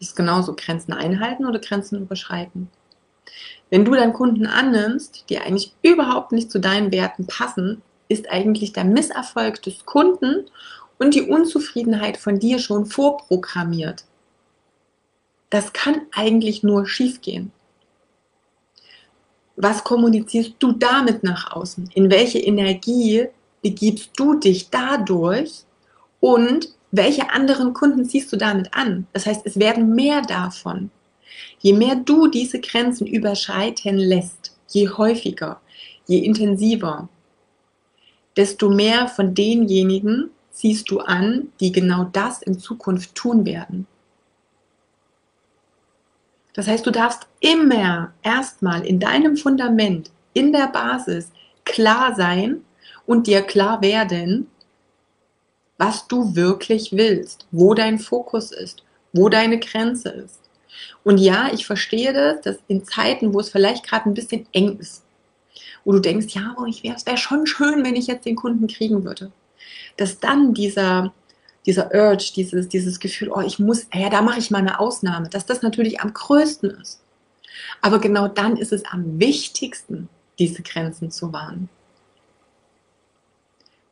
Ist 0.03 0.17
genauso 0.17 0.57
Grenzen 0.57 0.93
einhalten 0.93 1.47
oder 1.47 1.61
Grenzen 1.61 2.03
überschreiten. 2.03 2.69
Wenn 3.71 3.85
du 3.85 3.95
dann 3.95 4.13
Kunden 4.13 4.47
annimmst, 4.47 5.27
die 5.29 5.39
eigentlich 5.39 5.77
überhaupt 5.81 6.33
nicht 6.33 6.51
zu 6.51 6.59
deinen 6.59 6.91
Werten 6.91 7.29
passen, 7.29 7.83
ist 8.09 8.29
eigentlich 8.29 8.73
der 8.73 8.83
Misserfolg 8.83 9.63
des 9.63 9.87
Kunden 9.87 10.47
und 10.99 11.15
die 11.15 11.23
Unzufriedenheit 11.23 12.17
von 12.17 12.41
dir 12.41 12.59
schon 12.59 12.87
vorprogrammiert. 12.87 14.05
Das 15.51 15.73
kann 15.73 16.01
eigentlich 16.11 16.65
nur 16.65 16.85
schiefgehen. 16.89 17.53
Was 19.55 19.85
kommunizierst 19.85 20.55
du 20.59 20.73
damit 20.73 21.23
nach 21.23 21.53
außen? 21.53 21.91
In 21.95 22.11
welche 22.11 22.41
Energie 22.41 23.29
begibst 23.63 24.11
du 24.17 24.35
dich 24.35 24.69
dadurch? 24.69 25.63
Und 26.19 26.71
welche 26.93 27.31
anderen 27.31 27.73
Kunden 27.73 28.05
ziehst 28.05 28.33
du 28.33 28.37
damit 28.37 28.73
an? 28.75 29.07
Das 29.13 29.27
heißt, 29.27 29.45
es 29.45 29.59
werden 29.59 29.95
mehr 29.95 30.23
davon. 30.23 30.91
Je 31.59 31.73
mehr 31.73 31.97
du 31.97 32.29
diese 32.29 32.61
Grenzen 32.61 33.07
überschreiten 33.07 33.97
lässt, 33.97 34.57
je 34.69 34.89
häufiger, 34.89 35.61
je 36.07 36.19
intensiver, 36.19 37.09
desto 38.37 38.69
mehr 38.69 39.09
von 39.09 39.35
denjenigen 39.35 40.31
ziehst 40.51 40.91
du 40.91 41.01
an, 41.01 41.49
die 41.61 41.73
genau 41.73 42.05
das 42.13 42.43
in 42.43 42.59
Zukunft 42.59 43.15
tun 43.15 43.47
werden. 43.47 43.87
Das 46.55 46.69
heißt, 46.69 46.85
du 46.85 46.91
darfst 46.91 47.27
immer 47.41 48.13
erstmal 48.23 48.85
in 48.85 49.01
deinem 49.01 49.39
Fundament, 49.39 50.11
in 50.35 50.53
der 50.53 50.67
Basis 50.67 51.31
klar 51.65 52.15
sein 52.15 52.63
und 53.07 53.27
dir 53.27 53.41
klar 53.41 53.81
werden, 53.81 54.49
was 55.83 56.07
du 56.07 56.37
wirklich 56.37 56.93
willst, 56.93 57.47
wo 57.51 57.75
dein 57.75 57.99
Fokus 57.99 58.53
ist, 58.53 58.85
wo 59.13 59.29
deine 59.29 59.59
Grenze 59.59 60.11
ist. 60.11 60.39
Und 61.03 61.19
ja, 61.19 61.51
ich 61.53 61.67
verstehe 61.67 62.13
das, 62.13 62.41
dass 62.43 62.57
in 62.69 62.85
Zeiten, 62.85 63.35
wo 63.35 63.41
es 63.41 63.51
vielleicht 63.51 63.85
gerade 63.85 64.09
ein 64.09 64.15
bisschen 64.15 64.47
eng 64.53 64.79
ist, 64.79 65.03
wo 65.85 65.91
du 65.91 65.99
denkst, 65.99 66.35
ja, 66.37 66.55
oh, 66.57 66.67
ich 66.67 66.85
wäre, 66.85 66.95
es 66.95 67.05
wäre 67.05 67.17
schon 67.17 67.47
schön, 67.47 67.85
wenn 67.85 67.97
ich 67.97 68.07
jetzt 68.07 68.27
den 68.27 68.37
Kunden 68.37 68.69
kriegen 68.69 69.03
würde, 69.03 69.33
dass 69.97 70.21
dann 70.21 70.55
dieser 70.55 71.13
dieser 71.65 71.95
Urge, 71.95 72.33
dieses, 72.35 72.69
dieses 72.69 72.99
Gefühl, 72.99 73.31
oh, 73.31 73.41
ich 73.41 73.61
muss, 73.61 73.87
ja, 73.95 74.11
da 74.11 74.21
mache 74.21 74.41
ich 74.41 74.51
mal 74.51 74.59
eine 74.59 74.81
Ausnahme, 74.81 75.29
dass 75.29 75.47
das 75.47 75.63
natürlich 75.63 76.01
am 76.01 76.13
größten 76.13 76.71
ist. 76.71 77.01
Aber 77.81 78.01
genau 78.01 78.27
dann 78.27 78.57
ist 78.57 78.73
es 78.73 78.85
am 78.87 79.21
wichtigsten, 79.21 80.09
diese 80.41 80.63
Grenzen 80.63 81.13
zu 81.13 81.33
wahren. 81.33 81.69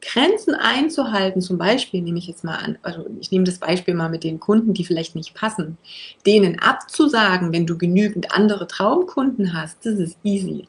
Grenzen 0.00 0.54
einzuhalten, 0.54 1.42
zum 1.42 1.58
Beispiel 1.58 2.02
nehme 2.02 2.18
ich 2.18 2.26
jetzt 2.26 2.44
mal 2.44 2.56
an, 2.56 2.78
also 2.82 3.06
ich 3.20 3.30
nehme 3.30 3.44
das 3.44 3.58
Beispiel 3.58 3.94
mal 3.94 4.08
mit 4.08 4.24
den 4.24 4.40
Kunden, 4.40 4.74
die 4.74 4.84
vielleicht 4.84 5.14
nicht 5.14 5.34
passen, 5.34 5.78
denen 6.26 6.58
abzusagen, 6.58 7.52
wenn 7.52 7.66
du 7.66 7.76
genügend 7.76 8.32
andere 8.32 8.66
Traumkunden 8.66 9.52
hast, 9.52 9.84
das 9.84 9.98
ist 9.98 10.18
easy. 10.22 10.68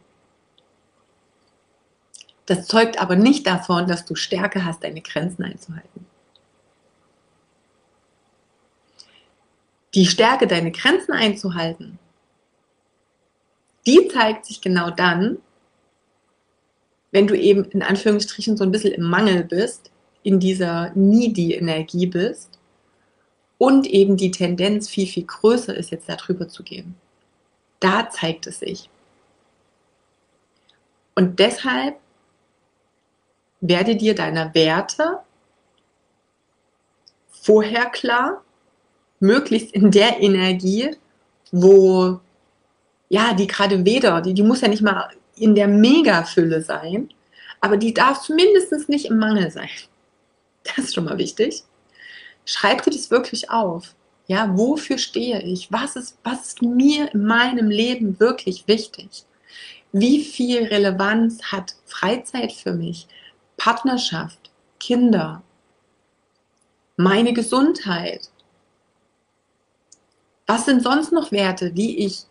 Das 2.45 2.67
zeugt 2.67 3.01
aber 3.01 3.15
nicht 3.15 3.47
davon, 3.47 3.87
dass 3.87 4.05
du 4.05 4.15
Stärke 4.15 4.65
hast, 4.65 4.83
deine 4.83 5.01
Grenzen 5.01 5.43
einzuhalten. 5.43 6.05
die 9.93 10.05
Stärke, 10.05 10.47
deine 10.47 10.71
Grenzen 10.71 11.11
einzuhalten, 11.11 11.99
die 13.85 14.07
zeigt 14.07 14.45
sich 14.45 14.61
genau 14.61 14.89
dann, 14.89 15.39
wenn 17.11 17.27
du 17.27 17.37
eben 17.37 17.65
in 17.65 17.81
Anführungsstrichen 17.81 18.57
so 18.57 18.63
ein 18.63 18.71
bisschen 18.71 18.93
im 18.93 19.03
Mangel 19.03 19.43
bist, 19.43 19.91
in 20.23 20.39
dieser 20.39 20.91
Needy-Energie 20.95 22.07
bist 22.07 22.59
und 23.57 23.87
eben 23.87 24.17
die 24.17 24.31
Tendenz 24.31 24.89
viel, 24.89 25.07
viel 25.07 25.25
größer 25.25 25.75
ist, 25.75 25.91
jetzt 25.91 26.09
darüber 26.09 26.47
zu 26.47 26.63
gehen. 26.63 26.95
Da 27.79 28.09
zeigt 28.09 28.47
es 28.47 28.59
sich. 28.59 28.89
Und 31.15 31.39
deshalb 31.39 31.97
werde 33.59 33.95
dir 33.95 34.15
deiner 34.15 34.53
Werte 34.55 35.19
vorher 37.29 37.85
klar 37.87 38.43
möglichst 39.19 39.71
in 39.73 39.91
der 39.91 40.19
Energie, 40.21 40.95
wo, 41.51 42.19
ja, 43.09 43.33
die 43.33 43.47
gerade 43.47 43.85
weder, 43.85 44.21
die, 44.21 44.33
die 44.33 44.43
muss 44.43 44.61
ja 44.61 44.67
nicht 44.67 44.81
mal 44.81 45.09
in 45.41 45.55
der 45.55 45.67
Mega-Fülle 45.67 46.61
sein, 46.61 47.09
aber 47.59 47.77
die 47.77 47.93
darf 47.93 48.21
zumindest 48.21 48.89
nicht 48.89 49.05
im 49.05 49.17
Mangel 49.17 49.51
sein. 49.51 49.69
Das 50.63 50.85
ist 50.85 50.95
schon 50.95 51.05
mal 51.05 51.17
wichtig. 51.17 51.63
Schreib 52.45 52.83
dir 52.83 52.91
das 52.91 53.11
wirklich 53.11 53.49
auf. 53.49 53.95
Ja, 54.27 54.57
wofür 54.57 54.97
stehe 54.97 55.41
ich? 55.41 55.71
Was 55.71 55.95
ist, 55.95 56.17
was 56.23 56.47
ist 56.47 56.61
mir 56.61 57.13
in 57.13 57.25
meinem 57.25 57.69
Leben 57.69 58.19
wirklich 58.19 58.67
wichtig? 58.67 59.25
Wie 59.91 60.23
viel 60.23 60.63
Relevanz 60.65 61.41
hat 61.51 61.75
Freizeit 61.85 62.51
für 62.51 62.73
mich? 62.73 63.07
Partnerschaft, 63.57 64.51
Kinder, 64.79 65.43
meine 66.97 67.33
Gesundheit, 67.33 68.29
was 70.47 70.65
sind 70.65 70.83
sonst 70.83 71.11
noch 71.11 71.31
Werte, 71.31 71.71
die 71.71 72.05
ich 72.05 72.25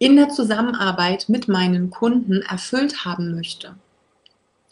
in 0.00 0.16
der 0.16 0.30
Zusammenarbeit 0.30 1.28
mit 1.28 1.46
meinen 1.46 1.90
Kunden 1.90 2.42
erfüllt 2.42 3.04
haben 3.04 3.34
möchte? 3.34 3.76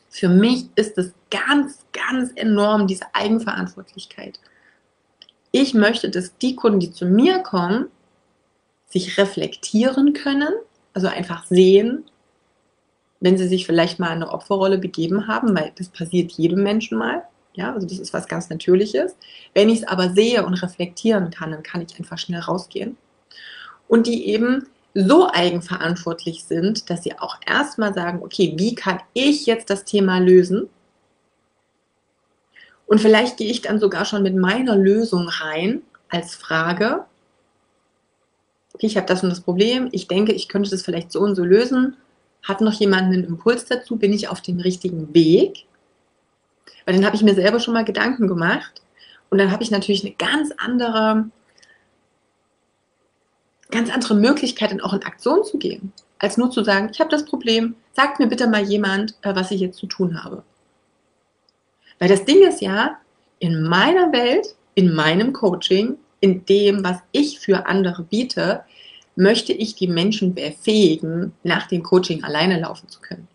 Für 0.09 0.29
mich 0.29 0.65
ist 0.75 0.97
es 0.97 1.13
ganz, 1.31 1.85
ganz 1.93 2.33
enorm, 2.35 2.87
diese 2.87 3.05
Eigenverantwortlichkeit. 3.13 4.41
Ich 5.53 5.75
möchte, 5.75 6.09
dass 6.09 6.37
die 6.39 6.57
Kunden, 6.57 6.81
die 6.81 6.91
zu 6.91 7.05
mir 7.05 7.41
kommen, 7.41 7.89
sich 8.89 9.19
reflektieren 9.19 10.15
können, 10.15 10.55
also 10.95 11.09
einfach 11.09 11.45
sehen, 11.47 12.05
wenn 13.21 13.37
sie 13.37 13.49
sich 13.49 13.67
vielleicht 13.67 13.99
mal 13.99 14.11
eine 14.11 14.31
Opferrolle 14.31 14.79
begeben 14.79 15.29
haben, 15.29 15.55
weil 15.55 15.73
das 15.77 15.91
passiert 15.91 16.33
jedem 16.33 16.63
Menschen 16.63 16.97
mal, 16.97 17.25
ja, 17.53 17.75
also 17.75 17.87
das 17.87 17.99
ist 17.99 18.15
was 18.15 18.29
ganz 18.29 18.49
Natürliches. 18.49 19.15
Wenn 19.53 19.69
ich 19.69 19.81
es 19.81 19.89
aber 19.89 20.11
sehe 20.11 20.47
und 20.47 20.55
reflektieren 20.55 21.31
kann, 21.31 21.51
dann 21.51 21.63
kann 21.63 21.83
ich 21.83 21.99
einfach 21.99 22.17
schnell 22.17 22.41
rausgehen. 22.41 22.97
Und 23.89 24.07
die 24.07 24.29
eben 24.29 24.69
so 24.95 25.31
eigenverantwortlich 25.31 26.45
sind, 26.45 26.91
dass 26.91 27.03
sie 27.05 27.19
auch 27.19 27.37
erstmal 27.47 27.95
sagen, 27.95 28.23
okay, 28.23 28.55
wie 28.57 28.75
kann 28.75 29.01
ich 29.15 29.47
jetzt 29.47 29.71
das 29.71 29.85
Thema 29.85 30.19
lösen? 30.19 30.69
Und 32.87 33.01
vielleicht 33.01 33.37
gehe 33.37 33.51
ich 33.51 33.61
dann 33.61 33.79
sogar 33.79 34.05
schon 34.05 34.23
mit 34.23 34.35
meiner 34.35 34.75
Lösung 34.75 35.29
rein 35.29 35.83
als 36.09 36.35
Frage. 36.35 37.05
Okay, 38.73 38.87
ich 38.87 38.97
habe 38.97 39.07
das 39.07 39.23
und 39.23 39.29
das 39.29 39.43
Problem. 39.43 39.89
Ich 39.93 40.09
denke, 40.09 40.33
ich 40.33 40.49
könnte 40.49 40.71
das 40.71 40.83
vielleicht 40.83 41.13
so 41.13 41.21
und 41.21 41.35
so 41.35 41.45
lösen. 41.45 41.97
Hat 42.43 42.61
noch 42.61 42.73
jemand 42.73 43.03
einen 43.03 43.25
Impuls 43.25 43.67
dazu? 43.67 43.97
Bin 43.97 44.13
ich 44.13 44.29
auf 44.29 44.41
dem 44.41 44.59
richtigen 44.59 45.13
Weg? 45.15 45.67
Weil 46.87 46.95
dann 46.95 47.05
habe 47.05 47.15
ich 47.15 47.23
mir 47.23 47.35
selber 47.35 47.61
schon 47.61 47.75
mal 47.75 47.85
Gedanken 47.85 48.27
gemacht 48.27 48.81
und 49.29 49.39
dann 49.39 49.51
habe 49.53 49.63
ich 49.63 49.71
natürlich 49.71 50.05
eine 50.05 50.15
ganz 50.15 50.53
andere, 50.57 51.29
ganz 53.71 53.91
andere 53.91 54.15
Möglichkeit, 54.15 54.71
dann 54.71 54.81
auch 54.81 54.93
in 54.93 55.03
Aktion 55.03 55.45
zu 55.45 55.59
gehen, 55.59 55.93
als 56.19 56.37
nur 56.37 56.51
zu 56.51 56.65
sagen, 56.65 56.91
ich 56.93 57.01
habe 57.01 57.11
das 57.11 57.25
Problem, 57.25 57.75
sagt 57.95 58.19
mir 58.19 58.27
bitte 58.27 58.49
mal 58.49 58.63
jemand, 58.63 59.15
äh, 59.23 59.35
was 59.35 59.51
ich 59.51 59.61
jetzt 59.61 59.79
zu 59.79 59.87
tun 59.87 60.23
habe. 60.23 60.43
Weil 61.99 62.09
das 62.09 62.25
Ding 62.25 62.47
ist 62.47 62.61
ja, 62.61 62.99
in 63.39 63.63
meiner 63.63 64.13
Welt, 64.13 64.55
in 64.75 64.95
meinem 64.95 65.33
Coaching, 65.33 65.97
in 66.21 66.45
dem, 66.47 66.85
was 66.85 66.99
ich 67.13 67.39
für 67.41 67.67
andere 67.67 68.03
biete, 68.03 68.65
möchte 69.17 69.53
ich 69.53 69.75
die 69.75 69.89
Menschen 69.89 70.35
befähigen, 70.35 71.33
nach 71.43 71.67
dem 71.67 71.83
Coaching 71.83 72.23
alleine 72.23 72.61
laufen 72.61 72.89
zu 72.89 73.01
können. 73.01 73.29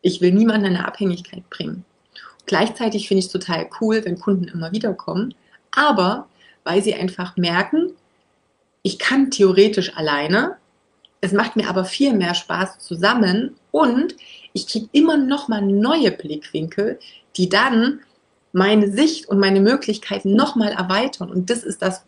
Ich 0.00 0.20
will 0.20 0.32
niemanden 0.32 0.66
in 0.66 0.76
eine 0.76 0.86
Abhängigkeit 0.86 1.48
bringen. 1.50 1.84
Gleichzeitig 2.46 3.08
finde 3.08 3.18
ich 3.20 3.26
es 3.26 3.32
total 3.32 3.68
cool, 3.80 4.04
wenn 4.04 4.18
Kunden 4.18 4.44
immer 4.44 4.72
wieder 4.72 4.94
kommen, 4.94 5.34
aber 5.70 6.28
weil 6.64 6.82
sie 6.82 6.94
einfach 6.94 7.36
merken, 7.36 7.92
ich 8.86 9.00
kann 9.00 9.32
theoretisch 9.32 9.96
alleine, 9.96 10.58
es 11.20 11.32
macht 11.32 11.56
mir 11.56 11.68
aber 11.68 11.84
viel 11.84 12.12
mehr 12.12 12.34
Spaß 12.34 12.78
zusammen 12.78 13.56
und 13.72 14.14
ich 14.52 14.68
kriege 14.68 14.88
immer 14.92 15.16
noch 15.16 15.48
mal 15.48 15.60
neue 15.60 16.12
Blickwinkel, 16.12 17.00
die 17.36 17.48
dann 17.48 17.98
meine 18.52 18.88
Sicht 18.92 19.28
und 19.28 19.40
meine 19.40 19.60
Möglichkeiten 19.60 20.36
noch 20.36 20.54
mal 20.54 20.70
erweitern 20.70 21.32
und 21.32 21.50
das 21.50 21.64
ist 21.64 21.82
das, 21.82 22.04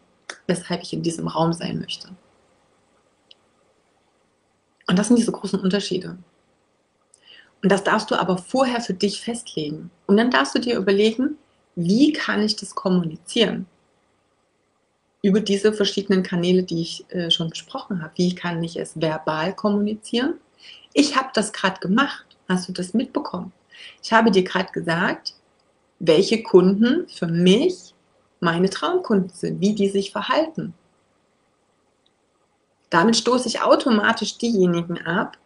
weshalb 0.46 0.84
ich 0.84 0.92
in 0.92 1.02
diesem 1.02 1.26
Raum 1.26 1.52
sein 1.52 1.80
möchte. 1.80 2.10
Und 4.86 5.00
das 5.00 5.08
sind 5.08 5.18
diese 5.18 5.32
großen 5.32 5.58
Unterschiede. 5.58 6.16
Und 7.60 7.72
das 7.72 7.82
darfst 7.82 8.08
du 8.12 8.14
aber 8.14 8.38
vorher 8.38 8.80
für 8.80 8.94
dich 8.94 9.20
festlegen. 9.20 9.90
Und 10.06 10.16
dann 10.16 10.30
darfst 10.30 10.54
du 10.54 10.60
dir 10.60 10.76
überlegen, 10.76 11.38
wie 11.74 12.12
kann 12.12 12.40
ich 12.40 12.54
das 12.54 12.76
kommunizieren? 12.76 13.66
Über 15.22 15.40
diese 15.40 15.72
verschiedenen 15.72 16.22
Kanäle, 16.22 16.62
die 16.62 16.82
ich 16.82 17.04
äh, 17.10 17.30
schon 17.30 17.50
besprochen 17.50 18.02
habe. 18.02 18.12
Wie 18.16 18.34
kann 18.34 18.62
ich 18.62 18.78
es 18.78 19.00
verbal 19.00 19.54
kommunizieren? 19.54 20.34
Ich 20.92 21.16
habe 21.16 21.30
das 21.34 21.52
gerade 21.52 21.80
gemacht. 21.80 22.24
Hast 22.48 22.68
du 22.68 22.72
das 22.72 22.94
mitbekommen? 22.94 23.52
Ich 24.02 24.12
habe 24.12 24.30
dir 24.30 24.42
gerade 24.42 24.72
gesagt, 24.72 25.34
welche 25.98 26.42
Kunden 26.42 27.08
für 27.08 27.26
mich 27.26 27.94
meine 28.40 28.70
Traumkunden 28.70 29.30
sind, 29.30 29.60
wie 29.60 29.74
die 29.74 29.88
sich 29.88 30.12
verhalten. 30.12 30.74
Damit 32.90 33.16
stoße 33.16 33.48
ich 33.48 33.60
automatisch 33.60 34.38
diejenigen 34.38 34.98
ab, 35.04 35.36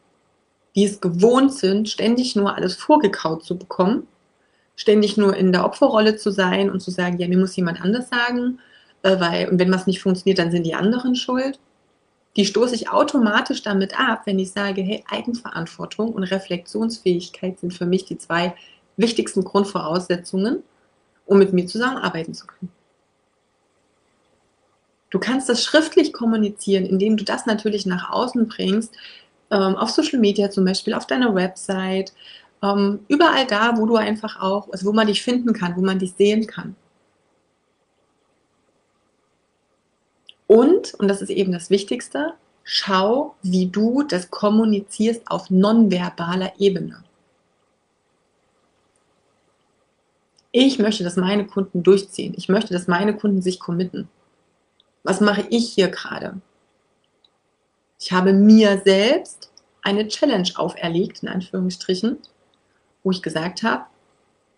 die 0.74 0.84
es 0.84 1.00
gewohnt 1.00 1.52
sind, 1.52 1.88
ständig 1.88 2.36
nur 2.36 2.54
alles 2.54 2.76
vorgekaut 2.76 3.44
zu 3.44 3.58
bekommen, 3.58 4.06
ständig 4.76 5.16
nur 5.16 5.36
in 5.36 5.52
der 5.52 5.64
Opferrolle 5.64 6.16
zu 6.16 6.30
sein 6.30 6.70
und 6.70 6.80
zu 6.80 6.90
sagen, 6.90 7.18
ja, 7.18 7.28
mir 7.28 7.38
muss 7.38 7.56
jemand 7.56 7.82
anders 7.82 8.08
sagen, 8.08 8.58
äh, 9.02 9.18
weil, 9.20 9.48
und 9.48 9.58
wenn 9.58 9.72
was 9.72 9.86
nicht 9.86 10.00
funktioniert, 10.00 10.38
dann 10.38 10.50
sind 10.50 10.64
die 10.64 10.74
anderen 10.74 11.14
schuld. 11.14 11.58
Die 12.36 12.46
stoße 12.46 12.74
ich 12.74 12.90
automatisch 12.90 13.62
damit 13.62 13.98
ab, 13.98 14.22
wenn 14.24 14.38
ich 14.38 14.52
sage, 14.52 14.82
hey, 14.82 15.04
Eigenverantwortung 15.10 16.12
und 16.12 16.24
Reflexionsfähigkeit 16.24 17.58
sind 17.58 17.74
für 17.74 17.86
mich 17.86 18.06
die 18.06 18.18
zwei 18.18 18.54
wichtigsten 18.96 19.44
Grundvoraussetzungen, 19.44 20.62
um 21.26 21.38
mit 21.38 21.52
mir 21.52 21.66
zusammenarbeiten 21.66 22.34
zu 22.34 22.46
können. 22.46 22.70
Du 25.10 25.18
kannst 25.18 25.48
das 25.50 25.62
schriftlich 25.62 26.14
kommunizieren, 26.14 26.86
indem 26.86 27.18
du 27.18 27.24
das 27.24 27.44
natürlich 27.44 27.84
nach 27.84 28.10
außen 28.10 28.48
bringst, 28.48 28.94
ähm, 29.50 29.76
auf 29.76 29.90
Social 29.90 30.18
Media 30.18 30.50
zum 30.50 30.64
Beispiel, 30.64 30.94
auf 30.94 31.06
deiner 31.06 31.34
Website, 31.34 32.14
ähm, 32.62 33.00
überall 33.08 33.46
da, 33.46 33.76
wo 33.76 33.84
du 33.84 33.96
einfach 33.96 34.40
auch, 34.40 34.70
also 34.72 34.86
wo 34.86 34.92
man 34.92 35.08
dich 35.08 35.22
finden 35.22 35.52
kann, 35.52 35.76
wo 35.76 35.82
man 35.82 35.98
dich 35.98 36.14
sehen 36.14 36.46
kann. 36.46 36.76
Und, 40.52 40.92
und 40.92 41.08
das 41.08 41.22
ist 41.22 41.30
eben 41.30 41.50
das 41.50 41.70
Wichtigste, 41.70 42.34
schau, 42.62 43.36
wie 43.42 43.68
du 43.68 44.02
das 44.02 44.30
kommunizierst 44.30 45.22
auf 45.30 45.48
nonverbaler 45.48 46.52
Ebene. 46.58 47.02
Ich 50.50 50.78
möchte, 50.78 51.04
dass 51.04 51.16
meine 51.16 51.46
Kunden 51.46 51.82
durchziehen. 51.82 52.34
Ich 52.36 52.50
möchte, 52.50 52.74
dass 52.74 52.86
meine 52.86 53.16
Kunden 53.16 53.40
sich 53.40 53.60
committen. 53.60 54.10
Was 55.04 55.22
mache 55.22 55.46
ich 55.48 55.72
hier 55.72 55.88
gerade? 55.88 56.42
Ich 57.98 58.12
habe 58.12 58.34
mir 58.34 58.82
selbst 58.84 59.50
eine 59.80 60.06
Challenge 60.06 60.50
auferlegt, 60.56 61.22
in 61.22 61.30
Anführungsstrichen, 61.30 62.18
wo 63.02 63.10
ich 63.10 63.22
gesagt 63.22 63.62
habe, 63.62 63.86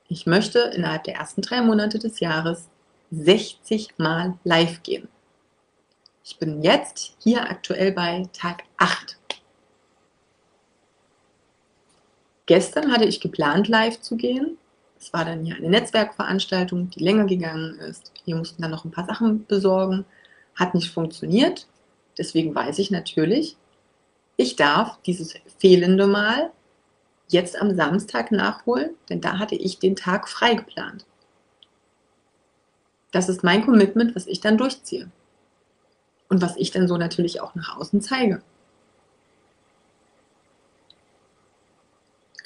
ich 0.08 0.26
möchte 0.26 0.58
innerhalb 0.58 1.04
der 1.04 1.14
ersten 1.14 1.40
drei 1.40 1.62
Monate 1.62 2.00
des 2.00 2.18
Jahres 2.18 2.68
60 3.12 3.90
Mal 3.98 4.36
live 4.42 4.82
gehen. 4.82 5.06
Ich 6.26 6.38
bin 6.38 6.62
jetzt 6.62 7.16
hier 7.18 7.50
aktuell 7.50 7.92
bei 7.92 8.26
Tag 8.32 8.62
8. 8.78 9.18
Gestern 12.46 12.90
hatte 12.90 13.04
ich 13.04 13.20
geplant, 13.20 13.68
live 13.68 14.00
zu 14.00 14.16
gehen. 14.16 14.56
Es 14.98 15.12
war 15.12 15.26
dann 15.26 15.44
ja 15.44 15.54
eine 15.54 15.68
Netzwerkveranstaltung, 15.68 16.88
die 16.88 17.04
länger 17.04 17.26
gegangen 17.26 17.78
ist. 17.78 18.10
Wir 18.24 18.36
mussten 18.36 18.62
dann 18.62 18.70
noch 18.70 18.86
ein 18.86 18.90
paar 18.90 19.04
Sachen 19.04 19.44
besorgen. 19.44 20.06
Hat 20.54 20.74
nicht 20.74 20.90
funktioniert. 20.90 21.66
Deswegen 22.16 22.54
weiß 22.54 22.78
ich 22.78 22.90
natürlich, 22.90 23.58
ich 24.38 24.56
darf 24.56 24.98
dieses 25.02 25.34
fehlende 25.58 26.06
Mal 26.06 26.52
jetzt 27.28 27.60
am 27.60 27.76
Samstag 27.76 28.32
nachholen, 28.32 28.94
denn 29.10 29.20
da 29.20 29.38
hatte 29.38 29.56
ich 29.56 29.78
den 29.78 29.94
Tag 29.94 30.26
frei 30.30 30.54
geplant. 30.54 31.04
Das 33.12 33.28
ist 33.28 33.44
mein 33.44 33.62
Commitment, 33.62 34.16
was 34.16 34.26
ich 34.26 34.40
dann 34.40 34.56
durchziehe. 34.56 35.10
Und 36.34 36.42
was 36.42 36.56
ich 36.56 36.72
dann 36.72 36.88
so 36.88 36.96
natürlich 36.96 37.40
auch 37.40 37.54
nach 37.54 37.76
außen 37.76 38.00
zeige. 38.00 38.42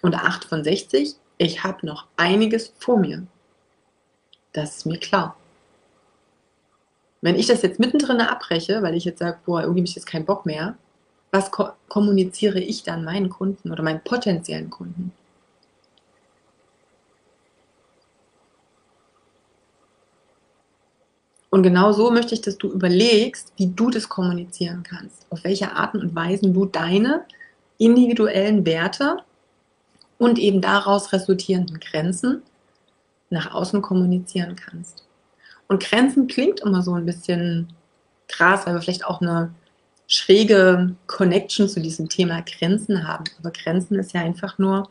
Und 0.02 0.14
8 0.14 0.44
von 0.44 0.62
60, 0.62 1.14
ich 1.38 1.64
habe 1.64 1.86
noch 1.86 2.06
einiges 2.18 2.74
vor 2.78 2.98
mir. 2.98 3.26
Das 4.52 4.76
ist 4.76 4.84
mir 4.84 4.98
klar. 4.98 5.36
Wenn 7.22 7.36
ich 7.36 7.46
das 7.46 7.62
jetzt 7.62 7.80
mittendrin 7.80 8.20
abbreche, 8.20 8.82
weil 8.82 8.94
ich 8.94 9.06
jetzt 9.06 9.20
sage, 9.20 9.38
boah, 9.46 9.62
irgendwie 9.62 9.80
habe 9.80 9.88
ich 9.88 9.94
jetzt 9.94 10.04
keinen 10.04 10.26
Bock 10.26 10.44
mehr, 10.44 10.76
was 11.30 11.50
ko 11.50 11.70
kommuniziere 11.88 12.60
ich 12.60 12.82
dann 12.82 13.04
meinen 13.04 13.30
Kunden 13.30 13.72
oder 13.72 13.82
meinen 13.82 14.04
potenziellen 14.04 14.68
Kunden? 14.68 15.12
Und 21.50 21.62
genau 21.62 21.92
so 21.92 22.10
möchte 22.10 22.34
ich, 22.34 22.42
dass 22.42 22.58
du 22.58 22.70
überlegst, 22.70 23.52
wie 23.56 23.68
du 23.68 23.90
das 23.90 24.08
kommunizieren 24.08 24.82
kannst, 24.82 25.26
auf 25.30 25.44
welche 25.44 25.72
Arten 25.72 26.00
und 26.00 26.14
Weisen 26.14 26.52
du 26.52 26.66
deine 26.66 27.24
individuellen 27.78 28.66
Werte 28.66 29.18
und 30.18 30.38
eben 30.38 30.60
daraus 30.60 31.12
resultierenden 31.12 31.80
Grenzen 31.80 32.42
nach 33.30 33.54
außen 33.54 33.80
kommunizieren 33.80 34.56
kannst. 34.56 35.04
Und 35.68 35.82
Grenzen 35.82 36.26
klingt 36.26 36.60
immer 36.60 36.82
so 36.82 36.94
ein 36.94 37.06
bisschen 37.06 37.68
krass, 38.26 38.66
weil 38.66 38.74
wir 38.74 38.82
vielleicht 38.82 39.06
auch 39.06 39.20
eine 39.20 39.54
schräge 40.06 40.94
Connection 41.06 41.68
zu 41.68 41.80
diesem 41.80 42.08
Thema 42.08 42.42
Grenzen 42.42 43.06
haben. 43.06 43.24
Aber 43.38 43.50
Grenzen 43.50 43.98
ist 43.98 44.12
ja 44.12 44.22
einfach 44.22 44.58
nur 44.58 44.88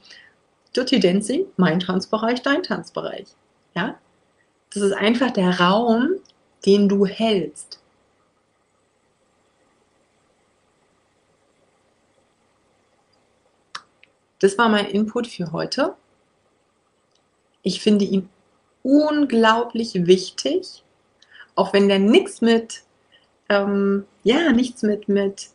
Dirty 0.75 0.99
Dancing, 0.99 1.45
mein 1.57 1.79
Tanzbereich, 1.79 2.41
dein 2.43 2.61
Tanzbereich. 2.61 3.27
Ja? 3.75 3.95
Das 4.73 4.83
ist 4.83 4.93
einfach 4.93 5.31
der 5.31 5.59
Raum, 5.59 6.09
den 6.67 6.89
du 6.89 7.05
hältst. 7.05 7.79
Das 14.39 14.57
war 14.57 14.69
mein 14.69 14.85
Input 14.85 15.25
für 15.25 15.51
heute. 15.51 15.95
Ich 17.63 17.81
finde 17.81 18.05
ihn 18.05 18.29
unglaublich 18.83 19.93
wichtig, 19.95 20.83
auch 21.55 21.73
wenn 21.73 21.87
der 21.87 21.99
nichts 21.99 22.41
mit 22.41 22.83
ähm, 23.49 24.05
ja, 24.23 24.51
nichts 24.51 24.83
mit, 24.83 25.07
mit 25.07 25.49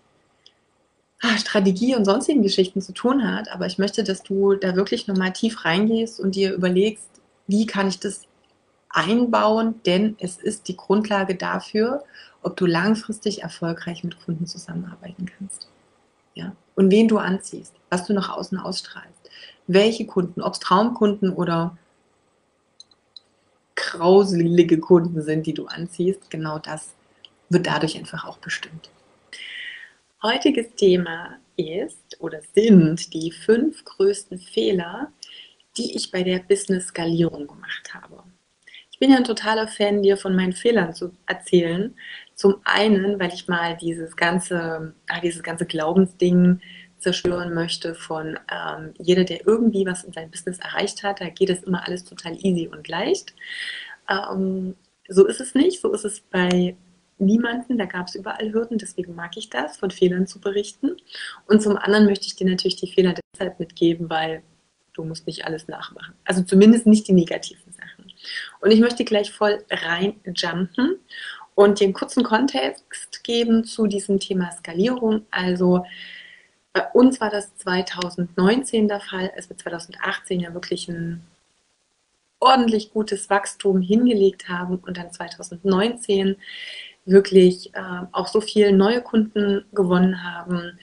ah, 1.20 1.36
Strategie 1.36 1.94
und 1.94 2.04
sonstigen 2.04 2.42
Geschichten 2.42 2.80
zu 2.80 2.92
tun 2.92 3.30
hat. 3.30 3.50
Aber 3.50 3.66
ich 3.66 3.78
möchte, 3.78 4.02
dass 4.02 4.22
du 4.22 4.54
da 4.54 4.74
wirklich 4.76 5.06
nochmal 5.06 5.32
tief 5.32 5.64
reingehst 5.64 6.18
und 6.20 6.34
dir 6.34 6.54
überlegst, 6.54 7.08
wie 7.46 7.66
kann 7.66 7.88
ich 7.88 7.98
das 7.98 8.26
einbauen, 8.92 9.80
denn 9.84 10.16
es 10.18 10.36
ist 10.36 10.68
die 10.68 10.76
Grundlage 10.76 11.34
dafür, 11.34 12.04
ob 12.42 12.56
du 12.56 12.66
langfristig 12.66 13.42
erfolgreich 13.42 14.04
mit 14.04 14.22
Kunden 14.24 14.46
zusammenarbeiten 14.46 15.26
kannst. 15.26 15.68
Ja? 16.34 16.54
Und 16.74 16.90
wen 16.90 17.08
du 17.08 17.18
anziehst, 17.18 17.74
was 17.90 18.06
du 18.06 18.12
nach 18.12 18.30
außen 18.30 18.58
ausstrahlst, 18.58 19.30
welche 19.66 20.06
Kunden, 20.06 20.42
ob 20.42 20.54
es 20.54 20.60
Traumkunden 20.60 21.32
oder 21.32 21.76
grauselige 23.74 24.78
Kunden 24.78 25.22
sind, 25.22 25.46
die 25.46 25.54
du 25.54 25.66
anziehst, 25.66 26.30
genau 26.30 26.58
das 26.58 26.94
wird 27.48 27.66
dadurch 27.66 27.96
einfach 27.96 28.24
auch 28.24 28.38
bestimmt. 28.38 28.90
Heutiges 30.22 30.74
Thema 30.76 31.38
ist 31.56 32.20
oder 32.20 32.40
sind 32.54 33.12
die 33.12 33.32
fünf 33.32 33.84
größten 33.84 34.38
Fehler, 34.38 35.12
die 35.76 35.96
ich 35.96 36.10
bei 36.10 36.22
der 36.22 36.38
Business-Skalierung 36.38 37.46
gemacht 37.46 37.92
habe. 37.92 38.22
Bin 39.02 39.10
ja 39.10 39.16
ein 39.16 39.24
totaler 39.24 39.66
Fan, 39.66 40.00
dir 40.00 40.16
von 40.16 40.36
meinen 40.36 40.52
Fehlern 40.52 40.94
zu 40.94 41.10
erzählen. 41.26 41.92
Zum 42.36 42.60
einen, 42.62 43.18
weil 43.18 43.34
ich 43.34 43.48
mal 43.48 43.76
dieses 43.76 44.14
ganze, 44.14 44.94
ah, 45.08 45.20
dieses 45.20 45.42
ganze 45.42 45.66
Glaubensding 45.66 46.60
zerstören 46.98 47.52
möchte 47.52 47.96
von 47.96 48.38
ähm, 48.48 48.94
jeder, 49.00 49.24
der 49.24 49.44
irgendwie 49.44 49.84
was 49.86 50.04
in 50.04 50.12
seinem 50.12 50.30
Business 50.30 50.60
erreicht 50.60 51.02
hat, 51.02 51.20
da 51.20 51.30
geht 51.30 51.50
es 51.50 51.64
immer 51.64 51.84
alles 51.84 52.04
total 52.04 52.36
easy 52.44 52.68
und 52.68 52.86
leicht. 52.86 53.34
Ähm, 54.08 54.76
so 55.08 55.26
ist 55.26 55.40
es 55.40 55.56
nicht. 55.56 55.80
So 55.80 55.92
ist 55.92 56.04
es 56.04 56.20
bei 56.20 56.76
niemanden, 57.18 57.78
da 57.78 57.86
gab 57.86 58.06
es 58.06 58.14
überall 58.14 58.52
Hürden, 58.52 58.78
deswegen 58.78 59.16
mag 59.16 59.36
ich 59.36 59.50
das, 59.50 59.78
von 59.78 59.90
Fehlern 59.90 60.28
zu 60.28 60.38
berichten. 60.38 60.92
Und 61.48 61.60
zum 61.60 61.76
anderen 61.76 62.04
möchte 62.06 62.26
ich 62.26 62.36
dir 62.36 62.48
natürlich 62.48 62.76
die 62.76 62.92
Fehler 62.92 63.16
deshalb 63.34 63.58
mitgeben, 63.58 64.08
weil 64.08 64.44
du 64.92 65.02
musst 65.02 65.26
nicht 65.26 65.44
alles 65.44 65.66
nachmachen. 65.66 66.14
Also 66.24 66.44
zumindest 66.44 66.86
nicht 66.86 67.08
die 67.08 67.14
negativen. 67.14 67.71
Und 68.60 68.70
ich 68.70 68.80
möchte 68.80 69.04
gleich 69.04 69.32
voll 69.32 69.64
reinjumpen 69.70 70.98
und 71.54 71.82
einen 71.82 71.92
kurzen 71.92 72.24
Kontext 72.24 73.24
geben 73.24 73.64
zu 73.64 73.86
diesem 73.86 74.20
Thema 74.20 74.50
Skalierung. 74.52 75.26
Also 75.30 75.84
bei 76.72 76.86
uns 76.92 77.20
war 77.20 77.30
das 77.30 77.54
2019 77.56 78.88
der 78.88 79.00
Fall, 79.00 79.30
als 79.36 79.48
wir 79.48 79.58
2018 79.58 80.40
ja 80.40 80.54
wirklich 80.54 80.88
ein 80.88 81.22
ordentlich 82.40 82.90
gutes 82.92 83.30
Wachstum 83.30 83.80
hingelegt 83.80 84.48
haben 84.48 84.78
und 84.78 84.96
dann 84.96 85.12
2019 85.12 86.36
wirklich 87.04 87.74
äh, 87.74 88.06
auch 88.12 88.26
so 88.26 88.40
viele 88.40 88.72
neue 88.72 89.02
Kunden 89.02 89.64
gewonnen 89.72 90.22
haben, 90.22 90.78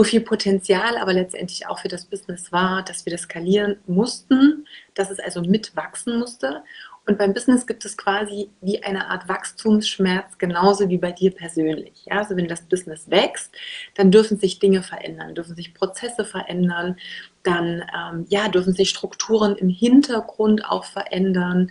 so 0.00 0.04
viel 0.04 0.22
Potenzial, 0.22 0.96
aber 0.96 1.12
letztendlich 1.12 1.66
auch 1.66 1.80
für 1.80 1.88
das 1.88 2.06
Business 2.06 2.50
war, 2.52 2.82
dass 2.82 3.04
wir 3.04 3.12
das 3.12 3.22
skalieren 3.22 3.76
mussten, 3.86 4.66
dass 4.94 5.10
es 5.10 5.20
also 5.20 5.42
mitwachsen 5.42 6.18
musste. 6.18 6.62
Und 7.04 7.18
beim 7.18 7.34
Business 7.34 7.66
gibt 7.66 7.84
es 7.84 7.98
quasi 7.98 8.48
wie 8.62 8.82
eine 8.82 9.08
Art 9.08 9.28
Wachstumsschmerz, 9.28 10.38
genauso 10.38 10.88
wie 10.88 10.96
bei 10.96 11.12
dir 11.12 11.32
persönlich. 11.32 12.06
Ja, 12.06 12.20
also 12.20 12.34
wenn 12.34 12.48
das 12.48 12.62
Business 12.62 13.10
wächst, 13.10 13.54
dann 13.94 14.10
dürfen 14.10 14.38
sich 14.38 14.58
Dinge 14.58 14.82
verändern, 14.82 15.34
dürfen 15.34 15.54
sich 15.54 15.74
Prozesse 15.74 16.24
verändern, 16.24 16.96
Dann 17.42 17.84
ähm, 17.94 18.24
ja, 18.30 18.48
dürfen 18.48 18.72
sich 18.72 18.88
Strukturen 18.88 19.54
im 19.56 19.68
Hintergrund 19.68 20.64
auch 20.64 20.84
verändern. 20.86 21.70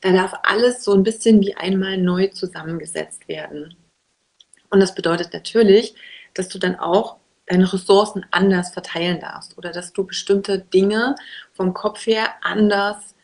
Da 0.00 0.12
darf 0.12 0.32
alles 0.42 0.84
so 0.84 0.94
ein 0.94 1.02
bisschen 1.02 1.42
wie 1.42 1.54
einmal 1.54 1.98
neu 1.98 2.28
zusammengesetzt 2.28 3.28
werden. 3.28 3.76
Und 4.70 4.80
das 4.80 4.94
bedeutet 4.94 5.34
natürlich, 5.34 5.94
dass 6.32 6.48
du 6.48 6.58
dann 6.58 6.76
auch 6.76 7.18
deine 7.48 7.72
Ressourcen 7.72 8.26
anders 8.30 8.70
verteilen 8.70 9.20
darfst 9.20 9.56
oder 9.58 9.72
dass 9.72 9.92
du 9.92 10.04
bestimmte 10.04 10.58
Dinge 10.58 11.14
vom 11.52 11.74
Kopf 11.74 12.06
her 12.06 12.28
anders 12.42 13.14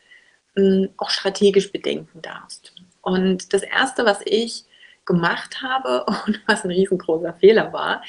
mh, 0.55 0.89
auch 0.97 1.09
strategisch 1.09 1.71
bedenken 1.71 2.21
darfst. 2.21 2.73
Und 3.01 3.53
das 3.53 3.61
Erste, 3.61 4.05
was 4.05 4.19
ich 4.25 4.65
gemacht 5.05 5.61
habe 5.61 6.05
und 6.25 6.41
was 6.47 6.63
ein 6.63 6.71
riesengroßer 6.71 7.33
Fehler 7.33 7.71
war, 7.71 8.03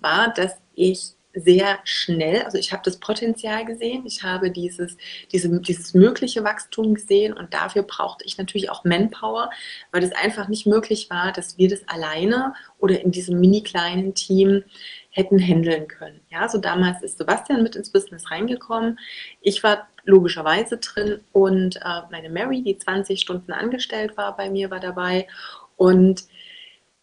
war, 0.00 0.32
dass 0.32 0.56
ich 0.74 1.14
sehr 1.34 1.78
schnell, 1.84 2.42
also 2.42 2.58
ich 2.58 2.72
habe 2.72 2.82
das 2.84 2.98
Potenzial 2.98 3.64
gesehen, 3.64 4.04
ich 4.04 4.22
habe 4.22 4.50
dieses, 4.50 4.96
diese, 5.32 5.60
dieses 5.60 5.94
mögliche 5.94 6.44
Wachstum 6.44 6.94
gesehen 6.94 7.32
und 7.32 7.54
dafür 7.54 7.84
brauchte 7.84 8.24
ich 8.26 8.36
natürlich 8.36 8.70
auch 8.70 8.84
Manpower, 8.84 9.50
weil 9.92 10.02
es 10.02 10.12
einfach 10.12 10.48
nicht 10.48 10.66
möglich 10.66 11.08
war, 11.08 11.32
dass 11.32 11.56
wir 11.56 11.68
das 11.68 11.88
alleine 11.88 12.54
oder 12.78 13.00
in 13.00 13.12
diesem 13.12 13.40
mini 13.40 13.62
kleinen 13.62 14.14
Team 14.14 14.64
hätten 15.12 15.38
handeln 15.38 15.86
können. 15.88 16.20
Ja, 16.30 16.48
so 16.48 16.58
damals 16.58 17.02
ist 17.02 17.18
Sebastian 17.18 17.62
mit 17.62 17.76
ins 17.76 17.90
Business 17.90 18.30
reingekommen. 18.30 18.98
Ich 19.40 19.62
war 19.62 19.86
logischerweise 20.04 20.78
drin 20.78 21.20
und 21.32 21.76
äh, 21.76 22.02
meine 22.10 22.30
Mary, 22.30 22.62
die 22.62 22.78
20 22.78 23.20
Stunden 23.20 23.52
angestellt 23.52 24.16
war 24.16 24.36
bei 24.36 24.50
mir, 24.50 24.70
war 24.70 24.80
dabei 24.80 25.28
und 25.76 26.24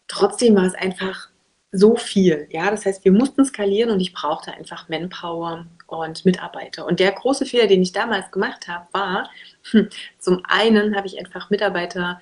trotzdem 0.08 0.56
war 0.56 0.66
es 0.66 0.74
einfach 0.74 1.30
so 1.72 1.96
viel. 1.96 2.48
Ja, 2.50 2.72
das 2.72 2.86
heißt, 2.86 3.06
wir 3.06 3.12
mussten 3.12 3.46
skalieren 3.46 3.92
und 3.92 4.00
ich 4.00 4.12
brauchte 4.12 4.52
einfach 4.52 4.90
Manpower 4.90 5.68
und 5.86 6.26
Mitarbeiter. 6.26 6.86
Und 6.88 7.00
der 7.00 7.12
große 7.12 7.46
Fehler, 7.46 7.68
den 7.68 7.84
ich 7.84 7.92
damals 7.92 8.32
gemacht 8.32 8.68
habe, 8.68 8.88
war, 8.92 9.30
hm, 9.70 9.88
zum 10.18 10.42
einen 10.46 10.96
habe 10.96 11.06
ich 11.06 11.20
einfach 11.20 11.52
Mitarbeiter 11.52 12.20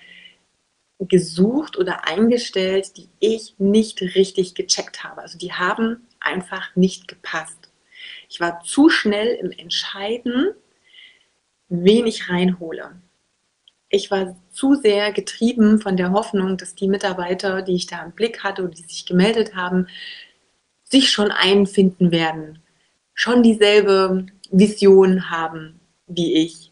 gesucht 0.99 1.77
oder 1.77 2.07
eingestellt, 2.07 2.97
die 2.97 3.09
ich 3.19 3.55
nicht 3.59 4.01
richtig 4.01 4.55
gecheckt 4.55 5.03
habe. 5.03 5.21
Also 5.21 5.37
die 5.37 5.53
haben 5.53 6.07
einfach 6.19 6.75
nicht 6.75 7.07
gepasst. 7.07 7.69
Ich 8.29 8.39
war 8.39 8.61
zu 8.61 8.89
schnell 8.89 9.35
im 9.35 9.51
Entscheiden, 9.51 10.51
wen 11.69 12.07
ich 12.07 12.29
reinhole 12.29 12.99
ich 13.89 14.11
war 14.11 14.35
zu 14.51 14.75
sehr 14.75 15.11
getrieben 15.13 15.79
von 15.79 15.97
der 15.97 16.11
Hoffnung, 16.11 16.57
dass 16.57 16.75
die 16.75 16.87
Mitarbeiter, 16.87 17.61
die 17.61 17.75
ich 17.75 17.87
da 17.87 18.03
im 18.03 18.11
Blick 18.11 18.43
hatte 18.43 18.63
oder 18.63 18.73
die 18.73 18.83
sich 18.83 19.05
gemeldet 19.05 19.55
haben, 19.55 19.87
sich 20.83 21.09
schon 21.09 21.31
einfinden 21.31 22.11
werden, 22.11 22.59
schon 23.13 23.43
dieselbe 23.43 24.25
Vision 24.51 25.29
haben 25.29 25.79
wie 26.07 26.45
ich, 26.45 26.71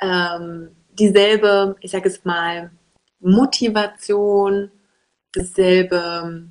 ähm, 0.00 0.70
dieselbe, 0.98 1.76
ich 1.80 1.90
sage 1.90 2.08
es 2.08 2.24
mal, 2.24 2.70
Motivation, 3.22 4.70
dasselbe 5.32 6.48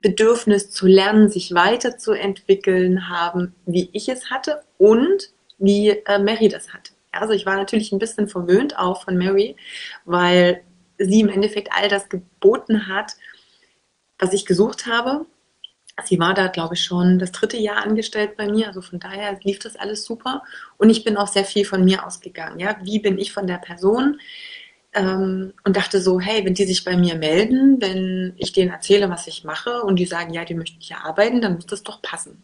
Bedürfnis 0.00 0.70
zu 0.70 0.86
lernen, 0.86 1.28
sich 1.28 1.54
weiterzuentwickeln 1.54 3.08
haben, 3.08 3.54
wie 3.66 3.90
ich 3.92 4.08
es 4.08 4.30
hatte 4.30 4.62
und 4.76 5.30
wie 5.58 5.88
äh, 5.88 6.18
Mary 6.18 6.48
das 6.48 6.72
hatte. 6.72 6.92
Also 7.10 7.32
ich 7.32 7.46
war 7.46 7.56
natürlich 7.56 7.90
ein 7.92 7.98
bisschen 7.98 8.28
verwöhnt 8.28 8.78
auch 8.78 9.02
von 9.02 9.16
Mary, 9.16 9.56
weil 10.04 10.62
sie 10.98 11.20
im 11.20 11.28
Endeffekt 11.28 11.70
all 11.72 11.88
das 11.88 12.08
geboten 12.08 12.86
hat, 12.86 13.16
was 14.18 14.32
ich 14.32 14.46
gesucht 14.46 14.86
habe. 14.86 15.26
Sie 16.04 16.20
war 16.20 16.34
da, 16.34 16.46
glaube 16.46 16.74
ich, 16.74 16.84
schon 16.84 17.18
das 17.18 17.32
dritte 17.32 17.56
Jahr 17.56 17.84
angestellt 17.84 18.36
bei 18.36 18.48
mir. 18.48 18.68
Also 18.68 18.82
von 18.82 19.00
daher 19.00 19.36
lief 19.42 19.58
das 19.58 19.74
alles 19.74 20.04
super. 20.04 20.44
Und 20.76 20.90
ich 20.90 21.02
bin 21.02 21.16
auch 21.16 21.26
sehr 21.26 21.44
viel 21.44 21.64
von 21.64 21.84
mir 21.84 22.06
ausgegangen. 22.06 22.60
Ja, 22.60 22.76
wie 22.82 23.00
bin 23.00 23.18
ich 23.18 23.32
von 23.32 23.48
der 23.48 23.58
Person? 23.58 24.20
Ähm, 24.94 25.52
und 25.64 25.76
dachte 25.76 26.00
so, 26.00 26.18
hey, 26.18 26.44
wenn 26.44 26.54
die 26.54 26.64
sich 26.64 26.84
bei 26.84 26.96
mir 26.96 27.16
melden, 27.16 27.80
wenn 27.80 28.32
ich 28.36 28.52
denen 28.52 28.70
erzähle, 28.70 29.10
was 29.10 29.26
ich 29.26 29.44
mache 29.44 29.82
und 29.82 29.96
die 29.96 30.06
sagen, 30.06 30.32
ja, 30.32 30.44
die 30.44 30.54
möchten 30.54 30.80
hier 30.80 31.04
arbeiten, 31.04 31.40
dann 31.40 31.54
muss 31.56 31.66
das 31.66 31.82
doch 31.82 32.00
passen. 32.00 32.42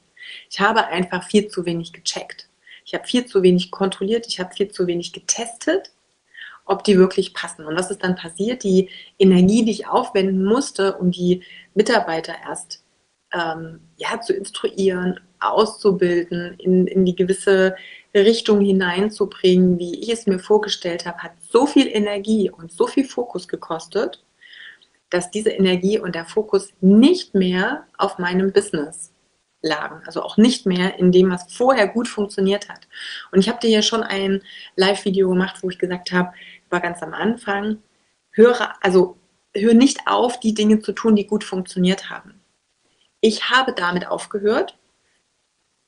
Ich 0.50 0.60
habe 0.60 0.86
einfach 0.86 1.24
viel 1.24 1.48
zu 1.48 1.64
wenig 1.64 1.92
gecheckt. 1.92 2.48
Ich 2.84 2.94
habe 2.94 3.06
viel 3.06 3.26
zu 3.26 3.42
wenig 3.42 3.70
kontrolliert, 3.70 4.26
ich 4.26 4.40
habe 4.40 4.54
viel 4.54 4.70
zu 4.70 4.86
wenig 4.86 5.12
getestet, 5.12 5.92
ob 6.66 6.84
die 6.84 6.98
wirklich 6.98 7.34
passen. 7.34 7.64
Und 7.64 7.76
was 7.76 7.90
ist 7.90 8.02
dann 8.04 8.16
passiert? 8.16 8.62
Die 8.62 8.90
Energie, 9.18 9.64
die 9.64 9.72
ich 9.72 9.86
aufwenden 9.86 10.44
musste, 10.44 10.96
um 10.96 11.10
die 11.10 11.42
Mitarbeiter 11.74 12.34
erst 12.46 12.84
ähm, 13.32 13.80
ja, 13.96 14.20
zu 14.20 14.32
instruieren, 14.34 15.20
auszubilden, 15.50 16.54
in, 16.58 16.86
in 16.86 17.04
die 17.04 17.16
gewisse 17.16 17.76
Richtung 18.14 18.60
hineinzubringen, 18.60 19.78
wie 19.78 20.00
ich 20.00 20.08
es 20.08 20.26
mir 20.26 20.38
vorgestellt 20.38 21.06
habe, 21.06 21.18
hat 21.18 21.32
so 21.50 21.66
viel 21.66 21.88
Energie 21.88 22.50
und 22.50 22.72
so 22.72 22.86
viel 22.86 23.04
Fokus 23.04 23.48
gekostet, 23.48 24.24
dass 25.10 25.30
diese 25.30 25.50
Energie 25.50 25.98
und 25.98 26.14
der 26.14 26.24
Fokus 26.24 26.72
nicht 26.80 27.34
mehr 27.34 27.86
auf 27.98 28.18
meinem 28.18 28.52
Business 28.52 29.12
lagen. 29.62 30.02
Also 30.06 30.22
auch 30.22 30.36
nicht 30.36 30.66
mehr 30.66 30.98
in 30.98 31.10
dem, 31.10 31.30
was 31.30 31.52
vorher 31.52 31.88
gut 31.88 32.06
funktioniert 32.06 32.68
hat. 32.68 32.86
Und 33.32 33.40
ich 33.40 33.48
habe 33.48 33.58
dir 33.60 33.70
ja 33.70 33.82
schon 33.82 34.02
ein 34.02 34.42
Live-Video 34.76 35.28
gemacht, 35.28 35.62
wo 35.62 35.70
ich 35.70 35.78
gesagt 35.78 36.12
habe, 36.12 36.32
war 36.70 36.80
ganz 36.80 37.02
am 37.02 37.14
Anfang, 37.14 37.78
höre, 38.30 38.74
also 38.82 39.16
hör 39.54 39.74
nicht 39.74 40.06
auf, 40.06 40.38
die 40.38 40.54
Dinge 40.54 40.80
zu 40.80 40.92
tun, 40.92 41.16
die 41.16 41.26
gut 41.26 41.44
funktioniert 41.44 42.10
haben. 42.10 42.40
Ich 43.20 43.50
habe 43.50 43.72
damit 43.72 44.06
aufgehört, 44.06 44.76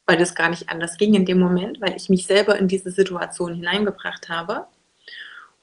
weil 0.06 0.16
das 0.16 0.34
gar 0.34 0.48
nicht 0.48 0.68
anders 0.68 0.96
ging 0.96 1.14
in 1.14 1.26
dem 1.26 1.38
Moment, 1.38 1.80
weil 1.80 1.96
ich 1.96 2.08
mich 2.08 2.26
selber 2.26 2.56
in 2.56 2.68
diese 2.68 2.90
Situation 2.90 3.54
hineingebracht 3.54 4.28
habe 4.28 4.66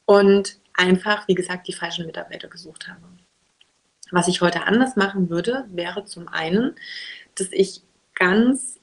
und 0.05 0.59
einfach, 0.73 1.27
wie 1.27 1.35
gesagt, 1.35 1.67
die 1.67 1.73
falschen 1.73 2.05
Mitarbeiter 2.05 2.49
gesucht 2.49 2.87
habe. 2.87 3.01
Was 4.11 4.27
ich 4.27 4.41
heute 4.41 4.63
anders 4.63 4.95
machen 4.95 5.29
würde, 5.29 5.65
wäre 5.69 6.03
zum 6.05 6.27
einen, 6.27 6.75
dass 7.35 7.51
ich 7.51 7.81
ganz 8.15 8.79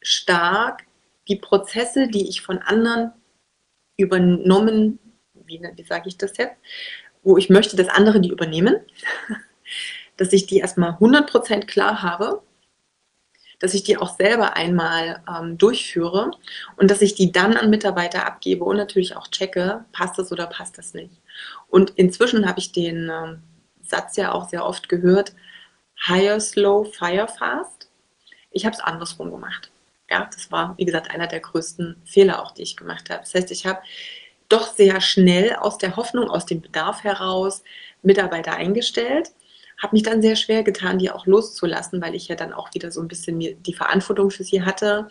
stark 0.00 0.84
die 1.28 1.36
Prozesse, 1.36 2.08
die 2.08 2.28
ich 2.28 2.40
von 2.42 2.58
anderen 2.58 3.12
übernommen, 3.96 4.98
wie, 5.34 5.60
wie 5.60 5.84
sage 5.84 6.08
ich 6.08 6.16
das 6.16 6.36
jetzt, 6.36 6.56
wo 7.22 7.36
ich 7.36 7.50
möchte, 7.50 7.76
dass 7.76 7.88
andere 7.88 8.20
die 8.20 8.30
übernehmen, 8.30 8.76
dass 10.16 10.32
ich 10.32 10.46
die 10.46 10.58
erstmal 10.58 10.92
100% 10.92 11.66
klar 11.66 12.02
habe, 12.02 12.42
dass 13.62 13.74
ich 13.74 13.84
die 13.84 13.96
auch 13.96 14.16
selber 14.16 14.56
einmal 14.56 15.22
ähm, 15.28 15.56
durchführe 15.56 16.32
und 16.76 16.90
dass 16.90 17.00
ich 17.00 17.14
die 17.14 17.30
dann 17.30 17.56
an 17.56 17.70
Mitarbeiter 17.70 18.26
abgebe 18.26 18.64
und 18.64 18.76
natürlich 18.76 19.16
auch 19.16 19.28
checke, 19.28 19.84
passt 19.92 20.18
das 20.18 20.32
oder 20.32 20.48
passt 20.48 20.78
das 20.78 20.94
nicht. 20.94 21.14
Und 21.68 21.90
inzwischen 21.90 22.48
habe 22.48 22.58
ich 22.58 22.72
den 22.72 23.08
ähm, 23.08 23.42
Satz 23.80 24.16
ja 24.16 24.32
auch 24.32 24.48
sehr 24.48 24.66
oft 24.66 24.88
gehört, 24.88 25.32
hire 26.06 26.40
slow, 26.40 26.84
fire 26.92 27.28
fast. 27.28 27.88
Ich 28.50 28.66
habe 28.66 28.74
es 28.74 28.80
andersrum 28.82 29.30
gemacht. 29.30 29.70
Ja, 30.10 30.28
das 30.34 30.50
war, 30.50 30.74
wie 30.76 30.84
gesagt, 30.84 31.12
einer 31.12 31.28
der 31.28 31.40
größten 31.40 32.02
Fehler 32.04 32.42
auch, 32.42 32.50
die 32.50 32.62
ich 32.62 32.76
gemacht 32.76 33.10
habe. 33.10 33.20
Das 33.20 33.32
heißt, 33.32 33.52
ich 33.52 33.64
habe 33.64 33.80
doch 34.48 34.74
sehr 34.74 35.00
schnell 35.00 35.54
aus 35.54 35.78
der 35.78 35.94
Hoffnung, 35.94 36.28
aus 36.28 36.46
dem 36.46 36.60
Bedarf 36.62 37.04
heraus 37.04 37.62
Mitarbeiter 38.02 38.54
eingestellt, 38.54 39.30
habe 39.82 39.94
mich 39.94 40.02
dann 40.04 40.22
sehr 40.22 40.36
schwer 40.36 40.62
getan, 40.62 40.98
die 40.98 41.10
auch 41.10 41.26
loszulassen, 41.26 42.00
weil 42.00 42.14
ich 42.14 42.28
ja 42.28 42.36
dann 42.36 42.52
auch 42.52 42.72
wieder 42.72 42.90
so 42.92 43.00
ein 43.00 43.08
bisschen 43.08 43.40
die 43.40 43.74
Verantwortung 43.74 44.30
für 44.30 44.44
sie 44.44 44.62
hatte 44.62 45.08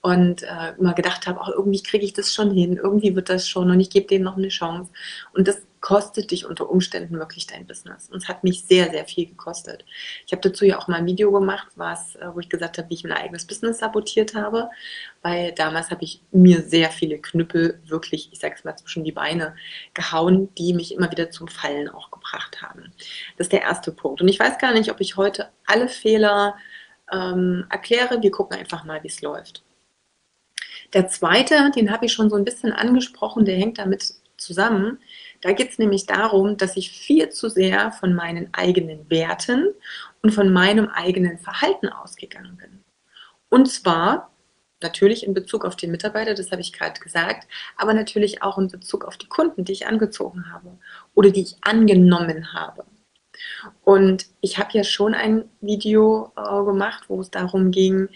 und 0.00 0.42
äh, 0.42 0.74
immer 0.78 0.94
gedacht 0.94 1.26
habe, 1.26 1.40
auch 1.40 1.48
irgendwie 1.48 1.82
kriege 1.82 2.04
ich 2.04 2.12
das 2.12 2.32
schon 2.32 2.50
hin, 2.52 2.76
irgendwie 2.76 3.14
wird 3.14 3.28
das 3.28 3.48
schon 3.48 3.70
und 3.70 3.80
ich 3.80 3.90
gebe 3.90 4.06
denen 4.06 4.24
noch 4.24 4.36
eine 4.36 4.48
Chance. 4.48 4.90
Und 5.34 5.48
das 5.48 5.62
kostet 5.82 6.30
dich 6.30 6.46
unter 6.46 6.70
Umständen 6.70 7.18
wirklich 7.18 7.48
dein 7.48 7.66
Business. 7.66 8.08
Und 8.08 8.22
es 8.22 8.28
hat 8.28 8.44
mich 8.44 8.64
sehr, 8.64 8.90
sehr 8.90 9.04
viel 9.04 9.26
gekostet. 9.26 9.84
Ich 10.24 10.32
habe 10.32 10.40
dazu 10.40 10.64
ja 10.64 10.78
auch 10.78 10.86
mal 10.86 10.96
ein 10.96 11.06
Video 11.06 11.32
gemacht, 11.32 11.66
was, 11.74 12.14
äh, 12.16 12.28
wo 12.32 12.38
ich 12.38 12.48
gesagt 12.48 12.78
habe, 12.78 12.88
wie 12.88 12.94
ich 12.94 13.02
mein 13.02 13.12
eigenes 13.12 13.46
Business 13.46 13.80
sabotiert 13.80 14.34
habe, 14.34 14.70
weil 15.22 15.52
damals 15.52 15.90
habe 15.90 16.04
ich 16.04 16.22
mir 16.30 16.62
sehr 16.62 16.90
viele 16.90 17.18
Knüppel 17.18 17.80
wirklich, 17.84 18.32
ich 18.32 18.38
sage 18.38 18.54
es 18.56 18.64
mal, 18.64 18.76
zwischen 18.76 19.02
die 19.02 19.12
Beine 19.12 19.56
gehauen, 19.92 20.54
die 20.54 20.72
mich 20.72 20.94
immer 20.94 21.10
wieder 21.10 21.30
zum 21.30 21.48
Fallen 21.48 21.88
auch 21.88 22.12
gebracht 22.12 22.62
haben. 22.62 22.92
Das 23.36 23.46
ist 23.46 23.52
der 23.52 23.62
erste 23.62 23.90
Punkt. 23.90 24.22
Und 24.22 24.28
ich 24.28 24.38
weiß 24.38 24.58
gar 24.58 24.72
nicht, 24.72 24.90
ob 24.90 25.00
ich 25.00 25.16
heute 25.16 25.50
alle 25.66 25.88
Fehler 25.88 26.54
ähm, 27.12 27.66
erkläre. 27.70 28.22
Wir 28.22 28.30
gucken 28.30 28.56
einfach 28.56 28.84
mal, 28.84 29.02
wie 29.02 29.08
es 29.08 29.20
läuft. 29.20 29.64
Der 30.92 31.08
zweite, 31.08 31.72
den 31.74 31.90
habe 31.90 32.06
ich 32.06 32.12
schon 32.12 32.30
so 32.30 32.36
ein 32.36 32.44
bisschen 32.44 32.72
angesprochen, 32.72 33.44
der 33.44 33.56
hängt 33.56 33.78
damit 33.78 34.14
zusammen. 34.36 34.98
Da 35.42 35.52
geht 35.52 35.70
es 35.70 35.78
nämlich 35.78 36.06
darum, 36.06 36.56
dass 36.56 36.76
ich 36.76 36.90
viel 36.90 37.28
zu 37.28 37.48
sehr 37.48 37.92
von 37.92 38.14
meinen 38.14 38.48
eigenen 38.52 39.10
Werten 39.10 39.74
und 40.22 40.30
von 40.30 40.52
meinem 40.52 40.88
eigenen 40.88 41.38
Verhalten 41.38 41.88
ausgegangen 41.88 42.56
bin. 42.56 42.84
Und 43.50 43.70
zwar 43.70 44.30
natürlich 44.80 45.26
in 45.26 45.34
Bezug 45.34 45.64
auf 45.64 45.76
den 45.76 45.90
Mitarbeiter, 45.90 46.34
das 46.34 46.50
habe 46.50 46.60
ich 46.60 46.72
gerade 46.72 46.98
gesagt, 47.00 47.46
aber 47.76 47.92
natürlich 47.92 48.42
auch 48.42 48.56
in 48.56 48.68
Bezug 48.68 49.04
auf 49.04 49.16
die 49.16 49.28
Kunden, 49.28 49.64
die 49.64 49.72
ich 49.72 49.86
angezogen 49.86 50.52
habe 50.52 50.78
oder 51.14 51.30
die 51.30 51.42
ich 51.42 51.56
angenommen 51.60 52.52
habe. 52.52 52.84
Und 53.84 54.26
ich 54.40 54.58
habe 54.58 54.70
ja 54.72 54.84
schon 54.84 55.14
ein 55.14 55.44
Video 55.60 56.32
äh, 56.36 56.64
gemacht, 56.64 57.04
wo 57.08 57.20
es 57.20 57.30
darum 57.30 57.70
ging, 57.70 58.08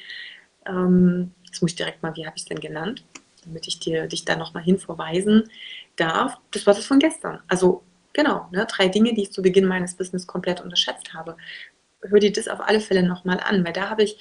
ähm, 0.67 1.33
jetzt 1.45 1.61
muss 1.61 1.73
ich 1.73 1.77
direkt 1.77 2.03
mal, 2.03 2.15
wie 2.17 2.27
habe 2.27 2.37
ich 2.37 2.43
es 2.43 2.49
denn 2.49 2.61
genannt, 2.61 3.05
damit 3.45 3.67
ich 3.67 3.81
dir, 3.81 4.07
dich 4.07 4.25
da 4.25 4.37
nochmal 4.37 4.63
hin 4.63 4.79
verweisen 4.79 5.49
darf. 5.97 6.37
Das 6.51 6.67
war 6.67 6.75
das 6.75 6.87
von 6.87 6.99
gestern. 6.99 7.41
Also 7.49 7.83
genau, 8.13 8.49
ne, 8.53 8.67
drei 8.69 8.89
Dinge, 8.89 9.15
die 9.15 9.23
ich 9.23 9.33
zu 9.33 9.43
Beginn 9.43 9.67
meines 9.67 9.95
Business 9.95 10.27
komplett 10.27 10.61
unterschätzt 10.61 11.15
habe. 11.15 11.37
Hör 12.03 12.21
dir 12.21 12.33
das 12.33 12.49
auf 12.49 12.61
alle 12.61 12.81
Fälle 12.81 13.03
nochmal 13.03 13.41
an, 13.41 13.65
weil 13.65 13.73
da 13.73 13.91
habe 13.91 14.05
ich 14.05 14.19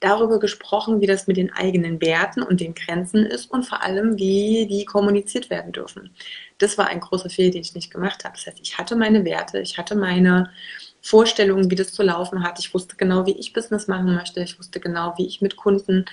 darüber 0.00 0.38
gesprochen, 0.38 1.00
wie 1.00 1.06
das 1.06 1.26
mit 1.26 1.36
den 1.36 1.52
eigenen 1.52 2.00
Werten 2.00 2.42
und 2.42 2.60
den 2.60 2.74
Grenzen 2.74 3.26
ist 3.26 3.50
und 3.50 3.64
vor 3.64 3.82
allem, 3.82 4.18
wie 4.18 4.66
die 4.66 4.86
kommuniziert 4.86 5.50
werden 5.50 5.72
dürfen. 5.72 6.10
Das 6.58 6.78
war 6.78 6.88
ein 6.88 7.00
großer 7.00 7.28
Fehler, 7.28 7.50
den 7.50 7.60
ich 7.60 7.74
nicht 7.74 7.92
gemacht 7.92 8.24
habe. 8.24 8.34
Das 8.34 8.46
heißt, 8.46 8.60
ich 8.62 8.78
hatte 8.78 8.96
meine 8.96 9.24
Werte, 9.24 9.60
ich 9.60 9.76
hatte 9.76 9.94
meine 9.94 10.50
Vorstellungen, 11.02 11.70
wie 11.70 11.76
das 11.76 11.92
zu 11.92 12.02
laufen 12.02 12.42
hat. 12.42 12.58
Ich 12.58 12.72
wusste 12.74 12.96
genau, 12.96 13.26
wie 13.26 13.38
ich 13.38 13.52
Business 13.52 13.88
machen 13.88 14.14
möchte. 14.14 14.40
Ich 14.42 14.58
wusste 14.58 14.80
genau, 14.80 15.14
wie 15.16 15.26
ich 15.26 15.40
mit 15.40 15.56
Kunden 15.56 16.04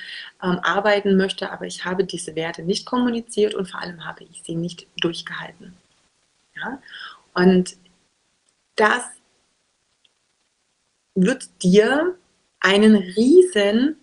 ähm, 0.41 0.59
arbeiten 0.63 1.17
möchte. 1.17 1.51
Aber 1.51 1.65
ich 1.65 1.85
habe 1.85 2.05
diese 2.05 2.35
Werte 2.35 2.63
nicht 2.63 2.85
kommuniziert 2.85 3.53
und 3.53 3.69
vor 3.69 3.81
allem 3.81 4.05
habe 4.05 4.23
ich 4.23 4.43
sie 4.43 4.55
nicht 4.55 4.87
durchgehalten. 4.97 5.73
Ja? 6.55 6.81
Und 7.33 7.75
das 8.75 9.03
wird 11.15 11.49
dir 11.63 12.15
einen 12.59 12.95
riesen, 12.95 13.97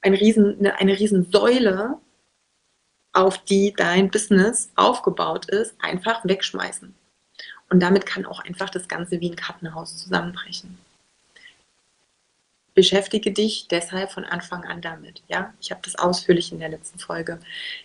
ein 0.00 0.14
riesen, 0.14 0.66
eine 0.66 0.98
riesen 0.98 1.30
Säule, 1.30 1.98
auf 3.12 3.38
die 3.38 3.72
dein 3.74 4.10
Business 4.10 4.70
aufgebaut 4.76 5.46
ist, 5.46 5.74
einfach 5.80 6.20
wegschmeißen. 6.24 6.94
Und 7.68 7.80
damit 7.80 8.06
kann 8.06 8.26
auch 8.26 8.40
einfach 8.40 8.70
das 8.70 8.88
Ganze 8.88 9.20
wie 9.20 9.30
ein 9.30 9.36
Kartenhaus 9.36 9.96
zusammenbrechen. 9.96 10.78
Beschäftige 12.74 13.32
dich 13.32 13.68
deshalb 13.68 14.12
von 14.12 14.24
Anfang 14.24 14.64
an 14.64 14.82
damit. 14.82 15.22
Ja, 15.28 15.54
ich 15.60 15.70
habe 15.70 15.80
das 15.82 15.96
ausführlich 15.96 16.52
in 16.52 16.60
der 16.60 16.68
letzten 16.68 16.98
Folge 16.98 17.40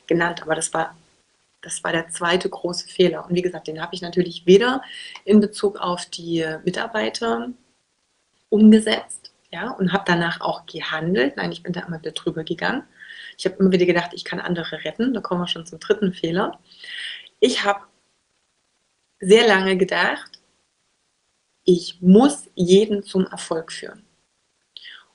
genannt, 0.06 0.42
aber 0.42 0.54
das 0.54 0.74
war, 0.74 0.96
das 1.62 1.84
war 1.84 1.94
der 1.94 2.10
zweite 2.10 2.50
große 2.50 2.90
Fehler. 2.90 3.26
Und 3.26 3.36
wie 3.36 3.42
gesagt, 3.42 3.68
den 3.68 3.82
habe 3.82 3.96
ich 3.96 4.02
natürlich 4.02 4.46
weder 4.46 4.84
in 5.24 5.40
Bezug 5.40 5.78
auf 5.78 6.06
die 6.08 6.46
Mitarbeiter 6.66 7.50
umgesetzt, 8.50 9.32
ja, 9.52 9.72
und 9.72 9.92
habe 9.92 10.04
danach 10.06 10.42
auch 10.42 10.66
gehandelt. 10.66 11.38
Nein, 11.38 11.52
ich 11.52 11.64
bin 11.64 11.74
da 11.74 11.82
immer 11.82 12.00
wieder 12.00 12.12
drüber 12.12 12.44
gegangen. 12.44 12.84
Ich 13.38 13.46
habe 13.46 13.56
immer 13.58 13.72
wieder 13.72 13.86
gedacht, 13.86 14.12
ich 14.14 14.24
kann 14.24 14.40
andere 14.40 14.84
retten. 14.86 15.14
Da 15.14 15.22
kommen 15.22 15.42
wir 15.42 15.48
schon 15.48 15.66
zum 15.66 15.80
dritten 15.80 16.14
Fehler. 16.14 16.60
Ich 17.40 17.64
habe 17.64 17.82
sehr 19.22 19.48
lange 19.48 19.78
gedacht, 19.78 20.42
ich 21.64 22.02
muss 22.02 22.50
jeden 22.56 23.04
zum 23.04 23.26
Erfolg 23.28 23.72
führen. 23.72 24.04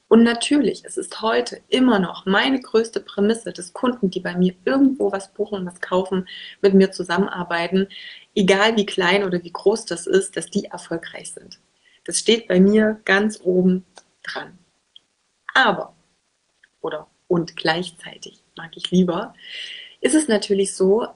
Und 0.08 0.22
natürlich, 0.22 0.84
es 0.84 0.96
ist 0.96 1.20
heute 1.20 1.60
immer 1.68 1.98
noch 1.98 2.26
meine 2.26 2.60
größte 2.60 3.00
Prämisse, 3.00 3.52
dass 3.52 3.72
Kunden, 3.72 4.08
die 4.08 4.20
bei 4.20 4.36
mir 4.36 4.54
irgendwo 4.64 5.10
was 5.10 5.34
buchen, 5.34 5.66
was 5.66 5.80
kaufen, 5.80 6.28
mit 6.62 6.74
mir 6.74 6.92
zusammenarbeiten, 6.92 7.88
egal 8.34 8.76
wie 8.76 8.86
klein 8.86 9.24
oder 9.24 9.42
wie 9.42 9.52
groß 9.52 9.84
das 9.86 10.06
ist, 10.06 10.36
dass 10.36 10.46
die 10.46 10.66
erfolgreich 10.66 11.32
sind. 11.32 11.58
Das 12.04 12.20
steht 12.20 12.46
bei 12.46 12.60
mir 12.60 13.00
ganz 13.04 13.40
oben 13.42 13.84
dran. 14.22 14.56
Aber, 15.54 15.96
oder 16.80 17.08
und 17.26 17.56
gleichzeitig 17.56 18.44
mag 18.56 18.76
ich 18.76 18.92
lieber, 18.92 19.34
ist 20.00 20.14
es 20.14 20.28
natürlich 20.28 20.74
so, 20.74 21.08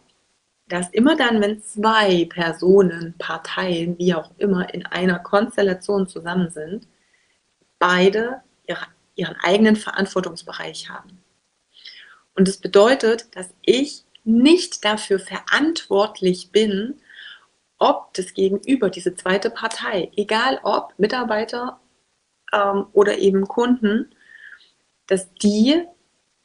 dass 0.71 0.89
immer 0.91 1.17
dann, 1.17 1.41
wenn 1.41 1.63
zwei 1.63 2.27
Personen, 2.27 3.15
Parteien, 3.19 3.99
wie 3.99 4.15
auch 4.15 4.31
immer, 4.39 4.73
in 4.73 4.87
einer 4.87 5.19
Konstellation 5.19 6.07
zusammen 6.07 6.51
sind, 6.51 6.87
beide 7.79 8.43
ihre, 8.67 8.87
ihren 9.17 9.37
eigenen 9.43 9.77
Verantwortungsbereich 9.77 10.89
haben. 10.89 11.19
Und 12.35 12.47
das 12.47 12.59
bedeutet, 12.59 13.35
dass 13.37 13.51
ich 13.63 14.05
nicht 14.25 14.85
dafür 14.85 15.19
verantwortlich 15.19 16.53
bin, 16.53 17.01
ob 17.79 18.15
das 18.15 18.35
Gegenüber, 18.35 18.91
diese 18.91 19.17
zweite 19.17 19.51
Partei, 19.51 20.13
egal 20.15 20.61
ob 20.63 20.95
Mitarbeiter 20.99 21.81
ähm, 22.53 22.87
oder 22.93 23.19
eben 23.19 23.49
Kunden, 23.49 24.15
dass 25.07 25.35
die 25.35 25.83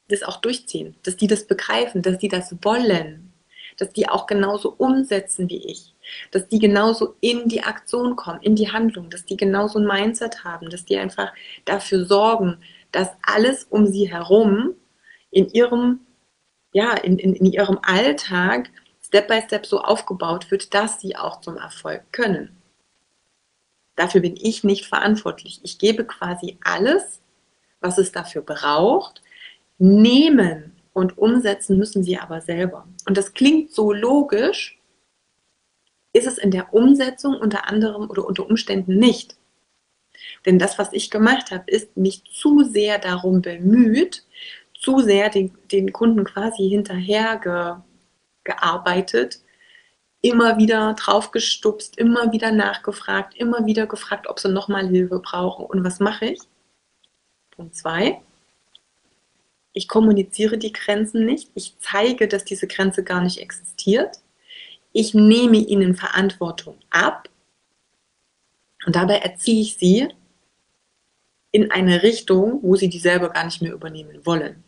das 0.07 0.23
auch 0.23 0.37
durchziehen, 0.37 0.95
dass 1.03 1.17
die 1.17 1.27
das 1.27 1.45
begreifen, 1.45 2.01
dass 2.01 2.17
die 2.17 2.29
das 2.29 2.55
wollen 2.61 3.24
dass 3.77 3.91
die 3.91 4.07
auch 4.07 4.25
genauso 4.25 4.73
umsetzen 4.77 5.49
wie 5.49 5.65
ich, 5.65 5.93
dass 6.31 6.47
die 6.47 6.59
genauso 6.59 7.15
in 7.19 7.47
die 7.47 7.63
Aktion 7.63 8.15
kommen, 8.15 8.41
in 8.41 8.55
die 8.55 8.71
Handlung, 8.71 9.09
dass 9.09 9.25
die 9.25 9.37
genauso 9.37 9.79
ein 9.79 9.87
Mindset 9.87 10.43
haben, 10.43 10.69
dass 10.69 10.85
die 10.85 10.97
einfach 10.97 11.33
dafür 11.65 12.05
sorgen, 12.05 12.57
dass 12.91 13.09
alles 13.21 13.65
um 13.65 13.87
sie 13.87 14.09
herum 14.09 14.75
in 15.31 15.49
ihrem, 15.49 16.01
ja, 16.73 16.93
in, 16.93 17.19
in, 17.19 17.35
in 17.35 17.45
ihrem 17.51 17.79
Alltag 17.81 18.69
Step 19.03 19.27
by 19.27 19.41
Step 19.41 19.65
so 19.65 19.81
aufgebaut 19.81 20.49
wird, 20.51 20.73
dass 20.73 20.99
sie 20.99 21.15
auch 21.15 21.41
zum 21.41 21.57
Erfolg 21.57 22.03
können. 22.11 22.55
Dafür 23.95 24.21
bin 24.21 24.35
ich 24.35 24.63
nicht 24.63 24.85
verantwortlich. 24.85 25.61
Ich 25.63 25.77
gebe 25.77 26.05
quasi 26.05 26.57
alles, 26.63 27.21
was 27.79 27.97
es 27.97 28.11
dafür 28.11 28.41
braucht, 28.41 29.21
nehmen 29.77 30.74
und 30.95 31.17
umsetzen 31.17 31.77
müssen 31.77 32.03
sie 32.03 32.17
aber 32.17 32.39
selber. 32.39 32.87
Und 33.05 33.17
das 33.17 33.33
klingt 33.33 33.71
so 33.71 33.91
logisch, 33.91 34.79
ist 36.13 36.25
es 36.25 36.37
in 36.37 36.51
der 36.51 36.73
Umsetzung 36.73 37.35
unter 37.35 37.67
anderem 37.67 38.09
oder 38.09 38.25
unter 38.25 38.49
Umständen 38.49 38.97
nicht. 38.97 39.35
Denn 40.45 40.57
das, 40.57 40.79
was 40.79 40.93
ich 40.93 41.11
gemacht 41.11 41.51
habe, 41.51 41.69
ist 41.69 41.97
mich 41.97 42.23
zu 42.23 42.63
sehr 42.63 42.97
darum 42.97 43.41
bemüht, 43.41 44.23
zu 44.73 45.01
sehr 45.01 45.29
den, 45.29 45.51
den 45.69 45.91
Kunden 45.91 46.23
quasi 46.23 46.69
hinterher 46.69 47.41
ge, 47.43 47.73
gearbeitet, 48.45 49.41
immer 50.21 50.57
wieder 50.57 50.93
draufgestupst, 50.93 51.97
immer 51.97 52.31
wieder 52.31 52.53
nachgefragt, 52.53 53.35
immer 53.35 53.65
wieder 53.65 53.85
gefragt, 53.85 54.27
ob 54.29 54.39
sie 54.39 54.49
nochmal 54.49 54.87
Hilfe 54.87 55.19
brauchen. 55.19 55.65
Und 55.65 55.83
was 55.83 55.99
mache 55.99 56.27
ich? 56.27 56.39
Punkt 57.51 57.75
zwei 57.75 58.21
ich 59.75 59.87
kommuniziere 59.87 60.57
die 60.57 60.71
Grenzen 60.71 61.25
nicht, 61.25 61.51
ich 61.53 61.75
zeige, 61.79 62.27
dass 62.27 62.45
diese 62.45 62.65
Grenze 62.65 63.03
gar 63.03 63.21
nicht 63.21 63.39
existiert, 63.39 64.21
ich 64.93 65.13
nehme 65.13 65.57
ihnen 65.57 65.95
Verantwortung 65.95 66.77
ab 66.89 67.29
und 68.85 68.95
dabei 68.95 69.17
erziehe 69.17 69.61
ich 69.61 69.75
sie 69.75 70.07
in 71.51 71.71
eine 71.71 72.03
Richtung, 72.03 72.59
wo 72.63 72.75
sie 72.75 72.89
die 72.89 72.99
selber 72.99 73.29
gar 73.29 73.43
nicht 73.45 73.61
mehr 73.61 73.73
übernehmen 73.73 74.25
wollen. 74.25 74.63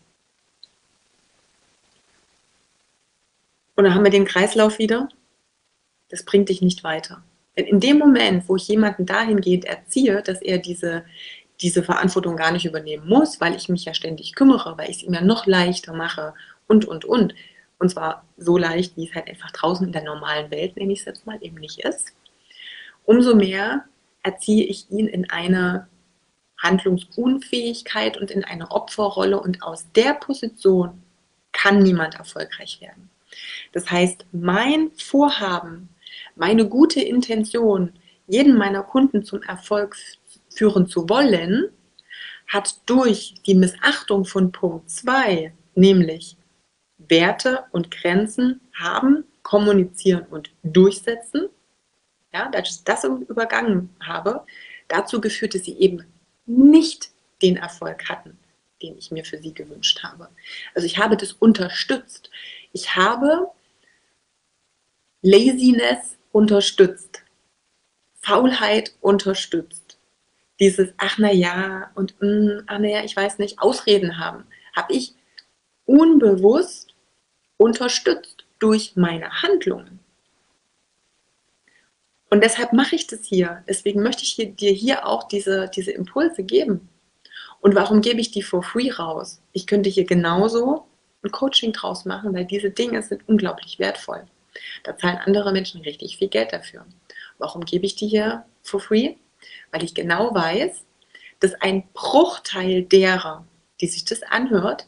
Und 3.76 3.84
dann 3.84 3.94
haben 3.94 4.04
wir 4.04 4.12
den 4.12 4.26
Kreislauf 4.26 4.80
wieder. 4.80 5.08
Das 6.10 6.24
bringt 6.24 6.50
dich 6.50 6.62
nicht 6.62 6.84
weiter. 6.84 7.24
Denn 7.56 7.66
in 7.66 7.80
dem 7.80 7.98
Moment, 8.00 8.50
wo 8.50 8.56
ich 8.56 8.68
jemanden 8.68 9.06
dahingehend 9.06 9.66
erziehe, 9.66 10.22
dass 10.24 10.42
er 10.42 10.58
diese 10.58 11.06
diese 11.62 11.84
Verantwortung 11.84 12.36
gar 12.36 12.52
nicht 12.52 12.66
übernehmen 12.66 13.08
muss, 13.08 13.42
weil 13.42 13.56
ich 13.56 13.70
mich 13.70 13.86
ja 13.86 13.94
ständig 13.94 14.36
kümmere, 14.36 14.78
weil 14.78 14.90
ich 14.90 14.98
es 14.98 15.04
ihm 15.04 15.14
ja 15.14 15.22
noch 15.22 15.46
leichter 15.46 15.94
mache 15.94 16.34
und, 16.68 16.86
und, 16.86 17.06
und. 17.06 17.34
Und 17.80 17.90
zwar 17.90 18.26
so 18.38 18.58
leicht, 18.58 18.98
wie 18.98 19.08
es 19.08 19.16
halt 19.16 19.28
einfach 19.28 19.52
draußen 19.52 19.86
in 19.86 19.94
der 19.94 20.04
normalen 20.04 20.52
Welt, 20.52 20.78
nenne 20.78 20.94
ich 20.94 21.00
es 21.00 21.06
jetzt 21.06 21.26
mal, 21.26 21.38
eben 21.42 21.58
nicht 21.58 21.80
ist. 21.80 22.14
Umso 23.06 23.36
mehr 23.36 23.86
erziehe 24.24 24.66
ich 24.66 24.90
ihn 24.90 25.08
in 25.08 25.30
eine 25.30 25.88
Handlungsunfähigkeit 26.58 28.18
und 28.18 28.32
in 28.32 28.44
eine 28.44 28.72
Opferrolle 28.72 29.40
und 29.40 29.62
aus 29.62 29.86
der 29.96 30.14
Position 30.14 31.02
kann 31.52 31.80
niemand 31.80 32.16
erfolgreich 32.16 32.82
werden. 32.82 33.10
Das 33.74 33.90
heißt, 33.90 34.26
mein 34.32 34.92
Vorhaben, 34.98 35.90
meine 36.36 36.68
gute 36.68 37.02
Intention, 37.02 37.94
jeden 38.28 38.58
meiner 38.58 38.84
Kunden 38.84 39.24
zum 39.24 39.42
Erfolg 39.44 39.96
führen 40.58 40.88
zu 40.88 41.08
wollen, 41.08 41.70
hat 42.48 42.78
durch 42.86 43.36
die 43.46 43.56
Missachtung 43.56 44.26
von 44.26 44.52
Punkt 44.52 44.90
2, 44.90 45.54
nämlich 45.76 46.38
Werte 46.98 47.66
und 47.72 47.92
Grenzen 47.92 48.62
haben, 48.74 49.26
kommunizieren 49.44 50.26
und 50.30 50.52
durchsetzen, 50.64 51.50
ja, 52.34 52.50
dass 52.50 52.70
ich 52.70 52.84
das 52.84 53.04
übergangen 53.04 53.90
habe, 54.02 54.44
dazu 54.88 55.22
geführt, 55.22 55.56
dass 55.56 55.64
sie 55.64 55.78
eben 55.78 56.04
nicht 56.46 57.12
den 57.42 57.58
Erfolg 57.58 58.10
hatten, 58.10 58.38
den 58.82 58.98
ich 58.98 59.12
mir 59.12 59.24
für 59.24 59.38
sie 59.38 59.54
gewünscht 59.54 60.02
habe. 60.04 60.30
Also 60.74 60.86
ich 60.86 60.98
habe 60.98 61.18
das 61.18 61.34
unterstützt. 61.34 62.30
Ich 62.74 62.96
habe 62.96 63.50
Laziness 65.22 66.18
unterstützt, 66.32 67.24
Faulheit 68.22 68.96
unterstützt 69.02 69.87
dieses, 70.60 70.94
ach 70.98 71.18
na 71.18 71.32
ja, 71.32 71.92
und 71.96 72.16
mm, 72.20 72.64
ach 72.68 72.80
na 72.80 72.88
ja, 72.88 73.04
ich 73.04 73.16
weiß 73.16 73.38
nicht, 73.40 73.60
Ausreden 73.60 74.18
haben, 74.18 74.46
habe 74.76 74.94
ich 74.94 75.14
unbewusst 75.86 76.94
unterstützt 77.58 78.46
durch 78.60 78.96
meine 78.96 79.42
Handlungen. 79.42 80.00
Und 82.30 82.44
deshalb 82.44 82.74
mache 82.74 82.96
ich 82.96 83.08
das 83.08 83.26
hier. 83.26 83.64
Deswegen 83.68 84.04
möchte 84.04 84.24
ich 84.24 84.36
dir 84.36 84.72
hier 84.72 85.06
auch 85.06 85.28
diese, 85.28 85.70
diese 85.74 85.92
Impulse 85.92 86.44
geben. 86.44 86.90
Und 87.62 87.74
warum 87.76 88.02
gebe 88.02 88.20
ich 88.20 88.32
die 88.32 88.44
for 88.44 88.64
free 88.64 88.92
raus? 88.92 89.42
Ich 89.54 89.66
könnte 89.66 89.90
hier 89.90 90.06
genauso 90.06 90.86
ein 91.24 91.32
Coaching 91.32 91.74
draus 91.74 92.06
machen, 92.06 92.34
weil 92.34 92.46
diese 92.46 92.70
Dinge 92.70 93.02
sind 93.02 93.28
unglaublich 93.28 93.80
wertvoll. 93.80 94.26
Da 94.84 94.98
zahlen 94.98 95.20
andere 95.26 95.52
Menschen 95.52 95.82
richtig 95.82 96.18
viel 96.18 96.28
Geld 96.28 96.52
dafür. 96.52 96.86
Warum 97.38 97.64
gebe 97.66 97.86
ich 97.86 97.96
die 97.96 98.08
hier 98.08 98.46
for 98.62 98.80
free? 98.80 99.16
Weil 99.72 99.84
ich 99.84 99.94
genau 99.94 100.34
weiß, 100.34 100.84
dass 101.40 101.54
ein 101.56 101.88
Bruchteil 101.94 102.84
derer, 102.84 103.46
die 103.82 103.88
sich 103.88 104.06
das 104.06 104.24
anhört, 104.24 104.88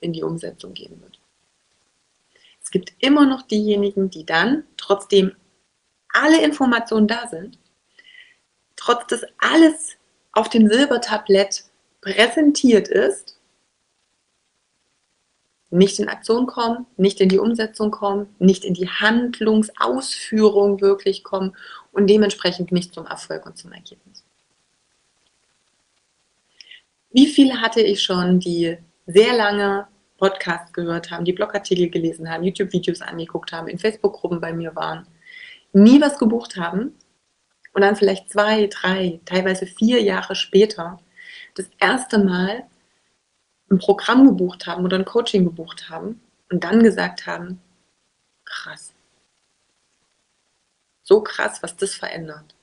in 0.00 0.12
die 0.12 0.22
Umsetzung 0.22 0.74
gehen 0.74 1.00
wird. 1.00 1.18
Es 2.62 2.70
gibt 2.70 2.92
immer 2.98 3.26
noch 3.26 3.42
diejenigen, 3.42 4.10
die 4.10 4.26
dann, 4.26 4.64
trotzdem 4.76 5.34
alle 6.08 6.42
Informationen 6.42 7.06
da 7.06 7.28
sind, 7.28 7.58
trotz 8.74 9.06
dass 9.06 9.22
alles 9.38 9.96
auf 10.32 10.48
dem 10.48 10.68
Silbertablett 10.68 11.64
präsentiert 12.00 12.88
ist, 12.88 13.35
nicht 15.76 15.98
in 15.98 16.08
Aktion 16.08 16.46
kommen, 16.46 16.86
nicht 16.96 17.20
in 17.20 17.28
die 17.28 17.38
Umsetzung 17.38 17.90
kommen, 17.90 18.34
nicht 18.38 18.64
in 18.64 18.74
die 18.74 18.88
Handlungsausführung 18.88 20.80
wirklich 20.80 21.22
kommen 21.22 21.56
und 21.92 22.08
dementsprechend 22.08 22.72
nicht 22.72 22.94
zum 22.94 23.06
Erfolg 23.06 23.46
und 23.46 23.56
zum 23.56 23.72
Ergebnis. 23.72 24.24
Wie 27.10 27.26
viele 27.26 27.60
hatte 27.60 27.80
ich 27.80 28.02
schon, 28.02 28.40
die 28.40 28.76
sehr 29.06 29.36
lange 29.36 29.86
Podcasts 30.18 30.72
gehört 30.72 31.10
haben, 31.10 31.24
die 31.24 31.32
Blogartikel 31.32 31.88
gelesen 31.90 32.28
haben, 32.30 32.44
YouTube-Videos 32.44 33.02
angeguckt 33.02 33.52
haben, 33.52 33.68
in 33.68 33.78
Facebook-Gruppen 33.78 34.40
bei 34.40 34.52
mir 34.52 34.74
waren, 34.74 35.06
nie 35.72 36.00
was 36.00 36.18
gebucht 36.18 36.56
haben 36.56 36.94
und 37.74 37.82
dann 37.82 37.96
vielleicht 37.96 38.30
zwei, 38.30 38.66
drei, 38.66 39.20
teilweise 39.26 39.66
vier 39.66 40.02
Jahre 40.02 40.34
später 40.34 40.98
das 41.54 41.66
erste 41.78 42.18
Mal 42.18 42.64
ein 43.70 43.78
Programm 43.78 44.26
gebucht 44.26 44.66
haben 44.66 44.84
oder 44.84 44.96
ein 44.96 45.04
Coaching 45.04 45.44
gebucht 45.44 45.88
haben 45.90 46.20
und 46.50 46.62
dann 46.64 46.82
gesagt 46.82 47.26
haben, 47.26 47.60
krass. 48.44 48.92
So 51.02 51.20
krass, 51.20 51.62
was 51.62 51.76
das 51.76 51.94
verändert. 51.94 52.54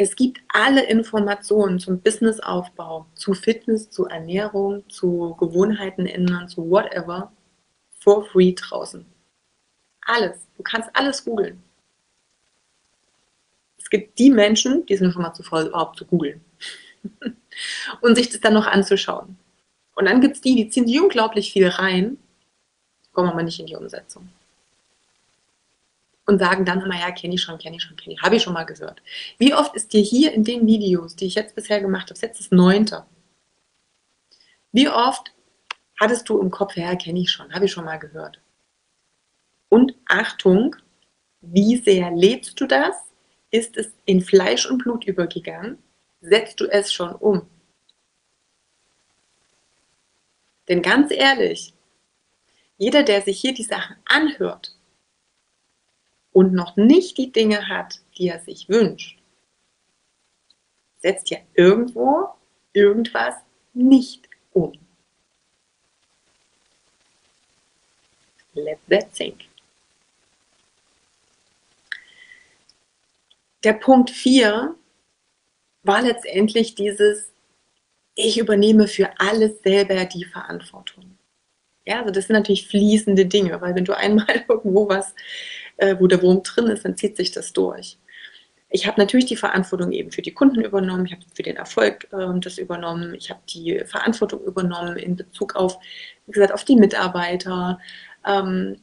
Es 0.00 0.14
gibt 0.14 0.40
alle 0.48 0.84
Informationen 0.84 1.80
zum 1.80 2.00
Businessaufbau, 2.00 3.06
zu 3.14 3.34
Fitness, 3.34 3.90
zu 3.90 4.06
Ernährung, 4.06 4.88
zu 4.88 5.34
Gewohnheiten 5.40 6.06
ändern, 6.06 6.48
zu 6.48 6.70
whatever, 6.70 7.32
for 7.98 8.24
free 8.26 8.54
draußen. 8.54 9.04
Alles. 10.02 10.46
Du 10.56 10.62
kannst 10.62 10.88
alles 10.94 11.24
googeln. 11.24 11.62
Es 13.76 13.90
gibt 13.90 14.18
die 14.18 14.30
Menschen, 14.30 14.86
die 14.86 14.96
sind 14.96 15.12
schon 15.12 15.22
mal 15.22 15.34
zu 15.34 15.42
voll, 15.42 15.66
überhaupt 15.66 15.98
zu 15.98 16.04
googeln. 16.04 16.44
und 18.00 18.14
sich 18.14 18.30
das 18.30 18.40
dann 18.40 18.54
noch 18.54 18.66
anzuschauen. 18.66 19.38
Und 19.94 20.04
dann 20.04 20.20
gibt 20.20 20.36
es 20.36 20.40
die, 20.40 20.54
die 20.54 20.68
ziehen 20.68 20.86
sich 20.86 21.00
unglaublich 21.00 21.52
viel 21.52 21.68
rein, 21.68 22.18
kommen 23.12 23.30
aber 23.30 23.42
nicht 23.42 23.58
in 23.58 23.66
die 23.66 23.76
Umsetzung 23.76 24.28
und 26.28 26.38
sagen 26.38 26.66
dann 26.66 26.82
immer, 26.82 27.00
ja, 27.00 27.10
kenne 27.10 27.34
ich 27.34 27.42
schon, 27.42 27.58
kenne 27.58 27.76
ich 27.76 27.82
schon, 27.82 27.96
kenne 27.96 28.14
ich, 28.14 28.20
habe 28.20 28.36
ich 28.36 28.42
schon 28.42 28.52
mal 28.52 28.64
gehört. 28.64 29.00
Wie 29.38 29.54
oft 29.54 29.74
ist 29.74 29.94
dir 29.94 30.02
hier 30.02 30.32
in 30.32 30.44
den 30.44 30.66
Videos, 30.66 31.16
die 31.16 31.24
ich 31.24 31.34
jetzt 31.34 31.54
bisher 31.54 31.80
gemacht 31.80 32.10
habe, 32.10 32.20
jetzt 32.20 32.38
das 32.38 32.50
neunte, 32.50 33.06
wie 34.70 34.90
oft 34.90 35.32
hattest 35.98 36.28
du 36.28 36.38
im 36.38 36.50
Kopf, 36.50 36.76
ja, 36.76 36.94
kenne 36.96 37.20
ich 37.20 37.30
schon, 37.30 37.52
habe 37.54 37.64
ich 37.64 37.72
schon 37.72 37.86
mal 37.86 37.98
gehört. 37.98 38.40
Und 39.70 39.94
Achtung, 40.06 40.76
wie 41.40 41.78
sehr 41.78 42.10
lebst 42.10 42.60
du 42.60 42.66
das? 42.66 42.94
Ist 43.50 43.78
es 43.78 43.90
in 44.04 44.20
Fleisch 44.20 44.70
und 44.70 44.78
Blut 44.82 45.04
übergegangen? 45.06 45.78
Setzt 46.20 46.60
du 46.60 46.66
es 46.66 46.92
schon 46.92 47.14
um? 47.14 47.48
Denn 50.68 50.82
ganz 50.82 51.10
ehrlich, 51.10 51.72
jeder, 52.76 53.02
der 53.02 53.22
sich 53.22 53.40
hier 53.40 53.54
die 53.54 53.64
Sachen 53.64 53.96
anhört, 54.04 54.78
und 56.38 56.52
noch 56.52 56.76
nicht 56.76 57.18
die 57.18 57.32
Dinge 57.32 57.66
hat, 57.66 58.00
die 58.16 58.28
er 58.28 58.38
sich 58.38 58.68
wünscht, 58.68 59.18
setzt 60.98 61.30
ja 61.30 61.38
irgendwo 61.54 62.28
irgendwas 62.72 63.34
nicht 63.72 64.28
um. 64.52 64.72
Let 68.52 68.78
that 68.88 69.16
sink. 69.16 69.48
Der 73.64 73.72
Punkt 73.72 74.10
4 74.10 74.77
war 75.82 76.02
letztendlich 76.02 76.74
dieses, 76.74 77.32
ich 78.14 78.38
übernehme 78.38 78.88
für 78.88 79.10
alles 79.18 79.62
selber 79.62 80.04
die 80.04 80.24
Verantwortung. 80.24 81.18
Ja, 81.86 82.00
also 82.00 82.12
das 82.12 82.26
sind 82.26 82.34
natürlich 82.34 82.68
fließende 82.68 83.26
Dinge, 83.26 83.60
weil 83.60 83.74
wenn 83.74 83.84
du 83.84 83.96
einmal 83.96 84.44
irgendwo 84.48 84.88
was 84.88 85.14
äh, 85.78 85.96
wo 85.98 86.06
der 86.06 86.22
Wurm 86.22 86.42
drin 86.42 86.66
ist, 86.66 86.84
dann 86.84 86.96
zieht 86.96 87.16
sich 87.16 87.30
das 87.30 87.52
durch. 87.52 87.98
Ich 88.70 88.86
habe 88.86 89.00
natürlich 89.00 89.24
die 89.26 89.36
Verantwortung 89.36 89.92
eben 89.92 90.12
für 90.12 90.20
die 90.20 90.34
Kunden 90.34 90.60
übernommen, 90.60 91.06
ich 91.06 91.12
habe 91.12 91.22
für 91.34 91.42
den 91.42 91.56
Erfolg 91.56 92.06
äh, 92.12 92.38
das 92.40 92.58
übernommen, 92.58 93.14
ich 93.14 93.30
habe 93.30 93.40
die 93.48 93.82
Verantwortung 93.86 94.42
übernommen 94.44 94.98
in 94.98 95.16
Bezug 95.16 95.56
auf, 95.56 95.78
wie 96.26 96.32
gesagt, 96.32 96.52
auf 96.52 96.64
die 96.64 96.76
Mitarbeiter. 96.76 97.78
Ähm, 98.26 98.80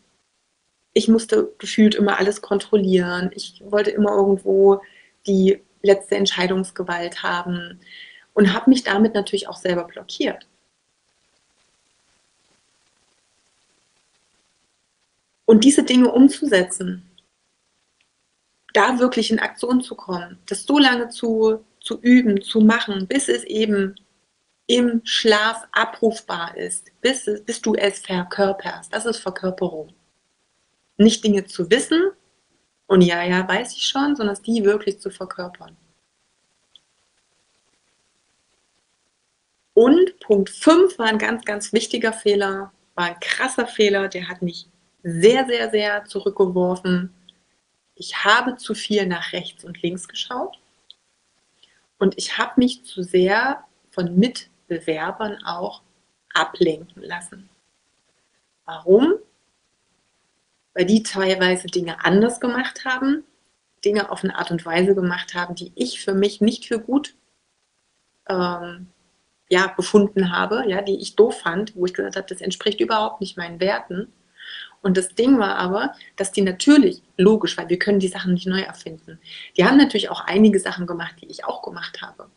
ich 0.93 1.07
musste 1.07 1.53
gefühlt 1.59 1.93
immer 1.93 2.17
alles 2.17 2.41
kontrollieren. 2.41 3.29
Ich 3.35 3.61
wollte 3.65 3.91
immer 3.91 4.11
irgendwo 4.15 4.81
die 5.27 5.61
letzte 5.85 6.15
Entscheidungsgewalt 6.15 7.23
haben 7.23 7.79
und 8.33 8.53
habe 8.53 8.69
mich 8.69 8.83
damit 8.83 9.13
natürlich 9.13 9.47
auch 9.47 9.57
selber 9.57 9.85
blockiert. 9.85 10.47
Und 15.45 15.63
diese 15.63 15.83
Dinge 15.83 16.11
umzusetzen, 16.11 17.09
da 18.73 18.99
wirklich 18.99 19.31
in 19.31 19.39
Aktion 19.39 19.81
zu 19.81 19.95
kommen, 19.95 20.37
das 20.47 20.63
so 20.63 20.77
lange 20.79 21.09
zu, 21.09 21.63
zu 21.79 21.99
üben, 22.01 22.41
zu 22.41 22.59
machen, 22.59 23.07
bis 23.07 23.29
es 23.29 23.43
eben 23.43 23.95
im 24.67 25.01
Schlaf 25.05 25.67
abrufbar 25.71 26.57
ist, 26.57 26.91
bis, 26.99 27.29
bis 27.45 27.61
du 27.61 27.75
es 27.75 27.99
verkörperst. 27.99 28.91
Das 28.91 29.05
ist 29.05 29.19
Verkörperung. 29.19 29.93
Nicht 30.97 31.23
Dinge 31.23 31.45
zu 31.45 31.69
wissen 31.69 32.11
und 32.87 33.01
ja, 33.01 33.23
ja, 33.23 33.47
weiß 33.47 33.73
ich 33.73 33.85
schon, 33.85 34.15
sondern 34.15 34.37
die 34.43 34.63
wirklich 34.63 34.99
zu 34.99 35.09
verkörpern. 35.09 35.75
Und 39.73 40.19
Punkt 40.19 40.49
5 40.49 40.97
war 40.99 41.07
ein 41.07 41.17
ganz, 41.17 41.43
ganz 41.43 41.73
wichtiger 41.73 42.13
Fehler, 42.13 42.71
war 42.95 43.05
ein 43.05 43.19
krasser 43.19 43.67
Fehler, 43.67 44.07
der 44.07 44.29
hat 44.29 44.41
mich 44.41 44.67
sehr, 45.03 45.45
sehr, 45.47 45.69
sehr 45.69 46.05
zurückgeworfen. 46.05 47.13
Ich 47.95 48.23
habe 48.23 48.55
zu 48.55 48.73
viel 48.73 49.05
nach 49.05 49.33
rechts 49.33 49.65
und 49.65 49.81
links 49.81 50.07
geschaut 50.07 50.57
und 51.97 52.17
ich 52.17 52.37
habe 52.37 52.53
mich 52.57 52.83
zu 52.83 53.03
sehr 53.03 53.65
von 53.91 54.17
Mitbewerbern 54.17 55.43
auch 55.43 55.81
ablenken 56.33 57.03
lassen. 57.03 57.49
Warum? 58.65 59.15
Weil 60.75 60.85
die 60.85 61.01
teilweise 61.01 61.67
Dinge 61.67 62.05
anders 62.05 62.39
gemacht 62.39 62.85
haben, 62.85 63.23
Dinge 63.83 64.11
auf 64.11 64.23
eine 64.23 64.37
Art 64.37 64.51
und 64.51 64.65
Weise 64.65 64.93
gemacht 64.93 65.33
haben, 65.33 65.55
die 65.55 65.71
ich 65.75 66.01
für 66.01 66.13
mich 66.13 66.41
nicht 66.41 66.65
für 66.65 66.79
gut 66.79 67.15
ähm, 68.27 68.87
ja, 69.49 69.67
befunden 69.75 70.31
habe, 70.35 70.65
ja, 70.67 70.81
die 70.81 70.99
ich 70.99 71.15
doof 71.15 71.39
fand, 71.41 71.75
wo 71.75 71.85
ich 71.85 71.93
gesagt 71.93 72.15
habe, 72.15 72.27
das 72.27 72.41
entspricht 72.41 72.79
überhaupt 72.79 73.21
nicht 73.21 73.37
meinen 73.37 73.59
Werten. 73.59 74.11
Und 74.81 74.97
das 74.97 75.15
Ding 75.15 75.39
war 75.39 75.55
aber, 75.55 75.93
dass 76.15 76.31
die 76.31 76.41
natürlich, 76.41 77.01
logisch, 77.17 77.57
weil 77.57 77.69
wir 77.69 77.79
können 77.79 77.99
die 77.99 78.07
Sachen 78.07 78.33
nicht 78.33 78.47
neu 78.47 78.61
erfinden, 78.61 79.19
die 79.57 79.65
haben 79.65 79.77
natürlich 79.77 80.09
auch 80.09 80.21
einige 80.21 80.59
Sachen 80.59 80.85
gemacht, 80.85 81.15
die 81.21 81.27
ich 81.27 81.45
auch 81.45 81.63
gemacht 81.63 82.01
habe. 82.01 82.29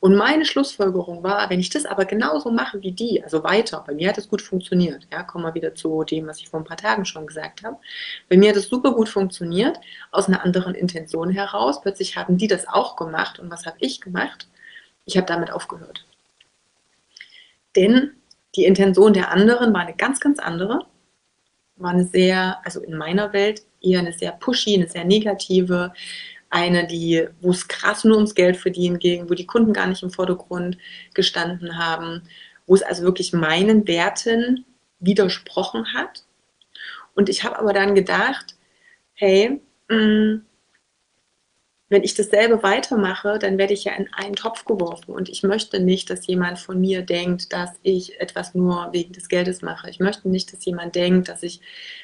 Und 0.00 0.14
meine 0.14 0.44
Schlussfolgerung 0.44 1.22
war, 1.22 1.48
wenn 1.50 1.60
ich 1.60 1.70
das 1.70 1.86
aber 1.86 2.04
genauso 2.04 2.50
mache 2.50 2.82
wie 2.82 2.92
die, 2.92 3.22
also 3.22 3.42
weiter, 3.42 3.82
bei 3.86 3.94
mir 3.94 4.08
hat 4.08 4.18
es 4.18 4.28
gut 4.28 4.42
funktioniert, 4.42 5.06
ja, 5.10 5.22
kommen 5.22 5.44
wir 5.44 5.54
wieder 5.54 5.74
zu 5.74 6.04
dem, 6.04 6.26
was 6.26 6.38
ich 6.38 6.48
vor 6.48 6.60
ein 6.60 6.64
paar 6.64 6.76
Tagen 6.76 7.04
schon 7.04 7.26
gesagt 7.26 7.62
habe. 7.64 7.78
Bei 8.28 8.36
mir 8.36 8.50
hat 8.50 8.56
es 8.56 8.68
super 8.68 8.92
gut 8.92 9.08
funktioniert, 9.08 9.78
aus 10.10 10.28
einer 10.28 10.44
anderen 10.44 10.74
Intention 10.74 11.30
heraus. 11.30 11.80
Plötzlich 11.80 12.16
haben 12.16 12.36
die 12.36 12.48
das 12.48 12.68
auch 12.68 12.96
gemacht 12.96 13.38
und 13.38 13.50
was 13.50 13.66
habe 13.66 13.76
ich 13.80 14.00
gemacht? 14.00 14.48
Ich 15.04 15.16
habe 15.16 15.26
damit 15.26 15.50
aufgehört. 15.50 16.04
Denn 17.74 18.12
die 18.54 18.64
Intention 18.64 19.12
der 19.12 19.30
anderen 19.30 19.72
war 19.72 19.82
eine 19.82 19.94
ganz, 19.94 20.20
ganz 20.20 20.38
andere 20.38 20.86
war 21.76 21.90
eine 21.90 22.04
sehr, 22.04 22.58
also 22.64 22.80
in 22.80 22.96
meiner 22.96 23.32
Welt 23.32 23.62
eher 23.80 24.00
eine 24.00 24.12
sehr 24.12 24.32
pushy, 24.32 24.74
eine 24.74 24.88
sehr 24.88 25.04
negative, 25.04 25.92
eine, 26.56 26.86
die, 26.86 27.28
wo 27.42 27.50
es 27.50 27.68
krass 27.68 28.02
nur 28.04 28.16
ums 28.16 28.34
Geld 28.34 28.56
verdienen 28.56 28.98
ging, 28.98 29.28
wo 29.28 29.34
die 29.34 29.44
Kunden 29.44 29.74
gar 29.74 29.86
nicht 29.86 30.02
im 30.02 30.10
Vordergrund 30.10 30.78
gestanden 31.12 31.76
haben, 31.76 32.22
wo 32.66 32.74
es 32.74 32.82
also 32.82 33.02
wirklich 33.02 33.34
meinen 33.34 33.86
Werten 33.86 34.64
widersprochen 34.98 35.92
hat. 35.92 36.24
Und 37.14 37.28
ich 37.28 37.44
habe 37.44 37.58
aber 37.58 37.74
dann 37.74 37.94
gedacht, 37.94 38.56
hey, 39.12 39.60
mh, 39.88 39.96
mm, 39.96 40.46
wenn 41.88 42.02
ich 42.02 42.14
dasselbe 42.14 42.64
weitermache, 42.64 43.38
dann 43.38 43.58
werde 43.58 43.72
ich 43.72 43.84
ja 43.84 43.92
in 43.94 44.12
einen 44.12 44.34
Topf 44.34 44.64
geworfen. 44.64 45.12
Und 45.12 45.28
ich 45.28 45.44
möchte 45.44 45.78
nicht, 45.78 46.10
dass 46.10 46.26
jemand 46.26 46.58
von 46.58 46.80
mir 46.80 47.02
denkt, 47.02 47.52
dass 47.52 47.70
ich 47.82 48.20
etwas 48.20 48.54
nur 48.54 48.92
wegen 48.92 49.12
des 49.12 49.28
Geldes 49.28 49.62
mache. 49.62 49.88
Ich 49.88 50.00
möchte 50.00 50.28
nicht, 50.28 50.52
dass 50.52 50.64
jemand 50.64 50.96
denkt, 50.96 51.28
dass 51.28 51.44
ich 51.44 51.60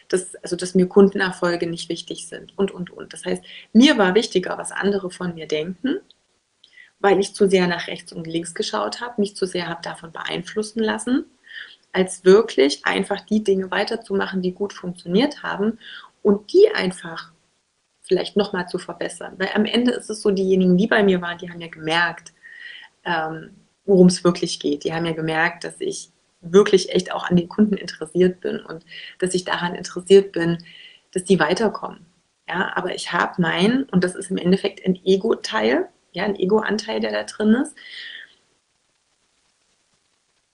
das, 0.08 0.36
also 0.36 0.54
dass 0.54 0.76
mir 0.76 0.86
Kundenerfolge 0.86 1.66
nicht 1.66 1.88
wichtig 1.88 2.28
sind 2.28 2.56
und 2.56 2.70
und 2.70 2.90
und. 2.90 3.12
Das 3.12 3.24
heißt, 3.24 3.42
mir 3.72 3.98
war 3.98 4.14
wichtiger, 4.14 4.56
was 4.56 4.70
andere 4.70 5.10
von 5.10 5.34
mir 5.34 5.48
denken, 5.48 5.98
weil 7.00 7.18
ich 7.18 7.34
zu 7.34 7.48
sehr 7.50 7.66
nach 7.66 7.88
rechts 7.88 8.12
und 8.12 8.28
links 8.28 8.54
geschaut 8.54 9.00
habe, 9.00 9.20
mich 9.20 9.34
zu 9.34 9.46
sehr 9.46 9.68
habe 9.68 9.82
davon 9.82 10.12
beeinflussen 10.12 10.80
lassen, 10.80 11.24
als 11.92 12.24
wirklich 12.24 12.86
einfach 12.86 13.20
die 13.20 13.42
Dinge 13.42 13.72
weiterzumachen, 13.72 14.42
die 14.42 14.52
gut 14.52 14.72
funktioniert 14.72 15.42
haben 15.42 15.78
und 16.22 16.52
die 16.52 16.70
einfach 16.72 17.32
vielleicht 18.02 18.36
nochmal 18.36 18.68
zu 18.68 18.78
verbessern. 18.78 19.34
Weil 19.38 19.50
am 19.54 19.64
Ende 19.64 19.92
ist 19.92 20.10
es 20.10 20.22
so, 20.22 20.30
diejenigen, 20.30 20.76
die 20.76 20.86
bei 20.86 21.02
mir 21.02 21.20
waren, 21.20 21.38
die 21.38 21.50
haben 21.50 21.60
ja 21.60 21.68
gemerkt, 21.68 22.32
ähm, 23.04 23.50
worum 23.84 24.08
es 24.08 24.24
wirklich 24.24 24.60
geht. 24.60 24.84
Die 24.84 24.92
haben 24.92 25.06
ja 25.06 25.12
gemerkt, 25.12 25.64
dass 25.64 25.80
ich 25.80 26.10
wirklich 26.40 26.92
echt 26.92 27.12
auch 27.12 27.24
an 27.24 27.36
den 27.36 27.48
Kunden 27.48 27.76
interessiert 27.76 28.40
bin 28.40 28.60
und 28.60 28.84
dass 29.20 29.34
ich 29.34 29.44
daran 29.44 29.74
interessiert 29.74 30.32
bin, 30.32 30.58
dass 31.12 31.24
die 31.24 31.38
weiterkommen. 31.38 32.04
Ja, 32.48 32.72
aber 32.74 32.94
ich 32.94 33.12
habe 33.12 33.40
mein, 33.40 33.84
und 33.84 34.02
das 34.02 34.16
ist 34.16 34.30
im 34.30 34.36
Endeffekt 34.36 34.84
ein 34.84 34.98
Ego-Teil, 35.04 35.88
ja, 36.12 36.24
ein 36.24 36.36
Ego-Anteil, 36.36 37.00
der 37.00 37.12
da 37.12 37.22
drin 37.22 37.54
ist. 37.54 37.74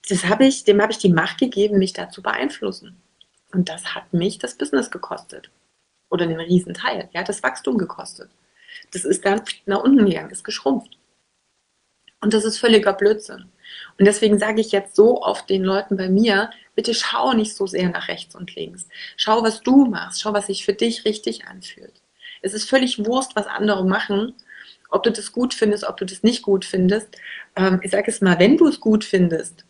Das 0.07 0.25
habe 0.25 0.45
ich, 0.45 0.63
dem 0.63 0.81
habe 0.81 0.91
ich 0.91 0.99
die 0.99 1.11
Macht 1.11 1.39
gegeben, 1.39 1.79
mich 1.79 1.93
da 1.93 2.09
zu 2.09 2.21
beeinflussen. 2.21 3.01
Und 3.51 3.69
das 3.69 3.95
hat 3.95 4.13
mich 4.13 4.37
das 4.37 4.55
Business 4.55 4.91
gekostet 4.91 5.49
oder 6.09 6.23
einen 6.23 6.39
riesen 6.39 6.73
Teil. 6.73 7.09
Ja, 7.13 7.23
das 7.23 7.43
Wachstum 7.43 7.77
gekostet. 7.77 8.29
Das 8.91 9.05
ist 9.05 9.25
dann 9.25 9.41
nach 9.65 9.83
unten 9.83 10.05
gegangen, 10.05 10.31
ist 10.31 10.43
geschrumpft. 10.43 10.97
Und 12.21 12.33
das 12.33 12.43
ist 12.43 12.57
völliger 12.57 12.93
Blödsinn. 12.93 13.45
Und 13.97 14.05
deswegen 14.05 14.39
sage 14.39 14.61
ich 14.61 14.71
jetzt 14.71 14.95
so 14.95 15.21
oft 15.21 15.49
den 15.49 15.63
Leuten 15.63 15.95
bei 15.95 16.09
mir, 16.09 16.49
bitte 16.75 16.93
schau 16.93 17.33
nicht 17.33 17.55
so 17.55 17.67
sehr 17.67 17.89
nach 17.89 18.07
rechts 18.07 18.35
und 18.35 18.55
links. 18.55 18.87
Schau, 19.15 19.43
was 19.43 19.61
du 19.61 19.85
machst. 19.85 20.21
Schau, 20.21 20.33
was 20.33 20.47
sich 20.47 20.65
für 20.65 20.73
dich 20.73 21.05
richtig 21.05 21.45
anfühlt. 21.45 22.01
Es 22.41 22.53
ist 22.53 22.69
völlig 22.69 23.05
Wurst, 23.05 23.35
was 23.35 23.47
andere 23.47 23.85
machen. 23.85 24.33
Ob 24.89 25.03
du 25.03 25.11
das 25.11 25.31
gut 25.31 25.53
findest, 25.53 25.83
ob 25.83 25.97
du 25.97 26.05
das 26.05 26.23
nicht 26.23 26.41
gut 26.41 26.65
findest. 26.65 27.15
Ähm, 27.55 27.79
ich 27.83 27.91
sage 27.91 28.09
es 28.09 28.21
mal, 28.21 28.39
wenn 28.39 28.57
du 28.57 28.67
es 28.67 28.79
gut 28.79 29.03
findest 29.03 29.65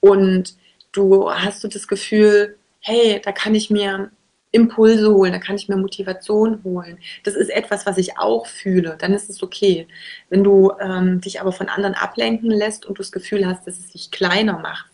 und 0.00 0.54
du 0.92 1.30
hast 1.30 1.64
du 1.64 1.68
das 1.68 1.88
Gefühl, 1.88 2.56
hey, 2.80 3.20
da 3.24 3.32
kann 3.32 3.54
ich 3.54 3.70
mir 3.70 4.10
Impulse 4.52 5.12
holen, 5.12 5.32
da 5.32 5.38
kann 5.38 5.56
ich 5.56 5.68
mir 5.68 5.76
Motivation 5.76 6.62
holen. 6.62 6.98
Das 7.24 7.34
ist 7.34 7.48
etwas, 7.48 7.86
was 7.86 7.96
ich 7.96 8.18
auch 8.18 8.46
fühle. 8.46 8.96
Dann 8.98 9.14
ist 9.14 9.30
es 9.30 9.42
okay. 9.42 9.88
Wenn 10.28 10.44
du 10.44 10.72
ähm, 10.78 11.20
dich 11.22 11.40
aber 11.40 11.52
von 11.52 11.68
anderen 11.68 11.94
ablenken 11.94 12.50
lässt 12.50 12.84
und 12.84 12.98
du 12.98 13.02
das 13.02 13.12
Gefühl 13.12 13.46
hast, 13.46 13.66
dass 13.66 13.78
es 13.78 13.90
dich 13.90 14.10
kleiner 14.10 14.58
macht, 14.58 14.90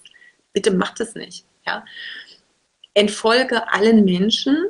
bitte 0.53 0.71
mach 0.71 0.95
das 0.95 1.17
nicht. 1.17 1.45
Ja? 1.67 1.85
Entfolge 2.95 3.73
allen 3.73 4.05
Menschen, 4.05 4.69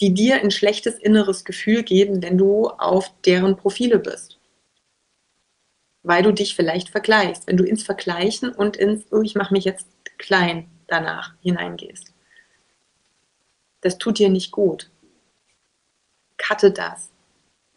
die 0.00 0.14
dir 0.14 0.36
ein 0.36 0.52
schlechtes 0.52 0.94
inneres 0.94 1.44
Gefühl 1.44 1.82
geben, 1.82 2.22
wenn 2.22 2.38
du 2.38 2.68
auf 2.68 3.12
deren 3.26 3.56
Profile 3.56 3.98
bist. 3.98 4.38
Weil 6.02 6.22
du 6.22 6.32
dich 6.32 6.54
vielleicht 6.54 6.88
vergleichst. 6.88 7.48
Wenn 7.48 7.56
du 7.56 7.64
ins 7.64 7.82
Vergleichen 7.82 8.50
und 8.52 8.76
ins, 8.76 9.04
oh, 9.10 9.22
ich 9.22 9.34
mache 9.34 9.52
mich 9.52 9.64
jetzt 9.64 9.88
klein 10.18 10.70
danach 10.86 11.34
hineingehst. 11.42 12.14
Das 13.80 13.98
tut 13.98 14.18
dir 14.18 14.28
nicht 14.28 14.50
gut. 14.50 14.90
Cutte 16.36 16.70
das. 16.70 17.10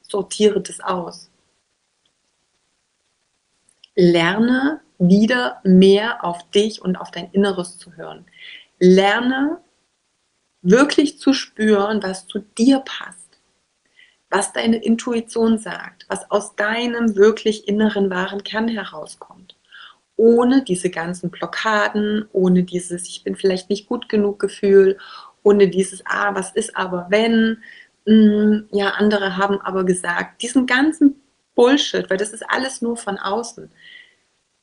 Sortiere 0.01 0.61
das 0.61 0.79
aus. 0.79 1.29
Lerne 3.95 4.81
wieder 4.97 5.61
mehr 5.63 6.23
auf 6.23 6.49
dich 6.51 6.81
und 6.81 6.95
auf 6.95 7.11
dein 7.11 7.31
Inneres 7.31 7.77
zu 7.77 7.95
hören. 7.95 8.25
Lerne 8.79 9.59
wirklich 10.61 11.19
zu 11.19 11.33
spüren, 11.33 12.01
was 12.01 12.27
zu 12.27 12.39
dir 12.39 12.79
passt, 12.79 13.39
was 14.29 14.53
deine 14.53 14.77
Intuition 14.77 15.57
sagt, 15.57 16.05
was 16.07 16.29
aus 16.31 16.55
deinem 16.55 17.15
wirklich 17.15 17.67
inneren 17.67 18.09
wahren 18.09 18.43
Kern 18.43 18.67
herauskommt. 18.67 19.57
Ohne 20.15 20.63
diese 20.63 20.89
ganzen 20.89 21.31
Blockaden, 21.31 22.25
ohne 22.31 22.63
dieses 22.63 23.07
Ich 23.09 23.23
bin 23.23 23.35
vielleicht 23.35 23.69
nicht 23.69 23.87
gut 23.87 24.09
genug 24.09 24.39
Gefühl, 24.39 24.97
ohne 25.43 25.67
dieses, 25.67 26.03
ah, 26.05 26.33
was 26.35 26.51
ist 26.51 26.75
aber 26.75 27.07
wenn, 27.09 27.63
hm, 28.05 28.67
ja, 28.71 28.91
andere 28.91 29.37
haben 29.37 29.61
aber 29.61 29.83
gesagt, 29.83 30.41
diesen 30.41 30.65
ganzen 30.65 31.21
Bullshit, 31.55 32.09
weil 32.09 32.17
das 32.17 32.31
ist 32.31 32.43
alles 32.49 32.81
nur 32.81 32.97
von 32.97 33.17
außen. 33.17 33.69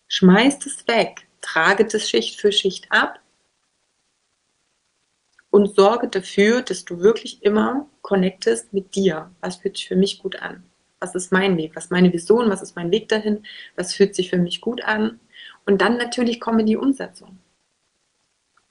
Schmeißt 0.08 0.66
es 0.66 0.86
weg, 0.88 1.26
trage 1.40 1.84
das 1.86 2.08
Schicht 2.08 2.40
für 2.40 2.52
Schicht 2.52 2.90
ab 2.90 3.20
und 5.50 5.74
sorge 5.74 6.08
dafür, 6.08 6.62
dass 6.62 6.84
du 6.84 7.00
wirklich 7.00 7.42
immer 7.42 7.86
connectest 8.02 8.72
mit 8.72 8.94
dir. 8.94 9.30
Was 9.40 9.56
fühlt 9.56 9.76
sich 9.76 9.88
für 9.88 9.96
mich 9.96 10.18
gut 10.18 10.36
an? 10.36 10.64
Was 10.98 11.14
ist 11.14 11.32
mein 11.32 11.56
Weg? 11.56 11.76
Was 11.76 11.84
ist 11.84 11.90
meine 11.92 12.12
Vision? 12.12 12.50
Was 12.50 12.62
ist 12.62 12.76
mein 12.76 12.90
Weg 12.90 13.08
dahin? 13.08 13.44
Was 13.76 13.94
fühlt 13.94 14.14
sich 14.14 14.30
für 14.30 14.38
mich 14.38 14.60
gut 14.60 14.82
an? 14.84 15.20
Und 15.66 15.80
dann 15.80 15.96
natürlich 15.96 16.40
komme 16.40 16.64
die 16.64 16.76
Umsetzung 16.76 17.38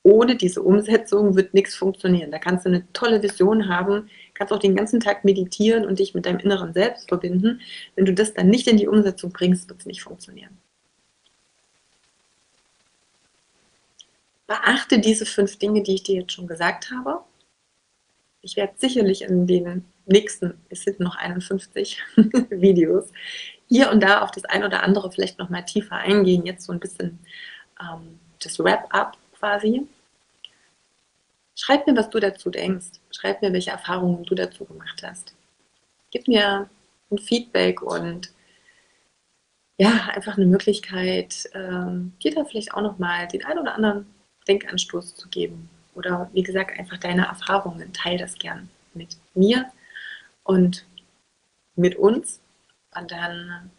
ohne 0.03 0.35
diese 0.35 0.61
Umsetzung 0.61 1.35
wird 1.35 1.53
nichts 1.53 1.75
funktionieren. 1.75 2.31
Da 2.31 2.39
kannst 2.39 2.65
du 2.65 2.69
eine 2.69 2.91
tolle 2.93 3.21
Vision 3.21 3.67
haben, 3.67 4.09
kannst 4.33 4.53
auch 4.53 4.59
den 4.59 4.75
ganzen 4.75 4.99
Tag 4.99 5.25
meditieren 5.25 5.85
und 5.85 5.99
dich 5.99 6.13
mit 6.13 6.25
deinem 6.25 6.39
inneren 6.39 6.73
Selbst 6.73 7.09
verbinden. 7.09 7.61
Wenn 7.95 8.05
du 8.05 8.13
das 8.13 8.33
dann 8.33 8.49
nicht 8.49 8.67
in 8.67 8.77
die 8.77 8.87
Umsetzung 8.87 9.31
bringst, 9.31 9.69
wird 9.69 9.81
es 9.81 9.85
nicht 9.85 10.01
funktionieren. 10.01 10.57
Beachte 14.47 14.99
diese 14.99 15.25
fünf 15.25 15.57
Dinge, 15.57 15.83
die 15.83 15.95
ich 15.95 16.03
dir 16.03 16.21
jetzt 16.21 16.31
schon 16.31 16.47
gesagt 16.47 16.91
habe. 16.91 17.23
Ich 18.41 18.55
werde 18.55 18.73
sicherlich 18.77 19.21
in 19.21 19.45
den 19.45 19.85
nächsten, 20.05 20.53
es 20.69 20.83
sind 20.83 20.99
noch 21.01 21.17
51 21.17 22.01
Videos, 22.49 23.11
hier 23.67 23.91
und 23.91 24.01
da 24.01 24.21
auf 24.21 24.31
das 24.31 24.45
ein 24.45 24.63
oder 24.63 24.81
andere 24.81 25.11
vielleicht 25.11 25.37
noch 25.37 25.49
mal 25.49 25.61
tiefer 25.61 25.97
eingehen. 25.97 26.45
Jetzt 26.45 26.65
so 26.65 26.73
ein 26.73 26.79
bisschen 26.79 27.19
ähm, 27.79 28.17
das 28.41 28.57
Wrap-up 28.57 29.17
quasi. 29.39 29.87
Schreib 31.55 31.87
mir, 31.87 31.95
was 31.95 32.09
du 32.09 32.19
dazu 32.19 32.49
denkst. 32.49 32.99
Schreib 33.11 33.41
mir, 33.41 33.51
welche 33.51 33.71
Erfahrungen 33.71 34.23
du 34.23 34.35
dazu 34.35 34.65
gemacht 34.65 35.01
hast. 35.03 35.33
Gib 36.11 36.27
mir 36.27 36.69
ein 37.11 37.17
Feedback 37.17 37.81
und 37.81 38.31
ja, 39.77 40.09
einfach 40.13 40.35
eine 40.35 40.45
Möglichkeit, 40.45 41.49
ähm, 41.53 42.13
dir 42.21 42.35
da 42.35 42.43
vielleicht 42.43 42.73
auch 42.73 42.81
nochmal 42.81 43.27
den 43.29 43.45
einen 43.45 43.59
oder 43.59 43.75
anderen 43.75 44.05
Denkanstoß 44.47 45.15
zu 45.15 45.29
geben. 45.29 45.69
Oder 45.95 46.29
wie 46.33 46.43
gesagt, 46.43 46.77
einfach 46.77 46.97
deine 46.97 47.25
Erfahrungen. 47.27 47.93
Teil 47.93 48.17
das 48.17 48.35
gern 48.35 48.69
mit 48.93 49.17
mir 49.33 49.71
und 50.43 50.85
mit 51.75 51.95
uns. 51.95 52.41
Und 52.95 53.11
dann 53.11 53.71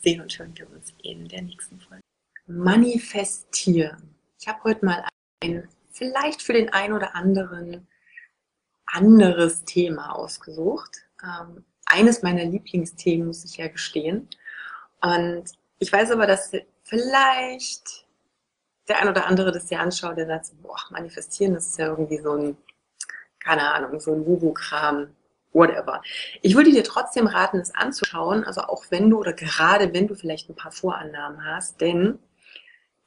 sehen 0.00 0.20
und 0.20 0.38
hören 0.38 0.52
wir 0.56 0.70
uns 0.70 0.94
in 1.02 1.28
der 1.28 1.42
nächsten 1.42 1.80
Folge. 1.80 2.02
Manifestieren. 2.46 4.11
Ich 4.42 4.48
habe 4.48 4.64
heute 4.64 4.84
mal 4.84 5.04
ein 5.40 5.68
vielleicht 5.92 6.42
für 6.42 6.52
den 6.52 6.72
einen 6.72 6.94
oder 6.94 7.14
anderen 7.14 7.86
anderes 8.86 9.64
Thema 9.64 10.16
ausgesucht. 10.16 11.04
Ähm, 11.22 11.64
eines 11.86 12.24
meiner 12.24 12.44
Lieblingsthemen, 12.44 13.28
muss 13.28 13.44
ich 13.44 13.58
ja 13.58 13.68
gestehen. 13.68 14.28
Und 15.00 15.44
ich 15.78 15.92
weiß 15.92 16.10
aber, 16.10 16.26
dass 16.26 16.50
vielleicht 16.82 18.04
der 18.88 19.00
ein 19.00 19.08
oder 19.08 19.28
andere 19.28 19.52
das 19.52 19.70
ja 19.70 19.78
anschaut, 19.78 20.16
der 20.16 20.26
sagt, 20.26 20.60
boah, 20.60 20.80
manifestieren, 20.90 21.54
das 21.54 21.68
ist 21.68 21.78
ja 21.78 21.86
irgendwie 21.86 22.18
so 22.18 22.32
ein, 22.32 22.56
keine 23.38 23.72
Ahnung, 23.72 24.00
so 24.00 24.12
ein 24.12 24.26
Wubu-Kram, 24.26 25.14
whatever. 25.52 26.02
Ich 26.40 26.56
würde 26.56 26.72
dir 26.72 26.82
trotzdem 26.82 27.28
raten, 27.28 27.58
es 27.58 27.72
anzuschauen, 27.76 28.42
also 28.42 28.62
auch 28.62 28.86
wenn 28.90 29.08
du 29.08 29.20
oder 29.20 29.34
gerade 29.34 29.94
wenn 29.94 30.08
du 30.08 30.16
vielleicht 30.16 30.50
ein 30.50 30.56
paar 30.56 30.72
Vorannahmen 30.72 31.44
hast, 31.44 31.80
denn 31.80 32.18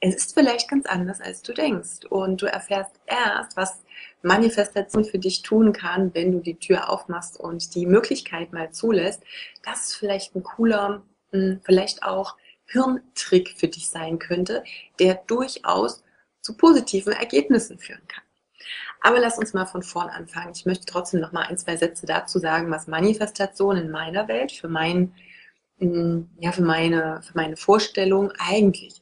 es 0.00 0.14
ist 0.14 0.34
vielleicht 0.34 0.68
ganz 0.68 0.86
anders, 0.86 1.20
als 1.20 1.42
du 1.42 1.52
denkst. 1.52 2.06
Und 2.08 2.42
du 2.42 2.46
erfährst 2.46 2.92
erst, 3.06 3.56
was 3.56 3.82
Manifestation 4.22 5.04
für 5.04 5.18
dich 5.18 5.42
tun 5.42 5.72
kann, 5.72 6.12
wenn 6.14 6.32
du 6.32 6.40
die 6.40 6.58
Tür 6.58 6.90
aufmachst 6.90 7.38
und 7.38 7.74
die 7.74 7.86
Möglichkeit 7.86 8.52
mal 8.52 8.70
zulässt. 8.70 9.22
Das 9.64 9.86
ist 9.86 9.94
vielleicht 9.96 10.34
ein 10.34 10.42
cooler, 10.42 11.02
hm, 11.30 11.60
vielleicht 11.64 12.02
auch 12.02 12.36
Hirntrick 12.66 13.54
für 13.56 13.68
dich 13.68 13.88
sein 13.88 14.18
könnte, 14.18 14.64
der 14.98 15.14
durchaus 15.26 16.02
zu 16.40 16.56
positiven 16.56 17.12
Ergebnissen 17.12 17.78
führen 17.78 18.06
kann. 18.08 18.24
Aber 19.00 19.20
lass 19.20 19.38
uns 19.38 19.54
mal 19.54 19.66
von 19.66 19.82
vorn 19.82 20.08
anfangen. 20.08 20.52
Ich 20.54 20.66
möchte 20.66 20.86
trotzdem 20.86 21.20
noch 21.20 21.32
mal 21.32 21.42
ein, 21.42 21.58
zwei 21.58 21.76
Sätze 21.76 22.06
dazu 22.06 22.38
sagen, 22.38 22.70
was 22.70 22.88
Manifestation 22.88 23.76
in 23.76 23.90
meiner 23.90 24.26
Welt 24.26 24.52
für 24.52 24.68
mein, 24.68 25.14
hm, 25.78 26.28
ja, 26.40 26.52
für 26.52 26.62
meine, 26.62 27.22
für 27.22 27.34
meine 27.34 27.56
Vorstellung 27.56 28.32
eigentlich 28.38 29.00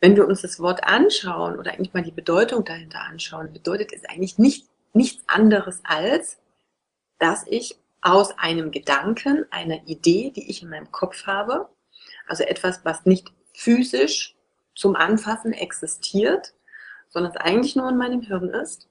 wenn 0.00 0.16
wir 0.16 0.26
uns 0.26 0.42
das 0.42 0.58
Wort 0.60 0.82
anschauen 0.84 1.58
oder 1.58 1.72
eigentlich 1.72 1.92
mal 1.92 2.02
die 2.02 2.10
Bedeutung 2.10 2.64
dahinter 2.64 3.00
anschauen, 3.02 3.52
bedeutet 3.52 3.92
es 3.92 4.04
eigentlich 4.06 4.38
nicht, 4.38 4.66
nichts 4.94 5.22
anderes 5.28 5.80
als, 5.84 6.38
dass 7.18 7.46
ich 7.46 7.76
aus 8.00 8.36
einem 8.38 8.70
Gedanken, 8.70 9.44
einer 9.50 9.86
Idee, 9.86 10.32
die 10.34 10.50
ich 10.50 10.62
in 10.62 10.70
meinem 10.70 10.90
Kopf 10.90 11.26
habe, 11.26 11.68
also 12.26 12.44
etwas, 12.44 12.84
was 12.84 13.04
nicht 13.04 13.30
physisch 13.52 14.34
zum 14.74 14.96
Anfassen 14.96 15.52
existiert, 15.52 16.54
sondern 17.10 17.32
es 17.32 17.40
eigentlich 17.40 17.76
nur 17.76 17.90
in 17.90 17.98
meinem 17.98 18.22
Hirn 18.22 18.48
ist. 18.48 18.88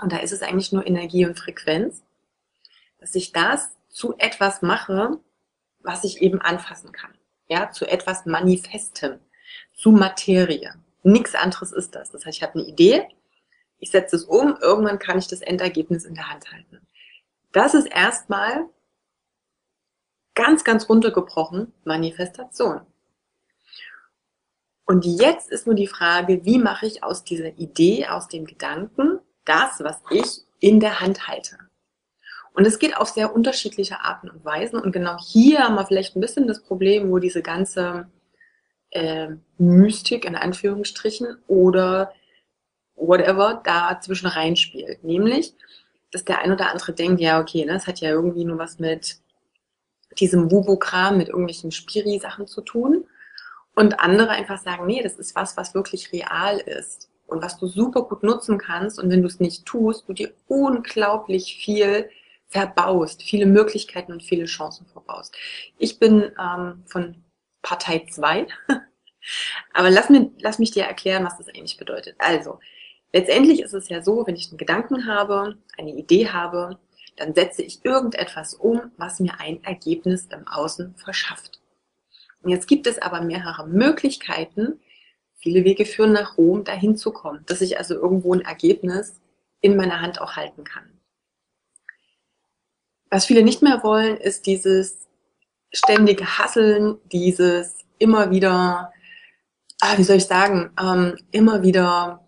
Und 0.00 0.12
da 0.12 0.18
ist 0.18 0.32
es 0.32 0.42
eigentlich 0.42 0.72
nur 0.72 0.86
Energie 0.86 1.26
und 1.26 1.38
Frequenz, 1.38 2.02
dass 2.98 3.14
ich 3.14 3.32
das 3.32 3.70
zu 3.90 4.16
etwas 4.18 4.62
mache, 4.62 5.18
was 5.80 6.04
ich 6.04 6.22
eben 6.22 6.40
anfassen 6.40 6.92
kann. 6.92 7.12
Ja, 7.48 7.70
zu 7.70 7.86
etwas 7.86 8.24
Manifestem, 8.24 9.18
zu 9.74 9.90
Materie. 9.90 10.74
Nichts 11.02 11.34
anderes 11.34 11.72
ist 11.72 11.94
das. 11.94 12.10
Das 12.10 12.24
heißt, 12.24 12.38
ich 12.38 12.42
habe 12.42 12.54
eine 12.54 12.68
Idee, 12.68 13.08
ich 13.78 13.90
setze 13.90 14.16
es 14.16 14.24
um, 14.24 14.56
irgendwann 14.60 14.98
kann 14.98 15.18
ich 15.18 15.26
das 15.26 15.42
Endergebnis 15.42 16.04
in 16.04 16.14
der 16.14 16.30
Hand 16.30 16.50
halten. 16.50 16.80
Das 17.52 17.74
ist 17.74 17.86
erstmal 17.86 18.66
ganz, 20.34 20.64
ganz 20.64 20.88
runtergebrochen 20.88 21.72
Manifestation. 21.84 22.80
Und 24.86 25.04
jetzt 25.04 25.50
ist 25.50 25.66
nur 25.66 25.74
die 25.74 25.86
Frage, 25.86 26.44
wie 26.44 26.58
mache 26.58 26.86
ich 26.86 27.02
aus 27.02 27.24
dieser 27.24 27.58
Idee, 27.58 28.06
aus 28.06 28.28
dem 28.28 28.44
Gedanken, 28.44 29.20
das, 29.44 29.80
was 29.80 30.00
ich 30.10 30.42
in 30.60 30.80
der 30.80 31.00
Hand 31.00 31.26
halte. 31.26 31.58
Und 32.54 32.66
es 32.66 32.78
geht 32.78 32.96
auf 32.96 33.08
sehr 33.08 33.34
unterschiedliche 33.34 34.00
Arten 34.00 34.30
und 34.30 34.44
Weisen. 34.44 34.78
Und 34.78 34.92
genau 34.92 35.18
hier 35.18 35.64
haben 35.64 35.74
wir 35.74 35.86
vielleicht 35.86 36.16
ein 36.16 36.20
bisschen 36.20 36.46
das 36.46 36.62
Problem, 36.62 37.10
wo 37.10 37.18
diese 37.18 37.42
ganze 37.42 38.08
äh, 38.94 39.28
Mystik 39.58 40.24
in 40.24 40.36
Anführungsstrichen 40.36 41.36
oder 41.46 42.12
whatever 42.96 43.60
da 43.64 44.00
zwischen 44.00 44.28
reinspielt. 44.28 45.04
Nämlich, 45.04 45.54
dass 46.10 46.24
der 46.24 46.38
ein 46.38 46.52
oder 46.52 46.70
andere 46.70 46.92
denkt, 46.92 47.20
ja, 47.20 47.40
okay, 47.40 47.64
ne, 47.64 47.72
das 47.72 47.86
hat 47.86 48.00
ja 48.00 48.10
irgendwie 48.10 48.44
nur 48.44 48.58
was 48.58 48.78
mit 48.78 49.18
diesem 50.18 50.50
Wubu-Kram, 50.50 51.18
mit 51.18 51.28
irgendwelchen 51.28 51.72
Spiri-Sachen 51.72 52.46
zu 52.46 52.60
tun. 52.60 53.04
Und 53.74 53.98
andere 53.98 54.30
einfach 54.30 54.58
sagen, 54.58 54.86
nee, 54.86 55.02
das 55.02 55.16
ist 55.16 55.34
was, 55.34 55.56
was 55.56 55.74
wirklich 55.74 56.12
real 56.12 56.58
ist 56.58 57.10
und 57.26 57.42
was 57.42 57.58
du 57.58 57.66
super 57.66 58.02
gut 58.02 58.22
nutzen 58.22 58.58
kannst. 58.58 59.00
Und 59.00 59.10
wenn 59.10 59.22
du 59.22 59.26
es 59.26 59.40
nicht 59.40 59.66
tust, 59.66 60.08
du 60.08 60.12
dir 60.12 60.32
unglaublich 60.46 61.56
viel 61.56 62.08
verbaust, 62.46 63.24
viele 63.24 63.46
Möglichkeiten 63.46 64.12
und 64.12 64.22
viele 64.22 64.44
Chancen 64.44 64.86
verbaust. 64.86 65.34
Ich 65.78 65.98
bin 65.98 66.30
ähm, 66.40 66.84
von 66.86 67.23
Partei 67.64 68.06
2, 68.08 68.46
aber 69.72 69.90
lass, 69.90 70.10
mir, 70.10 70.30
lass 70.38 70.60
mich 70.60 70.70
dir 70.70 70.84
erklären, 70.84 71.24
was 71.24 71.38
das 71.38 71.48
eigentlich 71.48 71.78
bedeutet. 71.78 72.14
Also, 72.18 72.60
letztendlich 73.12 73.62
ist 73.62 73.72
es 73.72 73.88
ja 73.88 74.02
so, 74.02 74.24
wenn 74.26 74.36
ich 74.36 74.50
einen 74.50 74.58
Gedanken 74.58 75.06
habe, 75.06 75.56
eine 75.76 75.94
Idee 75.94 76.28
habe, 76.28 76.78
dann 77.16 77.34
setze 77.34 77.62
ich 77.62 77.84
irgendetwas 77.84 78.54
um, 78.54 78.92
was 78.96 79.18
mir 79.18 79.40
ein 79.40 79.64
Ergebnis 79.64 80.26
im 80.26 80.46
Außen 80.46 80.94
verschafft. 80.96 81.60
Und 82.42 82.50
jetzt 82.50 82.68
gibt 82.68 82.86
es 82.86 83.00
aber 83.00 83.22
mehrere 83.22 83.66
Möglichkeiten, 83.66 84.78
viele 85.36 85.64
Wege 85.64 85.86
führen 85.86 86.12
nach 86.12 86.36
Rom, 86.36 86.64
dahin 86.64 86.96
zu 86.96 87.12
kommen, 87.12 87.44
dass 87.46 87.62
ich 87.62 87.78
also 87.78 87.94
irgendwo 87.94 88.34
ein 88.34 88.42
Ergebnis 88.42 89.20
in 89.60 89.76
meiner 89.76 90.02
Hand 90.02 90.20
auch 90.20 90.36
halten 90.36 90.64
kann. 90.64 91.00
Was 93.08 93.24
viele 93.24 93.42
nicht 93.42 93.62
mehr 93.62 93.82
wollen, 93.82 94.18
ist 94.18 94.46
dieses 94.46 95.08
ständige 95.74 96.38
Hasseln, 96.38 96.96
dieses 97.12 97.76
immer 97.98 98.30
wieder, 98.30 98.92
ah, 99.80 99.94
wie 99.96 100.04
soll 100.04 100.16
ich 100.16 100.26
sagen, 100.26 100.70
ähm, 100.80 101.16
immer 101.30 101.62
wieder 101.62 102.24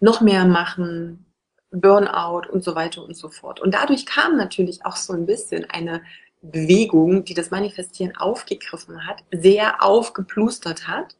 noch 0.00 0.20
mehr 0.20 0.44
machen, 0.46 1.26
Burnout 1.70 2.50
und 2.50 2.62
so 2.62 2.74
weiter 2.74 3.02
und 3.02 3.16
so 3.16 3.30
fort. 3.30 3.60
Und 3.60 3.72
dadurch 3.72 4.04
kam 4.04 4.36
natürlich 4.36 4.84
auch 4.84 4.96
so 4.96 5.14
ein 5.14 5.24
bisschen 5.24 5.68
eine 5.70 6.02
Bewegung, 6.42 7.24
die 7.24 7.34
das 7.34 7.50
Manifestieren 7.50 8.16
aufgegriffen 8.16 9.06
hat, 9.06 9.24
sehr 9.30 9.82
aufgeplustert 9.82 10.86
hat 10.86 11.16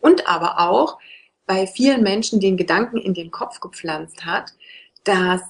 und 0.00 0.28
aber 0.28 0.60
auch 0.60 0.98
bei 1.46 1.66
vielen 1.66 2.02
Menschen 2.02 2.40
den 2.40 2.56
Gedanken 2.56 2.98
in 2.98 3.14
den 3.14 3.30
Kopf 3.30 3.60
gepflanzt 3.60 4.26
hat, 4.26 4.52
dass 5.04 5.40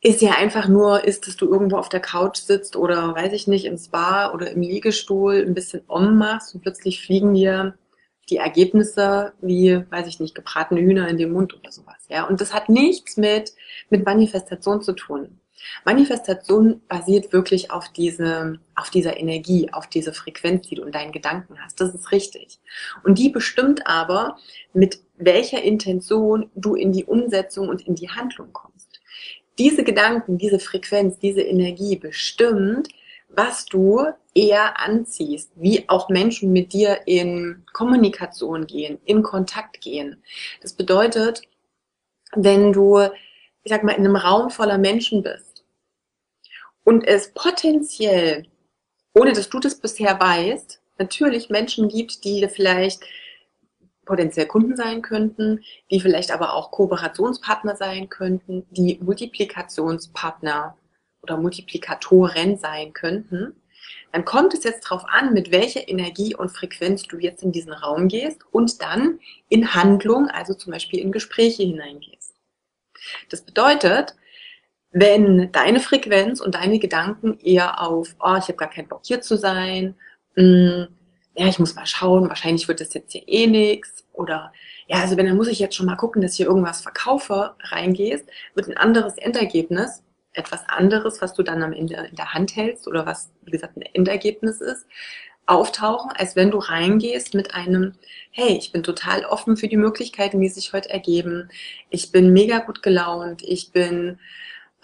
es 0.00 0.20
ja 0.20 0.32
einfach 0.32 0.68
nur 0.68 1.04
ist, 1.04 1.26
dass 1.26 1.36
du 1.36 1.46
irgendwo 1.46 1.76
auf 1.76 1.88
der 1.88 2.00
Couch 2.00 2.38
sitzt 2.38 2.76
oder 2.76 3.14
weiß 3.14 3.32
ich 3.32 3.48
nicht, 3.48 3.64
im 3.64 3.78
Spa 3.78 4.32
oder 4.32 4.50
im 4.50 4.62
Liegestuhl 4.62 5.44
ein 5.44 5.54
bisschen 5.54 5.82
Om 5.88 6.16
machst 6.18 6.54
und 6.54 6.60
plötzlich 6.60 7.02
fliegen 7.02 7.34
dir 7.34 7.76
die 8.30 8.36
Ergebnisse 8.36 9.32
wie, 9.40 9.82
weiß 9.90 10.06
ich 10.06 10.20
nicht, 10.20 10.34
gebratene 10.34 10.80
Hühner 10.80 11.08
in 11.08 11.16
den 11.16 11.32
Mund 11.32 11.54
oder 11.54 11.72
sowas. 11.72 12.06
Ja, 12.08 12.26
und 12.26 12.40
das 12.40 12.54
hat 12.54 12.68
nichts 12.68 13.16
mit, 13.16 13.52
mit 13.90 14.04
Manifestation 14.04 14.82
zu 14.82 14.92
tun. 14.92 15.40
Manifestation 15.84 16.80
basiert 16.88 17.32
wirklich 17.32 17.72
auf 17.72 17.88
diese, 17.88 18.60
auf 18.76 18.90
dieser 18.90 19.18
Energie, 19.18 19.72
auf 19.72 19.88
diese 19.88 20.12
Frequenz, 20.12 20.68
die 20.68 20.76
du 20.76 20.84
in 20.84 20.92
deinen 20.92 21.10
Gedanken 21.10 21.58
hast. 21.60 21.80
Das 21.80 21.94
ist 21.94 22.12
richtig. 22.12 22.60
Und 23.02 23.18
die 23.18 23.30
bestimmt 23.30 23.86
aber, 23.86 24.36
mit 24.72 25.00
welcher 25.16 25.62
Intention 25.62 26.50
du 26.54 26.76
in 26.76 26.92
die 26.92 27.04
Umsetzung 27.04 27.68
und 27.68 27.86
in 27.86 27.96
die 27.96 28.08
Handlung 28.08 28.52
kommst. 28.52 28.77
Diese 29.58 29.84
Gedanken, 29.84 30.38
diese 30.38 30.58
Frequenz, 30.58 31.18
diese 31.18 31.42
Energie 31.42 31.96
bestimmt, 31.96 32.88
was 33.28 33.66
du 33.66 34.06
eher 34.34 34.80
anziehst, 34.80 35.50
wie 35.56 35.88
auch 35.88 36.08
Menschen 36.08 36.52
mit 36.52 36.72
dir 36.72 37.00
in 37.06 37.64
Kommunikation 37.72 38.66
gehen, 38.66 38.98
in 39.04 39.22
Kontakt 39.22 39.80
gehen. 39.80 40.22
Das 40.62 40.72
bedeutet, 40.72 41.42
wenn 42.34 42.72
du, 42.72 43.00
ich 43.00 43.70
sag 43.70 43.84
mal, 43.84 43.92
in 43.92 44.06
einem 44.06 44.16
Raum 44.16 44.50
voller 44.50 44.78
Menschen 44.78 45.22
bist, 45.22 45.48
und 46.88 47.06
es 47.06 47.34
potenziell, 47.34 48.46
ohne 49.12 49.34
dass 49.34 49.50
du 49.50 49.60
das 49.60 49.78
bisher 49.78 50.18
weißt, 50.18 50.80
natürlich 50.96 51.50
Menschen 51.50 51.88
gibt, 51.88 52.24
die 52.24 52.48
vielleicht 52.48 53.02
potenziell 54.08 54.46
Kunden 54.46 54.74
sein 54.74 55.02
könnten, 55.02 55.60
die 55.90 56.00
vielleicht 56.00 56.32
aber 56.32 56.54
auch 56.54 56.70
Kooperationspartner 56.72 57.76
sein 57.76 58.08
könnten, 58.08 58.66
die 58.70 58.98
Multiplikationspartner 59.02 60.76
oder 61.22 61.36
Multiplikatoren 61.36 62.56
sein 62.56 62.94
könnten, 62.94 63.54
dann 64.12 64.24
kommt 64.24 64.54
es 64.54 64.64
jetzt 64.64 64.86
darauf 64.86 65.04
an, 65.06 65.34
mit 65.34 65.52
welcher 65.52 65.86
Energie 65.88 66.34
und 66.34 66.48
Frequenz 66.48 67.02
du 67.02 67.18
jetzt 67.18 67.42
in 67.42 67.52
diesen 67.52 67.72
Raum 67.72 68.08
gehst 68.08 68.40
und 68.50 68.80
dann 68.80 69.20
in 69.50 69.74
Handlung, 69.74 70.28
also 70.28 70.54
zum 70.54 70.72
Beispiel 70.72 71.00
in 71.00 71.12
Gespräche 71.12 71.62
hineingehst. 71.62 72.34
Das 73.28 73.42
bedeutet, 73.42 74.16
wenn 74.90 75.52
deine 75.52 75.80
Frequenz 75.80 76.40
und 76.40 76.54
deine 76.54 76.78
Gedanken 76.78 77.38
eher 77.40 77.82
auf, 77.82 78.16
oh, 78.20 78.36
ich 78.38 78.44
habe 78.44 78.56
gar 78.56 78.70
keinen 78.70 78.88
Bock 78.88 79.02
hier 79.04 79.20
zu 79.20 79.36
sein, 79.36 79.94
mh, 80.34 80.42
hm, 80.42 80.88
ja, 81.38 81.46
ich 81.46 81.58
muss 81.60 81.76
mal 81.76 81.86
schauen, 81.86 82.28
wahrscheinlich 82.28 82.66
wird 82.66 82.80
das 82.80 82.94
jetzt 82.94 83.12
hier 83.12 83.22
eh 83.28 83.46
nix 83.46 83.97
oder 84.18 84.52
ja, 84.86 84.98
also 84.98 85.16
wenn, 85.16 85.26
dann 85.26 85.36
muss 85.36 85.48
ich 85.48 85.58
jetzt 85.58 85.76
schon 85.76 85.86
mal 85.86 85.96
gucken, 85.96 86.20
dass 86.20 86.34
hier 86.34 86.46
irgendwas 86.46 86.80
verkaufe, 86.80 87.54
reingehst, 87.60 88.28
wird 88.54 88.68
ein 88.68 88.76
anderes 88.76 89.16
Endergebnis, 89.16 90.02
etwas 90.32 90.68
anderes, 90.68 91.22
was 91.22 91.34
du 91.34 91.42
dann 91.42 91.62
am 91.62 91.72
Ende 91.72 91.94
in 92.10 92.16
der 92.16 92.34
Hand 92.34 92.56
hältst 92.56 92.86
oder 92.88 93.06
was, 93.06 93.30
wie 93.42 93.50
gesagt, 93.50 93.76
ein 93.76 93.82
Endergebnis 93.82 94.60
ist, 94.60 94.86
auftauchen, 95.46 96.10
als 96.14 96.36
wenn 96.36 96.50
du 96.50 96.58
reingehst 96.58 97.34
mit 97.34 97.54
einem, 97.54 97.94
hey, 98.30 98.56
ich 98.58 98.70
bin 98.72 98.82
total 98.82 99.24
offen 99.24 99.56
für 99.56 99.68
die 99.68 99.78
Möglichkeiten, 99.78 100.40
die 100.40 100.48
sich 100.48 100.72
heute 100.72 100.90
ergeben. 100.90 101.48
Ich 101.88 102.12
bin 102.12 102.32
mega 102.32 102.58
gut 102.58 102.82
gelaunt. 102.82 103.42
Ich 103.42 103.72
bin 103.72 104.18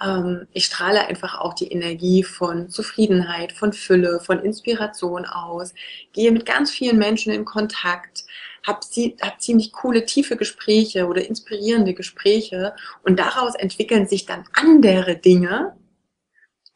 ähm, 0.03 0.47
ich 0.53 0.65
strahle 0.67 1.07
einfach 1.07 1.39
auch 1.39 1.55
die 1.55 1.71
Energie 1.71 2.23
von 2.25 2.69
Zufriedenheit, 2.69 3.53
von 3.53 3.73
Fülle, 3.73 4.21
von 4.21 4.41
Inspiration 4.41 5.25
aus, 5.25 5.75
gehe 6.13 6.33
mit 6.33 6.47
ganz 6.47 6.71
vielen 6.71 6.99
Menschen 6.99 7.33
in 7.33 7.45
Kontakt, 7.45 8.25
habe 8.65 8.81
hab 9.21 9.41
ziemlich 9.41 9.73
coole, 9.73 10.05
tiefe 10.07 10.37
Gespräche 10.37 11.07
oder 11.07 11.27
inspirierende 11.27 11.95
Gespräche 11.95 12.75
und 13.03 13.19
daraus 13.19 13.55
entwickeln 13.55 14.07
sich 14.07 14.27
dann 14.27 14.45
andere 14.53 15.17
Dinge 15.17 15.77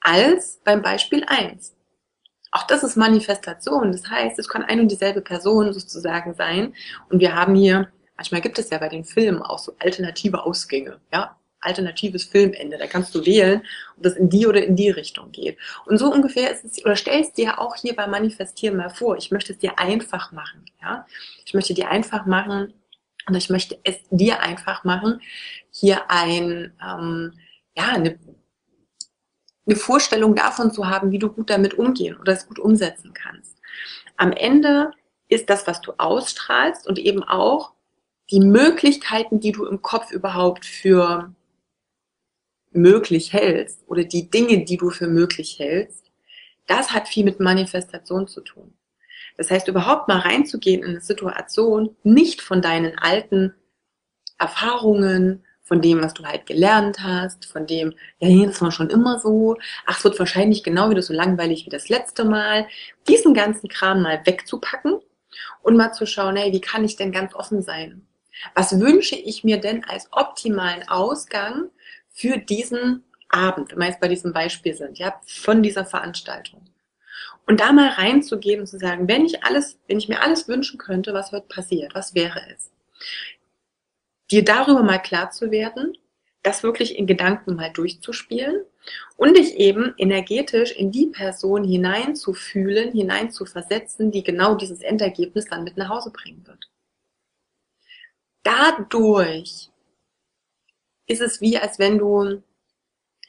als 0.01 0.61
beim 0.65 0.83
Beispiel 0.83 1.25
eins. 1.27 1.75
Auch 2.51 2.67
das 2.67 2.83
ist 2.83 2.97
Manifestation. 2.97 3.93
Das 3.93 4.09
heißt, 4.09 4.39
es 4.39 4.49
kann 4.49 4.63
ein 4.63 4.81
und 4.81 4.89
dieselbe 4.91 5.21
Person 5.21 5.73
sozusagen 5.73 6.35
sein. 6.35 6.75
Und 7.11 7.21
wir 7.21 7.35
haben 7.35 7.55
hier, 7.55 7.89
manchmal 8.17 8.41
gibt 8.41 8.59
es 8.59 8.71
ja 8.71 8.79
bei 8.79 8.89
den 8.89 9.05
Filmen 9.05 9.43
auch 9.43 9.59
so 9.59 9.75
alternative 9.79 10.45
Ausgänge. 10.45 11.01
Ja, 11.13 11.39
alternatives 11.61 12.25
Filmende. 12.25 12.79
Da 12.79 12.87
kannst 12.87 13.15
du 13.15 13.25
wählen, 13.25 13.63
ob 13.97 14.03
das 14.03 14.15
in 14.15 14.29
die 14.29 14.47
oder 14.47 14.65
in 14.65 14.77
die 14.77 14.91
Richtung 14.91 15.33
geht. 15.33 15.59
Und 15.87 15.99
so 15.99 16.13
ungefähr 16.13 16.51
ist 16.51 16.65
es, 16.65 16.85
oder 16.85 16.97
stellst 16.97 17.37
dir 17.39 17.59
auch 17.59 17.77
hier 17.77 17.95
beim 17.95 18.11
Manifestieren 18.11 18.77
mal 18.77 18.91
vor. 18.91 19.17
Ich 19.17 19.31
möchte 19.31 19.53
es 19.53 19.59
dir 19.59 19.79
einfach 19.79 20.33
machen, 20.33 20.65
ja. 20.81 21.07
Ich 21.45 21.55
möchte 21.55 21.75
dir 21.75 21.89
einfach 21.89 22.27
machen, 22.27 22.75
und 23.29 23.35
ich 23.35 23.51
möchte 23.51 23.79
es 23.85 23.97
dir 24.11 24.41
einfach 24.41 24.85
machen, 24.85 25.21
hier 25.71 26.11
ein, 26.11 26.73
ähm, 26.83 27.35
ja, 27.77 27.89
eine, 27.89 28.19
eine 29.67 29.77
Vorstellung 29.77 30.35
davon 30.35 30.73
zu 30.73 30.89
haben, 30.89 31.11
wie 31.11 31.19
du 31.19 31.31
gut 31.31 31.51
damit 31.51 31.75
umgehen 31.75 32.17
oder 32.19 32.33
es 32.33 32.47
gut 32.47 32.59
umsetzen 32.59 33.13
kannst. 33.13 33.59
Am 34.17 34.33
Ende 34.33 34.93
ist 35.29 35.51
das, 35.51 35.67
was 35.67 35.83
du 35.83 35.93
ausstrahlst 35.99 36.87
und 36.87 36.99
eben 36.99 37.23
auch 37.23 37.73
die 38.31 38.41
Möglichkeiten, 38.41 39.41
die 39.41 39.53
du 39.53 39.67
im 39.67 39.83
Kopf 39.83 40.11
überhaupt 40.11 40.65
für 40.65 41.35
möglich 42.81 43.33
hältst 43.33 43.83
oder 43.87 44.05
die 44.05 44.31
Dinge, 44.31 44.65
die 44.65 44.77
du 44.77 44.91
für 44.91 45.09
möglich 45.09 45.59
hältst, 45.59 46.07
das 46.67 46.93
hat 46.93 47.09
viel 47.09 47.25
mit 47.25 47.41
Manifestation 47.41 48.29
zu 48.29 48.41
tun. 48.41 48.75
Das 49.37 49.51
heißt, 49.51 49.69
überhaupt 49.69 50.09
mal 50.09 50.19
reinzugehen 50.19 50.83
in 50.83 50.91
eine 50.91 51.01
Situation, 51.01 51.97
nicht 52.03 52.43
von 52.43 52.61
deinen 52.61 52.99
alten 52.99 53.55
Erfahrungen, 54.39 55.45
von 55.63 55.83
dem, 55.83 56.03
was 56.03 56.15
du 56.15 56.25
halt 56.25 56.47
gelernt 56.47 57.03
hast, 57.03 57.45
von 57.45 57.67
dem, 57.67 57.95
ja, 58.19 58.47
das 58.47 58.63
war 58.63 58.73
schon 58.73 58.89
immer 58.89 59.21
so, 59.21 59.57
ach, 59.87 59.99
es 59.99 60.05
wird 60.05 60.19
wahrscheinlich 60.19 60.65
genau 60.65 60.89
wieder 60.89 61.03
so 61.03 61.13
langweilig 61.13 61.67
wie 61.67 61.71
das 61.71 61.91
letzte 61.91 62.25
Mal, 62.25 62.67
diesen 63.07 63.35
ganzen 63.35 63.69
Kram 63.69 64.03
mal 64.03 64.21
wegzupacken 64.25 64.99
und 65.63 65.77
mal 65.77 65.93
zu 65.93 66.07
schauen, 66.07 66.37
hey, 66.37 66.53
wie 66.53 66.61
kann 66.61 66.85
ich 66.85 66.97
denn 66.97 67.13
ganz 67.13 67.35
offen 67.35 67.63
sein? 67.63 68.07
Was 68.55 68.81
wünsche 68.81 69.17
ich 69.17 69.45
mir 69.45 69.59
denn 69.59 69.85
als 69.85 70.09
optimalen 70.13 70.89
Ausgang 70.89 71.71
für 72.19 72.37
diesen 72.37 73.05
Abend, 73.29 73.71
wenn 73.71 73.79
wir 73.79 73.87
jetzt 73.87 74.01
bei 74.01 74.09
diesem 74.09 74.33
Beispiel 74.33 74.75
sind, 74.75 74.99
ja, 74.99 75.21
von 75.25 75.63
dieser 75.63 75.85
Veranstaltung? 75.85 76.69
Und 77.47 77.61
da 77.61 77.73
mal 77.73 77.91
reinzugehen 77.91 78.61
und 78.61 78.67
zu 78.67 78.79
sagen, 78.79 79.07
wenn 79.07 79.25
ich 79.25 79.45
alles, 79.45 79.79
wenn 79.87 79.99
ich 79.99 80.09
mir 80.09 80.21
alles 80.21 80.49
wünschen 80.49 80.79
könnte, 80.79 81.15
was 81.15 81.33
wird 81.33 81.49
passiert? 81.49 81.95
Was 81.95 82.15
wäre 82.15 82.41
es? 82.53 82.73
Dir 84.33 84.45
darüber 84.45 84.83
mal 84.83 84.99
klar 84.99 85.31
zu 85.31 85.53
werden, 85.53 85.97
das 86.43 86.65
wirklich 86.65 86.99
in 86.99 87.07
Gedanken 87.07 87.55
mal 87.55 87.73
durchzuspielen 87.73 88.65
und 89.17 89.37
dich 89.37 89.55
eben 89.55 89.95
energetisch 89.97 90.73
in 90.73 90.91
die 90.91 91.07
Person 91.07 91.63
hineinzufühlen, 91.63 92.93
hineinzuversetzen, 92.93 94.11
die 94.11 94.25
genau 94.25 94.57
dieses 94.57 94.81
Endergebnis 94.81 95.47
dann 95.47 95.63
mit 95.63 95.77
nach 95.77 95.89
Hause 95.89 96.11
bringen 96.11 96.45
wird. 96.47 96.69
Dadurch 98.43 99.71
ist 101.09 101.21
es 101.21 101.41
wie, 101.41 101.59
als 101.59 101.79
wenn 101.79 101.99
du 101.99 102.43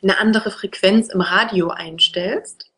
eine 0.01 0.17
andere 0.17 0.51
Frequenz 0.51 1.09
im 1.09 1.21
Radio 1.21 1.69
einstellst 1.69 2.69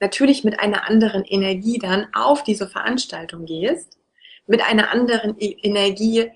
natürlich 0.00 0.44
mit 0.44 0.60
einer 0.60 0.86
anderen 0.88 1.24
Energie 1.24 1.78
dann 1.78 2.08
auf 2.12 2.42
diese 2.44 2.68
Veranstaltung 2.68 3.46
gehst, 3.46 3.98
mit 4.46 4.60
einer 4.60 4.90
anderen 4.90 5.36
e-, 5.38 5.56
Energie 5.62 6.30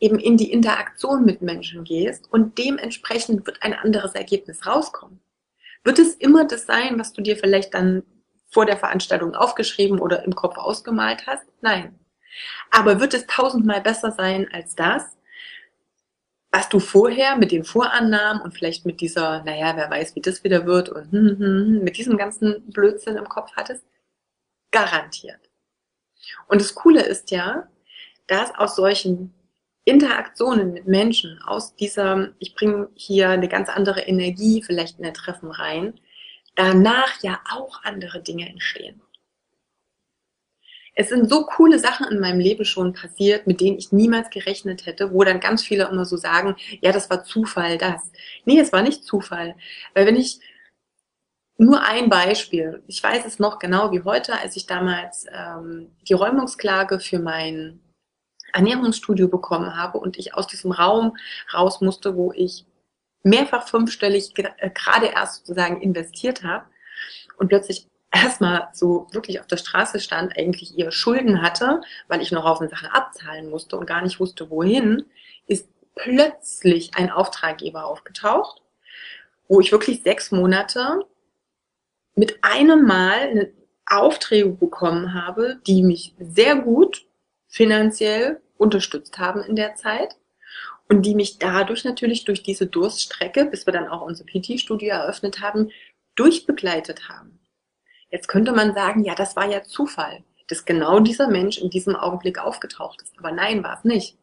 eben 0.00 0.18
in 0.18 0.36
die 0.36 0.50
Interaktion 0.50 1.24
mit 1.24 1.42
Menschen 1.42 1.84
gehst 1.84 2.30
und 2.32 2.58
dementsprechend 2.58 3.46
wird 3.46 3.62
ein 3.62 3.74
anderes 3.74 4.14
Ergebnis 4.14 4.66
rauskommen. 4.66 5.20
Wird 5.84 6.00
es 6.00 6.14
immer 6.14 6.44
das 6.44 6.66
sein, 6.66 6.98
was 6.98 7.12
du 7.12 7.22
dir 7.22 7.36
vielleicht 7.36 7.74
dann 7.74 8.02
vor 8.50 8.66
der 8.66 8.76
Veranstaltung 8.76 9.34
aufgeschrieben 9.34 10.00
oder 10.00 10.24
im 10.24 10.34
Kopf 10.34 10.56
ausgemalt 10.58 11.26
hast? 11.26 11.44
Nein. 11.60 11.98
Aber 12.70 13.00
wird 13.00 13.14
es 13.14 13.26
tausendmal 13.26 13.80
besser 13.80 14.10
sein 14.10 14.48
als 14.52 14.74
das, 14.74 15.16
was 16.52 16.68
du 16.68 16.78
vorher 16.80 17.36
mit 17.36 17.50
den 17.50 17.64
Vorannahmen 17.64 18.42
und 18.42 18.52
vielleicht 18.52 18.84
mit 18.84 19.00
dieser, 19.00 19.42
naja, 19.42 19.74
wer 19.74 19.90
weiß, 19.90 20.14
wie 20.14 20.20
das 20.20 20.44
wieder 20.44 20.66
wird 20.66 20.90
und 20.90 21.10
hm, 21.10 21.28
hm, 21.28 21.38
hm, 21.38 21.84
mit 21.84 21.96
diesem 21.96 22.18
ganzen 22.18 22.70
Blödsinn 22.70 23.16
im 23.16 23.28
Kopf 23.28 23.52
hattest, 23.56 23.84
garantiert. 24.70 25.50
Und 26.48 26.60
das 26.60 26.74
Coole 26.74 27.02
ist 27.02 27.30
ja, 27.30 27.68
dass 28.26 28.54
aus 28.54 28.76
solchen 28.76 29.32
Interaktionen 29.84 30.74
mit 30.74 30.86
Menschen, 30.86 31.40
aus 31.42 31.74
dieser, 31.74 32.32
ich 32.38 32.54
bringe 32.54 32.88
hier 32.94 33.30
eine 33.30 33.48
ganz 33.48 33.68
andere 33.68 34.02
Energie 34.02 34.62
vielleicht 34.62 34.98
in 34.98 35.04
der 35.04 35.14
Treffen 35.14 35.50
rein, 35.50 35.98
danach 36.54 37.22
ja 37.22 37.40
auch 37.50 37.82
andere 37.82 38.22
Dinge 38.22 38.48
entstehen 38.48 39.00
es 40.94 41.08
sind 41.08 41.28
so 41.28 41.46
coole 41.46 41.78
Sachen 41.78 42.06
in 42.08 42.20
meinem 42.20 42.40
Leben 42.40 42.64
schon 42.64 42.92
passiert, 42.92 43.46
mit 43.46 43.60
denen 43.60 43.78
ich 43.78 43.92
niemals 43.92 44.30
gerechnet 44.30 44.86
hätte, 44.86 45.12
wo 45.12 45.24
dann 45.24 45.40
ganz 45.40 45.62
viele 45.62 45.88
immer 45.88 46.04
so 46.04 46.16
sagen, 46.16 46.56
ja, 46.80 46.92
das 46.92 47.08
war 47.08 47.24
Zufall, 47.24 47.78
das. 47.78 48.02
Nee, 48.44 48.60
es 48.60 48.72
war 48.72 48.82
nicht 48.82 49.04
Zufall. 49.04 49.54
Weil 49.94 50.06
wenn 50.06 50.16
ich 50.16 50.40
nur 51.56 51.82
ein 51.82 52.10
Beispiel, 52.10 52.82
ich 52.88 53.02
weiß 53.02 53.24
es 53.24 53.38
noch 53.38 53.58
genau 53.58 53.92
wie 53.92 54.02
heute, 54.02 54.38
als 54.38 54.56
ich 54.56 54.66
damals 54.66 55.26
ähm, 55.32 55.92
die 56.08 56.14
Räumungsklage 56.14 57.00
für 57.00 57.18
mein 57.18 57.80
Ernährungsstudio 58.52 59.28
bekommen 59.28 59.76
habe 59.76 59.98
und 59.98 60.18
ich 60.18 60.34
aus 60.34 60.46
diesem 60.46 60.72
Raum 60.72 61.16
raus 61.54 61.80
musste, 61.80 62.16
wo 62.16 62.32
ich 62.32 62.66
mehrfach 63.22 63.66
fünfstellig 63.66 64.32
äh, 64.36 64.70
gerade 64.70 65.06
erst 65.06 65.46
sozusagen 65.46 65.80
investiert 65.80 66.42
habe 66.42 66.66
und 67.38 67.48
plötzlich 67.48 67.86
erstmal 68.12 68.68
so 68.72 69.08
wirklich 69.12 69.40
auf 69.40 69.46
der 69.46 69.56
Straße 69.56 69.98
stand, 69.98 70.36
eigentlich 70.38 70.76
ihre 70.76 70.92
Schulden 70.92 71.42
hatte, 71.42 71.80
weil 72.08 72.20
ich 72.20 72.30
noch 72.30 72.44
auf 72.44 72.58
den 72.58 72.68
Sachen 72.68 72.88
abzahlen 72.88 73.50
musste 73.50 73.76
und 73.76 73.86
gar 73.86 74.02
nicht 74.02 74.20
wusste, 74.20 74.50
wohin, 74.50 75.04
ist 75.46 75.68
plötzlich 75.94 76.94
ein 76.94 77.10
Auftraggeber 77.10 77.86
aufgetaucht, 77.86 78.62
wo 79.48 79.60
ich 79.60 79.72
wirklich 79.72 80.02
sechs 80.02 80.30
Monate 80.30 81.06
mit 82.14 82.38
einem 82.42 82.86
Mal 82.86 83.52
Aufträge 83.86 84.50
bekommen 84.50 85.14
habe, 85.14 85.60
die 85.66 85.82
mich 85.82 86.14
sehr 86.18 86.56
gut 86.56 87.06
finanziell 87.48 88.40
unterstützt 88.56 89.18
haben 89.18 89.42
in 89.42 89.56
der 89.56 89.74
Zeit 89.74 90.16
und 90.88 91.02
die 91.02 91.14
mich 91.14 91.38
dadurch 91.38 91.84
natürlich 91.84 92.24
durch 92.24 92.42
diese 92.42 92.66
Durststrecke, 92.66 93.46
bis 93.46 93.66
wir 93.66 93.72
dann 93.72 93.88
auch 93.88 94.02
unser 94.02 94.24
PT-Studio 94.24 94.90
eröffnet 94.90 95.40
haben, 95.40 95.70
durchbegleitet 96.14 97.08
haben. 97.08 97.41
Jetzt 98.12 98.28
könnte 98.28 98.52
man 98.52 98.74
sagen, 98.74 99.04
ja, 99.04 99.14
das 99.14 99.34
war 99.36 99.50
ja 99.50 99.64
Zufall, 99.64 100.22
dass 100.46 100.66
genau 100.66 101.00
dieser 101.00 101.28
Mensch 101.28 101.56
in 101.58 101.70
diesem 101.70 101.96
Augenblick 101.96 102.38
aufgetaucht 102.38 103.00
ist. 103.02 103.18
Aber 103.18 103.32
nein, 103.32 103.64
war 103.64 103.78
es 103.78 103.84
nicht. 103.84 104.18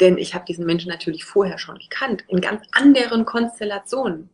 Denn 0.00 0.18
ich 0.18 0.34
habe 0.34 0.44
diesen 0.44 0.66
Menschen 0.66 0.90
natürlich 0.90 1.24
vorher 1.24 1.58
schon 1.58 1.78
gekannt, 1.78 2.24
in 2.28 2.42
ganz 2.42 2.62
anderen 2.72 3.24
Konstellationen. 3.24 4.28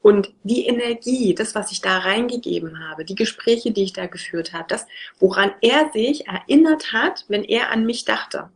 Und 0.00 0.32
die 0.44 0.66
Energie, 0.66 1.34
das, 1.34 1.54
was 1.54 1.72
ich 1.72 1.80
da 1.80 1.98
reingegeben 1.98 2.88
habe, 2.88 3.04
die 3.04 3.14
Gespräche, 3.14 3.72
die 3.72 3.82
ich 3.82 3.92
da 3.92 4.06
geführt 4.06 4.52
habe, 4.52 4.66
das, 4.68 4.86
woran 5.18 5.52
er 5.60 5.90
sich 5.92 6.28
erinnert 6.28 6.92
hat, 6.92 7.24
wenn 7.28 7.42
er 7.42 7.70
an 7.70 7.86
mich 7.86 8.04
dachte, 8.04 8.50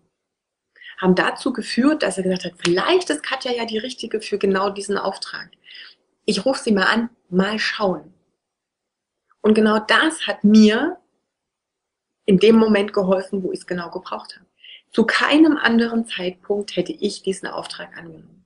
haben 1.00 1.14
dazu 1.14 1.52
geführt, 1.52 2.02
dass 2.02 2.18
er 2.18 2.24
gesagt 2.24 2.44
hat, 2.44 2.52
vielleicht 2.58 3.10
ist 3.10 3.22
Katja 3.22 3.52
ja 3.52 3.64
die 3.64 3.78
Richtige 3.78 4.20
für 4.20 4.38
genau 4.38 4.70
diesen 4.70 4.98
Auftrag. 4.98 5.50
Ich 6.24 6.44
rufe 6.44 6.62
sie 6.62 6.72
mal 6.72 6.84
an, 6.84 7.10
mal 7.30 7.58
schauen. 7.58 8.12
Und 9.48 9.54
genau 9.54 9.78
das 9.78 10.26
hat 10.26 10.44
mir 10.44 10.98
in 12.26 12.38
dem 12.38 12.56
Moment 12.56 12.92
geholfen, 12.92 13.42
wo 13.42 13.50
ich 13.50 13.60
es 13.60 13.66
genau 13.66 13.88
gebraucht 13.88 14.36
habe. 14.36 14.44
Zu 14.90 15.06
keinem 15.06 15.56
anderen 15.56 16.04
Zeitpunkt 16.04 16.76
hätte 16.76 16.92
ich 16.92 17.22
diesen 17.22 17.48
Auftrag 17.48 17.96
angenommen. 17.96 18.44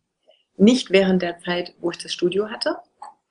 Nicht 0.57 0.93
während 0.93 1.21
der 1.21 1.41
Zeit, 1.41 1.75
wo 1.81 1.91
ich 1.91 1.99
das 1.99 2.13
Studio 2.13 2.51
hatte, 2.51 2.77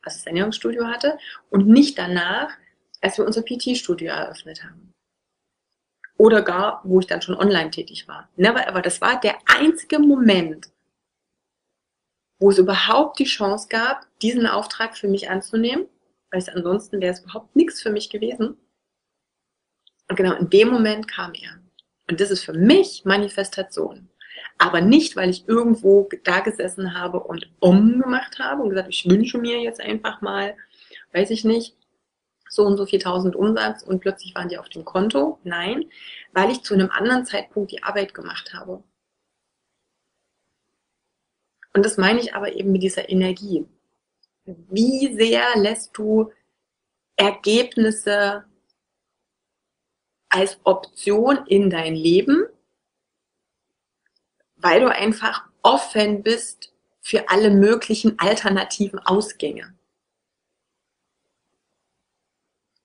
also 0.02 0.18
das 0.18 0.28
Ernährungsstudio 0.28 0.86
hatte, 0.86 1.18
und 1.50 1.66
nicht 1.66 1.98
danach, 1.98 2.52
als 3.00 3.18
wir 3.18 3.26
unser 3.26 3.42
PT-Studio 3.42 4.12
eröffnet 4.12 4.66
haben. 4.66 4.92
Oder 6.18 6.42
gar, 6.42 6.82
wo 6.84 7.00
ich 7.00 7.08
dann 7.08 7.22
schon 7.22 7.36
online 7.36 7.72
tätig 7.72 8.06
war. 8.10 8.28
Never 8.36 8.68
ever. 8.68 8.82
Das 8.82 9.00
war 9.00 9.18
der 9.18 9.38
einzige 9.46 9.98
Moment, 10.00 10.68
wo 12.38 12.50
es 12.50 12.58
überhaupt 12.58 13.20
die 13.20 13.24
Chance 13.24 13.70
gab, 13.70 14.08
diesen 14.22 14.46
Auftrag 14.46 14.98
für 14.98 15.08
mich 15.08 15.30
anzunehmen 15.30 15.88
weil 16.32 16.44
ansonsten 16.54 17.02
wäre 17.02 17.14
es 17.14 17.22
überhaupt 17.22 17.56
nichts 17.56 17.82
für 17.82 17.92
mich 17.92 18.10
gewesen. 18.10 18.58
Und 20.10 20.16
genau 20.16 20.34
in 20.36 20.50
dem 20.50 20.70
Moment 20.70 21.08
kam 21.08 21.34
er. 21.34 21.60
Und 22.10 22.20
das 22.20 22.32
ist 22.32 22.44
für 22.44 22.54
mich 22.54 23.04
Manifestation. 23.06 24.10
Aber 24.58 24.82
nicht, 24.82 25.16
weil 25.16 25.30
ich 25.30 25.48
irgendwo 25.48 26.10
da 26.24 26.40
gesessen 26.40 26.98
habe 26.98 27.20
und 27.20 27.50
umgemacht 27.60 28.40
habe 28.40 28.64
und 28.64 28.70
gesagt, 28.70 28.90
ich 28.90 29.10
wünsche 29.10 29.38
mir 29.38 29.60
jetzt 29.62 29.80
einfach 29.80 30.22
mal, 30.22 30.56
weiß 31.14 31.30
ich 31.32 31.44
nicht, 31.44 31.76
so 32.50 32.66
und 32.66 32.78
so 32.78 32.86
viel 32.86 33.00
tausend 33.00 33.36
Umsatz 33.36 33.82
und 33.84 34.02
plötzlich 34.02 34.36
waren 34.36 34.50
die 34.50 34.58
auf 34.58 34.70
dem 34.70 34.84
Konto. 34.84 35.40
Nein, 35.44 35.86
weil 36.34 36.52
ich 36.52 36.64
zu 36.64 36.74
einem 36.74 36.90
anderen 36.92 37.26
Zeitpunkt 37.26 37.72
die 37.72 37.84
Arbeit 37.84 38.14
gemacht 38.14 38.54
habe. 38.54 38.84
Und 41.74 41.86
das 41.86 41.98
meine 41.98 42.20
ich 42.20 42.36
aber 42.36 42.54
eben 42.54 42.72
mit 42.72 42.84
dieser 42.84 43.10
Energie. 43.10 43.66
Wie 44.70 45.14
sehr 45.16 45.58
lässt 45.58 45.98
du 45.98 46.32
Ergebnisse 47.16 48.46
als 50.30 50.60
Option 50.64 51.46
in 51.48 51.70
dein 51.70 51.94
Leben, 51.94 52.48
weil 54.56 54.80
du 54.82 54.92
einfach 54.92 55.48
offen 55.62 56.24
bist 56.24 56.74
für 57.02 57.30
alle 57.30 57.50
möglichen 57.50 58.18
alternativen 58.20 59.00
Ausgänge. 59.00 59.76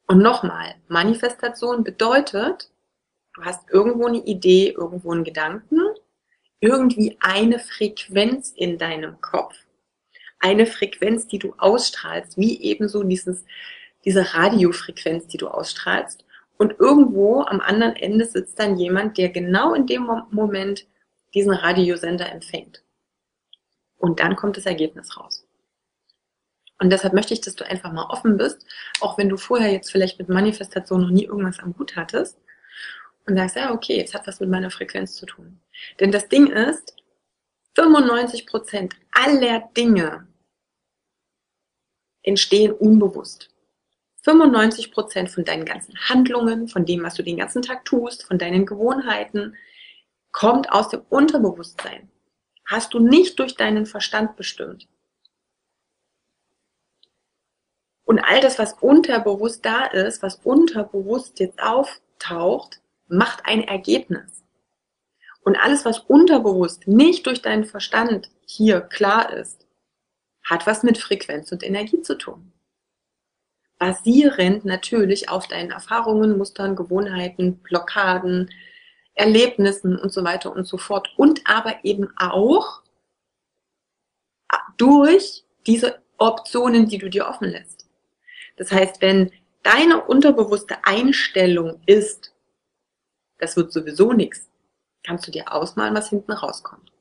Und 0.07 0.19
nochmal, 0.19 0.75
Manifestation 0.89 1.85
bedeutet, 1.85 2.71
du 3.35 3.45
hast 3.45 3.69
irgendwo 3.71 4.07
eine 4.07 4.25
Idee, 4.25 4.71
irgendwo 4.71 5.13
einen 5.13 5.25
Gedanken, 5.25 5.81
irgendwie 6.61 7.17
eine 7.21 7.59
Frequenz 7.59 8.53
in 8.57 8.79
deinem 8.79 9.21
Kopf 9.21 9.66
eine 10.47 10.66
Frequenz, 10.66 11.27
die 11.27 11.40
du 11.40 11.55
ausstrahlst, 11.59 12.39
wie 12.39 12.62
ebenso 12.62 13.02
dieses, 13.02 13.44
diese 14.05 14.35
Radiofrequenz, 14.35 15.27
die 15.27 15.39
du 15.39 15.48
ausstrahlst. 15.48 16.24
Und 16.56 16.78
irgendwo 16.78 17.43
am 17.43 17.60
anderen 17.60 17.97
Ende 17.97 18.24
sitzt 18.24 18.59
dann 18.60 18.78
jemand, 18.78 19.18
der 19.18 19.31
genau 19.31 19.74
in 19.74 19.86
dem 19.86 20.09
Moment 20.31 20.86
diesen 21.35 21.52
Radiosender 21.52 22.31
empfängt. 22.31 22.85
Und 23.98 24.20
dann 24.20 24.36
kommt 24.36 24.56
das 24.56 24.66
Ergebnis 24.66 25.16
raus. 25.16 25.44
Und 26.78 26.90
deshalb 26.90 27.12
möchte 27.12 27.35
ich, 27.35 27.40
dass 27.40 27.56
du 27.56 27.66
einfach 27.66 27.93
mal 27.93 28.06
offen 28.09 28.36
bist, 28.36 28.64
auch 29.01 29.18
wenn 29.18 29.28
du 29.28 29.36
vorher 29.36 29.73
jetzt 29.73 29.90
vielleicht 29.90 30.18
mit 30.18 30.28
Manifestation 30.28 31.01
noch 31.01 31.10
nie 31.10 31.24
irgendwas 31.24 31.59
am 31.59 31.74
Hut 31.77 31.97
hattest 31.97 32.39
und 33.27 33.36
sagst, 33.36 33.56
ja, 33.56 33.73
okay, 33.73 34.01
es 34.01 34.14
hat 34.14 34.27
was 34.27 34.40
mit 34.40 34.51
meiner 34.51 34.70
Frequenz 34.70 35.16
zu 35.16 35.27
tun. 35.27 35.60
Denn 35.98 36.12
das 36.12 36.28
Ding 36.28 36.47
ist, 36.47 36.94
95 37.77 38.47
Prozent 38.47 38.94
aller 39.12 39.68
Dinge 39.77 40.27
entstehen 42.27 42.73
unbewusst. 42.73 43.48
95 44.23 44.93
Prozent 44.93 45.31
von 45.31 45.44
deinen 45.44 45.65
ganzen 45.65 45.97
Handlungen, 46.09 46.69
von 46.69 46.85
dem, 46.85 47.05
was 47.05 47.15
du 47.15 47.23
den 47.23 47.36
ganzen 47.36 47.62
Tag 47.62 47.85
tust, 47.85 48.24
von 48.24 48.39
deinen 48.39 48.66
Gewohnheiten, 48.66 49.57
kommt 50.32 50.70
aus 50.70 50.89
dem 50.89 51.03
Unterbewusstsein. 51.09 52.11
Hast 52.66 52.93
du 52.93 52.98
nicht 52.98 53.39
durch 53.39 53.55
deinen 53.55 53.86
Verstand 53.86 54.36
bestimmt. 54.36 54.89
Und 58.05 58.19
all 58.19 58.40
das, 58.40 58.59
was 58.59 58.74
unterbewusst 58.74 59.65
da 59.65 59.86
ist, 59.86 60.23
was 60.23 60.36
unterbewusst 60.43 61.39
jetzt 61.39 61.61
auftaucht, 61.61 62.81
macht 63.09 63.47
ein 63.47 63.62
Ergebnis. 63.62 64.44
Und 65.43 65.57
alles, 65.57 65.85
was 65.85 66.01
unterbewusst 66.01 66.89
nicht 66.89 67.27
durch 67.27 67.43
deinen 67.43 67.65
Verstand 67.65 68.31
hier 68.44 68.81
klar 68.81 69.32
ist, 69.32 69.66
hat 70.47 70.66
was 70.66 70.82
mit 70.82 70.97
Frequenz 70.97 71.52
und 71.52 71.62
Energie 71.62 72.01
zu 72.02 72.16
tun. 72.16 72.52
Basierend 73.78 74.64
natürlich 74.64 75.28
auf 75.28 75.48
deinen 75.48 75.70
Erfahrungen, 75.70 76.39
Mustern, 76.39 76.77
Gewohnheiten, 76.77 77.59
Blockaden, 77.59 78.51
Erlebnissen 79.14 79.98
und 79.98 80.12
so 80.12 80.24
weiter 80.24 80.52
und 80.52 80.66
so 80.66 80.78
fort. 80.78 81.09
Und 81.16 81.43
aber 81.44 81.85
eben 81.85 82.09
auch 82.16 82.82
durch 84.78 85.44
diese 85.66 86.01
Optionen, 86.18 86.89
die 86.89 86.98
du 86.98 87.10
dir 87.10 87.27
offen 87.27 87.48
lässt. 87.48 87.86
Das 88.56 88.70
heißt, 88.70 89.02
wenn 89.02 89.32
deine 89.62 90.05
unterbewusste 90.05 90.77
Einstellung 90.85 91.81
ist, 91.86 92.32
das 93.39 93.56
wird 93.56 93.73
sowieso 93.73 94.12
nichts, 94.12 94.48
kannst 95.02 95.27
du 95.27 95.31
dir 95.31 95.52
ausmalen, 95.52 95.94
was 95.94 96.09
hinten 96.09 96.32
rauskommt. 96.32 96.93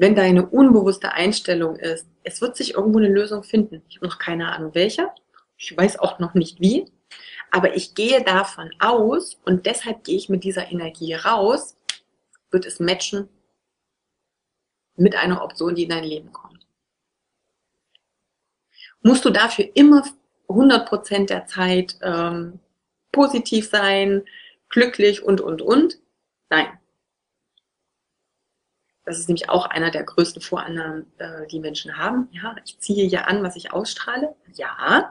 Wenn 0.00 0.14
deine 0.14 0.48
unbewusste 0.48 1.12
Einstellung 1.12 1.76
ist, 1.76 2.08
es 2.24 2.40
wird 2.40 2.56
sich 2.56 2.72
irgendwo 2.72 2.96
eine 2.96 3.10
Lösung 3.10 3.42
finden. 3.42 3.82
Ich 3.90 3.96
habe 3.96 4.06
noch 4.06 4.18
keine 4.18 4.50
Ahnung 4.50 4.74
welche. 4.74 5.10
Ich 5.58 5.76
weiß 5.76 5.98
auch 5.98 6.18
noch 6.18 6.32
nicht 6.32 6.58
wie. 6.58 6.90
Aber 7.50 7.76
ich 7.76 7.94
gehe 7.94 8.24
davon 8.24 8.70
aus 8.78 9.38
und 9.44 9.66
deshalb 9.66 10.04
gehe 10.04 10.16
ich 10.16 10.30
mit 10.30 10.42
dieser 10.42 10.72
Energie 10.72 11.12
raus, 11.12 11.76
wird 12.50 12.64
es 12.64 12.80
matchen 12.80 13.28
mit 14.96 15.16
einer 15.16 15.44
Option, 15.44 15.74
die 15.74 15.82
in 15.82 15.90
dein 15.90 16.04
Leben 16.04 16.32
kommt. 16.32 16.66
Musst 19.02 19.26
du 19.26 19.28
dafür 19.28 19.68
immer 19.74 20.02
100% 20.48 21.26
der 21.26 21.44
Zeit 21.44 21.98
ähm, 22.00 22.58
positiv 23.12 23.68
sein, 23.68 24.24
glücklich 24.70 25.22
und, 25.22 25.42
und, 25.42 25.60
und? 25.60 25.98
Nein. 26.48 26.79
Das 29.10 29.18
ist 29.18 29.28
nämlich 29.28 29.48
auch 29.48 29.66
einer 29.66 29.90
der 29.90 30.04
größten 30.04 30.40
Vorannahmen, 30.40 31.04
äh, 31.18 31.44
die 31.48 31.58
Menschen 31.58 31.98
haben. 31.98 32.28
Ja, 32.30 32.54
ich 32.64 32.78
ziehe 32.78 33.04
ja 33.06 33.22
an, 33.22 33.42
was 33.42 33.56
ich 33.56 33.72
ausstrahle. 33.72 34.36
Ja. 34.54 35.10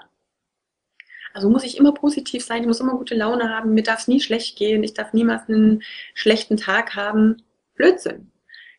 Also 1.34 1.49
muss 1.49 1.65
ich 1.65 1.77
immer 1.77 1.93
positiv 1.93 2.45
sein, 2.45 2.61
ich 2.61 2.67
muss 2.67 2.80
immer 2.80 2.95
gute 2.95 3.13
Laune 3.13 3.49
haben, 3.49 3.73
mir 3.73 3.84
darf 3.84 3.99
es 3.99 4.07
nie 4.07 4.21
schlecht 4.21 4.57
gehen, 4.57 4.84
ich 4.84 4.93
darf 4.93 5.11
niemals 5.11 5.49
einen 5.49 5.84
schlechten 6.13 6.55
Tag 6.55 6.95
haben. 6.95 7.43
Blödsinn. 7.76 8.31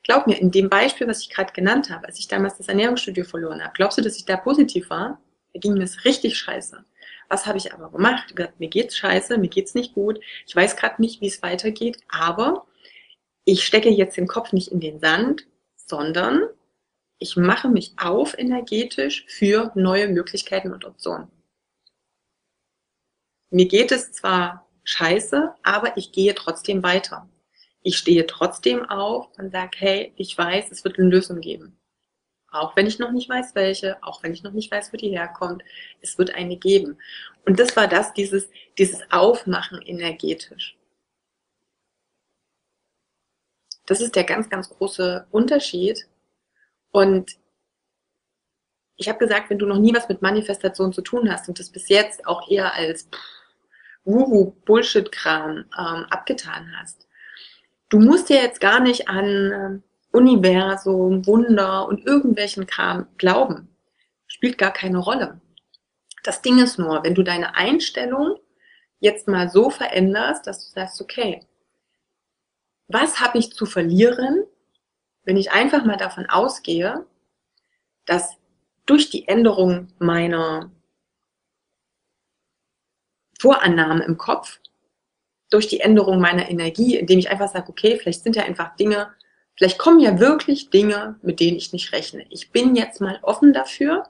Glaub 0.05 0.26
mir, 0.26 0.40
in 0.40 0.51
dem 0.51 0.70
Beispiel, 0.70 1.06
was 1.06 1.20
ich 1.20 1.28
gerade 1.28 1.52
genannt 1.52 1.90
habe, 1.90 2.09
als 2.09 2.18
ich 2.18 2.26
damals 2.26 2.56
das 2.56 2.68
Ernährungsstudio 2.68 3.24
verloren 3.24 3.62
habe, 3.62 3.74
glaubst 3.74 3.98
du, 3.98 4.02
dass 4.02 4.16
ich 4.16 4.24
da 4.24 4.38
positiv 4.38 4.88
war? 4.88 5.20
Da 5.52 5.60
ging 5.60 5.74
mir 5.74 5.84
es 5.84 6.06
richtig 6.06 6.38
scheiße. 6.38 6.82
Was 7.28 7.44
habe 7.44 7.59
ich 7.59 7.74
aber 7.74 7.90
gemacht? 7.90 8.34
Gesagt, 8.34 8.59
mir 8.59 8.70
geht's 8.70 8.97
scheiße, 8.97 9.36
mir 9.36 9.48
geht's 9.48 9.74
nicht 9.74 9.92
gut. 9.92 10.18
Ich 10.47 10.56
weiß 10.56 10.76
gerade 10.76 11.02
nicht, 11.02 11.20
wie 11.20 11.28
es 11.28 11.42
weitergeht, 11.42 11.98
aber 12.09 12.66
ich 13.45 13.65
stecke 13.65 13.91
jetzt 13.91 14.17
den 14.17 14.27
Kopf 14.27 14.53
nicht 14.53 14.69
in 14.69 14.81
den 14.81 15.01
Sand, 15.01 15.47
sondern 15.77 16.43
ich 17.19 17.37
mache 17.37 17.69
mich 17.69 17.93
auf 17.99 18.37
energetisch 18.39 19.27
für 19.29 19.73
neue 19.75 20.09
Möglichkeiten 20.09 20.73
und 20.73 20.85
Optionen. 20.85 21.29
Mir 23.51 23.67
geht 23.67 23.93
es 23.93 24.12
zwar 24.12 24.69
scheiße, 24.85 25.55
aber 25.62 25.97
ich 25.97 26.12
gehe 26.12 26.35
trotzdem 26.35 26.83
weiter. 26.83 27.29
Ich 27.83 27.97
stehe 27.97 28.27
trotzdem 28.27 28.85
auf 28.89 29.29
und 29.39 29.53
sage, 29.53 29.77
hey, 29.79 30.12
ich 30.17 30.37
weiß, 30.37 30.71
es 30.71 30.85
wird 30.85 30.99
eine 30.99 31.09
Lösung 31.09 31.41
geben. 31.41 31.77
Auch 32.53 32.75
wenn 32.77 32.87
ich 32.87 32.99
noch 32.99 33.12
nicht 33.12 33.29
weiß, 33.29 33.55
welche, 33.55 34.03
auch 34.03 34.23
wenn 34.23 34.33
ich 34.33 34.43
noch 34.43 34.53
nicht 34.53 34.71
weiß, 34.71 34.93
wo 34.93 34.97
die 34.97 35.11
herkommt, 35.11 35.62
es 36.01 36.19
wird 36.19 36.35
eine 36.35 36.57
geben. 36.57 36.99
Und 37.45 37.61
das 37.61 37.77
war 37.77 37.87
das, 37.87 38.12
dieses, 38.12 38.49
dieses 38.77 39.01
Aufmachen 39.11 39.81
energetisch. 39.83 40.77
Das 43.91 44.01
ist 44.01 44.15
der 44.15 44.23
ganz, 44.23 44.49
ganz 44.49 44.69
große 44.69 45.27
Unterschied. 45.33 46.07
Und 46.93 47.33
ich 48.95 49.09
habe 49.09 49.19
gesagt, 49.19 49.51
wenn 49.51 49.59
du 49.59 49.67
noch 49.67 49.81
nie 49.81 49.93
was 49.93 50.09
mit 50.09 50.23
Manifestation 50.23 50.93
zu 50.93 51.03
tun 51.03 51.29
hast 51.29 51.49
und 51.49 51.59
das 51.59 51.71
bis 51.71 51.89
jetzt 51.89 52.25
auch 52.25 52.49
eher 52.49 52.73
als 52.73 53.09
Wuhu 54.05 54.53
Bullshit-Kram 54.65 55.65
ähm, 55.77 56.07
abgetan 56.09 56.73
hast, 56.79 57.09
du 57.89 57.99
musst 57.99 58.29
dir 58.29 58.41
jetzt 58.41 58.61
gar 58.61 58.79
nicht 58.79 59.09
an 59.09 59.27
ähm, 59.27 59.83
Universum, 60.12 61.27
Wunder 61.27 61.89
und 61.89 62.07
irgendwelchen 62.07 62.69
Kram 62.69 63.09
glauben. 63.19 63.75
Spielt 64.29 64.57
gar 64.57 64.73
keine 64.73 64.99
Rolle. 64.99 65.41
Das 66.23 66.43
Ding 66.43 66.62
ist 66.62 66.79
nur, 66.79 67.03
wenn 67.03 67.17
du 67.17 67.25
deine 67.25 67.57
Einstellung 67.57 68.37
jetzt 69.01 69.27
mal 69.27 69.49
so 69.49 69.69
veränderst, 69.69 70.47
dass 70.47 70.65
du 70.65 70.71
sagst, 70.75 71.03
okay, 71.03 71.45
was 72.93 73.21
habe 73.21 73.39
ich 73.39 73.53
zu 73.53 73.67
verlieren, 73.67 74.45
wenn 75.25 75.37
ich 75.37 75.53
einfach 75.53 75.85
mal 75.85 75.97
davon 75.97 76.27
ausgehe, 76.27 77.07
dass 78.07 78.37
durch 78.87 79.11
die 79.11 79.29
Änderung 79.29 79.89
meiner 79.99 80.71
Vorannahmen 83.39 84.03
im 84.03 84.17
Kopf, 84.17 84.61
durch 85.51 85.69
die 85.69 85.81
Änderung 85.81 86.21
meiner 86.21 86.49
Energie, 86.49 86.97
indem 86.97 87.19
ich 87.19 87.31
einfach 87.31 87.51
sage, 87.51 87.69
okay, 87.69 87.99
vielleicht 87.99 88.23
sind 88.23 88.37
ja 88.37 88.45
einfach 88.45 88.77
Dinge, 88.77 89.11
Vielleicht 89.61 89.79
kommen 89.79 90.01
ja 90.01 90.19
wirklich 90.19 90.71
Dinge, 90.71 91.17
mit 91.21 91.39
denen 91.39 91.59
ich 91.59 91.75
nicht 91.75 91.93
rechne. 91.93 92.25
Ich 92.31 92.51
bin 92.51 92.75
jetzt 92.77 93.03
mal 93.03 93.19
offen 93.21 93.53
dafür 93.53 94.05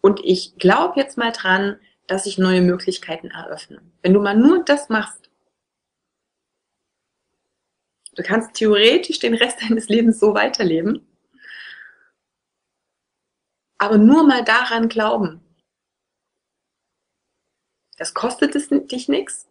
und 0.00 0.18
ich 0.24 0.56
glaube 0.56 0.98
jetzt 0.98 1.16
mal 1.16 1.30
dran, 1.30 1.78
dass 2.08 2.24
sich 2.24 2.38
neue 2.38 2.60
Möglichkeiten 2.60 3.30
eröffnen. 3.30 3.92
Wenn 4.02 4.12
du 4.12 4.20
mal 4.20 4.36
nur 4.36 4.64
das 4.64 4.88
machst, 4.88 5.23
du 8.14 8.22
kannst 8.22 8.54
theoretisch 8.54 9.18
den 9.18 9.34
Rest 9.34 9.62
deines 9.62 9.88
Lebens 9.88 10.20
so 10.20 10.34
weiterleben, 10.34 11.06
aber 13.78 13.98
nur 13.98 14.24
mal 14.24 14.44
daran 14.44 14.88
glauben. 14.88 15.40
Das 17.96 18.14
kostet 18.14 18.54
es 18.56 18.68
dich 18.68 19.08
nichts. 19.08 19.48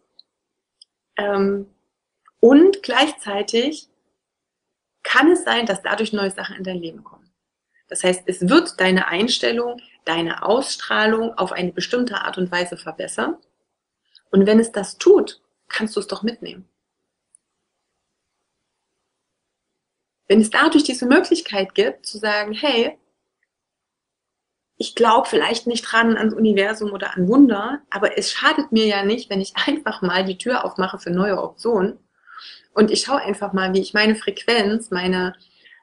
Ähm, 1.16 1.66
und 2.40 2.82
gleichzeitig 2.82 3.88
kann 5.02 5.30
es 5.30 5.44
sein, 5.44 5.66
dass 5.66 5.82
dadurch 5.82 6.12
neue 6.12 6.30
Sachen 6.30 6.56
in 6.56 6.64
dein 6.64 6.78
Leben 6.78 7.04
kommen. 7.04 7.32
Das 7.88 8.02
heißt, 8.02 8.24
es 8.26 8.48
wird 8.48 8.80
deine 8.80 9.06
Einstellung, 9.06 9.80
deine 10.04 10.42
Ausstrahlung 10.42 11.36
auf 11.38 11.52
eine 11.52 11.72
bestimmte 11.72 12.16
Art 12.16 12.38
und 12.38 12.50
Weise 12.50 12.76
verbessern. 12.76 13.36
Und 14.30 14.46
wenn 14.46 14.58
es 14.58 14.72
das 14.72 14.98
tut, 14.98 15.40
kannst 15.68 15.94
du 15.96 16.00
es 16.00 16.06
doch 16.06 16.22
mitnehmen. 16.22 16.68
Wenn 20.28 20.40
es 20.40 20.50
dadurch 20.50 20.84
diese 20.84 21.06
Möglichkeit 21.06 21.74
gibt, 21.74 22.06
zu 22.06 22.18
sagen, 22.18 22.52
hey, 22.52 22.98
ich 24.76 24.94
glaube 24.94 25.28
vielleicht 25.28 25.66
nicht 25.66 25.82
dran 25.82 26.16
ans 26.16 26.34
Universum 26.34 26.92
oder 26.92 27.16
an 27.16 27.28
Wunder, 27.28 27.80
aber 27.90 28.18
es 28.18 28.32
schadet 28.32 28.72
mir 28.72 28.86
ja 28.86 29.04
nicht, 29.04 29.30
wenn 29.30 29.40
ich 29.40 29.54
einfach 29.66 30.02
mal 30.02 30.24
die 30.24 30.38
Tür 30.38 30.64
aufmache 30.64 30.98
für 30.98 31.10
neue 31.10 31.42
Optionen 31.42 31.98
und 32.74 32.90
ich 32.90 33.02
schaue 33.02 33.22
einfach 33.22 33.52
mal, 33.52 33.72
wie 33.72 33.80
ich 33.80 33.94
meine 33.94 34.16
Frequenz, 34.16 34.90
meine, 34.90 35.34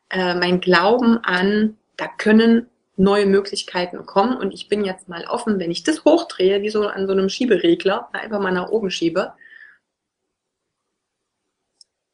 äh, 0.09 0.35
mein 0.35 0.59
Glauben 0.59 1.17
an, 1.23 1.77
da 1.97 2.07
können 2.07 2.69
neue 2.97 3.25
Möglichkeiten 3.25 4.05
kommen 4.05 4.37
und 4.37 4.53
ich 4.53 4.67
bin 4.67 4.83
jetzt 4.83 5.07
mal 5.07 5.25
offen, 5.25 5.59
wenn 5.59 5.71
ich 5.71 5.83
das 5.83 6.03
hochdrehe, 6.03 6.61
wie 6.61 6.69
so 6.69 6.87
an 6.87 7.07
so 7.07 7.13
einem 7.13 7.29
Schieberegler, 7.29 8.09
einfach 8.13 8.39
mal 8.39 8.51
nach 8.51 8.69
oben 8.69 8.91
schiebe, 8.91 9.33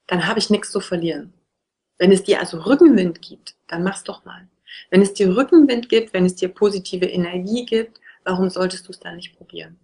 dann 0.06 0.28
habe 0.28 0.40
ich 0.40 0.50
nichts 0.50 0.72
zu 0.72 0.80
verlieren. 0.80 1.34
Wenn 1.98 2.12
es 2.12 2.24
dir 2.24 2.40
also 2.40 2.60
Rückenwind 2.60 3.22
gibt, 3.22 3.56
dann 3.68 3.84
mach's 3.84 4.04
doch 4.04 4.26
mal. 4.26 4.48
Wenn 4.90 5.02
es 5.02 5.14
dir 5.14 5.36
Rückenwind 5.36 5.90
gibt, 5.90 6.14
wenn 6.14 6.26
es 6.26 6.36
dir 6.36 6.50
positive 6.50 7.06
Energie 7.06 7.66
gibt, 7.66 8.00
warum 8.24 8.50
solltest 8.50 8.88
du 8.88 8.92
es 8.92 9.00
dann 9.00 9.16
nicht 9.16 9.36
probieren? 9.38 9.80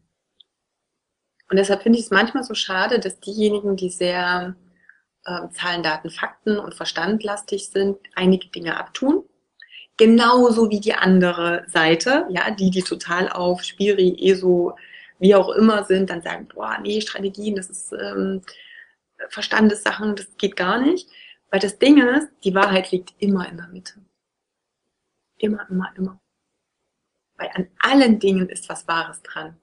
Und 1.49 1.57
deshalb 1.57 1.84
finde 1.84 1.99
ich 1.99 2.06
es 2.06 2.11
manchmal 2.11 2.44
so 2.44 2.53
schade, 2.53 2.99
dass 2.99 3.19
diejenigen, 3.19 3.76
die 3.76 3.90
sehr 3.90 4.56
äh, 5.26 5.49
Zahlen, 5.52 5.84
Daten, 5.84 6.10
Fakten 6.10 6.57
und 6.57 6.73
Verstandlastig 6.73 7.69
sind, 7.69 7.98
einige 8.15 8.48
Dinge 8.49 8.77
abtun, 8.77 9.23
genauso 9.98 10.69
wie 10.69 10.80
die 10.80 10.94
andere 10.94 11.65
Seite, 11.68 12.26
ja, 12.30 12.52
die, 12.52 12.72
die 12.72 12.81
total 12.81 13.30
auf 13.30 13.64
Spiri, 13.64 14.18
ESO, 14.19 14.76
wie 15.19 15.35
auch 15.35 15.49
immer 15.49 15.84
sind, 15.85 16.10
dann 16.10 16.22
sagen, 16.22 16.48
boah, 16.53 16.77
nee, 16.81 17.02
Strategien, 17.02 17.56
das 17.56 17.69
ist 17.69 17.94
ähm, 17.94 18.41
Verstandessachen, 19.30 20.15
das 20.15 20.27
geht 20.38 20.56
gar 20.56 20.80
nicht. 20.81 21.07
Weil 21.53 21.59
das 21.59 21.77
Ding 21.77 22.01
ist, 22.01 22.31
die 22.43 22.55
Wahrheit 22.55 22.89
liegt 22.89 23.13
immer 23.19 23.47
in 23.47 23.57
der 23.57 23.67
Mitte. 23.67 24.03
Immer, 25.38 25.69
immer, 25.69 25.93
immer. 25.95 26.19
Weil 27.35 27.51
an 27.53 27.69
allen 27.77 28.17
Dingen 28.17 28.49
ist 28.49 28.69
was 28.69 28.88
Wahres 28.88 29.21
dran. 29.21 29.55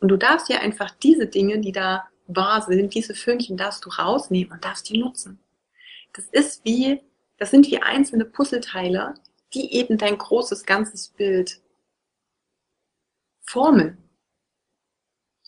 Und 0.00 0.08
du 0.08 0.16
darfst 0.16 0.48
ja 0.48 0.58
einfach 0.58 0.90
diese 0.90 1.28
Dinge, 1.28 1.60
die 1.60 1.70
da 1.70 2.08
wahr 2.26 2.62
sind, 2.62 2.92
diese 2.92 3.14
Fünkchen 3.14 3.56
darfst 3.56 3.84
du 3.84 3.90
rausnehmen 3.90 4.52
und 4.52 4.64
darfst 4.64 4.88
die 4.88 4.98
nutzen. 4.98 5.38
Das 6.12 6.24
ist 6.24 6.64
wie, 6.64 7.00
das 7.36 7.52
sind 7.52 7.68
wie 7.68 7.80
einzelne 7.80 8.24
Puzzleteile, 8.24 9.14
die 9.54 9.74
eben 9.74 9.98
dein 9.98 10.18
großes 10.18 10.66
ganzes 10.66 11.10
Bild 11.10 11.62
formen. 13.42 13.96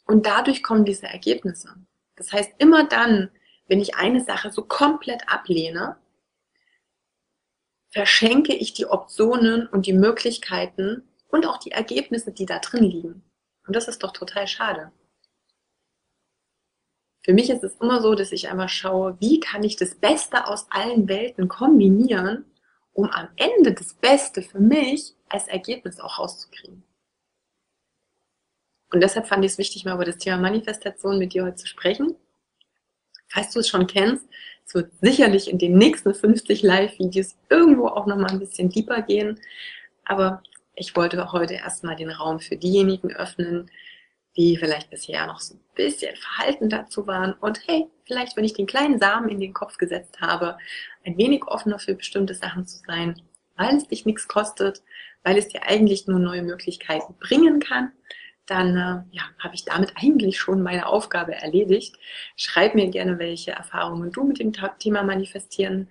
Und 0.06 0.24
dadurch 0.24 0.62
kommen 0.62 0.84
diese 0.84 1.09
Ergebnisse. 1.09 1.74
Das 2.14 2.32
heißt, 2.32 2.52
immer 2.59 2.86
dann, 2.86 3.32
wenn 3.66 3.81
ich 3.81 3.97
eine 3.97 4.23
Sache 4.23 4.53
so 4.53 4.62
komplett 4.62 5.28
ablehne, 5.28 5.97
verschenke 7.91 8.55
ich 8.55 8.74
die 8.74 8.86
Optionen 8.86 9.66
und 9.69 9.86
die 9.86 9.93
Möglichkeiten 9.93 11.03
und 11.28 11.47
auch 11.47 11.59
die 11.59 11.70
Ergebnisse, 11.70 12.32
die 12.32 12.47
da 12.47 12.59
drin 12.59 12.85
liegen. 12.85 13.23
Und 13.66 13.77
das 13.77 13.89
ist 13.89 14.03
doch 14.03 14.12
total 14.12 14.47
schade. 14.47 14.93
Für 17.24 17.32
mich 17.32 17.49
ist 17.49 17.65
es 17.65 17.77
immer 17.81 18.03
so, 18.03 18.15
dass 18.15 18.32
ich 18.32 18.51
einmal 18.51 18.69
schaue, 18.69 19.16
wie 19.19 19.41
kann 19.41 19.65
ich 19.65 19.77
das 19.77 19.95
Beste 19.95 20.47
aus 20.47 20.66
allen 20.70 21.09
Welten 21.09 21.49
kombinieren, 21.49 22.45
um 22.93 23.09
am 23.11 23.28
Ende 23.36 23.73
das 23.73 23.95
Beste 23.95 24.43
für 24.43 24.61
mich 24.61 25.15
als 25.28 25.49
Ergebnis 25.49 26.01
auch 26.01 26.19
rauszukriegen. 26.19 26.85
Und 28.93 29.01
deshalb 29.01 29.27
fand 29.27 29.45
ich 29.45 29.53
es 29.53 29.59
wichtig, 29.59 29.85
mal 29.85 29.95
über 29.95 30.05
das 30.05 30.19
Thema 30.19 30.36
Manifestation 30.36 31.19
mit 31.19 31.32
dir 31.32 31.45
heute 31.45 31.57
zu 31.57 31.66
sprechen. 31.66 32.15
Falls 33.35 33.51
du 33.51 33.61
es 33.61 33.69
schon 33.69 33.89
kennst, 33.89 34.24
es 34.65 34.74
wird 34.74 34.93
sicherlich 35.01 35.51
in 35.51 35.59
den 35.59 35.77
nächsten 35.77 36.15
50 36.15 36.62
Live-Videos 36.62 37.36
irgendwo 37.51 37.89
auch 37.89 38.06
nochmal 38.06 38.31
ein 38.31 38.39
bisschen 38.39 38.70
deeper 38.70 39.02
gehen. 39.02 39.40
Aber 40.05 40.43
ich 40.77 40.94
wollte 40.94 41.32
heute 41.32 41.55
erstmal 41.55 41.97
den 41.97 42.11
Raum 42.11 42.39
für 42.39 42.56
diejenigen 42.56 43.12
öffnen, 43.12 43.70
die 44.36 44.56
vielleicht 44.56 44.90
bisher 44.90 45.27
noch 45.27 45.40
so 45.40 45.55
ein 45.55 45.61
bisschen 45.74 46.15
verhalten 46.16 46.69
dazu 46.69 47.06
waren 47.06 47.35
und 47.35 47.61
hey, 47.66 47.86
vielleicht, 48.05 48.36
wenn 48.36 48.44
ich 48.44 48.55
den 48.55 48.66
kleinen 48.66 48.98
Samen 48.98 49.28
in 49.28 49.40
den 49.40 49.52
Kopf 49.52 49.78
gesetzt 49.78 50.20
habe, 50.20 50.56
ein 51.05 51.16
wenig 51.16 51.47
offener 51.47 51.78
für 51.78 51.94
bestimmte 51.94 52.35
Sachen 52.35 52.66
zu 52.66 52.78
sein, 52.86 53.20
weil 53.56 53.77
es 53.77 53.86
dich 53.86 54.06
nichts 54.06 54.27
kostet, 54.27 54.82
weil 55.23 55.39
es 55.39 55.48
dir 55.48 55.62
eigentlich 55.65 56.06
nur 56.06 56.19
neue 56.19 56.43
Möglichkeiten 56.43 57.15
bringen 57.20 57.61
kann, 57.61 57.93
dann 58.47 58.77
äh, 58.77 59.16
ja, 59.16 59.23
habe 59.39 59.55
ich 59.55 59.65
damit 59.65 59.93
eigentlich 59.97 60.39
schon 60.39 60.62
meine 60.62 60.87
Aufgabe 60.87 61.35
erledigt. 61.35 61.97
Schreib 62.37 62.75
mir 62.75 62.89
gerne, 62.89 63.19
welche 63.19 63.53
Erfahrungen 63.53 64.12
du 64.12 64.25
mit 64.25 64.39
dem 64.39 64.53
Thema 64.79 65.03
manifestieren 65.03 65.91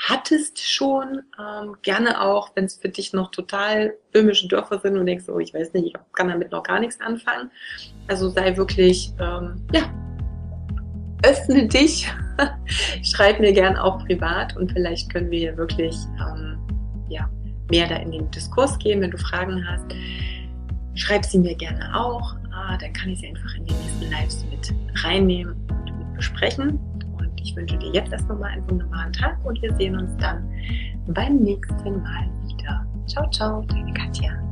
hattest 0.00 0.58
schon. 0.60 1.22
Ähm, 1.38 1.76
gerne 1.82 2.20
auch, 2.22 2.50
wenn 2.54 2.64
es 2.64 2.76
für 2.76 2.88
dich 2.88 3.12
noch 3.12 3.30
total 3.30 3.94
böhmische 4.12 4.48
Dörfer 4.48 4.78
sind 4.80 4.96
und 4.96 5.06
denkst, 5.06 5.26
oh, 5.28 5.38
ich 5.38 5.52
weiß 5.54 5.72
nicht, 5.74 5.86
ich 5.86 5.94
kann 6.12 6.28
damit 6.28 6.50
noch 6.50 6.62
gar 6.62 6.80
nichts 6.80 7.00
anfangen. 7.00 7.50
Also 8.08 8.30
sei 8.30 8.56
wirklich, 8.56 9.12
ähm, 9.20 9.66
ja, 9.72 9.82
öffne 11.22 11.68
dich. 11.68 12.10
Schreib 13.02 13.40
mir 13.40 13.52
gern 13.52 13.76
auch 13.76 14.04
privat 14.06 14.56
und 14.56 14.72
vielleicht 14.72 15.12
können 15.12 15.30
wir 15.30 15.56
wirklich 15.56 15.94
ähm, 16.18 16.58
ja, 17.08 17.28
mehr 17.70 17.86
da 17.86 17.96
in 17.96 18.10
den 18.10 18.30
Diskurs 18.30 18.78
gehen, 18.78 19.02
wenn 19.02 19.10
du 19.10 19.18
Fragen 19.18 19.66
hast. 19.68 19.86
Schreib 20.94 21.24
sie 21.24 21.38
mir 21.38 21.54
gerne 21.54 21.94
auch. 21.94 22.34
Ah, 22.52 22.76
dann 22.76 22.92
kann 22.92 23.10
ich 23.10 23.20
sie 23.20 23.28
einfach 23.28 23.54
in 23.56 23.64
die 23.64 23.74
nächsten 23.74 24.10
Lives 24.10 24.44
mit 24.50 25.04
reinnehmen 25.04 25.54
und 25.70 25.98
mit 25.98 26.14
besprechen. 26.14 26.78
Und 27.18 27.40
ich 27.40 27.54
wünsche 27.54 27.78
dir 27.78 27.92
jetzt 27.92 28.12
erst 28.12 28.28
nochmal 28.28 28.50
einen 28.50 28.68
wunderbaren 28.70 29.12
Tag 29.12 29.38
und 29.44 29.60
wir 29.62 29.74
sehen 29.76 29.98
uns 29.98 30.16
dann 30.18 30.48
beim 31.08 31.36
nächsten 31.36 32.02
Mal 32.02 32.28
wieder. 32.46 32.86
Ciao, 33.06 33.28
ciao, 33.30 33.62
deine 33.68 33.92
Katja. 33.94 34.49